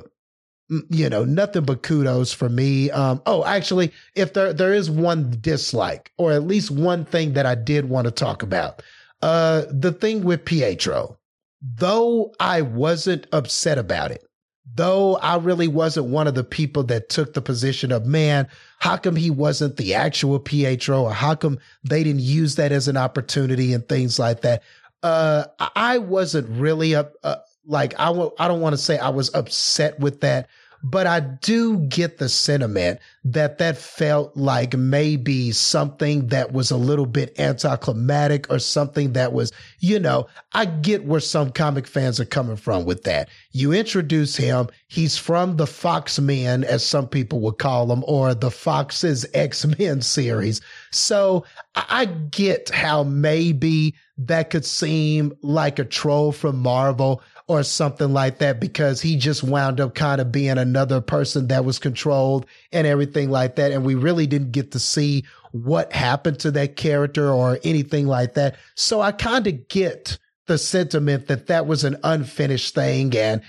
you 0.89 1.09
know, 1.09 1.23
nothing 1.23 1.63
but 1.65 1.83
kudos 1.83 2.33
for 2.33 2.49
me. 2.49 2.89
Um, 2.91 3.21
oh, 3.25 3.43
actually, 3.45 3.91
if 4.15 4.33
there, 4.33 4.53
there 4.53 4.73
is 4.73 4.89
one 4.89 5.35
dislike 5.39 6.11
or 6.17 6.31
at 6.31 6.47
least 6.47 6.71
one 6.71 7.05
thing 7.05 7.33
that 7.33 7.45
I 7.45 7.55
did 7.55 7.89
want 7.89 8.05
to 8.05 8.11
talk 8.11 8.41
about, 8.41 8.81
uh, 9.21 9.63
the 9.69 9.91
thing 9.91 10.23
with 10.23 10.45
Pietro, 10.45 11.19
though 11.61 12.33
I 12.39 12.61
wasn't 12.61 13.27
upset 13.31 13.77
about 13.77 14.11
it, 14.11 14.25
though 14.75 15.17
I 15.17 15.37
really 15.37 15.67
wasn't 15.67 16.07
one 16.07 16.27
of 16.27 16.35
the 16.35 16.43
people 16.43 16.83
that 16.85 17.09
took 17.09 17.33
the 17.33 17.41
position 17.41 17.91
of, 17.91 18.05
man, 18.05 18.47
how 18.79 18.97
come 18.97 19.15
he 19.15 19.29
wasn't 19.29 19.77
the 19.77 19.93
actual 19.93 20.39
Pietro 20.39 21.03
or 21.03 21.13
how 21.13 21.35
come 21.35 21.59
they 21.83 22.03
didn't 22.03 22.21
use 22.21 22.55
that 22.55 22.71
as 22.71 22.87
an 22.87 22.97
opportunity 22.97 23.73
and 23.73 23.87
things 23.87 24.19
like 24.19 24.41
that? 24.41 24.63
Uh, 25.03 25.45
I 25.75 25.97
wasn't 25.97 26.49
really 26.49 26.95
up, 26.95 27.13
uh, 27.23 27.35
like, 27.65 27.93
I 27.99 28.05
w- 28.05 28.31
I 28.39 28.47
don't 28.47 28.61
want 28.61 28.73
to 28.73 28.81
say 28.81 28.97
I 28.97 29.09
was 29.09 29.33
upset 29.35 29.99
with 29.99 30.21
that 30.21 30.49
but 30.83 31.07
I 31.07 31.21
do 31.21 31.77
get 31.77 32.17
the 32.17 32.27
sentiment 32.27 32.99
that 33.23 33.57
that 33.59 33.77
felt 33.77 34.35
like 34.35 34.75
maybe 34.75 35.51
something 35.51 36.27
that 36.27 36.51
was 36.51 36.71
a 36.71 36.77
little 36.77 37.05
bit 37.05 37.39
anticlimactic 37.39 38.51
or 38.51 38.59
something 38.59 39.13
that 39.13 39.31
was, 39.31 39.53
you 39.79 39.97
know, 39.97 40.27
I 40.51 40.65
get 40.65 41.05
where 41.05 41.21
some 41.21 41.51
comic 41.51 41.87
fans 41.87 42.19
are 42.19 42.25
coming 42.25 42.57
from 42.57 42.83
with 42.83 43.03
that. 43.03 43.29
You 43.53 43.71
introduce 43.71 44.35
him, 44.35 44.67
he's 44.87 45.17
from 45.17 45.55
the 45.55 45.67
Fox 45.67 46.19
Men, 46.19 46.65
as 46.65 46.85
some 46.85 47.07
people 47.07 47.39
would 47.41 47.59
call 47.59 47.85
them, 47.85 48.03
or 48.05 48.35
the 48.35 48.51
Fox's 48.51 49.25
X 49.33 49.65
Men 49.65 50.01
series. 50.01 50.59
So 50.91 51.45
I 51.75 52.05
get 52.05 52.69
how 52.69 53.03
maybe 53.03 53.95
that 54.17 54.49
could 54.49 54.65
seem 54.65 55.33
like 55.41 55.79
a 55.79 55.85
troll 55.85 56.33
from 56.33 56.59
Marvel 56.59 57.21
or 57.47 57.63
something 57.63 58.13
like 58.13 58.39
that 58.39 58.59
because 58.59 59.01
he 59.01 59.17
just 59.17 59.43
wound 59.43 59.81
up 59.81 59.95
kind 59.95 60.21
of 60.21 60.31
being 60.31 60.57
another 60.57 61.01
person 61.01 61.47
that 61.47 61.65
was 61.65 61.79
controlled 61.79 62.45
and 62.71 62.87
everything 62.87 63.29
like 63.29 63.55
that. 63.55 63.71
And 63.71 63.83
we 63.83 63.95
really 63.95 64.27
didn't 64.27 64.51
get 64.51 64.71
to 64.71 64.79
see 64.79 65.25
what 65.51 65.91
happened 65.93 66.39
to 66.39 66.51
that 66.51 66.75
character 66.75 67.29
or 67.29 67.59
anything 67.63 68.07
like 68.07 68.33
that. 68.35 68.55
So 68.75 69.01
I 69.01 69.11
kind 69.11 69.45
of 69.47 69.67
get 69.67 70.17
the 70.47 70.57
sentiment 70.57 71.27
that 71.27 71.47
that 71.47 71.67
was 71.67 71.83
an 71.83 71.97
unfinished 72.03 72.75
thing 72.75 73.15
and 73.15 73.41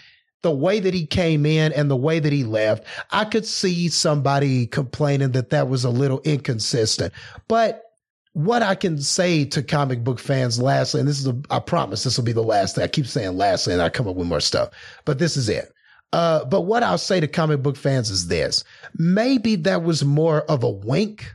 the 0.42 0.50
way 0.50 0.78
that 0.78 0.92
he 0.92 1.06
came 1.06 1.46
in 1.46 1.72
and 1.72 1.90
the 1.90 1.96
way 1.96 2.18
that 2.20 2.32
he 2.32 2.44
left, 2.44 2.84
I 3.10 3.24
could 3.24 3.46
see 3.46 3.88
somebody 3.88 4.66
complaining 4.66 5.32
that 5.32 5.50
that 5.50 5.68
was 5.68 5.84
a 5.84 5.90
little 5.90 6.20
inconsistent. 6.20 7.14
But 7.48 7.82
what 8.34 8.62
I 8.62 8.74
can 8.74 9.00
say 9.00 9.44
to 9.46 9.62
comic 9.62 10.02
book 10.04 10.18
fans 10.18 10.60
lastly, 10.60 11.00
and 11.00 11.08
this 11.08 11.20
is 11.20 11.28
a, 11.28 11.36
I 11.50 11.60
promise 11.60 12.02
this 12.02 12.18
will 12.18 12.24
be 12.24 12.32
the 12.32 12.42
last 12.42 12.74
thing. 12.74 12.84
I 12.84 12.88
keep 12.88 13.06
saying 13.06 13.36
lastly 13.36 13.72
and 13.72 13.80
I 13.80 13.88
come 13.88 14.08
up 14.08 14.16
with 14.16 14.26
more 14.26 14.40
stuff, 14.40 14.70
but 15.04 15.18
this 15.18 15.36
is 15.36 15.48
it. 15.48 15.72
Uh, 16.12 16.44
but 16.44 16.62
what 16.62 16.82
I'll 16.82 16.98
say 16.98 17.20
to 17.20 17.28
comic 17.28 17.62
book 17.62 17.76
fans 17.76 18.10
is 18.10 18.26
this. 18.26 18.64
Maybe 18.96 19.56
that 19.56 19.84
was 19.84 20.04
more 20.04 20.42
of 20.42 20.64
a 20.64 20.70
wink 20.70 21.32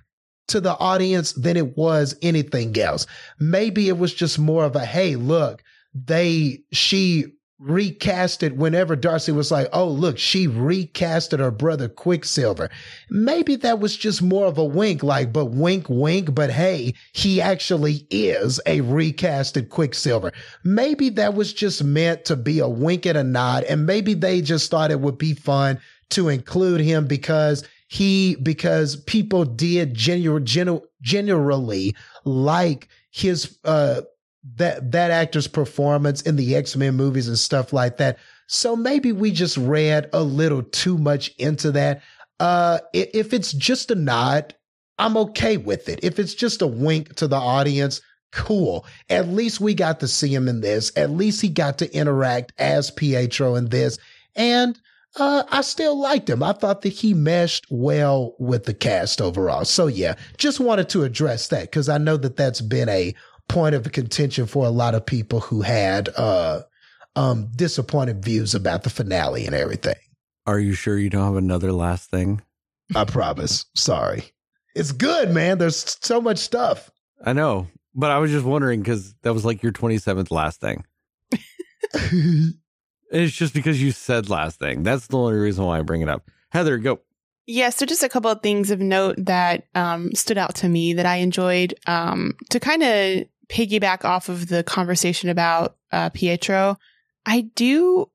to 0.49 0.59
the 0.59 0.77
audience 0.77 1.33
than 1.33 1.55
it 1.55 1.77
was 1.77 2.15
anything 2.21 2.77
else. 2.77 3.07
Maybe 3.39 3.87
it 3.87 3.97
was 3.97 4.13
just 4.13 4.37
more 4.37 4.65
of 4.65 4.75
a, 4.75 4.85
Hey, 4.85 5.15
look, 5.15 5.63
they, 5.93 6.63
she 6.71 7.27
recasted 7.61 8.55
whenever 8.55 8.95
Darcy 8.95 9.31
was 9.31 9.51
like, 9.51 9.67
oh, 9.73 9.89
look, 9.89 10.17
she 10.17 10.47
recasted 10.47 11.39
her 11.39 11.51
brother 11.51 11.89
Quicksilver. 11.89 12.69
Maybe 13.09 13.55
that 13.57 13.79
was 13.79 13.97
just 13.97 14.21
more 14.21 14.45
of 14.45 14.57
a 14.57 14.63
wink, 14.63 15.03
like, 15.03 15.33
but 15.33 15.47
wink, 15.47 15.87
wink, 15.89 16.33
but 16.33 16.51
hey, 16.51 16.93
he 17.13 17.41
actually 17.41 18.07
is 18.09 18.59
a 18.65 18.79
recasted 18.79 19.69
Quicksilver. 19.69 20.31
Maybe 20.63 21.09
that 21.09 21.33
was 21.33 21.53
just 21.53 21.83
meant 21.83 22.25
to 22.25 22.35
be 22.37 22.59
a 22.59 22.67
wink 22.69 23.05
and 23.05 23.17
a 23.17 23.23
nod, 23.23 23.63
and 23.65 23.85
maybe 23.85 24.13
they 24.13 24.41
just 24.41 24.71
thought 24.71 24.91
it 24.91 25.01
would 25.01 25.17
be 25.17 25.33
fun 25.33 25.79
to 26.11 26.29
include 26.29 26.81
him 26.81 27.07
because 27.07 27.67
he, 27.87 28.35
because 28.35 28.95
people 28.95 29.43
did 29.43 29.93
genu- 29.93 30.39
generally 31.01 31.95
like 32.23 32.87
his, 33.11 33.57
uh, 33.65 34.01
that 34.55 34.91
that 34.91 35.11
actor's 35.11 35.47
performance 35.47 36.21
in 36.21 36.35
the 36.35 36.55
X-Men 36.55 36.95
movies 36.95 37.27
and 37.27 37.37
stuff 37.37 37.73
like 37.73 37.97
that. 37.97 38.17
So 38.47 38.75
maybe 38.75 39.11
we 39.11 39.31
just 39.31 39.57
read 39.57 40.09
a 40.13 40.23
little 40.23 40.63
too 40.63 40.97
much 40.97 41.29
into 41.37 41.71
that. 41.73 42.01
Uh, 42.39 42.79
if 42.93 43.33
it's 43.33 43.51
just 43.53 43.91
a 43.91 43.95
nod, 43.95 44.55
I'm 44.97 45.17
okay 45.17 45.57
with 45.57 45.89
it. 45.89 45.99
If 46.03 46.19
it's 46.19 46.33
just 46.33 46.61
a 46.61 46.67
wink 46.67 47.15
to 47.15 47.27
the 47.27 47.35
audience, 47.35 48.01
cool. 48.31 48.85
At 49.09 49.27
least 49.27 49.59
we 49.59 49.73
got 49.73 49.99
to 49.99 50.07
see 50.07 50.33
him 50.33 50.47
in 50.47 50.61
this. 50.61 50.91
At 50.95 51.11
least 51.11 51.41
he 51.41 51.49
got 51.49 51.77
to 51.79 51.93
interact 51.93 52.53
as 52.57 52.91
Pietro 52.91 53.55
in 53.55 53.69
this. 53.69 53.97
And 54.35 54.79
uh, 55.15 55.43
I 55.49 55.61
still 55.61 55.99
liked 55.99 56.29
him. 56.29 56.43
I 56.43 56.53
thought 56.53 56.81
that 56.81 56.89
he 56.89 57.13
meshed 57.13 57.65
well 57.69 58.35
with 58.39 58.65
the 58.65 58.73
cast 58.73 59.21
overall. 59.21 59.65
So 59.65 59.87
yeah, 59.87 60.15
just 60.37 60.59
wanted 60.59 60.89
to 60.89 61.03
address 61.03 61.47
that 61.47 61.63
because 61.63 61.89
I 61.89 61.97
know 61.97 62.17
that 62.17 62.37
that's 62.37 62.61
been 62.61 62.89
a 62.89 63.13
point 63.49 63.75
of 63.75 63.91
contention 63.91 64.45
for 64.45 64.65
a 64.65 64.69
lot 64.69 64.95
of 64.95 65.05
people 65.05 65.41
who 65.41 65.61
had 65.61 66.09
uh, 66.15 66.61
um, 67.15 67.51
disappointed 67.55 68.23
views 68.23 68.55
about 68.55 68.83
the 68.83 68.89
finale 68.89 69.45
and 69.45 69.55
everything. 69.55 69.97
Are 70.47 70.59
you 70.59 70.73
sure 70.73 70.97
you 70.97 71.09
don't 71.09 71.25
have 71.25 71.35
another 71.35 71.73
last 71.73 72.09
thing? 72.09 72.41
I 72.95 73.03
promise. 73.03 73.65
Sorry. 73.75 74.31
It's 74.75 74.91
good, 74.91 75.31
man. 75.31 75.57
There's 75.57 75.97
so 76.01 76.21
much 76.21 76.37
stuff. 76.37 76.89
I 77.23 77.33
know, 77.33 77.67
but 77.93 78.11
I 78.11 78.19
was 78.19 78.31
just 78.31 78.45
wondering 78.45 78.81
because 78.81 79.13
that 79.23 79.33
was 79.33 79.43
like 79.43 79.61
your 79.61 79.73
27th 79.73 80.31
last 80.31 80.61
thing. 80.61 80.85
it's 83.11 83.35
just 83.35 83.53
because 83.53 83.81
you 83.81 83.91
said 83.91 84.29
last 84.29 84.59
thing. 84.59 84.83
That's 84.83 85.07
the 85.07 85.17
only 85.17 85.35
reason 85.35 85.65
why 85.65 85.79
I 85.79 85.81
bring 85.81 86.01
it 86.01 86.09
up. 86.09 86.23
Heather, 86.49 86.77
go. 86.77 86.99
Yeah, 87.45 87.71
so 87.71 87.85
just 87.85 88.03
a 88.03 88.09
couple 88.09 88.29
of 88.29 88.41
things 88.41 88.69
of 88.69 88.79
note 88.79 89.15
that 89.17 89.65
um, 89.73 90.13
stood 90.13 90.37
out 90.37 90.55
to 90.55 90.69
me 90.69 90.93
that 90.93 91.05
I 91.05 91.15
enjoyed. 91.17 91.73
Um, 91.87 92.35
to 92.51 92.59
kind 92.59 92.83
of 92.83 93.23
piggyback 93.49 94.05
off 94.05 94.29
of 94.29 94.47
the 94.47 94.63
conversation 94.63 95.29
about 95.29 95.75
uh, 95.91 96.09
Pietro, 96.09 96.77
I 97.25 97.41
do, 97.41 98.09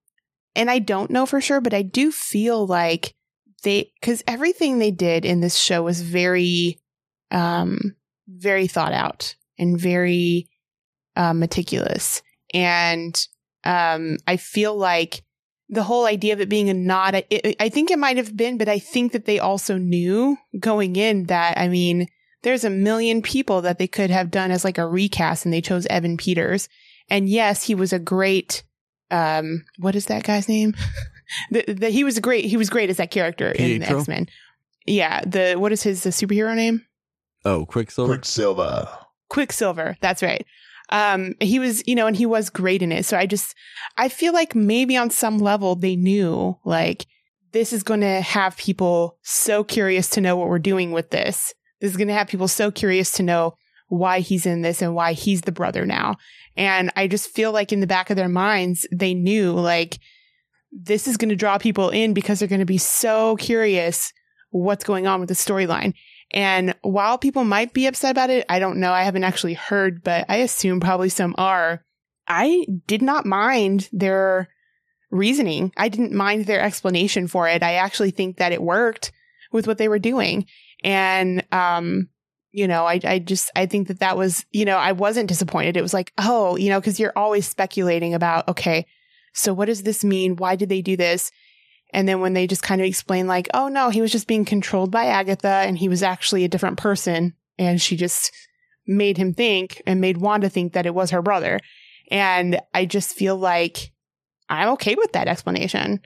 and 0.55 0.71
I 0.71 0.79
don't 0.79 1.11
know 1.11 1.27
for 1.27 1.41
sure, 1.41 1.61
but 1.61 1.75
I 1.75 1.83
do 1.83 2.13
feel 2.13 2.67
like 2.67 3.15
they, 3.63 3.93
because 4.01 4.23
everything 4.27 4.79
they 4.79 4.91
did 4.91 5.25
in 5.25 5.41
this 5.41 5.57
show 5.59 5.83
was 5.83 6.01
very, 6.01 6.79
um, 7.31 7.97
very 8.29 8.67
thought 8.67 8.93
out 8.93 9.35
and 9.59 9.79
very 9.79 10.49
uh, 11.17 11.33
meticulous. 11.35 12.23
And 12.53 13.27
um, 13.65 14.19
I 14.27 14.37
feel 14.37 14.77
like 14.77 15.25
the 15.69 15.83
whole 15.83 16.07
idea 16.07 16.35
of 16.35 16.41
it 16.41 16.49
being 16.49 16.71
a 16.71 16.75
nod, 16.75 17.15
I, 17.15 17.55
I 17.59 17.69
think 17.69 17.91
it 17.91 17.99
might 17.99 18.19
have 18.19 18.37
been, 18.37 18.59
but 18.59 18.69
I 18.69 18.79
think 18.79 19.13
that 19.13 19.25
they 19.25 19.39
also 19.39 19.79
knew 19.79 20.37
going 20.59 20.97
in 20.97 21.25
that, 21.25 21.59
I 21.59 21.69
mean, 21.69 22.07
there's 22.45 22.63
a 22.63 22.71
million 22.71 23.23
people 23.23 23.63
that 23.63 23.79
they 23.79 23.89
could 23.89 24.11
have 24.11 24.31
done 24.31 24.51
as 24.51 24.65
like 24.65 24.79
a 24.79 24.87
recast 24.87 25.45
and 25.45 25.53
they 25.53 25.63
chose 25.63 25.87
Evan 25.87 26.17
Peters. 26.17 26.69
And 27.09 27.29
yes, 27.29 27.63
he 27.63 27.75
was 27.75 27.93
a 27.93 27.99
great, 27.99 28.63
um, 29.11 29.65
what 29.79 29.97
is 29.97 30.07
that 30.07 30.25
guy's 30.25 30.49
name? 30.49 30.75
the, 31.51 31.65
the, 31.67 31.91
he 31.91 32.05
was 32.05 32.19
great. 32.21 32.45
He 32.45 32.59
was 32.59 32.71
great 32.71 32.91
as 32.91 32.99
that 32.99 33.11
character 33.11 33.53
Pietro? 33.57 33.75
in 33.75 33.83
X 33.83 34.09
Men. 34.09 34.29
Yeah. 34.87 35.23
The, 35.27 35.55
what 35.55 35.73
is 35.73 35.83
his 35.83 36.03
the 36.03 36.11
superhero 36.11 36.55
name? 36.55 36.85
Oh, 37.47 37.65
Quicksilver. 37.65 38.13
Quicksilver. 38.13 38.89
Quicksilver. 39.31 39.97
That's 40.01 40.23
right. 40.23 40.47
Um, 40.91 41.35
he 41.41 41.59
was, 41.59 41.83
you 41.87 41.95
know, 41.95 42.07
and 42.07 42.15
he 42.15 42.27
was 42.27 42.51
great 42.51 42.83
in 42.83 42.93
it. 42.93 43.07
So 43.07 43.17
I 43.17 43.25
just, 43.25 43.55
I 43.97 44.11
feel 44.11 44.35
like 44.35 44.55
maybe 44.55 44.99
on 44.99 45.09
some 45.09 45.39
level 45.39 45.77
they 45.77 45.97
knew 45.97 46.59
like 46.67 47.07
this 47.53 47.73
is 47.73 47.83
going 47.83 48.03
to 48.03 48.21
have 48.21 48.59
people 48.59 49.17
so 49.23 49.65
curious 49.65 50.11
to 50.11 50.21
know 50.21 50.37
what 50.37 50.49
we're 50.49 50.59
doing 50.59 50.93
with 50.93 51.09
this 51.09 51.55
This 51.85 51.91
is 51.91 51.99
going 51.99 52.09
to 52.09 52.15
have 52.15 52.29
people 52.29 52.49
so 52.49 52.71
curious 52.71 53.11
to 53.13 53.23
know 53.23 53.59
why 53.89 54.21
he's 54.21 54.47
in 54.47 54.63
this 54.63 54.81
and 54.81 54.95
why 54.95 55.13
he's 55.13 55.43
the 55.43 55.53
brother 55.53 55.85
now. 55.85 56.17
And 56.57 56.91
I 56.97 57.09
just 57.09 57.29
feel 57.29 57.53
like 57.53 57.73
in 57.73 57.81
the 57.81 57.87
back 57.87 58.09
of 58.09 58.17
their 58.17 58.27
minds, 58.27 58.87
they 58.91 59.13
knew 59.13 59.53
like 59.53 59.99
this 60.73 61.07
is 61.07 61.19
going 61.19 61.29
to 61.29 61.37
draw 61.37 61.59
people 61.59 61.91
in 61.91 62.15
because 62.15 62.39
they're 62.39 62.49
going 62.49 62.61
to 62.61 62.65
be 62.65 62.79
so 62.79 63.37
curious 63.37 64.15
what's 64.49 64.83
going 64.83 65.07
on 65.07 65.21
with 65.21 65.29
the 65.29 65.35
storyline. 65.35 65.93
And 66.31 66.75
while 66.81 67.19
people 67.19 67.45
might 67.45 67.75
be 67.75 67.87
upset 67.87 68.13
about 68.13 68.31
it, 68.31 68.47
I 68.49 68.61
don't 68.61 68.81
know. 68.81 68.91
I 68.91 69.03
haven't 69.03 69.25
actually 69.25 69.53
heard, 69.53 70.03
but 70.03 70.25
I 70.27 70.37
assume 70.37 70.81
probably 70.81 71.11
some 71.11 71.35
are. 71.37 71.85
I 72.27 72.65
did 72.87 73.03
not 73.03 73.27
mind 73.27 73.91
their 73.93 74.49
reasoning. 75.11 75.71
I 75.77 75.91
didn't 75.91 76.15
mind 76.15 76.47
their 76.47 76.63
explanation 76.63 77.29
for 77.29 77.47
it. 77.47 77.63
I 77.63 77.75
actually 77.75 78.11
think 78.11 78.39
that 78.39 78.53
it 78.53 78.63
worked 78.63 79.13
with 79.53 79.67
what 79.67 79.77
they 79.77 79.89
were 79.89 79.99
doing. 79.99 80.47
And, 80.85 81.45
um, 81.51 82.09
you 82.53 82.69
know, 82.69 82.85
I, 82.87 83.01
I 83.03 83.19
just, 83.19 83.51
I 83.57 83.67
think 83.67 83.89
that 83.89 83.99
that 83.99 84.17
was, 84.17 84.47
you 84.53 84.65
know, 84.65 84.77
I 84.77 84.93
wasn't 84.93 85.29
disappointed. 85.29 85.77
It 85.77 85.83
was 85.83 85.95
like, 85.95 86.13
oh, 86.19 86.57
you 86.57 86.69
know, 86.69 86.81
cause 86.81 87.01
you're 87.01 87.13
always 87.17 87.49
speculating 87.49 88.15
about, 88.15 88.47
okay, 88.47 88.87
so 89.33 89.53
what 89.53 89.65
does 89.65 89.83
this 89.83 90.05
mean? 90.05 90.37
Why 90.37 90.55
did 90.55 90.69
they 90.69 90.83
do 90.83 90.97
this? 90.97 91.33
And 91.93 92.07
then 92.07 92.21
when 92.21 92.35
they 92.35 92.47
just 92.47 92.63
kind 92.63 92.81
of 92.81 92.87
explain 92.87 93.27
like, 93.27 93.49
oh 93.55 93.69
no, 93.69 93.91
he 93.91 94.01
was 94.01 94.13
just 94.13 94.29
being 94.29 94.45
controlled 94.45 94.91
by 94.91 95.07
Agatha 95.07 95.49
and 95.49 95.77
he 95.77 95.89
was 95.89 96.03
actually 96.03 96.45
a 96.45 96.49
different 96.49 96.77
person. 96.77 97.35
And 97.59 97.81
she 97.81 97.97
just 97.97 98.33
made 98.87 99.17
him 99.17 99.33
think 99.33 99.83
and 99.87 100.01
made 100.01 100.19
Wanda 100.19 100.49
think 100.49 100.75
that 100.75 100.87
it 100.87 100.95
was 100.95 101.11
her 101.11 101.23
brother. 101.23 101.59
And 102.11 102.61
I 102.73 102.85
just 102.85 103.17
feel 103.17 103.37
like 103.37 103.93
I'm 104.49 104.71
okay 104.71 104.95
with 104.95 105.13
that 105.13 105.29
explanation. 105.29 106.01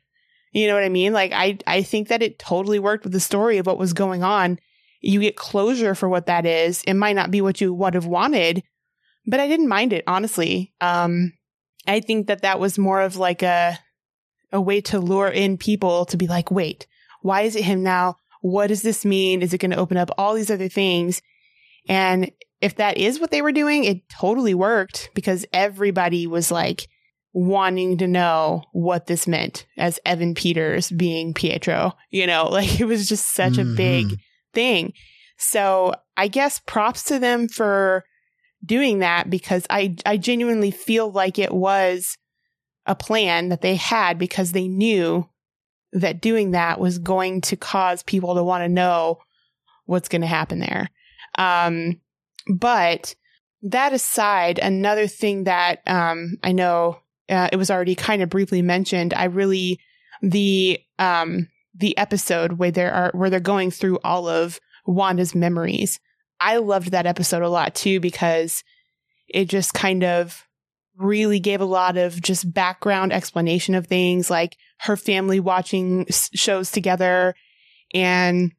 You 0.52 0.66
know 0.66 0.74
what 0.74 0.84
I 0.84 0.88
mean? 0.88 1.12
Like 1.12 1.32
I, 1.32 1.58
I 1.66 1.82
think 1.82 2.08
that 2.08 2.22
it 2.22 2.38
totally 2.38 2.78
worked 2.78 3.04
with 3.04 3.12
the 3.12 3.20
story 3.20 3.58
of 3.58 3.66
what 3.66 3.78
was 3.78 3.92
going 3.92 4.22
on. 4.22 4.58
You 5.00 5.20
get 5.20 5.36
closure 5.36 5.94
for 5.94 6.08
what 6.08 6.26
that 6.26 6.46
is. 6.46 6.82
It 6.82 6.94
might 6.94 7.16
not 7.16 7.30
be 7.30 7.40
what 7.40 7.60
you 7.60 7.72
would 7.72 7.94
have 7.94 8.06
wanted, 8.06 8.62
but 9.26 9.40
I 9.40 9.48
didn't 9.48 9.68
mind 9.68 9.92
it, 9.92 10.04
honestly. 10.06 10.72
Um, 10.80 11.32
I 11.86 12.00
think 12.00 12.26
that 12.26 12.42
that 12.42 12.60
was 12.60 12.78
more 12.78 13.00
of 13.00 13.16
like 13.16 13.42
a, 13.42 13.78
a 14.52 14.60
way 14.60 14.80
to 14.82 14.98
lure 14.98 15.28
in 15.28 15.56
people 15.56 16.04
to 16.06 16.16
be 16.16 16.26
like, 16.26 16.50
wait, 16.50 16.86
why 17.22 17.42
is 17.42 17.56
it 17.56 17.64
him 17.64 17.82
now? 17.82 18.16
What 18.40 18.68
does 18.68 18.82
this 18.82 19.04
mean? 19.04 19.42
Is 19.42 19.52
it 19.52 19.58
going 19.58 19.70
to 19.70 19.78
open 19.78 19.96
up 19.96 20.10
all 20.18 20.34
these 20.34 20.50
other 20.50 20.68
things? 20.68 21.22
And 21.88 22.30
if 22.60 22.76
that 22.76 22.98
is 22.98 23.20
what 23.20 23.30
they 23.30 23.42
were 23.42 23.52
doing, 23.52 23.84
it 23.84 24.08
totally 24.08 24.54
worked 24.54 25.10
because 25.14 25.46
everybody 25.52 26.26
was 26.26 26.50
like 26.50 26.88
wanting 27.32 27.98
to 27.98 28.06
know 28.06 28.64
what 28.72 29.06
this 29.06 29.26
meant 29.28 29.66
as 29.76 30.00
Evan 30.04 30.34
Peters 30.34 30.90
being 30.90 31.34
Pietro. 31.34 31.94
You 32.10 32.26
know, 32.26 32.48
like 32.50 32.80
it 32.80 32.84
was 32.84 33.08
just 33.08 33.34
such 33.34 33.54
mm-hmm. 33.54 33.72
a 33.72 33.76
big 33.76 34.06
mm-hmm. 34.06 34.14
Thing. 34.58 34.92
So 35.36 35.94
I 36.16 36.26
guess 36.26 36.60
props 36.66 37.04
to 37.04 37.20
them 37.20 37.46
for 37.46 38.04
doing 38.64 38.98
that 38.98 39.30
because 39.30 39.64
I, 39.70 39.94
I 40.04 40.16
genuinely 40.16 40.72
feel 40.72 41.12
like 41.12 41.38
it 41.38 41.54
was 41.54 42.18
a 42.84 42.96
plan 42.96 43.50
that 43.50 43.60
they 43.60 43.76
had 43.76 44.18
because 44.18 44.50
they 44.50 44.66
knew 44.66 45.28
that 45.92 46.20
doing 46.20 46.50
that 46.50 46.80
was 46.80 46.98
going 46.98 47.40
to 47.42 47.56
cause 47.56 48.02
people 48.02 48.34
to 48.34 48.42
want 48.42 48.64
to 48.64 48.68
know 48.68 49.18
what's 49.84 50.08
going 50.08 50.22
to 50.22 50.26
happen 50.26 50.58
there. 50.58 50.90
Um, 51.38 52.00
but 52.52 53.14
that 53.62 53.92
aside, 53.92 54.58
another 54.58 55.06
thing 55.06 55.44
that 55.44 55.82
um, 55.86 56.36
I 56.42 56.50
know 56.50 56.98
uh, 57.28 57.48
it 57.52 57.56
was 57.56 57.70
already 57.70 57.94
kind 57.94 58.22
of 58.22 58.28
briefly 58.28 58.62
mentioned. 58.62 59.14
I 59.14 59.24
really 59.26 59.78
the 60.20 60.80
um, 60.98 61.46
the 61.78 61.96
episode 61.96 62.52
where 62.52 62.70
there 62.70 62.92
are 62.92 63.10
where 63.14 63.30
they're 63.30 63.40
going 63.40 63.70
through 63.70 63.98
all 64.04 64.28
of 64.28 64.60
Wanda's 64.86 65.34
memories. 65.34 66.00
I 66.40 66.58
loved 66.58 66.90
that 66.90 67.06
episode 67.06 67.42
a 67.42 67.48
lot 67.48 67.74
too 67.74 68.00
because 68.00 68.62
it 69.28 69.46
just 69.46 69.74
kind 69.74 70.04
of 70.04 70.46
really 70.96 71.38
gave 71.38 71.60
a 71.60 71.66
lot 71.66 71.96
of 71.96 72.20
just 72.20 72.52
background 72.52 73.12
explanation 73.12 73.74
of 73.74 73.86
things 73.86 74.30
like 74.30 74.56
her 74.80 74.96
family 74.96 75.38
watching 75.38 76.06
shows 76.10 76.70
together 76.70 77.34
and 77.94 78.52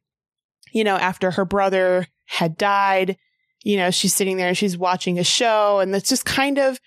you 0.72 0.84
know 0.84 0.96
after 0.96 1.30
her 1.30 1.44
brother 1.44 2.06
had 2.26 2.56
died 2.56 3.16
you 3.62 3.76
know, 3.76 3.90
she's 3.90 4.14
sitting 4.14 4.36
there 4.36 4.48
and 4.48 4.56
she's 4.56 4.76
watching 4.76 5.18
a 5.18 5.24
show 5.24 5.80
and 5.80 5.92
that's 5.92 6.08
just 6.08 6.24
kind 6.24 6.58
of, 6.58 6.80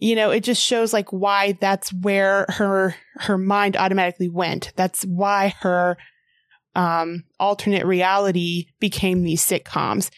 you 0.00 0.14
know, 0.14 0.30
it 0.30 0.44
just 0.44 0.62
shows 0.62 0.92
like 0.92 1.10
why 1.10 1.52
that's 1.60 1.92
where 1.92 2.46
her, 2.48 2.94
her 3.16 3.36
mind 3.36 3.76
automatically 3.76 4.28
went. 4.28 4.72
That's 4.76 5.02
why 5.02 5.54
her, 5.60 5.96
um, 6.74 7.24
alternate 7.40 7.84
reality 7.84 8.66
became 8.78 9.22
these 9.22 9.44
sitcoms. 9.44 10.10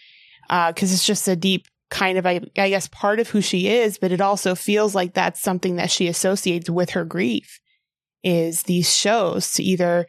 Uh, 0.51 0.73
cause 0.73 0.93
it's 0.93 1.07
just 1.07 1.28
a 1.28 1.36
deep 1.36 1.66
kind 1.90 2.19
of, 2.19 2.27
I, 2.27 2.40
I 2.59 2.69
guess, 2.69 2.89
part 2.89 3.20
of 3.20 3.31
who 3.31 3.40
she 3.40 3.69
is, 3.69 3.98
but 3.98 4.12
it 4.12 4.20
also 4.20 4.55
feels 4.55 4.94
like 4.94 5.15
that's 5.15 5.40
something 5.40 5.77
that 5.77 5.90
she 5.90 6.09
associates 6.09 6.69
with 6.69 6.90
her 6.90 7.05
grief 7.05 7.61
is 8.23 8.65
these 8.65 8.94
shows 8.94 9.55
to 9.55 9.62
either 9.62 10.07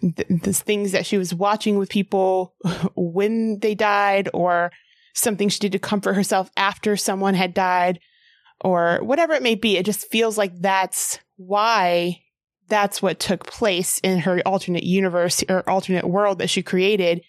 th- 0.00 0.42
the 0.42 0.52
things 0.52 0.92
that 0.92 1.06
she 1.06 1.16
was 1.16 1.34
watching 1.34 1.78
with 1.78 1.88
people 1.88 2.54
when 2.94 3.58
they 3.60 3.74
died 3.74 4.28
or 4.34 4.70
something 5.14 5.48
she 5.48 5.60
did 5.60 5.72
to 5.72 5.78
comfort 5.78 6.14
herself 6.14 6.50
after 6.56 6.96
someone 6.96 7.34
had 7.34 7.54
died 7.54 8.00
or 8.64 8.98
whatever 9.02 9.34
it 9.34 9.42
may 9.42 9.54
be. 9.54 9.76
It 9.76 9.86
just 9.86 10.10
feels 10.10 10.36
like 10.36 10.58
that's 10.60 11.18
why 11.36 12.20
that's 12.68 13.02
what 13.02 13.20
took 13.20 13.46
place 13.46 13.98
in 13.98 14.20
her 14.20 14.40
alternate 14.46 14.84
universe 14.84 15.44
or 15.48 15.68
alternate 15.68 16.08
world 16.08 16.38
that 16.38 16.50
she 16.50 16.62
created 16.62 17.22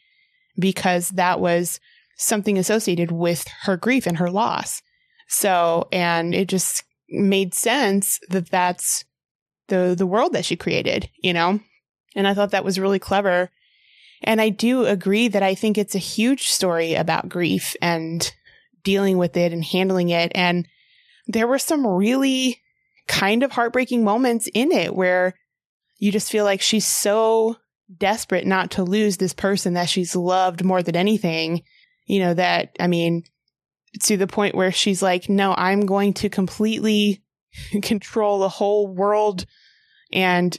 because 0.58 1.10
that 1.10 1.40
was 1.40 1.80
something 2.18 2.58
associated 2.58 3.12
with 3.12 3.46
her 3.64 3.76
grief 3.76 4.08
and 4.08 4.18
her 4.18 4.32
loss. 4.32 4.82
So, 5.28 5.90
and 5.92 6.34
it 6.34 6.48
just 6.48 6.84
made 7.10 7.54
sense 7.54 8.20
that 8.30 8.50
that's 8.50 9.04
the 9.68 9.94
the 9.98 10.08
world 10.08 10.34
that 10.34 10.46
she 10.46 10.56
created, 10.56 11.10
you 11.22 11.34
know? 11.34 11.60
And 12.16 12.28
I 12.28 12.34
thought 12.34 12.52
that 12.52 12.66
was 12.66 12.80
really 12.80 13.00
clever 13.00 13.52
and 14.26 14.42
I 14.42 14.50
do 14.50 14.86
agree 14.86 15.28
that 15.28 15.44
I 15.44 15.56
think 15.56 15.78
it's 15.78 15.96
a 15.96 16.00
huge 16.00 16.50
story 16.50 16.96
about 16.96 17.30
grief 17.30 17.76
and 17.82 18.32
dealing 18.84 19.18
with 19.18 19.38
it 19.38 19.54
and 19.54 19.64
handling 19.64 20.10
it. 20.10 20.32
And 20.36 20.68
there 21.28 21.48
were 21.48 21.60
some 21.60 21.86
really 21.86 22.62
kind 23.08 23.44
of 23.44 23.52
heartbreaking 23.52 24.04
moments 24.04 24.50
in 24.54 24.72
it 24.72 24.96
where 24.96 25.34
you 25.98 26.12
just 26.12 26.32
feel 26.32 26.44
like 26.44 26.62
she's 26.62 26.88
so 26.88 27.58
desperate 27.98 28.46
not 28.46 28.72
to 28.72 28.84
lose 28.84 29.18
this 29.18 29.34
person 29.34 29.74
that 29.74 29.90
she's 29.90 30.16
loved 30.16 30.64
more 30.64 30.82
than 30.82 30.96
anything. 30.96 31.62
You 32.06 32.20
know, 32.20 32.34
that, 32.34 32.76
I 32.80 32.88
mean, 32.88 33.24
to 34.04 34.18
the 34.18 34.28
point 34.28 34.56
where 34.56 34.72
she's 34.72 35.02
like, 35.02 35.30
no, 35.30 35.54
I'm 35.56 35.86
going 35.86 36.14
to 36.16 36.30
completely 36.30 37.24
control 37.82 38.40
the 38.40 38.50
whole 38.50 38.88
world 38.88 39.46
and 40.12 40.58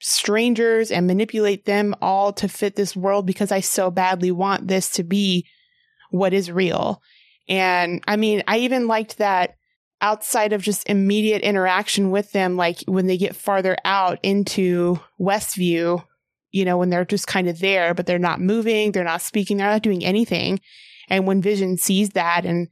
strangers 0.00 0.90
and 0.90 1.06
manipulate 1.06 1.64
them 1.64 1.94
all 2.00 2.32
to 2.32 2.48
fit 2.48 2.76
this 2.76 2.94
world 2.94 3.26
because 3.26 3.50
I 3.50 3.60
so 3.60 3.90
badly 3.90 4.30
want 4.30 4.68
this 4.68 4.90
to 4.92 5.02
be 5.02 5.46
what 6.10 6.32
is 6.32 6.50
real. 6.50 7.02
And 7.48 8.02
I 8.06 8.16
mean, 8.16 8.42
I 8.46 8.58
even 8.58 8.86
liked 8.86 9.18
that 9.18 9.57
outside 10.00 10.52
of 10.52 10.62
just 10.62 10.88
immediate 10.88 11.42
interaction 11.42 12.10
with 12.10 12.32
them, 12.32 12.56
like 12.56 12.82
when 12.86 13.06
they 13.06 13.16
get 13.16 13.36
farther 13.36 13.76
out 13.84 14.18
into 14.22 15.00
Westview, 15.20 16.04
you 16.50 16.64
know, 16.64 16.78
when 16.78 16.90
they're 16.90 17.04
just 17.04 17.26
kind 17.26 17.48
of 17.48 17.58
there, 17.58 17.94
but 17.94 18.06
they're 18.06 18.18
not 18.18 18.40
moving, 18.40 18.92
they're 18.92 19.04
not 19.04 19.22
speaking, 19.22 19.56
they're 19.56 19.70
not 19.70 19.82
doing 19.82 20.04
anything. 20.04 20.60
And 21.08 21.26
when 21.26 21.42
Vision 21.42 21.76
sees 21.76 22.10
that 22.10 22.44
and 22.44 22.68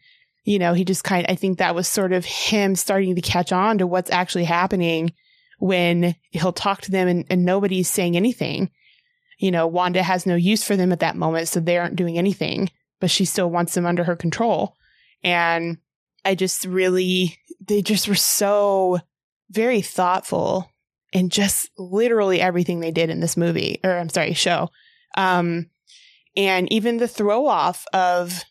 you 0.47 0.61
know, 0.61 0.73
he 0.73 0.85
just 0.85 1.05
kind 1.05 1.27
of, 1.27 1.32
I 1.32 1.35
think 1.35 1.59
that 1.59 1.74
was 1.74 1.89
sort 1.89 2.12
of 2.12 2.24
him 2.24 2.77
starting 2.77 3.16
to 3.16 3.20
catch 3.20 3.53
on 3.53 3.78
to 3.78 3.86
what's 3.86 4.12
actually 4.12 4.44
happening 4.44 5.12
when 5.59 6.15
he'll 6.31 6.53
talk 6.53 6.82
to 6.82 6.93
them 6.93 7.09
and, 7.09 7.27
and 7.28 7.44
nobody's 7.44 7.90
saying 7.90 8.16
anything. 8.16 8.70
You 9.39 9.51
know, 9.51 9.66
Wanda 9.66 10.03
has 10.05 10.24
no 10.24 10.36
use 10.36 10.62
for 10.62 10.77
them 10.77 10.93
at 10.93 11.01
that 11.01 11.16
moment, 11.16 11.48
so 11.48 11.59
they 11.59 11.77
aren't 11.77 11.97
doing 11.97 12.16
anything, 12.16 12.70
but 13.01 13.11
she 13.11 13.24
still 13.24 13.51
wants 13.51 13.74
them 13.74 13.85
under 13.85 14.05
her 14.05 14.15
control. 14.15 14.77
And 15.24 15.78
I 16.24 16.34
just 16.34 16.64
really, 16.64 17.38
they 17.60 17.82
just 17.82 18.09
were 18.09 18.14
so 18.14 18.98
very 19.51 19.80
thoughtful 19.80 20.70
in 21.12 21.28
just 21.28 21.70
literally 21.78 22.40
everything 22.40 22.80
they 22.80 22.90
did 22.90 23.10
in 23.10 23.20
this 23.20 23.36
movie, 23.36 23.80
or 23.84 23.97
I'm 23.97 24.09
sorry, 24.09 24.34
show. 24.34 24.70
Um, 25.16 25.70
and 26.36 26.70
even 26.72 26.98
the 26.98 27.09
throw 27.09 27.47
off 27.47 27.86
of 27.93 28.44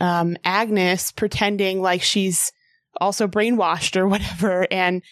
um, 0.00 0.36
Agnes 0.44 1.10
pretending 1.12 1.82
like 1.82 2.02
she's 2.02 2.52
also 3.00 3.26
brainwashed 3.26 3.96
or 3.96 4.06
whatever, 4.08 4.66
and 4.70 5.02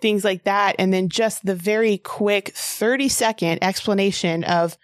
things 0.00 0.24
like 0.24 0.44
that. 0.44 0.76
And 0.78 0.92
then 0.92 1.08
just 1.08 1.44
the 1.44 1.54
very 1.54 1.98
quick 1.98 2.52
30 2.54 3.08
second 3.08 3.58
explanation 3.62 4.44
of 4.44 4.76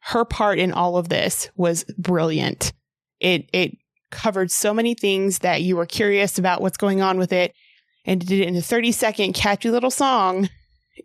her 0.00 0.24
part 0.24 0.58
in 0.58 0.72
all 0.72 0.96
of 0.96 1.08
this 1.08 1.48
was 1.56 1.84
brilliant. 1.96 2.72
It, 3.20 3.48
it 3.52 3.78
covered 4.14 4.50
so 4.50 4.72
many 4.72 4.94
things 4.94 5.40
that 5.40 5.62
you 5.62 5.76
were 5.76 5.86
curious 5.86 6.38
about 6.38 6.62
what's 6.62 6.78
going 6.78 7.02
on 7.02 7.18
with 7.18 7.32
it 7.32 7.54
and 8.06 8.20
did 8.20 8.40
it 8.40 8.48
in 8.48 8.56
a 8.56 8.62
30 8.62 8.92
second 8.92 9.34
catchy 9.34 9.70
little 9.70 9.90
song. 9.90 10.48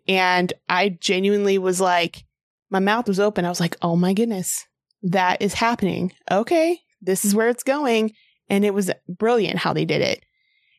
And 0.08 0.52
I 0.68 0.90
genuinely 1.00 1.58
was 1.58 1.80
like, 1.80 2.24
my 2.70 2.78
mouth 2.78 3.08
was 3.08 3.20
open. 3.20 3.44
I 3.44 3.48
was 3.48 3.60
like, 3.60 3.76
oh 3.82 3.96
my 3.96 4.14
goodness. 4.14 4.66
that 5.02 5.40
is 5.40 5.54
happening. 5.54 6.12
Okay, 6.30 6.80
this 7.00 7.24
is 7.24 7.34
where 7.34 7.48
it's 7.48 7.62
going. 7.62 8.12
And 8.48 8.64
it 8.64 8.74
was 8.74 8.90
brilliant 9.08 9.58
how 9.58 9.72
they 9.72 9.84
did 9.84 10.02
it. 10.02 10.22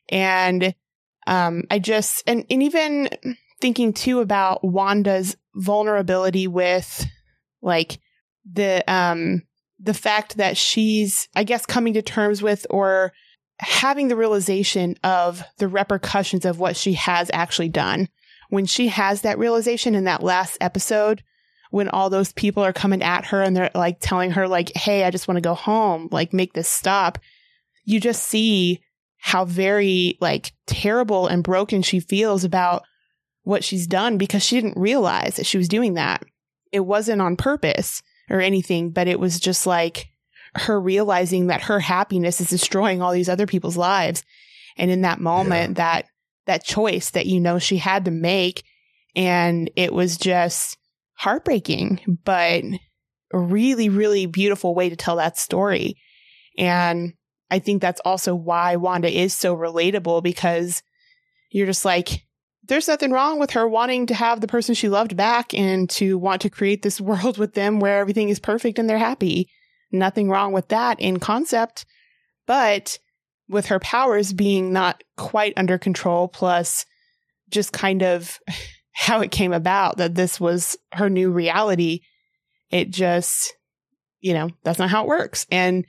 And 0.08 0.74
um, 1.26 1.64
I 1.70 1.78
just, 1.78 2.22
and, 2.26 2.44
and 2.50 2.62
even 2.62 3.08
thinking 3.60 3.92
too 3.92 4.20
about 4.20 4.64
Wanda's 4.64 5.36
vulnerability 5.54 6.46
with 6.46 7.06
like 7.62 7.98
the, 8.50 8.82
um, 8.92 9.42
the 9.82 9.94
fact 9.94 10.36
that 10.36 10.56
she's, 10.56 11.28
I 11.34 11.44
guess, 11.44 11.66
coming 11.66 11.94
to 11.94 12.02
terms 12.02 12.40
with 12.40 12.66
or 12.70 13.12
having 13.58 14.08
the 14.08 14.16
realization 14.16 14.96
of 15.02 15.42
the 15.58 15.68
repercussions 15.68 16.44
of 16.44 16.58
what 16.58 16.76
she 16.76 16.94
has 16.94 17.30
actually 17.32 17.68
done. 17.68 18.08
When 18.48 18.66
she 18.66 18.88
has 18.88 19.22
that 19.22 19.38
realization 19.38 19.94
in 19.94 20.04
that 20.04 20.22
last 20.22 20.58
episode, 20.60 21.22
when 21.70 21.88
all 21.88 22.10
those 22.10 22.32
people 22.32 22.62
are 22.62 22.72
coming 22.72 23.02
at 23.02 23.26
her 23.26 23.42
and 23.42 23.56
they're 23.56 23.70
like 23.74 23.98
telling 24.00 24.32
her 24.32 24.46
like, 24.46 24.72
Hey, 24.76 25.04
I 25.04 25.10
just 25.10 25.26
want 25.26 25.36
to 25.36 25.42
go 25.42 25.54
home, 25.54 26.08
like 26.12 26.32
make 26.32 26.52
this 26.52 26.68
stop. 26.68 27.18
You 27.84 27.98
just 27.98 28.22
see 28.22 28.82
how 29.18 29.44
very 29.44 30.18
like 30.20 30.52
terrible 30.66 31.26
and 31.26 31.42
broken 31.42 31.82
she 31.82 32.00
feels 32.00 32.44
about 32.44 32.84
what 33.44 33.64
she's 33.64 33.86
done 33.86 34.18
because 34.18 34.44
she 34.44 34.60
didn't 34.60 34.76
realize 34.76 35.36
that 35.36 35.46
she 35.46 35.58
was 35.58 35.68
doing 35.68 35.94
that. 35.94 36.22
It 36.72 36.80
wasn't 36.80 37.22
on 37.22 37.36
purpose 37.36 38.02
or 38.32 38.40
anything, 38.40 38.90
but 38.90 39.06
it 39.06 39.20
was 39.20 39.38
just 39.38 39.66
like 39.66 40.08
her 40.54 40.80
realizing 40.80 41.46
that 41.48 41.62
her 41.62 41.78
happiness 41.78 42.40
is 42.40 42.48
destroying 42.48 43.00
all 43.00 43.12
these 43.12 43.28
other 43.28 43.46
people's 43.46 43.76
lives. 43.76 44.24
And 44.76 44.90
in 44.90 45.02
that 45.02 45.20
moment, 45.20 45.70
yeah. 45.70 45.84
that, 45.84 46.06
that 46.46 46.64
choice 46.64 47.10
that, 47.10 47.26
you 47.26 47.38
know, 47.38 47.58
she 47.58 47.76
had 47.76 48.06
to 48.06 48.10
make 48.10 48.64
and 49.14 49.70
it 49.76 49.92
was 49.92 50.16
just 50.16 50.78
heartbreaking, 51.14 52.18
but 52.24 52.64
a 53.32 53.38
really, 53.38 53.88
really 53.88 54.26
beautiful 54.26 54.74
way 54.74 54.88
to 54.88 54.96
tell 54.96 55.16
that 55.16 55.38
story. 55.38 55.96
And 56.58 57.12
I 57.50 57.58
think 57.58 57.82
that's 57.82 58.00
also 58.04 58.34
why 58.34 58.76
Wanda 58.76 59.10
is 59.10 59.34
so 59.34 59.54
relatable 59.54 60.22
because 60.22 60.82
you're 61.50 61.66
just 61.66 61.84
like, 61.84 62.26
there's 62.64 62.88
nothing 62.88 63.10
wrong 63.10 63.38
with 63.38 63.52
her 63.52 63.66
wanting 63.66 64.06
to 64.06 64.14
have 64.14 64.40
the 64.40 64.46
person 64.46 64.74
she 64.74 64.88
loved 64.88 65.16
back 65.16 65.52
and 65.52 65.90
to 65.90 66.16
want 66.16 66.42
to 66.42 66.50
create 66.50 66.82
this 66.82 67.00
world 67.00 67.38
with 67.38 67.54
them 67.54 67.80
where 67.80 67.98
everything 67.98 68.28
is 68.28 68.38
perfect 68.38 68.78
and 68.78 68.88
they're 68.88 68.98
happy. 68.98 69.48
Nothing 69.90 70.28
wrong 70.28 70.52
with 70.52 70.68
that 70.68 71.00
in 71.00 71.18
concept. 71.18 71.84
But 72.46 72.98
with 73.48 73.66
her 73.66 73.78
powers 73.78 74.32
being 74.32 74.72
not 74.72 75.02
quite 75.16 75.52
under 75.56 75.78
control, 75.78 76.28
plus 76.28 76.86
just 77.50 77.72
kind 77.72 78.02
of 78.02 78.38
how 78.92 79.20
it 79.20 79.30
came 79.30 79.52
about 79.52 79.96
that 79.98 80.14
this 80.14 80.40
was 80.40 80.76
her 80.92 81.08
new 81.08 81.30
reality, 81.30 82.00
it 82.70 82.90
just, 82.90 83.54
you 84.20 84.34
know, 84.34 84.50
that's 84.64 84.78
not 84.78 84.90
how 84.90 85.02
it 85.02 85.08
works. 85.08 85.46
And 85.50 85.84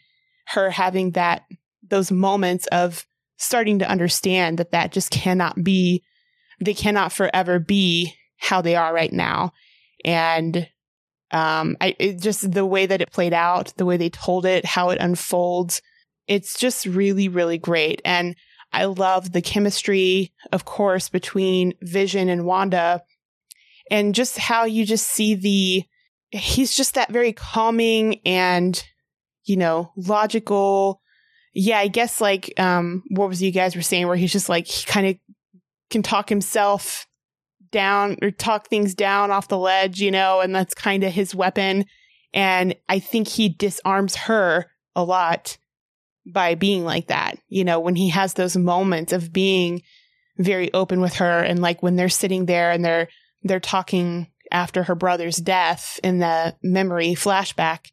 her 0.47 0.69
having 0.69 1.11
that, 1.11 1.43
those 1.87 2.11
moments 2.11 2.67
of 2.67 3.05
starting 3.37 3.79
to 3.79 3.89
understand 3.89 4.57
that 4.57 4.71
that 4.71 4.91
just 4.91 5.11
cannot 5.11 5.63
be, 5.63 6.03
they 6.64 6.73
cannot 6.73 7.11
forever 7.11 7.60
be 7.60 8.14
how 8.38 8.61
they 8.61 8.76
are 8.76 8.94
right 8.94 9.14
now. 9.14 9.53
And, 10.03 10.69
um, 11.31 11.77
I, 11.81 11.95
it 11.98 12.22
just 12.22 12.52
the 12.52 12.65
way 12.65 12.85
that 12.85 13.02
it 13.02 13.11
played 13.11 13.34
out, 13.34 13.73
the 13.77 13.85
way 13.85 13.98
they 13.98 14.10
told 14.10 14.45
it, 14.45 14.65
how 14.65 14.90
it 14.90 14.99
unfolds, 15.02 15.81
it's 16.27 16.60
just 16.60 16.85
really, 16.85 17.27
really 17.27 17.57
great. 17.57 18.02
And 18.06 18.35
I 18.72 18.85
love 18.85 19.31
the 19.31 19.41
chemistry, 19.41 20.31
of 20.52 20.65
course, 20.65 21.10
between 21.10 21.73
Vision 21.81 22.30
and 22.30 22.45
Wanda 22.45 23.03
and 23.91 24.15
just 24.15 24.38
how 24.38 24.65
you 24.65 24.85
just 24.85 25.07
see 25.07 25.35
the, 25.35 25.84
he's 26.38 26.76
just 26.76 26.95
that 26.95 27.11
very 27.11 27.34
calming 27.34 28.19
and, 28.26 28.84
you 29.44 29.57
know, 29.57 29.91
logical. 29.95 31.02
Yeah, 31.53 31.77
I 31.77 31.88
guess 31.88 32.19
like, 32.19 32.53
um, 32.57 33.03
what 33.10 33.30
was 33.30 33.44
you 33.44 33.52
guys 33.52 33.76
were 33.76 33.81
saying 33.81 34.07
where 34.07 34.15
he's 34.15 34.31
just 34.31 34.49
like, 34.49 34.65
he 34.65 34.85
kind 34.85 35.07
of 35.07 35.18
can 35.93 36.03
talk 36.03 36.27
himself 36.27 37.07
down 37.71 38.17
or 38.21 38.31
talk 38.31 38.67
things 38.67 38.93
down 38.93 39.31
off 39.31 39.47
the 39.47 39.57
ledge, 39.57 40.01
you 40.01 40.11
know, 40.11 40.41
and 40.41 40.53
that's 40.53 40.73
kind 40.73 41.03
of 41.03 41.13
his 41.13 41.33
weapon. 41.33 41.85
And 42.33 42.75
I 42.89 42.99
think 42.99 43.27
he 43.27 43.47
disarms 43.47 44.15
her 44.15 44.65
a 44.95 45.03
lot 45.03 45.57
by 46.25 46.55
being 46.55 46.83
like 46.83 47.07
that. 47.07 47.37
You 47.47 47.63
know, 47.63 47.79
when 47.79 47.95
he 47.95 48.09
has 48.09 48.33
those 48.33 48.57
moments 48.57 49.13
of 49.13 49.31
being 49.31 49.83
very 50.37 50.73
open 50.73 50.99
with 50.99 51.15
her 51.15 51.41
and 51.43 51.61
like 51.61 51.83
when 51.83 51.95
they're 51.95 52.09
sitting 52.09 52.45
there 52.45 52.71
and 52.71 52.83
they're, 52.83 53.07
they're 53.43 53.59
talking 53.59 54.27
after 54.51 54.83
her 54.83 54.95
brother's 54.95 55.37
death 55.37 55.99
in 56.03 56.19
the 56.19 56.55
memory 56.63 57.13
flashback. 57.13 57.91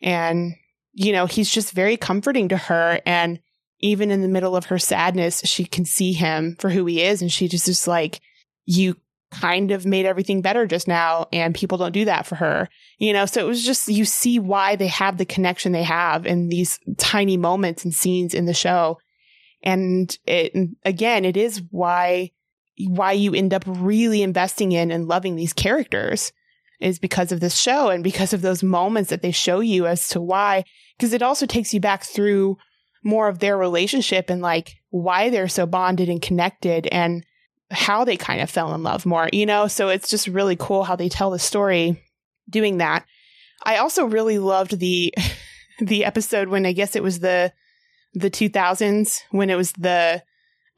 And, 0.00 0.54
you 0.92 1.12
know, 1.12 1.26
he's 1.26 1.50
just 1.50 1.72
very 1.72 1.96
comforting 1.96 2.48
to 2.48 2.56
her. 2.56 3.00
And 3.04 3.40
even 3.80 4.10
in 4.10 4.22
the 4.22 4.28
middle 4.28 4.56
of 4.56 4.66
her 4.66 4.78
sadness, 4.78 5.40
she 5.44 5.64
can 5.64 5.84
see 5.84 6.12
him 6.12 6.56
for 6.58 6.70
who 6.70 6.86
he 6.86 7.02
is. 7.02 7.22
And 7.22 7.32
she 7.32 7.48
just 7.48 7.68
is 7.68 7.88
like, 7.88 8.20
you 8.66 8.96
kind 9.30 9.70
of 9.70 9.86
made 9.86 10.06
everything 10.06 10.42
better 10.42 10.66
just 10.66 10.88
now 10.88 11.26
and 11.32 11.54
people 11.54 11.78
don't 11.78 11.92
do 11.92 12.04
that 12.04 12.26
for 12.26 12.34
her. 12.34 12.68
You 12.98 13.12
know 13.12 13.26
so 13.26 13.40
it 13.40 13.46
was 13.46 13.64
just 13.64 13.88
you 13.88 14.04
see 14.04 14.38
why 14.38 14.76
they 14.76 14.88
have 14.88 15.18
the 15.18 15.24
connection 15.24 15.72
they 15.72 15.84
have 15.84 16.26
in 16.26 16.48
these 16.48 16.80
tiny 16.98 17.36
moments 17.36 17.84
and 17.84 17.94
scenes 17.94 18.34
in 18.34 18.46
the 18.46 18.54
show. 18.54 18.98
And 19.62 20.16
it 20.26 20.52
again 20.84 21.24
it 21.24 21.36
is 21.36 21.62
why 21.70 22.32
why 22.78 23.12
you 23.12 23.34
end 23.34 23.54
up 23.54 23.62
really 23.66 24.22
investing 24.22 24.72
in 24.72 24.90
and 24.90 25.06
loving 25.06 25.36
these 25.36 25.52
characters 25.52 26.32
is 26.80 26.98
because 26.98 27.30
of 27.30 27.40
this 27.40 27.56
show 27.56 27.88
and 27.88 28.02
because 28.02 28.32
of 28.32 28.42
those 28.42 28.62
moments 28.62 29.10
that 29.10 29.22
they 29.22 29.30
show 29.30 29.60
you 29.60 29.86
as 29.86 30.08
to 30.08 30.20
why. 30.20 30.64
Because 30.96 31.12
it 31.12 31.22
also 31.22 31.46
takes 31.46 31.74
you 31.74 31.80
back 31.80 32.04
through 32.04 32.56
more 33.02 33.28
of 33.28 33.38
their 33.38 33.56
relationship 33.56 34.30
and 34.30 34.42
like 34.42 34.76
why 34.90 35.30
they're 35.30 35.48
so 35.48 35.66
bonded 35.66 36.08
and 36.08 36.20
connected 36.20 36.86
and 36.88 37.24
how 37.70 38.04
they 38.04 38.16
kind 38.16 38.40
of 38.40 38.50
fell 38.50 38.74
in 38.74 38.82
love 38.82 39.06
more, 39.06 39.28
you 39.32 39.46
know? 39.46 39.68
So 39.68 39.88
it's 39.88 40.10
just 40.10 40.26
really 40.26 40.56
cool 40.56 40.84
how 40.84 40.96
they 40.96 41.08
tell 41.08 41.30
the 41.30 41.38
story 41.38 42.02
doing 42.48 42.78
that. 42.78 43.04
I 43.62 43.76
also 43.76 44.04
really 44.04 44.38
loved 44.38 44.78
the 44.78 45.14
the 45.80 46.04
episode 46.04 46.48
when 46.48 46.66
I 46.66 46.72
guess 46.72 46.96
it 46.96 47.02
was 47.02 47.20
the 47.20 47.52
the 48.12 48.30
2000s 48.30 49.20
when 49.30 49.50
it 49.50 49.54
was 49.54 49.72
the 49.72 50.22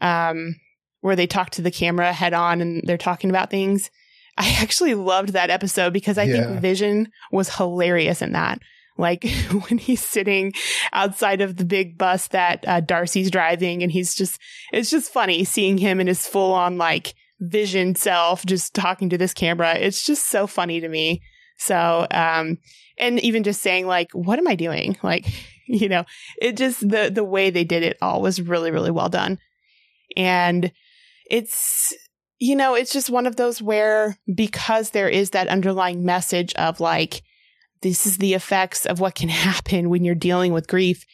um 0.01 0.55
where 1.01 1.17
they 1.17 1.27
talk 1.27 1.51
to 1.51 1.63
the 1.63 1.71
camera 1.71 2.13
head 2.13 2.35
on 2.35 2.61
and 2.61 2.83
they're 2.87 2.99
talking 2.99 3.31
about 3.31 3.51
things. 3.51 3.91
I 4.37 4.57
actually 4.61 4.95
loved 4.95 5.31
that 5.31 5.51
episode 5.51 5.93
because 5.93 6.19
I 6.19 6.25
yeah. 6.25 6.47
think 6.47 6.61
Vision 6.61 7.11
was 7.31 7.57
hilarious 7.57 8.23
in 8.23 8.33
that. 8.33 8.61
Like 8.99 9.25
when 9.69 9.79
he's 9.79 10.03
sitting 10.03 10.53
outside 10.93 11.41
of 11.41 11.57
the 11.57 11.65
big 11.65 11.99
bus 11.99 12.29
that 12.29 12.67
uh, 12.67 12.81
Darcy's 12.81 13.31
driving 13.31 13.83
and 13.83 13.91
he's 13.91 14.15
just, 14.15 14.41
it's 14.73 14.91
just 14.91 15.13
funny 15.13 15.45
seeing 15.45 15.79
him 15.79 16.01
in 16.01 16.07
his 16.07 16.27
full 16.27 16.53
on 16.53 16.79
like 16.79 17.15
vision 17.41 17.95
self 17.95 18.47
just 18.47 18.75
talking 18.75 19.09
to 19.11 19.19
this 19.19 19.35
camera. 19.35 19.75
It's 19.75 20.05
just 20.05 20.29
so 20.29 20.47
funny 20.47 20.81
to 20.81 20.89
me. 20.89 21.23
So, 21.59 22.07
um, 22.11 22.59
and 22.99 23.21
even 23.21 23.43
just 23.43 23.63
saying 23.63 23.87
like, 23.87 24.13
what 24.13 24.39
am 24.39 24.49
I 24.49 24.55
doing? 24.55 24.97
Like, 25.03 25.27
you 25.67 25.89
know, 25.89 26.05
it 26.41 26.57
just, 26.57 26.81
the, 26.81 27.11
the 27.13 27.25
way 27.25 27.49
they 27.49 27.65
did 27.65 27.83
it 27.83 27.97
all 28.03 28.21
was 28.21 28.43
really, 28.43 28.71
really 28.71 28.91
well 28.91 29.09
done. 29.09 29.39
And 30.17 30.73
it's, 31.31 31.95
you 32.39 32.57
know, 32.57 32.75
it's 32.75 32.93
just 32.93 33.09
one 33.09 33.27
of 33.27 33.37
those 33.37 33.63
where 33.63 34.19
because 34.35 34.91
there 34.91 35.09
is 35.09 35.31
that 35.31 35.49
underlying 35.49 36.05
message 36.05 36.53
of 36.55 36.81
like, 36.81 37.23
this 37.83 38.07
is 38.07 38.19
the 38.19 38.35
effects 38.35 38.87
of 38.87 39.01
what 39.01 39.15
can 39.15 39.29
happen 39.29 39.91
when 39.91 40.05
you're 40.05 40.15
dealing 40.15 40.53
with 40.53 40.69
grief. 40.69 41.05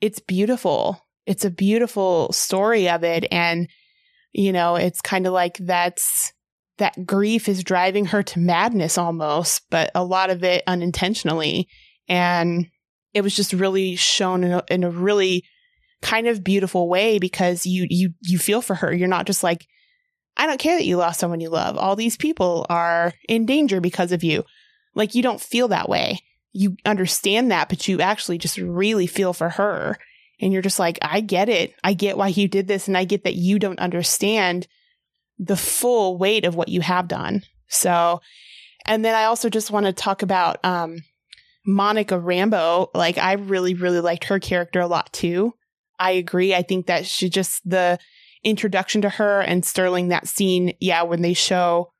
It's 0.00 0.20
beautiful. 0.20 1.00
It's 1.26 1.44
a 1.44 1.50
beautiful 1.50 2.32
story 2.32 2.88
of 2.88 3.04
it. 3.04 3.26
And, 3.30 3.68
you 4.32 4.52
know, 4.52 4.76
it's 4.76 5.00
kind 5.00 5.26
of 5.26 5.32
like 5.32 5.58
that's, 5.58 6.32
that 6.78 7.06
grief 7.06 7.48
is 7.48 7.62
driving 7.62 8.06
her 8.06 8.22
to 8.22 8.40
madness 8.40 8.98
almost, 8.98 9.62
but 9.70 9.90
a 9.94 10.04
lot 10.04 10.30
of 10.30 10.42
it 10.42 10.64
unintentionally. 10.66 11.68
And 12.08 12.66
it 13.14 13.22
was 13.22 13.36
just 13.36 13.52
really 13.52 13.94
shown 13.94 14.42
in 14.42 14.52
a, 14.52 14.64
in 14.68 14.84
a 14.84 14.90
really 14.90 15.44
kind 16.02 16.26
of 16.26 16.44
beautiful 16.44 16.88
way 16.88 17.18
because 17.18 17.64
you, 17.64 17.86
you, 17.88 18.10
you 18.22 18.38
feel 18.38 18.60
for 18.60 18.74
her. 18.74 18.92
You're 18.92 19.08
not 19.08 19.26
just 19.26 19.44
like, 19.44 19.66
I 20.36 20.46
don't 20.46 20.58
care 20.58 20.76
that 20.76 20.84
you 20.84 20.96
lost 20.96 21.20
someone 21.20 21.40
you 21.40 21.48
love. 21.48 21.78
All 21.78 21.94
these 21.94 22.16
people 22.16 22.66
are 22.68 23.12
in 23.28 23.46
danger 23.46 23.80
because 23.80 24.10
of 24.10 24.24
you. 24.24 24.44
Like 24.94 25.14
you 25.14 25.22
don't 25.22 25.40
feel 25.40 25.68
that 25.68 25.88
way. 25.88 26.20
You 26.52 26.76
understand 26.84 27.50
that, 27.50 27.68
but 27.68 27.88
you 27.88 28.00
actually 28.00 28.38
just 28.38 28.58
really 28.58 29.06
feel 29.06 29.32
for 29.32 29.48
her. 29.50 29.96
And 30.40 30.52
you're 30.52 30.62
just 30.62 30.78
like, 30.78 30.98
I 31.02 31.20
get 31.20 31.48
it. 31.48 31.74
I 31.82 31.94
get 31.94 32.16
why 32.18 32.28
you 32.28 32.48
did 32.48 32.68
this. 32.68 32.88
And 32.88 32.96
I 32.96 33.04
get 33.04 33.24
that 33.24 33.34
you 33.34 33.58
don't 33.58 33.78
understand 33.78 34.66
the 35.38 35.56
full 35.56 36.18
weight 36.18 36.44
of 36.44 36.54
what 36.54 36.68
you 36.68 36.80
have 36.80 37.08
done. 37.08 37.42
So, 37.68 38.20
and 38.86 39.04
then 39.04 39.14
I 39.14 39.24
also 39.24 39.48
just 39.48 39.70
want 39.70 39.86
to 39.86 39.92
talk 39.92 40.22
about, 40.22 40.64
um, 40.64 40.98
Monica 41.66 42.16
Rambeau. 42.16 42.88
Like 42.94 43.16
I 43.16 43.32
really, 43.32 43.74
really 43.74 44.00
liked 44.00 44.24
her 44.24 44.38
character 44.38 44.80
a 44.80 44.86
lot 44.86 45.12
too. 45.12 45.54
I 45.98 46.12
agree. 46.12 46.54
I 46.54 46.62
think 46.62 46.86
that 46.86 47.06
she 47.06 47.30
just 47.30 47.68
the 47.68 47.98
introduction 48.42 49.02
to 49.02 49.08
her 49.08 49.40
and 49.40 49.64
Sterling 49.64 50.08
that 50.08 50.28
scene. 50.28 50.74
Yeah. 50.80 51.02
When 51.02 51.22
they 51.22 51.32
show 51.32 51.93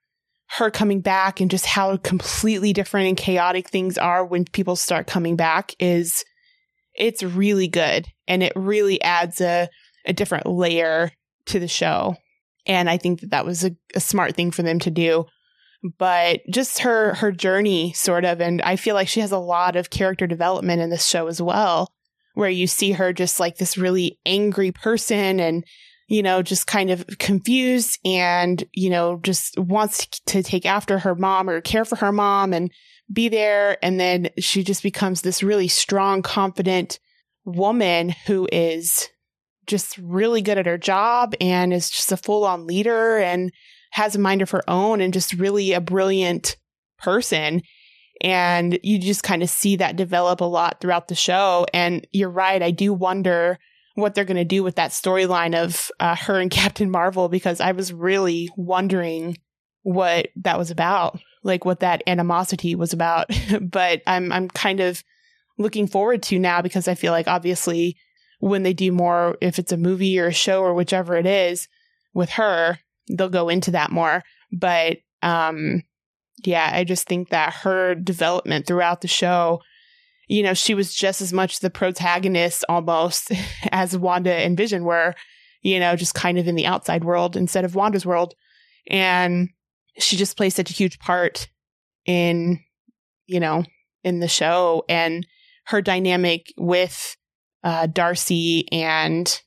her 0.56 0.70
coming 0.70 1.00
back 1.00 1.40
and 1.40 1.50
just 1.50 1.66
how 1.66 1.96
completely 1.96 2.72
different 2.72 3.08
and 3.08 3.16
chaotic 3.16 3.68
things 3.68 3.98
are 3.98 4.24
when 4.24 4.44
people 4.44 4.76
start 4.76 5.06
coming 5.06 5.34
back 5.34 5.74
is 5.80 6.24
it's 6.94 7.24
really 7.24 7.66
good 7.66 8.06
and 8.28 8.42
it 8.42 8.52
really 8.54 9.02
adds 9.02 9.40
a, 9.40 9.68
a 10.06 10.12
different 10.12 10.46
layer 10.46 11.10
to 11.46 11.58
the 11.58 11.66
show. 11.66 12.14
And 12.66 12.88
I 12.88 12.98
think 12.98 13.20
that 13.20 13.30
that 13.30 13.44
was 13.44 13.64
a, 13.64 13.72
a 13.96 14.00
smart 14.00 14.36
thing 14.36 14.52
for 14.52 14.62
them 14.62 14.78
to 14.80 14.90
do. 14.90 15.26
But 15.98 16.40
just 16.50 16.78
her, 16.78 17.14
her 17.14 17.32
journey 17.32 17.92
sort 17.92 18.24
of, 18.24 18.40
and 18.40 18.62
I 18.62 18.76
feel 18.76 18.94
like 18.94 19.08
she 19.08 19.20
has 19.20 19.32
a 19.32 19.38
lot 19.38 19.74
of 19.74 19.90
character 19.90 20.26
development 20.26 20.80
in 20.80 20.88
this 20.88 21.06
show 21.06 21.26
as 21.26 21.42
well, 21.42 21.92
where 22.34 22.48
you 22.48 22.68
see 22.68 22.92
her 22.92 23.12
just 23.12 23.40
like 23.40 23.56
this 23.56 23.76
really 23.76 24.18
angry 24.24 24.70
person 24.70 25.40
and, 25.40 25.64
you 26.06 26.22
know, 26.22 26.42
just 26.42 26.66
kind 26.66 26.90
of 26.90 27.06
confused 27.18 27.98
and, 28.04 28.64
you 28.72 28.90
know, 28.90 29.18
just 29.22 29.58
wants 29.58 30.06
to 30.26 30.42
take 30.42 30.66
after 30.66 30.98
her 30.98 31.14
mom 31.14 31.48
or 31.48 31.60
care 31.60 31.84
for 31.84 31.96
her 31.96 32.12
mom 32.12 32.52
and 32.52 32.70
be 33.12 33.28
there. 33.28 33.78
And 33.82 33.98
then 33.98 34.28
she 34.38 34.62
just 34.62 34.82
becomes 34.82 35.22
this 35.22 35.42
really 35.42 35.68
strong, 35.68 36.22
confident 36.22 36.98
woman 37.44 38.10
who 38.26 38.48
is 38.52 39.08
just 39.66 39.96
really 39.98 40.42
good 40.42 40.58
at 40.58 40.66
her 40.66 40.78
job 40.78 41.34
and 41.40 41.72
is 41.72 41.90
just 41.90 42.12
a 42.12 42.16
full 42.16 42.44
on 42.44 42.66
leader 42.66 43.18
and 43.18 43.50
has 43.92 44.14
a 44.14 44.18
mind 44.18 44.42
of 44.42 44.50
her 44.50 44.62
own 44.68 45.00
and 45.00 45.14
just 45.14 45.32
really 45.34 45.72
a 45.72 45.80
brilliant 45.80 46.56
person. 46.98 47.62
And 48.20 48.78
you 48.82 48.98
just 48.98 49.22
kind 49.22 49.42
of 49.42 49.50
see 49.50 49.76
that 49.76 49.96
develop 49.96 50.40
a 50.40 50.44
lot 50.44 50.80
throughout 50.80 51.08
the 51.08 51.14
show. 51.14 51.66
And 51.72 52.06
you're 52.12 52.30
right. 52.30 52.62
I 52.62 52.70
do 52.70 52.92
wonder 52.92 53.58
what 53.94 54.14
they're 54.14 54.24
going 54.24 54.36
to 54.36 54.44
do 54.44 54.62
with 54.62 54.76
that 54.76 54.90
storyline 54.90 55.54
of 55.54 55.90
uh, 56.00 56.16
her 56.16 56.40
and 56.40 56.50
Captain 56.50 56.90
Marvel 56.90 57.28
because 57.28 57.60
I 57.60 57.72
was 57.72 57.92
really 57.92 58.50
wondering 58.56 59.38
what 59.82 60.28
that 60.36 60.58
was 60.58 60.70
about, 60.70 61.18
like 61.42 61.64
what 61.64 61.80
that 61.80 62.02
animosity 62.06 62.74
was 62.74 62.92
about. 62.92 63.28
but 63.60 64.02
I'm 64.06 64.32
I'm 64.32 64.48
kind 64.48 64.80
of 64.80 65.02
looking 65.58 65.86
forward 65.86 66.22
to 66.24 66.38
now 66.38 66.62
because 66.62 66.88
I 66.88 66.94
feel 66.94 67.12
like 67.12 67.28
obviously 67.28 67.96
when 68.40 68.62
they 68.62 68.72
do 68.72 68.92
more, 68.92 69.38
if 69.40 69.58
it's 69.58 69.72
a 69.72 69.76
movie 69.76 70.18
or 70.18 70.26
a 70.26 70.32
show 70.32 70.62
or 70.62 70.74
whichever 70.74 71.16
it 71.16 71.26
is 71.26 71.68
with 72.12 72.30
her, 72.30 72.78
they'll 73.08 73.28
go 73.28 73.48
into 73.48 73.70
that 73.70 73.90
more. 73.90 74.22
But 74.52 74.98
um, 75.22 75.82
yeah, 76.44 76.70
I 76.72 76.84
just 76.84 77.06
think 77.06 77.30
that 77.30 77.54
her 77.54 77.94
development 77.94 78.66
throughout 78.66 79.00
the 79.00 79.08
show, 79.08 79.62
you 80.28 80.42
know, 80.42 80.54
she 80.54 80.74
was 80.74 80.94
just 80.94 81.20
as 81.20 81.32
much 81.32 81.60
the 81.60 81.70
protagonist 81.70 82.64
almost 82.68 83.30
as 83.72 83.96
Wanda 83.96 84.34
and 84.34 84.56
Vision 84.56 84.84
were, 84.84 85.14
you 85.62 85.78
know, 85.78 85.96
just 85.96 86.14
kind 86.14 86.38
of 86.38 86.48
in 86.48 86.54
the 86.54 86.66
outside 86.66 87.04
world 87.04 87.36
instead 87.36 87.64
of 87.64 87.74
Wanda's 87.74 88.06
world. 88.06 88.34
And 88.88 89.50
she 89.98 90.16
just 90.16 90.36
plays 90.36 90.54
such 90.54 90.70
a 90.70 90.74
huge 90.74 90.98
part 90.98 91.48
in, 92.04 92.60
you 93.26 93.40
know, 93.40 93.64
in 94.02 94.20
the 94.20 94.28
show 94.28 94.84
and 94.88 95.26
her 95.66 95.80
dynamic 95.80 96.52
with 96.56 97.16
uh, 97.62 97.86
Darcy 97.86 98.70
and 98.70 99.40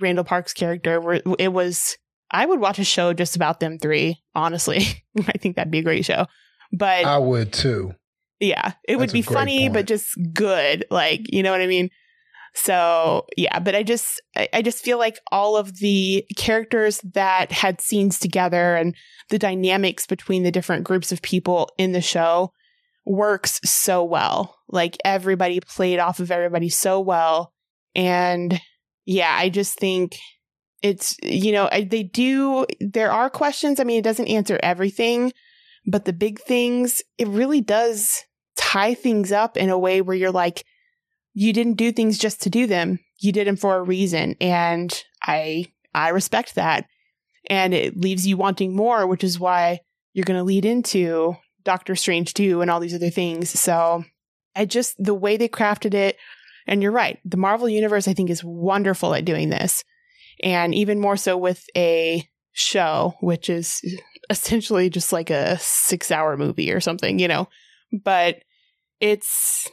Randall 0.00 0.24
Park's 0.24 0.52
character. 0.52 1.00
Where 1.00 1.22
it 1.38 1.52
was, 1.52 1.96
I 2.30 2.44
would 2.44 2.60
watch 2.60 2.78
a 2.78 2.84
show 2.84 3.14
just 3.14 3.36
about 3.36 3.60
them 3.60 3.78
three. 3.78 4.22
Honestly, 4.34 5.04
I 5.18 5.32
think 5.38 5.56
that'd 5.56 5.70
be 5.70 5.78
a 5.78 5.84
great 5.84 6.04
show. 6.04 6.26
But 6.72 7.04
I 7.04 7.18
would 7.18 7.52
too. 7.52 7.94
Yeah, 8.40 8.72
it 8.86 8.96
would 8.96 9.10
That's 9.10 9.12
a 9.12 9.14
be 9.14 9.22
funny, 9.22 9.60
point. 9.60 9.74
but 9.74 9.86
just 9.86 10.08
good. 10.32 10.84
Like, 10.90 11.32
you 11.32 11.42
know 11.42 11.50
what 11.52 11.60
I 11.62 11.66
mean? 11.66 11.90
So 12.54 13.26
yeah, 13.36 13.58
but 13.58 13.74
I 13.74 13.82
just, 13.82 14.20
I 14.52 14.62
just 14.62 14.82
feel 14.82 14.98
like 14.98 15.18
all 15.30 15.56
of 15.56 15.78
the 15.78 16.24
characters 16.36 17.00
that 17.14 17.52
had 17.52 17.80
scenes 17.80 18.18
together 18.18 18.76
and 18.76 18.94
the 19.28 19.38
dynamics 19.38 20.06
between 20.06 20.42
the 20.42 20.50
different 20.50 20.84
groups 20.84 21.12
of 21.12 21.20
people 21.20 21.70
in 21.76 21.92
the 21.92 22.00
show 22.00 22.52
works 23.04 23.60
so 23.64 24.02
well. 24.04 24.56
Like 24.68 24.96
everybody 25.04 25.60
played 25.60 25.98
off 25.98 26.18
of 26.18 26.30
everybody 26.30 26.70
so 26.70 26.98
well. 27.00 27.52
And 27.94 28.60
yeah, 29.04 29.34
I 29.38 29.50
just 29.50 29.78
think 29.78 30.18
it's, 30.82 31.16
you 31.22 31.52
know, 31.52 31.68
they 31.72 32.02
do, 32.02 32.66
there 32.80 33.12
are 33.12 33.30
questions. 33.30 33.80
I 33.80 33.84
mean, 33.84 33.98
it 33.98 34.04
doesn't 34.04 34.28
answer 34.28 34.58
everything, 34.62 35.32
but 35.86 36.04
the 36.04 36.12
big 36.12 36.40
things, 36.40 37.02
it 37.18 37.28
really 37.28 37.60
does 37.60 38.24
tie 38.56 38.94
things 38.94 39.32
up 39.32 39.56
in 39.56 39.70
a 39.70 39.78
way 39.78 40.00
where 40.00 40.16
you're 40.16 40.30
like, 40.30 40.64
you 41.34 41.52
didn't 41.52 41.74
do 41.74 41.92
things 41.92 42.18
just 42.18 42.42
to 42.42 42.50
do 42.50 42.66
them. 42.66 42.98
You 43.20 43.32
did 43.32 43.46
them 43.46 43.56
for 43.56 43.76
a 43.76 43.82
reason. 43.82 44.36
And 44.40 45.04
I, 45.22 45.66
I 45.94 46.08
respect 46.08 46.54
that. 46.54 46.86
And 47.48 47.74
it 47.74 47.96
leaves 47.96 48.26
you 48.26 48.36
wanting 48.36 48.74
more, 48.74 49.06
which 49.06 49.22
is 49.22 49.38
why 49.38 49.80
you're 50.14 50.24
going 50.24 50.38
to 50.38 50.44
lead 50.44 50.64
into 50.64 51.36
Doctor 51.62 51.94
Strange 51.94 52.34
2 52.34 52.62
and 52.62 52.70
all 52.70 52.80
these 52.80 52.94
other 52.94 53.10
things. 53.10 53.50
So 53.50 54.04
I 54.56 54.64
just, 54.64 54.96
the 54.98 55.14
way 55.14 55.36
they 55.36 55.48
crafted 55.48 55.94
it, 55.94 56.16
and 56.66 56.82
you're 56.82 56.92
right, 56.92 57.20
the 57.24 57.36
Marvel 57.36 57.68
Universe, 57.68 58.08
I 58.08 58.14
think, 58.14 58.30
is 58.30 58.42
wonderful 58.42 59.14
at 59.14 59.24
doing 59.24 59.50
this. 59.50 59.84
And 60.42 60.74
even 60.74 61.00
more 61.00 61.16
so 61.16 61.36
with 61.36 61.64
a 61.76 62.28
show, 62.52 63.14
which 63.20 63.48
is 63.48 63.82
essentially 64.30 64.90
just 64.90 65.12
like 65.12 65.30
a 65.30 65.58
six 65.58 66.10
hour 66.10 66.36
movie 66.36 66.72
or 66.72 66.80
something, 66.80 67.18
you 67.18 67.28
know, 67.28 67.48
but 68.04 68.42
it's, 69.00 69.68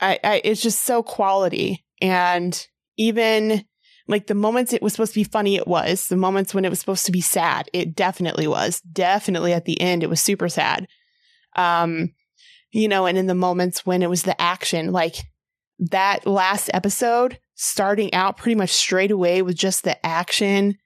I, 0.00 0.18
I, 0.22 0.40
it's 0.44 0.62
just 0.62 0.84
so 0.84 1.02
quality. 1.02 1.84
And 2.00 2.66
even 2.96 3.64
like 4.08 4.26
the 4.26 4.34
moments 4.34 4.72
it 4.72 4.82
was 4.82 4.92
supposed 4.92 5.12
to 5.12 5.20
be 5.20 5.24
funny, 5.24 5.56
it 5.56 5.68
was. 5.68 6.08
The 6.08 6.16
moments 6.16 6.52
when 6.52 6.64
it 6.64 6.70
was 6.70 6.80
supposed 6.80 7.06
to 7.06 7.12
be 7.12 7.20
sad, 7.20 7.68
it 7.72 7.94
definitely 7.94 8.46
was. 8.46 8.80
Definitely 8.80 9.52
at 9.52 9.64
the 9.64 9.80
end, 9.80 10.02
it 10.02 10.10
was 10.10 10.20
super 10.20 10.48
sad. 10.48 10.86
Um, 11.56 12.10
you 12.72 12.88
know, 12.88 13.06
and 13.06 13.16
in 13.16 13.26
the 13.26 13.34
moments 13.34 13.86
when 13.86 14.02
it 14.02 14.10
was 14.10 14.22
the 14.22 14.40
action, 14.40 14.92
like 14.92 15.16
that 15.78 16.26
last 16.26 16.70
episode, 16.74 17.38
starting 17.54 18.12
out 18.12 18.36
pretty 18.36 18.54
much 18.54 18.70
straight 18.70 19.10
away 19.10 19.42
with 19.42 19.56
just 19.56 19.84
the 19.84 20.04
action, 20.04 20.76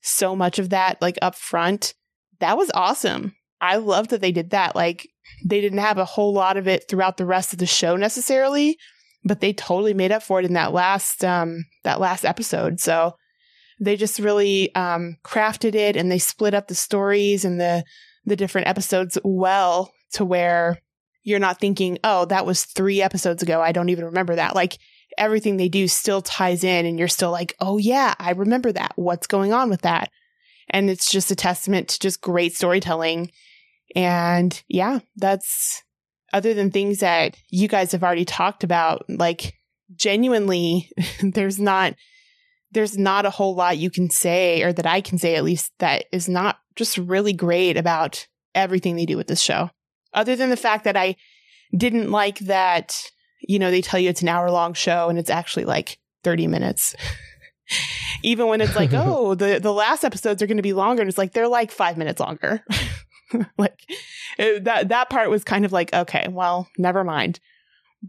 so 0.00 0.34
much 0.34 0.58
of 0.58 0.70
that 0.70 1.00
like 1.02 1.18
up 1.20 1.34
front, 1.34 1.94
that 2.38 2.56
was 2.56 2.70
awesome. 2.74 3.34
I 3.60 3.76
love 3.76 4.08
that 4.08 4.20
they 4.20 4.32
did 4.32 4.50
that. 4.50 4.74
Like 4.74 5.08
they 5.44 5.60
didn't 5.60 5.78
have 5.78 5.98
a 5.98 6.04
whole 6.04 6.32
lot 6.32 6.56
of 6.56 6.68
it 6.68 6.88
throughout 6.88 7.16
the 7.16 7.26
rest 7.26 7.52
of 7.52 7.58
the 7.58 7.66
show 7.66 7.96
necessarily, 7.96 8.76
but 9.24 9.40
they 9.40 9.52
totally 9.52 9.94
made 9.94 10.12
up 10.12 10.22
for 10.22 10.40
it 10.40 10.46
in 10.46 10.54
that 10.54 10.72
last 10.72 11.24
um 11.24 11.64
that 11.84 12.00
last 12.00 12.24
episode. 12.24 12.80
So 12.80 13.14
they 13.80 13.96
just 13.96 14.18
really 14.18 14.74
um 14.74 15.16
crafted 15.24 15.74
it 15.74 15.96
and 15.96 16.10
they 16.10 16.18
split 16.18 16.54
up 16.54 16.68
the 16.68 16.74
stories 16.74 17.44
and 17.44 17.60
the 17.60 17.84
the 18.24 18.36
different 18.36 18.68
episodes 18.68 19.18
well 19.24 19.92
to 20.12 20.24
where 20.24 20.78
you're 21.22 21.38
not 21.38 21.60
thinking, 21.60 21.98
"Oh, 22.04 22.24
that 22.26 22.46
was 22.46 22.64
3 22.64 23.02
episodes 23.02 23.42
ago. 23.42 23.60
I 23.60 23.72
don't 23.72 23.88
even 23.90 24.06
remember 24.06 24.36
that." 24.36 24.54
Like 24.54 24.78
everything 25.18 25.56
they 25.56 25.68
do 25.68 25.88
still 25.88 26.22
ties 26.22 26.64
in 26.64 26.86
and 26.86 26.98
you're 26.98 27.08
still 27.08 27.30
like, 27.30 27.54
"Oh 27.60 27.78
yeah, 27.78 28.14
I 28.18 28.32
remember 28.32 28.72
that. 28.72 28.92
What's 28.96 29.26
going 29.26 29.52
on 29.52 29.70
with 29.70 29.82
that?" 29.82 30.10
And 30.70 30.88
it's 30.88 31.10
just 31.10 31.30
a 31.30 31.36
testament 31.36 31.88
to 31.88 31.98
just 31.98 32.20
great 32.20 32.54
storytelling. 32.54 33.30
And 33.94 34.62
yeah, 34.68 35.00
that's 35.16 35.82
other 36.32 36.54
than 36.54 36.70
things 36.70 36.98
that 36.98 37.36
you 37.48 37.68
guys 37.68 37.92
have 37.92 38.04
already 38.04 38.24
talked 38.24 38.64
about, 38.64 39.04
like 39.08 39.54
genuinely, 39.94 40.90
there's 41.22 41.58
not, 41.58 41.94
there's 42.72 42.96
not 42.96 43.26
a 43.26 43.30
whole 43.30 43.54
lot 43.54 43.78
you 43.78 43.90
can 43.90 44.10
say, 44.10 44.62
or 44.62 44.72
that 44.72 44.86
I 44.86 45.00
can 45.00 45.18
say 45.18 45.34
at 45.34 45.44
least, 45.44 45.72
that 45.78 46.04
is 46.12 46.28
not 46.28 46.58
just 46.76 46.98
really 46.98 47.32
great 47.32 47.76
about 47.76 48.26
everything 48.54 48.96
they 48.96 49.06
do 49.06 49.16
with 49.16 49.26
this 49.26 49.42
show. 49.42 49.70
Other 50.12 50.36
than 50.36 50.50
the 50.50 50.56
fact 50.56 50.84
that 50.84 50.96
I 50.96 51.16
didn't 51.76 52.10
like 52.10 52.38
that, 52.40 53.10
you 53.40 53.58
know, 53.58 53.70
they 53.70 53.82
tell 53.82 54.00
you 54.00 54.10
it's 54.10 54.22
an 54.22 54.28
hour 54.28 54.50
long 54.50 54.74
show 54.74 55.08
and 55.08 55.18
it's 55.18 55.30
actually 55.30 55.64
like 55.64 55.98
30 56.24 56.46
minutes. 56.46 56.94
Even 58.22 58.48
when 58.48 58.60
it's 58.60 58.76
like, 58.76 58.90
oh, 58.94 59.34
the, 59.34 59.58
the 59.60 59.72
last 59.72 60.04
episodes 60.04 60.42
are 60.42 60.46
going 60.46 60.56
to 60.56 60.62
be 60.62 60.72
longer. 60.72 61.02
And 61.02 61.08
it's 61.08 61.18
like, 61.18 61.32
they're 61.32 61.48
like 61.48 61.70
five 61.70 61.96
minutes 61.96 62.20
longer. 62.20 62.64
like 63.58 63.80
it- 64.38 64.64
that 64.64 64.88
that 64.88 65.10
part 65.10 65.30
was 65.30 65.44
kind 65.44 65.64
of 65.64 65.72
like 65.72 65.92
okay 65.92 66.26
well 66.30 66.68
never 66.78 67.04
mind. 67.04 67.40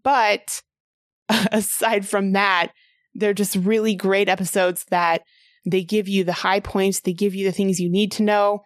But 0.03 0.61
aside 1.51 2.07
from 2.07 2.33
that 2.33 2.71
they're 3.13 3.33
just 3.33 3.55
really 3.55 3.95
great 3.95 4.29
episodes 4.29 4.85
that 4.89 5.23
they 5.65 5.83
give 5.83 6.07
you 6.07 6.23
the 6.23 6.31
high 6.33 6.59
points 6.59 7.01
they 7.01 7.13
give 7.13 7.35
you 7.35 7.45
the 7.45 7.51
things 7.51 7.79
you 7.79 7.89
need 7.89 8.11
to 8.13 8.23
know. 8.23 8.63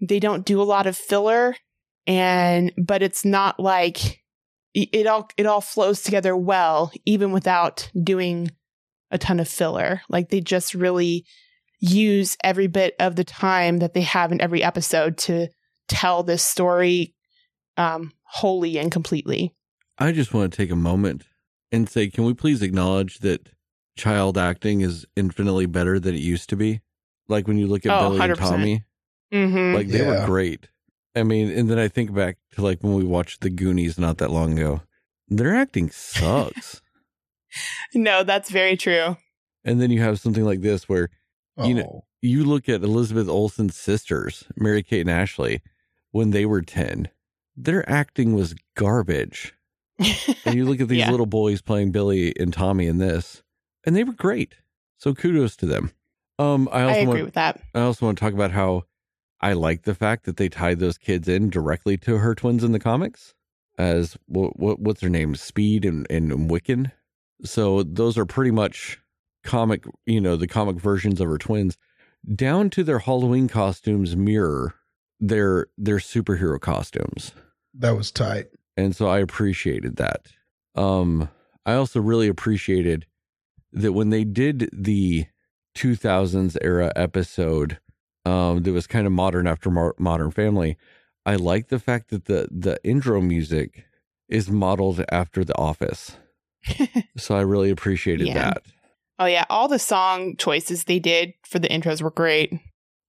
They 0.00 0.20
don't 0.20 0.44
do 0.44 0.60
a 0.60 0.64
lot 0.64 0.86
of 0.86 0.96
filler 0.96 1.56
and 2.06 2.72
but 2.76 3.02
it's 3.02 3.24
not 3.24 3.58
like 3.58 4.20
it 4.74 5.06
all 5.06 5.28
it 5.36 5.46
all 5.46 5.60
flows 5.60 6.02
together 6.02 6.36
well 6.36 6.90
even 7.04 7.30
without 7.30 7.88
doing 8.02 8.50
a 9.10 9.18
ton 9.18 9.38
of 9.38 9.48
filler. 9.48 10.02
Like 10.08 10.30
they 10.30 10.40
just 10.40 10.74
really 10.74 11.24
use 11.80 12.36
every 12.42 12.66
bit 12.66 12.94
of 12.98 13.14
the 13.14 13.24
time 13.24 13.78
that 13.78 13.94
they 13.94 14.00
have 14.00 14.32
in 14.32 14.40
every 14.40 14.62
episode 14.62 15.16
to 15.18 15.48
tell 15.88 16.22
this 16.22 16.42
story 16.42 17.14
um, 17.76 18.12
wholly 18.22 18.78
and 18.78 18.90
completely. 18.92 19.54
I 19.98 20.12
just 20.12 20.32
want 20.34 20.52
to 20.52 20.56
take 20.56 20.70
a 20.70 20.76
moment 20.76 21.24
and 21.72 21.88
say, 21.88 22.08
can 22.08 22.24
we 22.24 22.34
please 22.34 22.62
acknowledge 22.62 23.18
that 23.20 23.48
child 23.96 24.36
acting 24.38 24.80
is 24.80 25.06
infinitely 25.16 25.66
better 25.66 25.98
than 26.00 26.14
it 26.14 26.20
used 26.20 26.48
to 26.50 26.56
be? 26.56 26.80
Like 27.28 27.46
when 27.48 27.58
you 27.58 27.66
look 27.66 27.86
at 27.86 27.92
Oh, 27.92 28.10
Billy 28.10 28.20
and 28.20 28.32
100%. 28.34 28.38
Tommy, 28.38 28.84
Mm-hmm. 29.32 29.74
like 29.74 29.88
they 29.88 30.06
were 30.06 30.24
great. 30.26 30.68
I 31.16 31.22
mean, 31.24 31.50
and 31.50 31.68
then 31.68 31.78
I 31.78 31.88
think 31.88 32.14
back 32.14 32.36
to 32.52 32.62
like 32.62 32.82
when 32.82 32.94
we 32.94 33.02
watched 33.04 33.40
the 33.40 33.50
Goonies 33.50 33.98
not 33.98 34.18
that 34.18 34.30
long 34.30 34.56
ago. 34.58 34.82
Their 35.28 35.54
acting 35.54 35.90
sucks. 35.90 36.80
No, 37.94 38.24
that's 38.24 38.50
very 38.50 38.76
true. 38.76 39.16
and 39.64 39.80
then 39.80 39.90
you 39.90 40.00
have 40.02 40.18
something 40.20 40.44
like 40.44 40.60
this 40.60 40.88
where 40.88 41.08
You 41.62 41.74
know- 41.74 41.82
Oh, 41.82 42.04
you 42.20 42.42
look 42.44 42.68
at 42.68 42.82
Elizabeth 42.82 43.28
Olsen's 43.28 43.76
sisters, 43.76 44.44
Mary 44.56 44.82
Kate 44.82 45.02
and 45.02 45.10
Ashley, 45.10 45.60
when 46.14 46.30
they 46.30 46.46
were 46.46 46.62
10, 46.62 47.08
their 47.56 47.88
acting 47.90 48.34
was 48.34 48.54
garbage. 48.76 49.52
And 49.98 50.54
you 50.54 50.64
look 50.64 50.80
at 50.80 50.86
these 50.88 50.98
Yeah. 51.00 51.10
little 51.10 51.26
boys 51.26 51.60
playing 51.60 51.90
Billy 51.90 52.32
and 52.38 52.52
Tommy 52.52 52.86
in 52.86 52.98
this, 52.98 53.42
and 53.84 53.96
they 53.96 54.04
were 54.04 54.12
great. 54.12 54.54
So 54.96 55.12
kudos 55.12 55.56
to 55.56 55.66
them. 55.66 55.90
Um, 56.38 56.68
I 56.70 56.82
I 56.82 56.84
also 56.84 57.00
agree 57.00 57.06
want, 57.06 57.24
with 57.24 57.34
that. 57.34 57.60
I 57.74 57.80
also 57.80 58.06
want 58.06 58.16
to 58.16 58.24
talk 58.24 58.32
about 58.32 58.52
how 58.52 58.84
I 59.40 59.54
like 59.54 59.82
the 59.82 59.94
fact 59.94 60.24
that 60.26 60.36
they 60.36 60.48
tied 60.48 60.78
those 60.78 60.98
kids 60.98 61.26
in 61.26 61.50
directly 61.50 61.96
to 61.98 62.18
her 62.18 62.34
twins 62.36 62.62
in 62.62 62.70
the 62.70 62.78
comics 62.78 63.34
as 63.76 64.16
what, 64.26 64.56
what 64.58 64.78
what's 64.78 65.00
her 65.00 65.08
name, 65.08 65.34
Speed 65.34 65.84
and 65.84 66.06
and 66.08 66.48
Wiccan. 66.48 66.92
So 67.42 67.82
those 67.82 68.16
are 68.16 68.24
pretty 68.24 68.52
much 68.52 69.00
comic, 69.42 69.82
you 70.06 70.20
know, 70.20 70.36
the 70.36 70.46
comic 70.46 70.76
versions 70.76 71.20
of 71.20 71.26
her 71.28 71.38
twins, 71.38 71.76
down 72.36 72.70
to 72.70 72.84
their 72.84 73.00
Halloween 73.00 73.48
costumes 73.48 74.14
mirror 74.14 74.74
their 75.20 75.66
their 75.78 75.98
superhero 75.98 76.60
costumes 76.60 77.32
that 77.74 77.96
was 77.96 78.10
tight. 78.10 78.46
and 78.76 78.94
so 78.94 79.06
I 79.08 79.18
appreciated 79.20 79.96
that. 79.96 80.26
Um, 80.74 81.28
I 81.66 81.74
also 81.74 82.00
really 82.00 82.28
appreciated 82.28 83.06
that 83.72 83.92
when 83.92 84.10
they 84.10 84.24
did 84.24 84.68
the 84.72 85.26
2000s 85.76 86.56
era 86.62 86.92
episode, 86.94 87.78
um, 88.24 88.62
that 88.62 88.72
was 88.72 88.86
kind 88.86 89.06
of 89.06 89.12
modern 89.12 89.46
after 89.46 89.70
Mo- 89.70 89.92
Modern 89.98 90.30
Family. 90.30 90.76
I 91.26 91.36
like 91.36 91.68
the 91.68 91.78
fact 91.78 92.10
that 92.10 92.26
the 92.26 92.48
the 92.50 92.78
intro 92.84 93.20
music 93.20 93.84
is 94.28 94.48
modeled 94.50 95.04
after 95.10 95.44
The 95.44 95.56
Office, 95.56 96.16
so 97.16 97.36
I 97.36 97.40
really 97.42 97.70
appreciated 97.70 98.26
Yeah. 98.28 98.34
that. 98.34 98.62
oh 99.18 99.26
yeah, 99.26 99.44
all 99.50 99.68
the 99.68 99.78
song 99.78 100.36
choices 100.36 100.84
they 100.84 100.98
did 100.98 101.34
for 101.46 101.58
the 101.58 101.68
intros 101.68 102.02
were 102.02 102.10
great. 102.10 102.52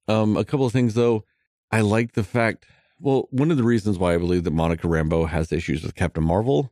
Um, 0.07 0.38
a 0.38 0.45
couple 0.45 0.65
of 0.65 0.73
things 0.73 0.94
though. 0.94 1.23
I 1.71 1.81
like 1.81 2.13
the 2.13 2.23
fact. 2.23 2.65
Well, 2.99 3.27
one 3.31 3.51
of 3.51 3.57
the 3.57 3.63
reasons 3.63 3.97
why 3.97 4.13
I 4.13 4.17
believe 4.17 4.43
that 4.45 4.51
Monica 4.51 4.87
Rambeau 4.87 5.27
has 5.29 5.51
issues 5.51 5.83
with 5.83 5.95
Captain 5.95 6.23
Marvel 6.23 6.71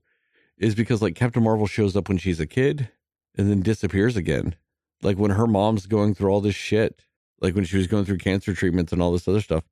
is 0.58 0.76
because 0.76 1.02
like 1.02 1.16
Captain 1.16 1.44
Marvel 1.44 1.68
shows 1.68 1.96
up 1.96 2.08
when 2.08 2.18
she's 2.18 2.40
a 2.40 2.46
kid 2.46 2.90
and 3.38 3.50
then 3.50 3.62
disappears 3.62 4.16
again. 4.16 4.56
Like 5.02 5.18
when 5.18 5.32
her 5.32 5.48
mom's 5.48 5.86
going 5.86 6.14
through 6.16 6.30
all 6.30 6.42
this 6.42 6.56
shit, 6.56 7.02
like 7.42 7.56
when 7.56 7.66
she 7.66 7.78
was 7.78 7.88
going 7.88 8.06
through 8.06 8.20
cancer 8.20 8.54
treatments 8.54 8.94
and 8.94 9.02
all 9.02 9.12
this 9.12 9.28
other 9.28 9.42
stuff, 9.42 9.66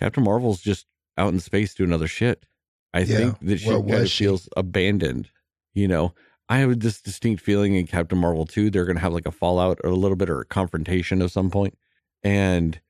Captain 0.00 0.24
Marvel's 0.24 0.60
just 0.60 0.86
out 1.16 1.32
in 1.32 1.38
space 1.40 1.74
doing 1.74 1.92
other 1.92 2.08
shit. 2.08 2.44
I 2.92 3.00
Yeah, 3.00 3.16
think 3.18 3.38
that 3.42 3.58
she 3.58 3.68
kind 3.68 3.90
of 3.92 4.10
she? 4.10 4.24
feels 4.24 4.48
abandoned. 4.56 5.30
You 5.74 5.86
know, 5.88 6.14
I 6.48 6.58
have 6.58 6.80
this 6.80 7.00
distinct 7.00 7.42
feeling 7.42 7.74
in 7.74 7.86
Captain 7.86 8.18
Marvel 8.18 8.46
2, 8.46 8.70
they're 8.70 8.84
going 8.86 8.96
to 8.96 9.02
have 9.02 9.12
like 9.12 9.26
a 9.26 9.30
fallout 9.32 9.78
or 9.84 9.90
a 9.90 9.94
little 9.96 10.16
bit 10.16 10.30
or 10.30 10.40
a 10.40 10.46
confrontation 10.46 11.20
of 11.22 11.30
some 11.30 11.50
point. 11.50 11.76
And, 12.22 12.80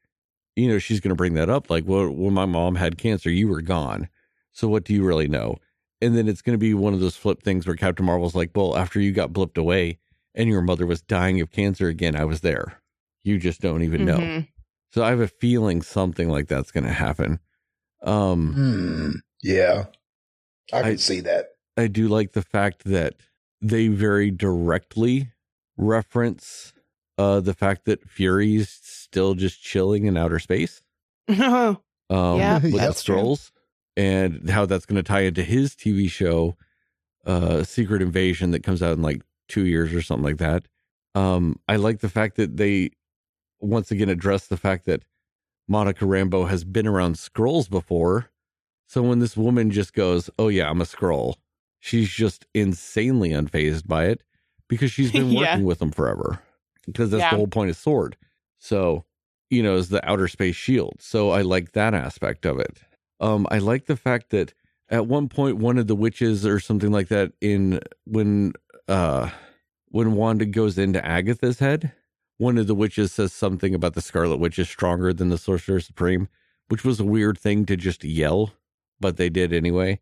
you 0.57 0.69
know, 0.69 0.79
she's 0.79 1.01
going 1.01 1.11
to 1.11 1.15
bring 1.17 1.35
that 1.35 1.49
up. 1.51 1.71
Like, 1.71 1.85
well, 1.87 2.11
when 2.11 2.35
my 2.35 2.47
mom 2.47 2.75
had 2.75 2.99
cancer, 2.99 3.31
you 3.31 3.47
were 3.49 3.61
gone. 3.63 4.09
So 4.53 4.67
what 4.69 4.85
do 4.85 4.95
you 4.95 5.05
really 5.05 5.29
know? 5.29 5.57
And 6.01 6.17
then 6.17 6.29
it's 6.29 6.43
going 6.43 6.55
to 6.55 6.59
be 6.59 6.75
one 6.75 6.95
of 6.95 7.01
those 7.01 7.17
flip 7.17 7.43
things 7.43 7.67
where 7.67 7.77
Captain 7.77 8.05
Marvel's 8.07 8.35
like, 8.35 8.51
well, 8.55 8.77
after 8.77 9.01
you 9.01 9.13
got 9.13 9.33
blipped 9.33 9.57
away 9.59 9.99
and 10.35 10.49
your 10.49 10.63
mother 10.63 10.87
was 10.87 11.01
dying 11.03 11.41
of 11.41 11.51
cancer 11.51 11.89
again, 11.89 12.17
I 12.17 12.25
was 12.25 12.41
there. 12.41 12.81
You 13.23 13.39
just 13.39 13.61
don't 13.61 13.83
even 13.83 14.05
know. 14.05 14.19
Mhm. 14.19 14.49
So 14.93 15.03
I 15.05 15.11
have 15.11 15.21
a 15.21 15.29
feeling 15.29 15.83
something 15.83 16.29
like 16.29 16.49
that's 16.49 16.71
going 16.71 16.85
to 16.85 16.93
happen. 16.93 17.39
Um, 18.03 18.53
Hmm. 18.55 19.11
Yeah, 19.43 19.87
I 20.73 20.83
can 20.83 20.91
I- 20.93 20.97
see 20.97 21.21
that. 21.21 21.49
I 21.77 21.87
do 21.89 22.09
like 22.09 22.33
the 22.33 22.43
fact 22.43 22.85
that 22.85 23.15
they 23.61 23.89
very 23.89 24.31
directly 24.31 25.33
reference 25.77 26.73
uh, 27.19 27.41
the 27.41 27.55
fact 27.55 27.85
that 27.87 28.09
Fury's 28.09 28.69
still 28.83 29.35
just 29.35 29.63
chilling 29.63 30.05
in 30.07 30.17
outer 30.17 30.39
space. 30.39 30.83
Um, 32.09 32.39
Yeah, 32.39 32.55
with 32.55 32.71
the 32.73 32.77
that's 32.79 33.03
Skrulls, 33.03 33.51
and 33.97 34.49
how 34.49 34.65
that's 34.67 34.87
going 34.87 34.97
to 34.97 35.03
tie 35.03 35.23
into 35.23 35.43
his 35.43 35.75
TV 35.75 36.09
show, 36.09 36.57
uh, 37.25 37.65
Secret 37.65 38.01
Invasion, 38.01 38.53
that 38.53 38.63
comes 38.63 38.81
out 38.83 38.93
in 38.97 39.03
like 39.03 39.23
two 39.49 39.67
years 39.67 39.93
or 39.93 40.03
something 40.03 40.25
like 40.25 40.37
that. 40.39 40.67
Um, 41.17 41.59
I 41.67 41.77
like 41.77 42.01
the 42.01 42.09
fact 42.09 42.37
that 42.37 42.59
they 42.59 42.91
once 43.61 43.91
again 43.91 44.09
address 44.09 44.47
the 44.47 44.57
fact 44.57 44.85
that 44.87 45.03
Monica 45.67 46.05
Rambeau 46.05 46.49
has 46.49 46.63
been 46.63 46.87
around 46.87 47.17
Skrulls 47.17 47.69
before. 47.69 48.31
So 48.87 49.03
when 49.03 49.19
this 49.19 49.37
woman 49.37 49.73
just 49.73 49.93
goes, 49.95 50.31
"Oh 50.39 50.47
yeah, 50.49 50.71
I'm 50.71 50.81
a 50.81 50.85
Skrull," 50.85 51.35
she's 51.81 52.09
just 52.11 52.47
insanely 52.55 53.31
unfazed 53.31 53.89
by 53.89 54.05
it 54.05 54.23
because 54.69 54.93
she's 54.93 55.11
been 55.11 55.31
Yeah. 55.31 55.41
working 55.55 55.65
with 55.65 55.81
them 55.81 55.91
forever. 55.91 56.41
Because 56.87 57.11
that's 57.11 57.21
Yeah. 57.23 57.31
the 57.31 57.37
whole 57.37 57.49
point 57.49 57.71
of 57.71 57.77
Sword. 57.77 58.17
So 58.59 59.05
you 59.49 59.63
know, 59.63 59.77
is 59.77 59.91
the 59.91 60.05
outer 60.09 60.27
space 60.27 60.57
shield. 60.57 60.97
So 60.99 61.31
I 61.31 61.43
like 61.43 61.71
that 61.73 61.95
aspect 61.95 62.45
of 62.45 62.59
it. 62.59 62.81
Um, 63.21 63.47
I 63.51 63.59
like 63.59 63.87
the 63.87 63.97
fact 63.97 64.31
that 64.31 64.53
at 64.89 65.07
one 65.07 65.29
point 65.29 65.59
one 65.59 65.79
of 65.79 65.87
the 65.87 65.95
witches 65.95 66.45
or 66.45 66.59
something 66.59 66.91
like 66.91 67.09
that 67.09 67.33
in 67.41 67.81
when 68.07 68.55
uh 68.89 69.31
when 69.89 70.13
Wanda 70.15 70.45
goes 70.47 70.79
into 70.79 71.05
Agatha's 71.05 71.61
head, 71.61 71.93
one 72.39 72.59
of 72.59 72.67
the 72.67 72.75
witches 72.75 73.13
says 73.13 73.33
something 73.33 73.73
about 73.75 73.95
the 73.95 74.03
Scarlet 74.03 74.39
Witch 74.39 74.59
is 74.59 74.69
stronger 74.69 75.13
than 75.13 75.29
the 75.29 75.39
Sorcerer 75.39 75.81
Supreme, 75.81 76.29
which 76.69 76.85
was 76.85 76.99
a 76.99 77.05
weird 77.05 77.39
thing 77.39 77.65
to 77.67 77.77
just 77.77 78.03
yell, 78.05 78.53
but 79.01 79.17
they 79.17 79.29
did 79.29 79.53
anyway. 79.53 80.01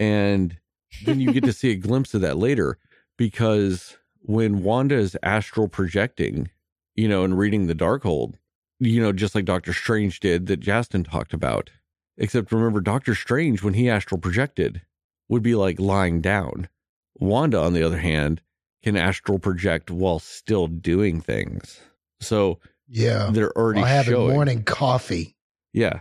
And 0.00 0.58
then 1.04 1.20
you 1.20 1.32
get 1.32 1.44
to 1.44 1.52
see 1.52 1.70
a 1.70 1.76
glimpse 1.76 2.14
of 2.14 2.20
that 2.22 2.36
later 2.36 2.78
because 3.16 3.96
when 4.22 4.62
Wanda 4.62 4.96
is 4.96 5.16
astral 5.22 5.68
projecting, 5.68 6.50
you 6.94 7.08
know, 7.08 7.24
and 7.24 7.38
reading 7.38 7.66
the 7.66 7.74
Darkhold, 7.74 8.34
you 8.78 9.00
know, 9.00 9.12
just 9.12 9.34
like 9.34 9.44
Doctor 9.44 9.72
Strange 9.72 10.20
did 10.20 10.46
that 10.46 10.60
Justin 10.60 11.04
talked 11.04 11.32
about. 11.32 11.70
Except 12.18 12.52
remember, 12.52 12.80
Doctor 12.80 13.14
Strange, 13.14 13.62
when 13.62 13.74
he 13.74 13.88
astral 13.88 14.20
projected, 14.20 14.82
would 15.28 15.42
be 15.42 15.54
like 15.54 15.80
lying 15.80 16.20
down. 16.20 16.68
Wanda, 17.14 17.58
on 17.58 17.72
the 17.72 17.82
other 17.82 17.98
hand, 17.98 18.40
can 18.82 18.96
astral 18.96 19.38
project 19.38 19.90
while 19.90 20.18
still 20.18 20.66
doing 20.66 21.20
things. 21.20 21.80
So 22.20 22.58
Yeah, 22.88 23.30
they're 23.32 23.56
already 23.56 23.80
I 23.82 23.88
having 23.88 24.14
showing. 24.14 24.34
morning 24.34 24.62
coffee, 24.64 25.36
Yeah. 25.72 26.00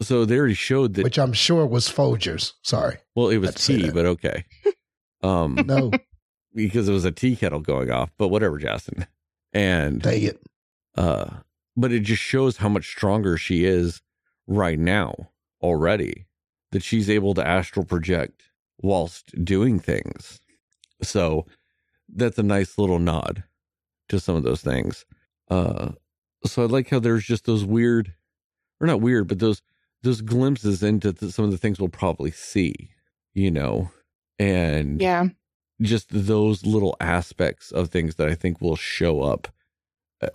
So 0.00 0.24
they 0.24 0.36
already 0.36 0.54
showed 0.54 0.94
that. 0.94 1.04
which 1.04 1.18
I'm 1.18 1.32
sure 1.32 1.64
was 1.64 1.88
Folgers. 1.88 2.54
Sorry, 2.62 2.96
well, 3.14 3.28
it 3.28 3.36
was 3.38 3.54
tea, 3.54 3.90
but 3.90 4.04
okay. 4.06 4.44
Um, 5.24 5.54
no, 5.66 5.92
because 6.54 6.88
it 6.88 6.92
was 6.92 7.04
a 7.04 7.10
tea 7.12 7.36
kettle 7.36 7.60
going 7.60 7.90
off, 7.90 8.10
but 8.18 8.28
whatever, 8.28 8.58
Justin. 8.58 9.06
And 9.52 10.00
dang 10.00 10.22
it. 10.22 10.40
uh 10.96 11.26
but 11.76 11.90
it 11.92 12.00
just 12.00 12.22
shows 12.22 12.58
how 12.58 12.68
much 12.68 12.86
stronger 12.88 13.36
she 13.38 13.64
is 13.64 14.00
right 14.46 14.78
now 14.78 15.14
already 15.62 16.26
that 16.70 16.82
she's 16.82 17.08
able 17.10 17.34
to 17.34 17.46
astral 17.46 17.84
project 17.84 18.42
whilst 18.82 19.44
doing 19.44 19.78
things 19.78 20.40
so 21.02 21.46
that's 22.14 22.38
a 22.38 22.42
nice 22.42 22.78
little 22.78 22.98
nod 22.98 23.44
to 24.08 24.18
some 24.20 24.34
of 24.36 24.42
those 24.42 24.60
things 24.62 25.04
uh 25.50 25.90
so 26.46 26.62
i 26.62 26.66
like 26.66 26.88
how 26.90 26.98
there's 26.98 27.24
just 27.24 27.44
those 27.44 27.64
weird 27.64 28.14
or 28.80 28.86
not 28.86 29.00
weird 29.00 29.28
but 29.28 29.38
those 29.38 29.60
those 30.02 30.20
glimpses 30.22 30.82
into 30.82 31.12
th- 31.12 31.32
some 31.32 31.44
of 31.44 31.50
the 31.50 31.58
things 31.58 31.78
we'll 31.78 31.88
probably 31.88 32.30
see 32.30 32.90
you 33.34 33.50
know 33.50 33.90
and 34.38 35.00
Yeah. 35.00 35.28
Just 35.82 36.06
those 36.10 36.64
little 36.64 36.96
aspects 37.00 37.70
of 37.72 37.88
things 37.90 38.14
that 38.16 38.28
I 38.28 38.34
think 38.34 38.60
will 38.60 38.76
show 38.76 39.20
up 39.22 39.48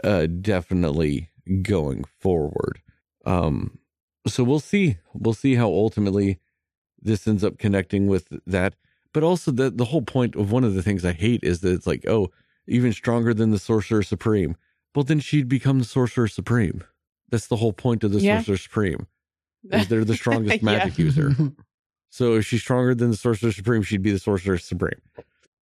uh, 0.04 0.28
definitely 0.28 1.30
going 1.62 2.04
forward. 2.20 2.82
Um, 3.26 3.80
so 4.28 4.44
we'll 4.44 4.60
see. 4.60 4.98
We'll 5.14 5.34
see 5.34 5.56
how 5.56 5.68
ultimately 5.68 6.40
this 7.02 7.28
ends 7.28 7.44
up 7.44 7.58
connecting 7.58 8.08
with 8.08 8.28
that. 8.46 8.76
But 9.14 9.24
also 9.24 9.52
the 9.52 9.70
the 9.70 9.86
whole 9.86 10.02
point 10.02 10.36
of 10.36 10.52
one 10.52 10.64
of 10.66 10.74
the 10.76 10.84
things 10.84 11.06
I 11.06 11.14
hate 11.14 11.44
is 11.44 11.62
that 11.62 11.72
it's 11.74 11.88
like, 11.88 12.06
oh, 12.08 12.30
even 12.68 12.92
stronger 12.92 13.34
than 13.34 13.52
the 13.52 13.60
Sorcerer 13.60 14.04
Supreme. 14.04 14.58
Well, 14.94 15.04
then 15.06 15.20
she'd 15.20 15.48
become 15.48 15.80
the 15.80 15.86
Sorcerer 15.86 16.28
Supreme. 16.28 16.84
That's 17.30 17.48
the 17.48 17.56
whole 17.58 17.74
point 17.74 18.04
of 18.04 18.12
the 18.12 18.20
Yeah. 18.20 18.38
Sorcerer 18.40 18.58
Supreme. 18.58 19.08
Is 19.72 19.88
they're 19.88 20.04
the 20.06 20.16
strongest 20.24 20.58
Yeah. 20.58 20.66
magic 20.66 20.98
user. 20.98 21.34
So 22.10 22.36
if 22.36 22.46
she's 22.46 22.62
stronger 22.62 22.96
than 22.96 23.12
the 23.12 23.18
Sorcerer 23.18 23.52
Supreme, 23.52 23.84
she'd 23.84 24.02
be 24.02 24.12
the 24.14 24.18
Sorcerer 24.18 24.58
Supreme. 24.58 25.02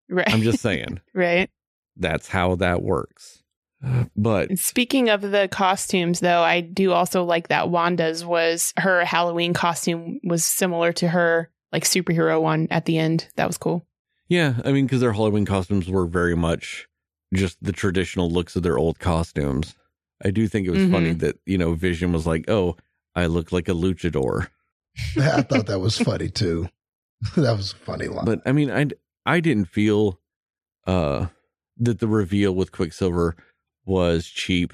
Right. 0.09 0.31
I'm 0.31 0.41
just 0.41 0.59
saying. 0.61 0.99
right. 1.13 1.49
that's 1.97 2.27
how 2.27 2.55
that 2.55 2.81
works. 2.81 3.41
But 4.15 4.57
Speaking 4.57 5.09
of 5.09 5.21
the 5.21 5.47
costumes, 5.51 6.19
though, 6.21 6.41
I 6.41 6.61
do 6.61 6.91
also 6.93 7.23
like 7.23 7.49
that 7.49 7.69
Wanda's 7.69 8.23
was 8.25 8.73
her 8.77 9.03
Halloween 9.05 9.53
costume 9.53 10.19
was 10.23 10.43
similar 10.43 10.91
to 10.93 11.07
her 11.09 11.49
like 11.71 11.83
superhero 11.83 12.41
one 12.41 12.67
at 12.71 12.85
the 12.85 12.97
end. 12.97 13.27
That 13.35 13.47
was 13.47 13.57
cool. 13.57 13.85
yeah, 14.29 14.55
I 14.63 14.71
mean, 14.71 14.85
because 14.85 15.01
their 15.01 15.13
Halloween 15.13 15.45
costumes 15.45 15.87
were 15.89 16.05
very 16.07 16.35
much 16.35 16.87
just 17.33 17.57
the 17.61 17.73
traditional 17.73 18.29
looks 18.31 18.55
of 18.55 18.63
their 18.63 18.77
old 18.77 18.97
costumes. 18.99 19.75
I 20.23 20.31
do 20.31 20.47
think 20.47 20.65
it 20.67 20.71
was 20.71 20.79
Mhm. 20.83 20.91
funny 20.91 21.13
that, 21.13 21.35
you 21.45 21.57
know, 21.57 21.73
Vision 21.73 22.13
was 22.13 22.25
like, 22.25 22.49
oh, 22.49 22.77
I 23.15 23.25
look 23.25 23.51
like 23.51 23.67
a 23.67 23.73
luchador. 23.73 24.47
I 25.17 25.41
thought 25.41 25.65
that 25.67 25.79
was 25.81 25.97
funny 25.97 26.29
too. 26.29 26.69
that 27.35 27.57
was 27.57 27.73
a 27.73 27.75
funny 27.75 28.07
line. 28.07 28.25
But 28.25 28.41
I 28.45 28.51
mean, 28.53 28.71
I 28.71 28.85
I 29.25 29.39
didn't 29.39 29.65
feel 29.65 30.19
uh 30.85 31.27
that 31.77 31.99
the 31.99 32.07
reveal 32.07 32.53
with 32.53 32.71
Quicksilver 32.71 33.35
was 33.85 34.27
cheap. 34.27 34.73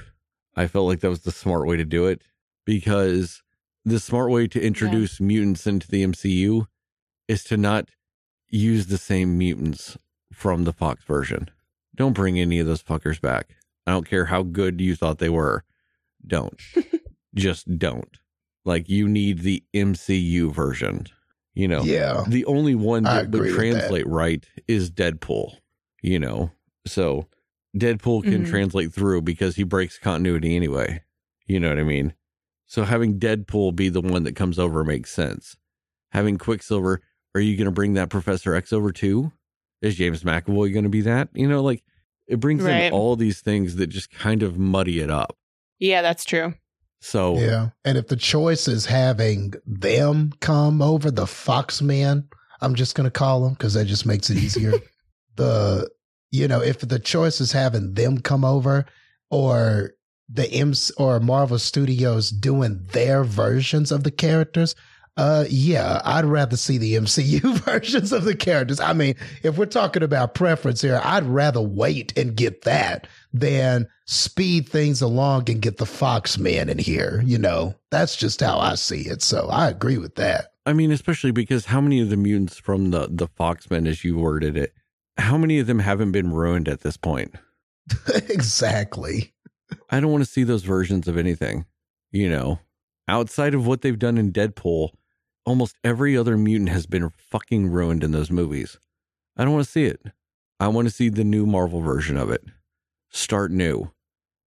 I 0.55 0.67
felt 0.67 0.87
like 0.87 0.99
that 0.99 1.09
was 1.09 1.21
the 1.21 1.31
smart 1.31 1.67
way 1.67 1.77
to 1.77 1.85
do 1.85 2.05
it 2.05 2.21
because 2.65 3.41
the 3.83 3.99
smart 3.99 4.29
way 4.29 4.47
to 4.47 4.61
introduce 4.61 5.19
mutants 5.19 5.65
into 5.65 5.87
the 5.87 6.03
MCU 6.05 6.67
is 7.27 7.43
to 7.45 7.57
not 7.57 7.89
use 8.49 8.87
the 8.87 8.97
same 8.97 9.37
mutants 9.37 9.97
from 10.31 10.65
the 10.65 10.73
Fox 10.73 11.03
version. 11.05 11.49
Don't 11.95 12.13
bring 12.13 12.39
any 12.39 12.59
of 12.59 12.67
those 12.67 12.83
fuckers 12.83 13.19
back. 13.19 13.55
I 13.87 13.91
don't 13.91 14.07
care 14.07 14.25
how 14.25 14.43
good 14.43 14.79
you 14.79 14.95
thought 14.95 15.17
they 15.17 15.29
were. 15.29 15.63
Don't. 16.25 16.59
Just 17.35 17.79
don't. 17.79 18.17
Like 18.63 18.89
you 18.89 19.07
need 19.07 19.39
the 19.39 19.63
MCU 19.73 20.53
version. 20.53 21.07
You 21.53 21.67
know. 21.67 21.83
yeah. 21.83 22.23
The 22.27 22.45
only 22.45 22.75
one 22.75 23.03
that 23.03 23.25
would 23.31 23.35
agree 23.35 23.39
with 23.39 23.49
that. 23.73 23.79
translate 23.79 24.07
right 24.07 24.45
is 24.67 24.89
Deadpool, 24.89 25.55
you 26.01 26.17
know? 26.19 26.51
So 26.87 27.27
Deadpool 27.77 28.23
can 28.23 28.45
Mhm. 28.45 28.49
translate 28.49 28.93
through 28.93 29.21
because 29.23 29.55
he 29.57 29.63
breaks 29.63 29.97
continuity 29.97 30.55
anyway. 30.55 31.03
You 31.47 31.59
know 31.59 31.69
what 31.69 31.79
I 31.79 31.83
mean? 31.83 32.13
So 32.67 32.83
having 32.85 33.19
Deadpool 33.19 33.75
be 33.75 33.89
the 33.89 33.99
one 34.01 34.23
that 34.23 34.35
comes 34.35 34.57
over 34.57 34.83
makes 34.85 35.11
sense. 35.11 35.57
Having 36.11 36.37
Quicksilver, 36.37 37.01
are 37.35 37.41
you 37.41 37.57
going 37.57 37.65
to 37.65 37.71
bring 37.71 37.93
that 37.95 38.09
Professor 38.09 38.55
X 38.55 38.71
over 38.71 38.91
too? 38.93 39.31
Is 39.81 39.95
James 39.95 40.23
McAvoy 40.23 40.71
going 40.71 40.83
to 40.83 40.89
be 40.89 41.01
that? 41.01 41.29
You 41.33 41.47
know, 41.49 41.61
like 41.61 41.83
it 42.27 42.39
brings 42.39 42.63
Right. 42.63 42.83
in 42.85 42.93
all 42.93 43.15
these 43.17 43.41
things 43.41 43.75
that 43.75 43.87
just 43.87 44.09
kind 44.09 44.41
of 44.41 44.57
muddy 44.57 44.99
it 45.01 45.09
up. 45.09 45.37
Yeah, 45.79 46.01
that's 46.01 46.23
true. 46.23 46.53
So 47.01 47.37
Yeah. 47.37 47.69
And 47.83 47.97
if 47.97 48.07
the 48.07 48.15
choice 48.15 48.67
is 48.67 48.85
having 48.85 49.53
them 49.65 50.31
come 50.39 50.81
over, 50.81 51.11
the 51.11 51.27
Fox 51.27 51.81
men, 51.81 52.27
I'm 52.61 52.75
just 52.75 52.95
going 52.95 53.05
to 53.05 53.11
call 53.11 53.41
them 53.41 53.53
because 53.53 53.73
that 53.73 53.85
just 53.85 54.05
makes 54.05 54.29
it 54.29 54.37
easier. 54.37 54.73
the, 55.35 55.89
you 56.29 56.47
know, 56.47 56.61
if 56.61 56.79
the 56.79 56.99
choice 56.99 57.41
is 57.41 57.51
having 57.51 57.95
them 57.95 58.19
come 58.19 58.45
over 58.45 58.85
or 59.29 59.93
the 60.29 60.49
M 60.51 60.73
or 60.97 61.19
Marvel 61.19 61.59
Studios 61.59 62.29
doing 62.29 62.85
their 62.93 63.23
versions 63.23 63.91
of 63.91 64.03
the 64.03 64.11
characters, 64.11 64.75
uh, 65.17 65.45
yeah, 65.49 66.01
I'd 66.05 66.25
rather 66.25 66.55
see 66.55 66.77
the 66.77 66.93
MCU 66.93 67.41
versions 67.65 68.13
of 68.13 68.23
the 68.23 68.35
characters. 68.35 68.79
I 68.79 68.93
mean, 68.93 69.15
if 69.43 69.57
we're 69.57 69.65
talking 69.65 70.03
about 70.03 70.35
preference 70.35 70.81
here, 70.81 71.01
I'd 71.03 71.25
rather 71.25 71.61
wait 71.61 72.17
and 72.17 72.35
get 72.35 72.61
that 72.61 73.07
than 73.33 73.87
speed 74.05 74.67
things 74.67 75.01
along 75.01 75.49
and 75.49 75.61
get 75.61 75.77
the 75.77 75.85
Fox 75.85 76.37
man 76.37 76.69
in 76.69 76.77
here. 76.77 77.21
You 77.25 77.37
know, 77.37 77.75
that's 77.89 78.15
just 78.15 78.41
how 78.41 78.59
I 78.59 78.75
see 78.75 79.01
it. 79.01 79.21
So 79.21 79.47
I 79.49 79.69
agree 79.69 79.97
with 79.97 80.15
that. 80.15 80.53
I 80.65 80.73
mean, 80.73 80.91
especially 80.91 81.31
because 81.31 81.65
how 81.65 81.81
many 81.81 82.01
of 82.01 82.09
the 82.09 82.17
mutants 82.17 82.57
from 82.57 82.91
the 82.91 83.07
the 83.09 83.27
Foxmen, 83.27 83.87
as 83.87 84.03
you 84.03 84.17
worded 84.17 84.57
it, 84.57 84.73
how 85.17 85.37
many 85.37 85.59
of 85.59 85.67
them 85.67 85.79
haven't 85.79 86.11
been 86.11 86.31
ruined 86.31 86.67
at 86.67 86.81
this 86.81 86.97
point? 86.97 87.35
exactly. 88.29 89.33
I 89.89 89.99
don't 89.99 90.11
want 90.11 90.23
to 90.23 90.29
see 90.29 90.43
those 90.43 90.63
versions 90.63 91.07
of 91.07 91.17
anything. 91.17 91.65
You 92.11 92.29
know, 92.29 92.59
outside 93.07 93.53
of 93.53 93.65
what 93.65 93.81
they've 93.81 93.97
done 93.97 94.17
in 94.17 94.31
Deadpool, 94.31 94.89
almost 95.45 95.77
every 95.83 96.15
other 96.15 96.37
mutant 96.37 96.69
has 96.69 96.85
been 96.85 97.09
fucking 97.09 97.71
ruined 97.71 98.03
in 98.03 98.11
those 98.11 98.29
movies. 98.29 98.77
I 99.37 99.43
don't 99.43 99.53
want 99.53 99.65
to 99.65 99.71
see 99.71 99.85
it. 99.85 100.01
I 100.59 100.67
want 100.67 100.87
to 100.87 100.93
see 100.93 101.09
the 101.09 101.23
new 101.23 101.45
Marvel 101.45 101.81
version 101.81 102.17
of 102.17 102.29
it. 102.29 102.43
Start 103.11 103.51
new. 103.51 103.91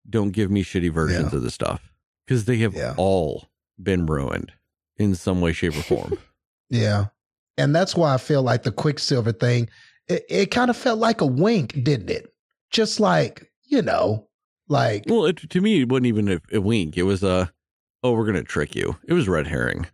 Don't 0.08 0.30
give 0.32 0.50
me 0.50 0.62
shitty 0.64 0.92
versions 0.92 1.32
Yeah. 1.32 1.36
of 1.36 1.42
the 1.42 1.50
stuff 1.50 1.92
because 2.26 2.44
they 2.46 2.58
have 2.58 2.74
Yeah. 2.74 2.94
all 2.96 3.46
been 3.82 4.06
ruined 4.06 4.52
in 4.96 5.14
some 5.14 5.40
way, 5.40 5.52
shape, 5.52 5.76
or 5.76 5.82
form. 5.82 6.18
Yeah. 6.70 7.06
And 7.58 7.76
that's 7.76 7.94
why 7.94 8.14
I 8.14 8.16
feel 8.16 8.42
like 8.42 8.62
the 8.64 8.72
Quicksilver 8.72 9.30
thing, 9.32 9.68
it, 10.08 10.24
it 10.28 10.46
kind 10.50 10.70
of 10.70 10.76
felt 10.76 10.98
like 10.98 11.20
a 11.20 11.26
wink, 11.26 11.84
didn't 11.84 12.10
it? 12.10 12.34
Just 12.70 12.98
like, 12.98 13.52
you 13.66 13.80
know, 13.82 14.26
like, 14.68 15.04
Well, 15.06 15.26
it, 15.26 15.36
to 15.50 15.60
me, 15.60 15.82
it 15.82 15.88
wasn't 15.88 16.06
even 16.06 16.28
a, 16.28 16.40
a 16.52 16.60
wink. 16.60 16.96
It 16.96 17.04
was 17.04 17.22
a, 17.22 17.52
oh, 18.02 18.12
we're 18.12 18.24
gonna 18.26 18.42
trick 18.42 18.74
you. 18.74 18.96
It 19.06 19.12
was 19.12 19.28
red 19.28 19.46
herring. 19.46 19.86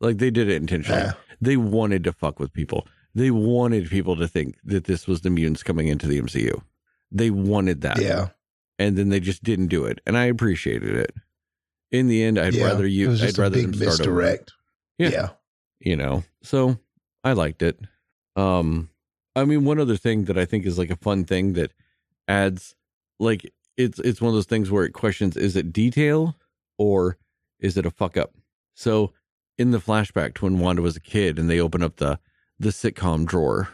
Like 0.00 0.18
they 0.18 0.30
did 0.30 0.48
it 0.50 0.56
intentionally. 0.56 1.00
eh, 1.02 1.12
They 1.40 1.56
wanted 1.56 2.04
to 2.04 2.12
fuck 2.12 2.38
with 2.40 2.52
people. 2.52 2.86
They 3.14 3.30
wanted 3.30 3.88
people 3.88 4.16
to 4.16 4.28
think 4.28 4.56
that 4.64 4.84
this 4.84 5.06
was 5.06 5.22
the 5.22 5.30
mutants 5.30 5.62
coming 5.62 5.88
into 5.88 6.06
the 6.08 6.20
MCU. 6.20 6.60
They 7.10 7.30
wanted 7.30 7.82
that. 7.82 8.00
yeah. 8.00 8.28
And 8.78 8.96
then 8.96 9.08
they 9.08 9.18
just 9.18 9.42
didn't 9.42 9.68
do 9.68 9.86
it, 9.86 10.00
and 10.06 10.16
I 10.16 10.26
appreciated 10.26 10.94
it. 10.94 11.12
In 11.90 12.06
the 12.06 12.22
end, 12.22 12.38
I'd 12.38 12.54
yeah. 12.54 12.66
rather 12.66 12.86
you. 12.86 13.12
I'd 13.12 13.36
rather 13.36 13.60
them 13.60 13.74
start 13.74 14.06
over. 14.06 14.22
Yeah. 14.98 15.08
yeah. 15.08 15.28
You 15.80 15.96
know, 15.96 16.22
so 16.42 16.78
I 17.24 17.32
liked 17.32 17.62
it. 17.62 17.80
Um, 18.36 18.90
I 19.34 19.44
mean, 19.44 19.64
one 19.64 19.80
other 19.80 19.96
thing 19.96 20.24
that 20.24 20.38
I 20.38 20.44
think 20.44 20.64
is 20.64 20.78
like 20.78 20.90
a 20.90 20.96
fun 20.96 21.24
thing 21.24 21.54
that 21.54 21.72
adds, 22.26 22.74
like, 23.18 23.52
it's 23.76 23.98
it's 24.00 24.20
one 24.20 24.28
of 24.28 24.34
those 24.34 24.46
things 24.46 24.70
where 24.70 24.84
it 24.84 24.92
questions: 24.92 25.36
is 25.36 25.56
it 25.56 25.72
detail 25.72 26.36
or 26.78 27.16
is 27.58 27.76
it 27.76 27.86
a 27.86 27.90
fuck 27.90 28.16
up? 28.16 28.34
So, 28.74 29.12
in 29.56 29.70
the 29.70 29.78
flashback 29.78 30.34
to 30.34 30.44
when 30.44 30.58
Wanda 30.58 30.82
was 30.82 30.96
a 30.96 31.00
kid 31.00 31.38
and 31.38 31.48
they 31.48 31.60
open 31.60 31.82
up 31.82 31.96
the 31.96 32.18
the 32.58 32.70
sitcom 32.70 33.26
drawer 33.26 33.68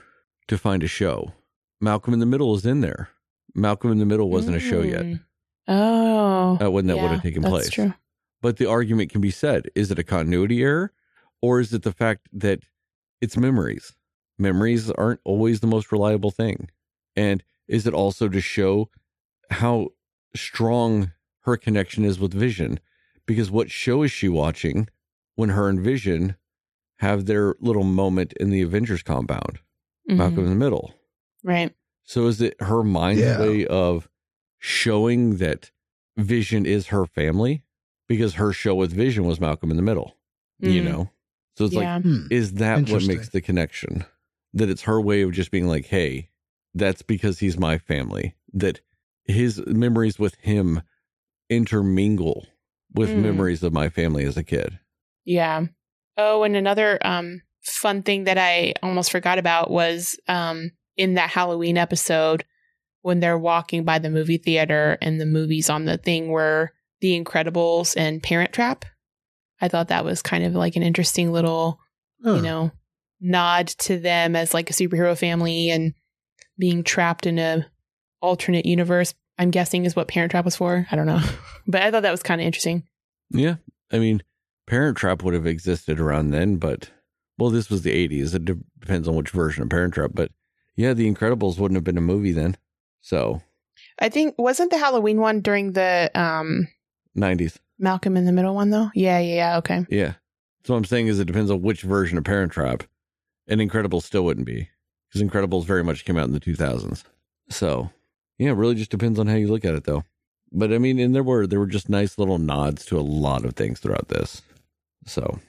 to 0.48 0.58
find 0.58 0.82
a 0.82 0.88
show, 0.88 1.32
Malcolm 1.80 2.14
in 2.14 2.20
the 2.20 2.26
Middle 2.26 2.54
is 2.54 2.66
in 2.66 2.80
there. 2.80 3.10
Malcolm 3.54 3.92
in 3.92 3.98
the 3.98 4.06
Middle 4.06 4.30
wasn't 4.30 4.56
a 4.56 4.60
show 4.60 4.82
yet 4.82 5.04
Mm. 5.04 5.20
Oh. 5.68 6.58
uh, 6.60 6.70
when 6.70 6.86
that 6.88 6.96
would 6.96 7.02
yeah, 7.04 7.12
have 7.14 7.22
taken 7.22 7.42
that's 7.42 7.50
place. 7.52 7.70
true. 7.70 7.94
But 8.42 8.58
the 8.58 8.66
argument 8.66 9.10
can 9.10 9.20
be 9.20 9.30
said: 9.30 9.68
is 9.74 9.90
it 9.90 9.98
a 9.98 10.04
continuity 10.04 10.62
error, 10.62 10.92
or 11.40 11.60
is 11.60 11.72
it 11.72 11.82
the 11.82 11.92
fact 11.92 12.28
that 12.32 12.60
it's 13.22 13.36
memories? 13.36 13.94
Memories 14.38 14.90
aren't 14.90 15.20
always 15.24 15.60
the 15.60 15.66
most 15.66 15.90
reliable 15.92 16.30
thing, 16.30 16.68
and 17.16 17.42
is 17.68 17.86
it 17.86 17.94
also 17.94 18.28
to 18.28 18.40
show 18.42 18.90
how 19.50 19.88
strong 20.36 21.12
her 21.42 21.56
connection 21.56 22.04
is 22.04 22.18
with 22.18 22.34
Vision? 22.34 22.78
Because 23.26 23.50
what 23.50 23.70
show 23.70 24.02
is 24.02 24.10
she 24.12 24.28
watching 24.28 24.88
when 25.36 25.48
her 25.50 25.68
and 25.70 25.80
Vision 25.80 26.36
have 26.98 27.24
their 27.24 27.54
little 27.60 27.84
moment 27.84 28.34
in 28.34 28.50
the 28.50 28.60
Avengers 28.60 29.02
compound? 29.02 29.60
Mhm. 30.10 30.16
Malcolm 30.18 30.40
in 30.40 30.50
the 30.50 30.54
Middle. 30.56 30.92
Right. 31.42 31.74
So 32.04 32.26
is 32.26 32.40
it 32.40 32.60
her 32.60 32.82
mind's 32.82 33.22
Yeah. 33.22 33.40
way 33.40 33.66
of 33.66 34.08
showing 34.58 35.36
that 35.38 35.70
Vision 36.16 36.64
is 36.66 36.88
her 36.88 37.06
family? 37.06 37.64
Because 38.06 38.34
her 38.34 38.52
show 38.52 38.74
with 38.74 38.92
Vision 38.92 39.24
was 39.24 39.40
Malcolm 39.40 39.70
in 39.70 39.76
the 39.76 39.82
Middle, 39.82 40.16
you 40.60 40.80
Mhm. 40.82 40.84
know? 40.84 41.10
So 41.56 41.64
it's 41.64 41.74
yeah. 41.74 41.94
like, 41.96 42.02
Hmm. 42.02 42.26
is 42.30 42.54
that 42.54 42.88
what 42.90 43.06
makes 43.06 43.30
the 43.30 43.40
connection? 43.40 44.04
That 44.52 44.68
it's 44.68 44.82
her 44.82 45.00
way 45.00 45.22
of 45.22 45.32
just 45.32 45.50
being 45.50 45.66
like, 45.66 45.86
hey, 45.86 46.28
that's 46.74 47.02
because 47.02 47.38
he's 47.38 47.58
my 47.58 47.78
family. 47.78 48.34
That 48.52 48.80
his 49.24 49.64
memories 49.66 50.18
with 50.18 50.34
him 50.36 50.82
intermingle 51.48 52.46
with 52.92 53.10
Mm. 53.10 53.16
memories 53.22 53.62
of 53.62 53.72
my 53.72 53.88
family 53.88 54.24
as 54.24 54.36
a 54.36 54.44
kid. 54.44 54.78
Yeah. 55.24 55.66
Oh, 56.16 56.42
and 56.42 56.54
another 56.56 56.98
um 57.04 57.42
fun 57.62 58.02
thing 58.02 58.24
that 58.24 58.38
I 58.38 58.74
almost 58.82 59.10
forgot 59.10 59.38
about 59.38 59.70
was 59.70 60.18
um 60.28 60.70
in 60.96 61.14
that 61.14 61.30
Halloween 61.30 61.76
episode 61.78 62.44
when 63.02 63.20
they're 63.20 63.38
walking 63.38 63.84
by 63.84 63.98
the 63.98 64.10
movie 64.10 64.38
theater 64.38 64.96
and 65.02 65.20
the 65.20 65.26
movies 65.26 65.68
on 65.68 65.84
the 65.84 65.98
thing 65.98 66.28
were 66.28 66.72
The 67.00 67.20
Incredibles 67.22 67.94
and 67.96 68.22
Parent 68.22 68.52
Trap. 68.52 68.84
I 69.60 69.68
thought 69.68 69.88
that 69.88 70.04
was 70.04 70.22
kind 70.22 70.44
of 70.44 70.54
like 70.54 70.76
an 70.76 70.82
interesting 70.82 71.32
little, 71.32 71.78
Huh. 72.22 72.34
you 72.36 72.42
know, 72.42 72.70
nod 73.20 73.68
to 73.68 73.98
them 73.98 74.34
as 74.36 74.54
like 74.54 74.70
a 74.70 74.72
superhero 74.72 75.16
family 75.18 75.70
and 75.70 75.92
being 76.58 76.82
trapped 76.82 77.26
in 77.26 77.38
a 77.38 77.66
alternate 78.22 78.64
universe. 78.66 79.12
I'm 79.38 79.50
guessing 79.50 79.84
is 79.84 79.94
what 79.96 80.08
Parent 80.08 80.30
Trap 80.30 80.44
was 80.44 80.56
for. 80.56 80.86
I 80.90 80.96
don't 80.96 81.06
know. 81.06 81.20
but 81.66 81.82
I 81.82 81.90
thought 81.90 82.02
that 82.02 82.10
was 82.10 82.22
kind 82.22 82.40
of 82.40 82.46
interesting. 82.46 82.84
Yeah. 83.30 83.56
I 83.92 83.98
mean, 83.98 84.22
Parent 84.66 84.96
Trap 84.96 85.22
would 85.22 85.34
have 85.34 85.46
existed 85.46 86.00
around 86.00 86.30
then, 86.30 86.56
but 86.56 86.90
well, 87.36 87.50
this 87.50 87.68
was 87.68 87.82
the 87.82 88.08
80s. 88.08 88.34
It 88.34 88.44
de- 88.46 88.58
depends 88.78 89.08
on 89.08 89.14
which 89.16 89.30
version 89.30 89.62
of 89.62 89.68
Parent 89.68 89.92
Trap. 89.94 90.12
But 90.14 90.30
yeah, 90.76 90.94
The 90.94 91.12
Incredibles 91.12 91.58
wouldn't 91.58 91.76
have 91.76 91.84
been 91.84 91.98
a 91.98 92.02
movie 92.02 92.32
then. 92.32 92.56
So, 93.00 93.42
I 93.98 94.08
think 94.08 94.34
wasn't 94.38 94.70
the 94.70 94.78
Halloween 94.78 95.20
one 95.20 95.40
during 95.40 95.72
the 95.72 96.10
um 96.14 96.68
90s. 97.16 97.58
Malcolm 97.78 98.16
in 98.16 98.24
the 98.24 98.32
Middle 98.32 98.54
one 98.54 98.70
though? 98.70 98.90
Yeah, 98.94 99.18
yeah, 99.18 99.34
yeah. 99.34 99.56
Okay. 99.58 99.86
Yeah. 99.88 100.14
So, 100.64 100.72
what 100.74 100.78
I'm 100.78 100.84
saying 100.84 101.08
is 101.08 101.20
it 101.20 101.26
depends 101.26 101.50
on 101.50 101.62
which 101.62 101.82
version 101.82 102.18
of 102.18 102.24
Parent 102.24 102.52
Trap. 102.52 102.84
And 103.46 103.60
Incredibles 103.60 104.04
still 104.04 104.24
wouldn't 104.24 104.46
be 104.46 104.70
because 105.08 105.22
Incredibles 105.22 105.64
very 105.64 105.84
much 105.84 106.04
came 106.04 106.16
out 106.16 106.24
in 106.26 106.32
the 106.32 106.40
2000s. 106.40 107.04
So, 107.50 107.90
yeah, 108.38 108.50
it 108.50 108.54
really 108.54 108.74
just 108.74 108.90
depends 108.90 109.18
on 109.18 109.26
how 109.26 109.34
you 109.36 109.48
look 109.48 109.64
at 109.64 109.74
it, 109.74 109.84
though. 109.84 110.04
But 110.50 110.72
I 110.72 110.78
mean, 110.78 110.98
and 110.98 111.14
there 111.14 111.22
were 111.22 111.46
there 111.46 111.58
were 111.58 111.66
just 111.66 111.88
nice 111.88 112.16
little 112.16 112.38
nods 112.38 112.84
to 112.86 112.98
a 112.98 113.02
lot 113.02 113.44
of 113.44 113.54
things 113.54 113.80
throughout 113.80 114.08
this. 114.08 114.40
So, 115.06 115.40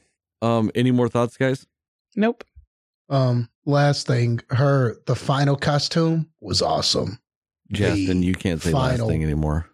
um, 0.41 0.71
any 0.75 0.91
more 0.91 1.07
thoughts, 1.07 1.37
guys? 1.37 1.65
Nope. 2.15 2.43
Um, 3.09 3.49
last 3.65 4.07
thing, 4.07 4.39
her 4.49 4.97
the 5.05 5.15
final 5.15 5.55
costume 5.55 6.29
was 6.41 6.61
awesome. 6.61 7.19
Justin, 7.71 8.21
The 8.21 8.27
you 8.27 8.33
can't 8.35 8.61
say 8.61 8.71
final- 8.71 9.07
last 9.07 9.11
thing 9.11 9.23
anymore. 9.23 9.69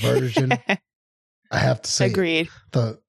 Version. 0.00 0.52
I 1.52 1.58
have 1.58 1.82
to 1.82 1.90
say 1.90 2.06
Agreed. 2.06 2.48
the 2.72 3.00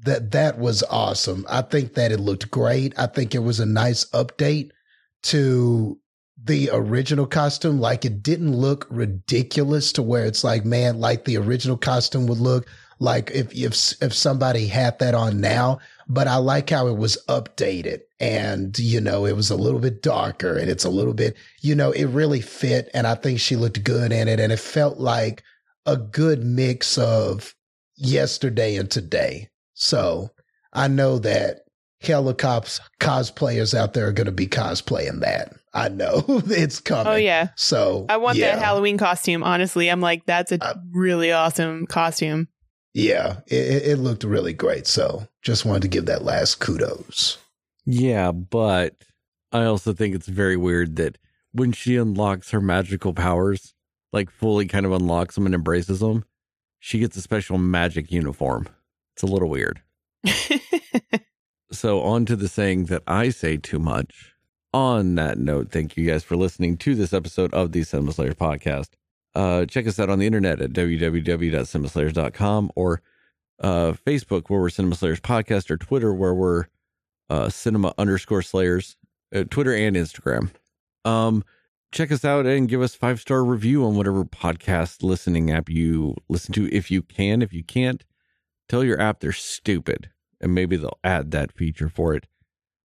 that 0.00 0.32
that 0.32 0.58
was 0.58 0.82
awesome. 0.90 1.46
I 1.48 1.62
think 1.62 1.94
that 1.94 2.12
it 2.12 2.20
looked 2.20 2.50
great. 2.50 2.92
I 2.98 3.06
think 3.06 3.34
it 3.34 3.38
was 3.40 3.58
a 3.58 3.66
nice 3.66 4.04
update 4.10 4.70
to 5.24 5.98
the 6.44 6.68
original 6.72 7.26
costume. 7.26 7.80
Like 7.80 8.04
it 8.04 8.22
didn't 8.22 8.54
look 8.54 8.86
ridiculous 8.90 9.92
to 9.92 10.02
where 10.02 10.26
it's 10.26 10.44
like, 10.44 10.64
man, 10.64 11.00
like 11.00 11.24
the 11.24 11.38
original 11.38 11.76
costume 11.78 12.26
would 12.26 12.38
look 12.38 12.68
like 12.98 13.30
if 13.32 13.54
if 13.54 13.94
if 14.02 14.12
somebody 14.12 14.66
had 14.66 14.98
that 14.98 15.14
on 15.14 15.40
now. 15.40 15.78
But 16.08 16.28
I 16.28 16.36
like 16.36 16.70
how 16.70 16.86
it 16.86 16.96
was 16.96 17.18
updated 17.28 18.00
and 18.20 18.78
you 18.78 19.00
know 19.00 19.26
it 19.26 19.34
was 19.36 19.50
a 19.50 19.56
little 19.56 19.80
bit 19.80 20.02
darker 20.02 20.56
and 20.56 20.70
it's 20.70 20.84
a 20.84 20.90
little 20.90 21.12
bit 21.12 21.36
you 21.60 21.74
know 21.74 21.90
it 21.90 22.06
really 22.06 22.40
fit 22.40 22.88
and 22.94 23.06
I 23.06 23.14
think 23.14 23.40
she 23.40 23.56
looked 23.56 23.84
good 23.84 24.10
in 24.12 24.26
it 24.28 24.40
and 24.40 24.50
it 24.52 24.58
felt 24.60 24.98
like 24.98 25.42
a 25.84 25.96
good 25.96 26.42
mix 26.44 26.96
of 26.96 27.54
yesterday 27.96 28.76
and 28.76 28.90
today. 28.90 29.50
So 29.74 30.30
I 30.72 30.88
know 30.88 31.18
that 31.18 31.60
hella 32.00 32.34
cops 32.34 32.80
cosplayers 33.00 33.74
out 33.74 33.94
there 33.94 34.06
are 34.08 34.12
going 34.12 34.26
to 34.26 34.32
be 34.32 34.46
cosplaying 34.46 35.20
that. 35.20 35.54
I 35.74 35.88
know 35.88 36.22
it's 36.28 36.80
coming. 36.80 37.06
Oh 37.12 37.16
yeah. 37.16 37.48
So 37.56 38.06
I 38.08 38.16
want 38.16 38.38
yeah, 38.38 38.54
that 38.56 38.64
Halloween 38.64 38.96
costume. 38.98 39.42
Honestly, 39.42 39.88
I'm 39.88 40.00
like, 40.00 40.24
that's 40.26 40.52
a 40.52 40.58
Uh, 40.64 40.74
really 40.92 41.32
awesome 41.32 41.86
costume. 41.86 42.48
Yeah, 42.94 43.40
it 43.46 43.82
it 43.86 43.98
looked 43.98 44.24
really 44.24 44.54
great. 44.54 44.86
So 44.86 45.26
just 45.46 45.64
wanted 45.64 45.82
to 45.82 45.88
give 45.88 46.06
that 46.06 46.24
last 46.24 46.56
kudos. 46.56 47.38
Yeah, 47.84 48.32
but 48.32 48.96
I 49.52 49.64
also 49.64 49.92
think 49.92 50.14
it's 50.14 50.26
very 50.26 50.56
weird 50.56 50.96
that 50.96 51.18
when 51.52 51.70
she 51.70 51.96
unlocks 51.96 52.50
her 52.50 52.60
magical 52.60 53.14
powers, 53.14 53.72
like 54.12 54.28
fully 54.28 54.66
kind 54.66 54.84
of 54.84 54.92
unlocks 54.92 55.36
them 55.36 55.46
and 55.46 55.54
embraces 55.54 56.00
them, 56.00 56.24
she 56.80 56.98
gets 56.98 57.16
a 57.16 57.22
special 57.22 57.58
magic 57.58 58.10
uniform. 58.10 58.68
It's 59.14 59.22
a 59.22 59.26
little 59.26 59.48
weird. 59.48 59.80
So, 61.72 62.00
on 62.02 62.26
to 62.26 62.36
the 62.36 62.48
saying 62.48 62.84
that 62.86 63.02
I 63.08 63.30
say 63.30 63.56
too 63.56 63.80
much. 63.80 64.34
On 64.72 65.16
that 65.16 65.36
note, 65.36 65.70
thank 65.70 65.96
you 65.96 66.06
guys 66.06 66.22
for 66.22 66.36
listening 66.36 66.76
to 66.78 66.94
this 66.94 67.12
episode 67.12 67.52
of 67.52 67.72
the 67.72 67.82
Cinema 67.82 68.12
Slayers 68.12 68.36
podcast. 68.36 68.90
Uh, 69.34 69.66
check 69.66 69.88
us 69.88 69.98
out 69.98 70.08
on 70.08 70.20
the 70.20 70.26
internet 70.26 70.60
at 70.60 70.70
www.cinemaslayers.com 70.70 72.70
or 72.76 73.02
uh, 73.60 73.92
Facebook, 74.06 74.48
where 74.48 74.60
we're 74.60 74.70
Cinema 74.70 74.94
Slayers 74.94 75.20
podcast, 75.20 75.70
or 75.70 75.76
Twitter, 75.76 76.12
where 76.12 76.34
we're 76.34 76.66
uh, 77.30 77.48
cinema 77.48 77.92
underscore 77.98 78.42
slayers, 78.42 78.96
uh, 79.34 79.44
Twitter 79.50 79.74
and 79.74 79.96
Instagram. 79.96 80.50
Um, 81.04 81.44
check 81.92 82.12
us 82.12 82.24
out 82.24 82.46
and 82.46 82.68
give 82.68 82.82
us 82.82 82.94
five 82.94 83.20
star 83.20 83.44
review 83.44 83.84
on 83.84 83.96
whatever 83.96 84.24
podcast 84.24 85.02
listening 85.02 85.50
app 85.50 85.68
you 85.68 86.16
listen 86.28 86.52
to. 86.54 86.72
If 86.74 86.90
you 86.90 87.02
can, 87.02 87.42
if 87.42 87.52
you 87.52 87.64
can't, 87.64 88.04
tell 88.68 88.84
your 88.84 89.00
app 89.00 89.20
they're 89.20 89.32
stupid 89.32 90.10
and 90.40 90.54
maybe 90.54 90.76
they'll 90.76 90.98
add 91.02 91.30
that 91.30 91.52
feature 91.52 91.88
for 91.88 92.14
it. 92.14 92.26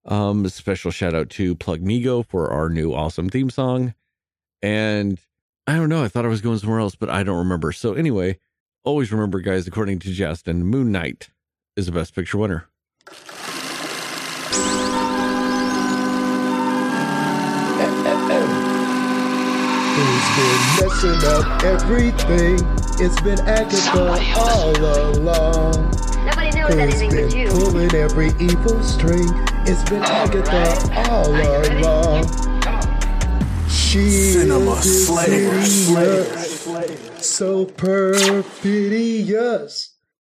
Um, 0.06 0.48
special 0.50 0.92
shout 0.92 1.14
out 1.14 1.30
to 1.32 1.56
Plug 1.56 1.82
Migo 1.82 2.26
for 2.26 2.52
our 2.52 2.70
new 2.70 2.94
awesome 2.94 3.30
theme 3.30 3.50
song. 3.50 3.94
And 4.62 5.20
I 5.68 5.76
don't 5.76 5.90
know, 5.90 6.04
I 6.04 6.08
thought 6.08 6.26
I 6.26 6.30
was 6.30 6.42
going 6.42 6.58
somewhere 6.58 6.80
else, 6.80 6.96
but 6.96 7.10
I 7.10 7.24
don't 7.24 7.38
remember. 7.38 7.72
So 7.72 7.94
anyway, 7.94 8.40
always 8.84 9.12
remember, 9.12 9.40
guys, 9.40 9.68
according 9.68 10.00
to 10.00 10.12
Justin, 10.12 10.66
Moon 10.66 10.92
Knight 10.92 11.30
is 11.76 11.86
the 11.86 11.92
best 11.92 12.16
picture 12.16 12.38
winner. 12.38 12.68
Who's 19.94 20.28
been 20.38 20.62
messing 20.80 21.30
up 21.30 21.64
everything? 21.64 22.60
It's 23.00 23.20
been 23.22 23.40
Agatha 23.42 24.20
all 24.40 24.76
along. 25.16 25.92
Nobody 26.26 26.52
knows 26.58 26.70
Who's 26.74 26.80
anything 26.80 27.10
but 27.10 27.32
been 27.32 27.38
you. 27.38 27.48
pulling 27.50 27.96
every 27.96 28.28
evil 28.40 28.82
string? 28.84 29.28
It's 29.68 29.88
been 29.90 30.04
Agatha 30.04 31.10
all 31.10 31.30
along. 31.30 32.24
She 33.70 34.10
Cinema 34.10 34.72
is 34.76 35.08
Slayers. 35.08 35.90
insidious, 35.90 37.11
so 37.24 37.66
perfidious 37.66 39.16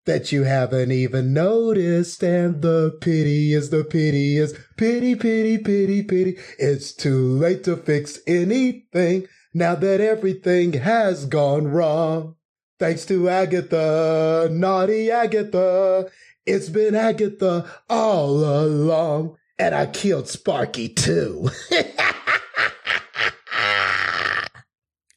that 0.06 0.32
you 0.32 0.44
haven't 0.44 0.92
even 0.92 1.34
noticed. 1.34 2.24
And 2.24 2.62
the 2.62 2.98
pity 3.02 3.54
is 3.54 3.70
the 3.70 3.84
pity 3.84 4.38
is 4.38 4.58
pity, 4.78 5.16
pity, 5.16 5.58
pity, 5.58 6.04
pity. 6.04 6.38
It's 6.60 6.94
too 6.94 7.38
late 7.38 7.64
to 7.66 7.78
fix 7.78 8.20
anything 8.28 9.28
now 9.54 9.76
that 9.76 10.02
everything 10.02 10.74
has 10.74 11.26
gone 11.26 11.68
wrong. 11.68 12.36
Thanks 12.80 13.06
to 13.06 13.30
Agatha, 13.30 14.50
naughty 14.52 15.12
Agatha. 15.12 16.10
It's 16.46 16.70
been 16.70 16.96
Agatha 16.96 17.70
all 17.90 18.44
along. 18.44 19.38
And 19.60 19.76
I 19.76 19.86
killed 19.86 20.28
Sparky 20.28 20.90
too. 20.90 21.50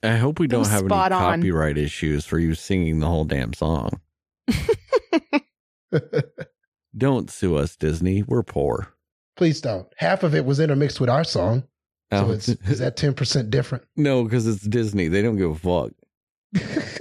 I 0.05 0.17
hope 0.17 0.39
we 0.39 0.47
don't 0.47 0.67
have 0.69 0.81
any 0.81 0.89
spot 0.89 1.13
on. 1.13 1.41
copyright 1.41 1.79
issues 1.79 2.27
for 2.27 2.39
you 2.39 2.55
singing 2.55 3.01
the 3.01 3.07
whole 3.09 3.25
damn 3.25 3.53
song. 3.55 4.01
Don't 6.97 7.31
sue 7.31 7.57
us, 7.57 7.77
Disney. 7.77 8.23
We're 8.23 8.43
poor. 8.43 8.89
Please 9.37 9.61
don't. 9.61 9.87
Half 9.97 10.23
of 10.23 10.35
it 10.35 10.45
was 10.45 10.61
intermixed 10.61 11.01
with 11.01 11.11
our 11.11 11.25
song. 11.25 11.65
So 12.13 12.27
Oh, 12.27 12.31
it's, 12.31 12.49
is 12.49 12.79
that 12.79 12.97
10% 12.99 13.51
different? 13.51 13.85
no, 13.97 14.23
because 14.23 14.47
it's 14.47 14.63
Disney. 14.63 15.09
They 15.09 15.23
don't 15.23 15.37
give 15.37 15.51
a 15.51 15.57
fuck. 15.57 15.91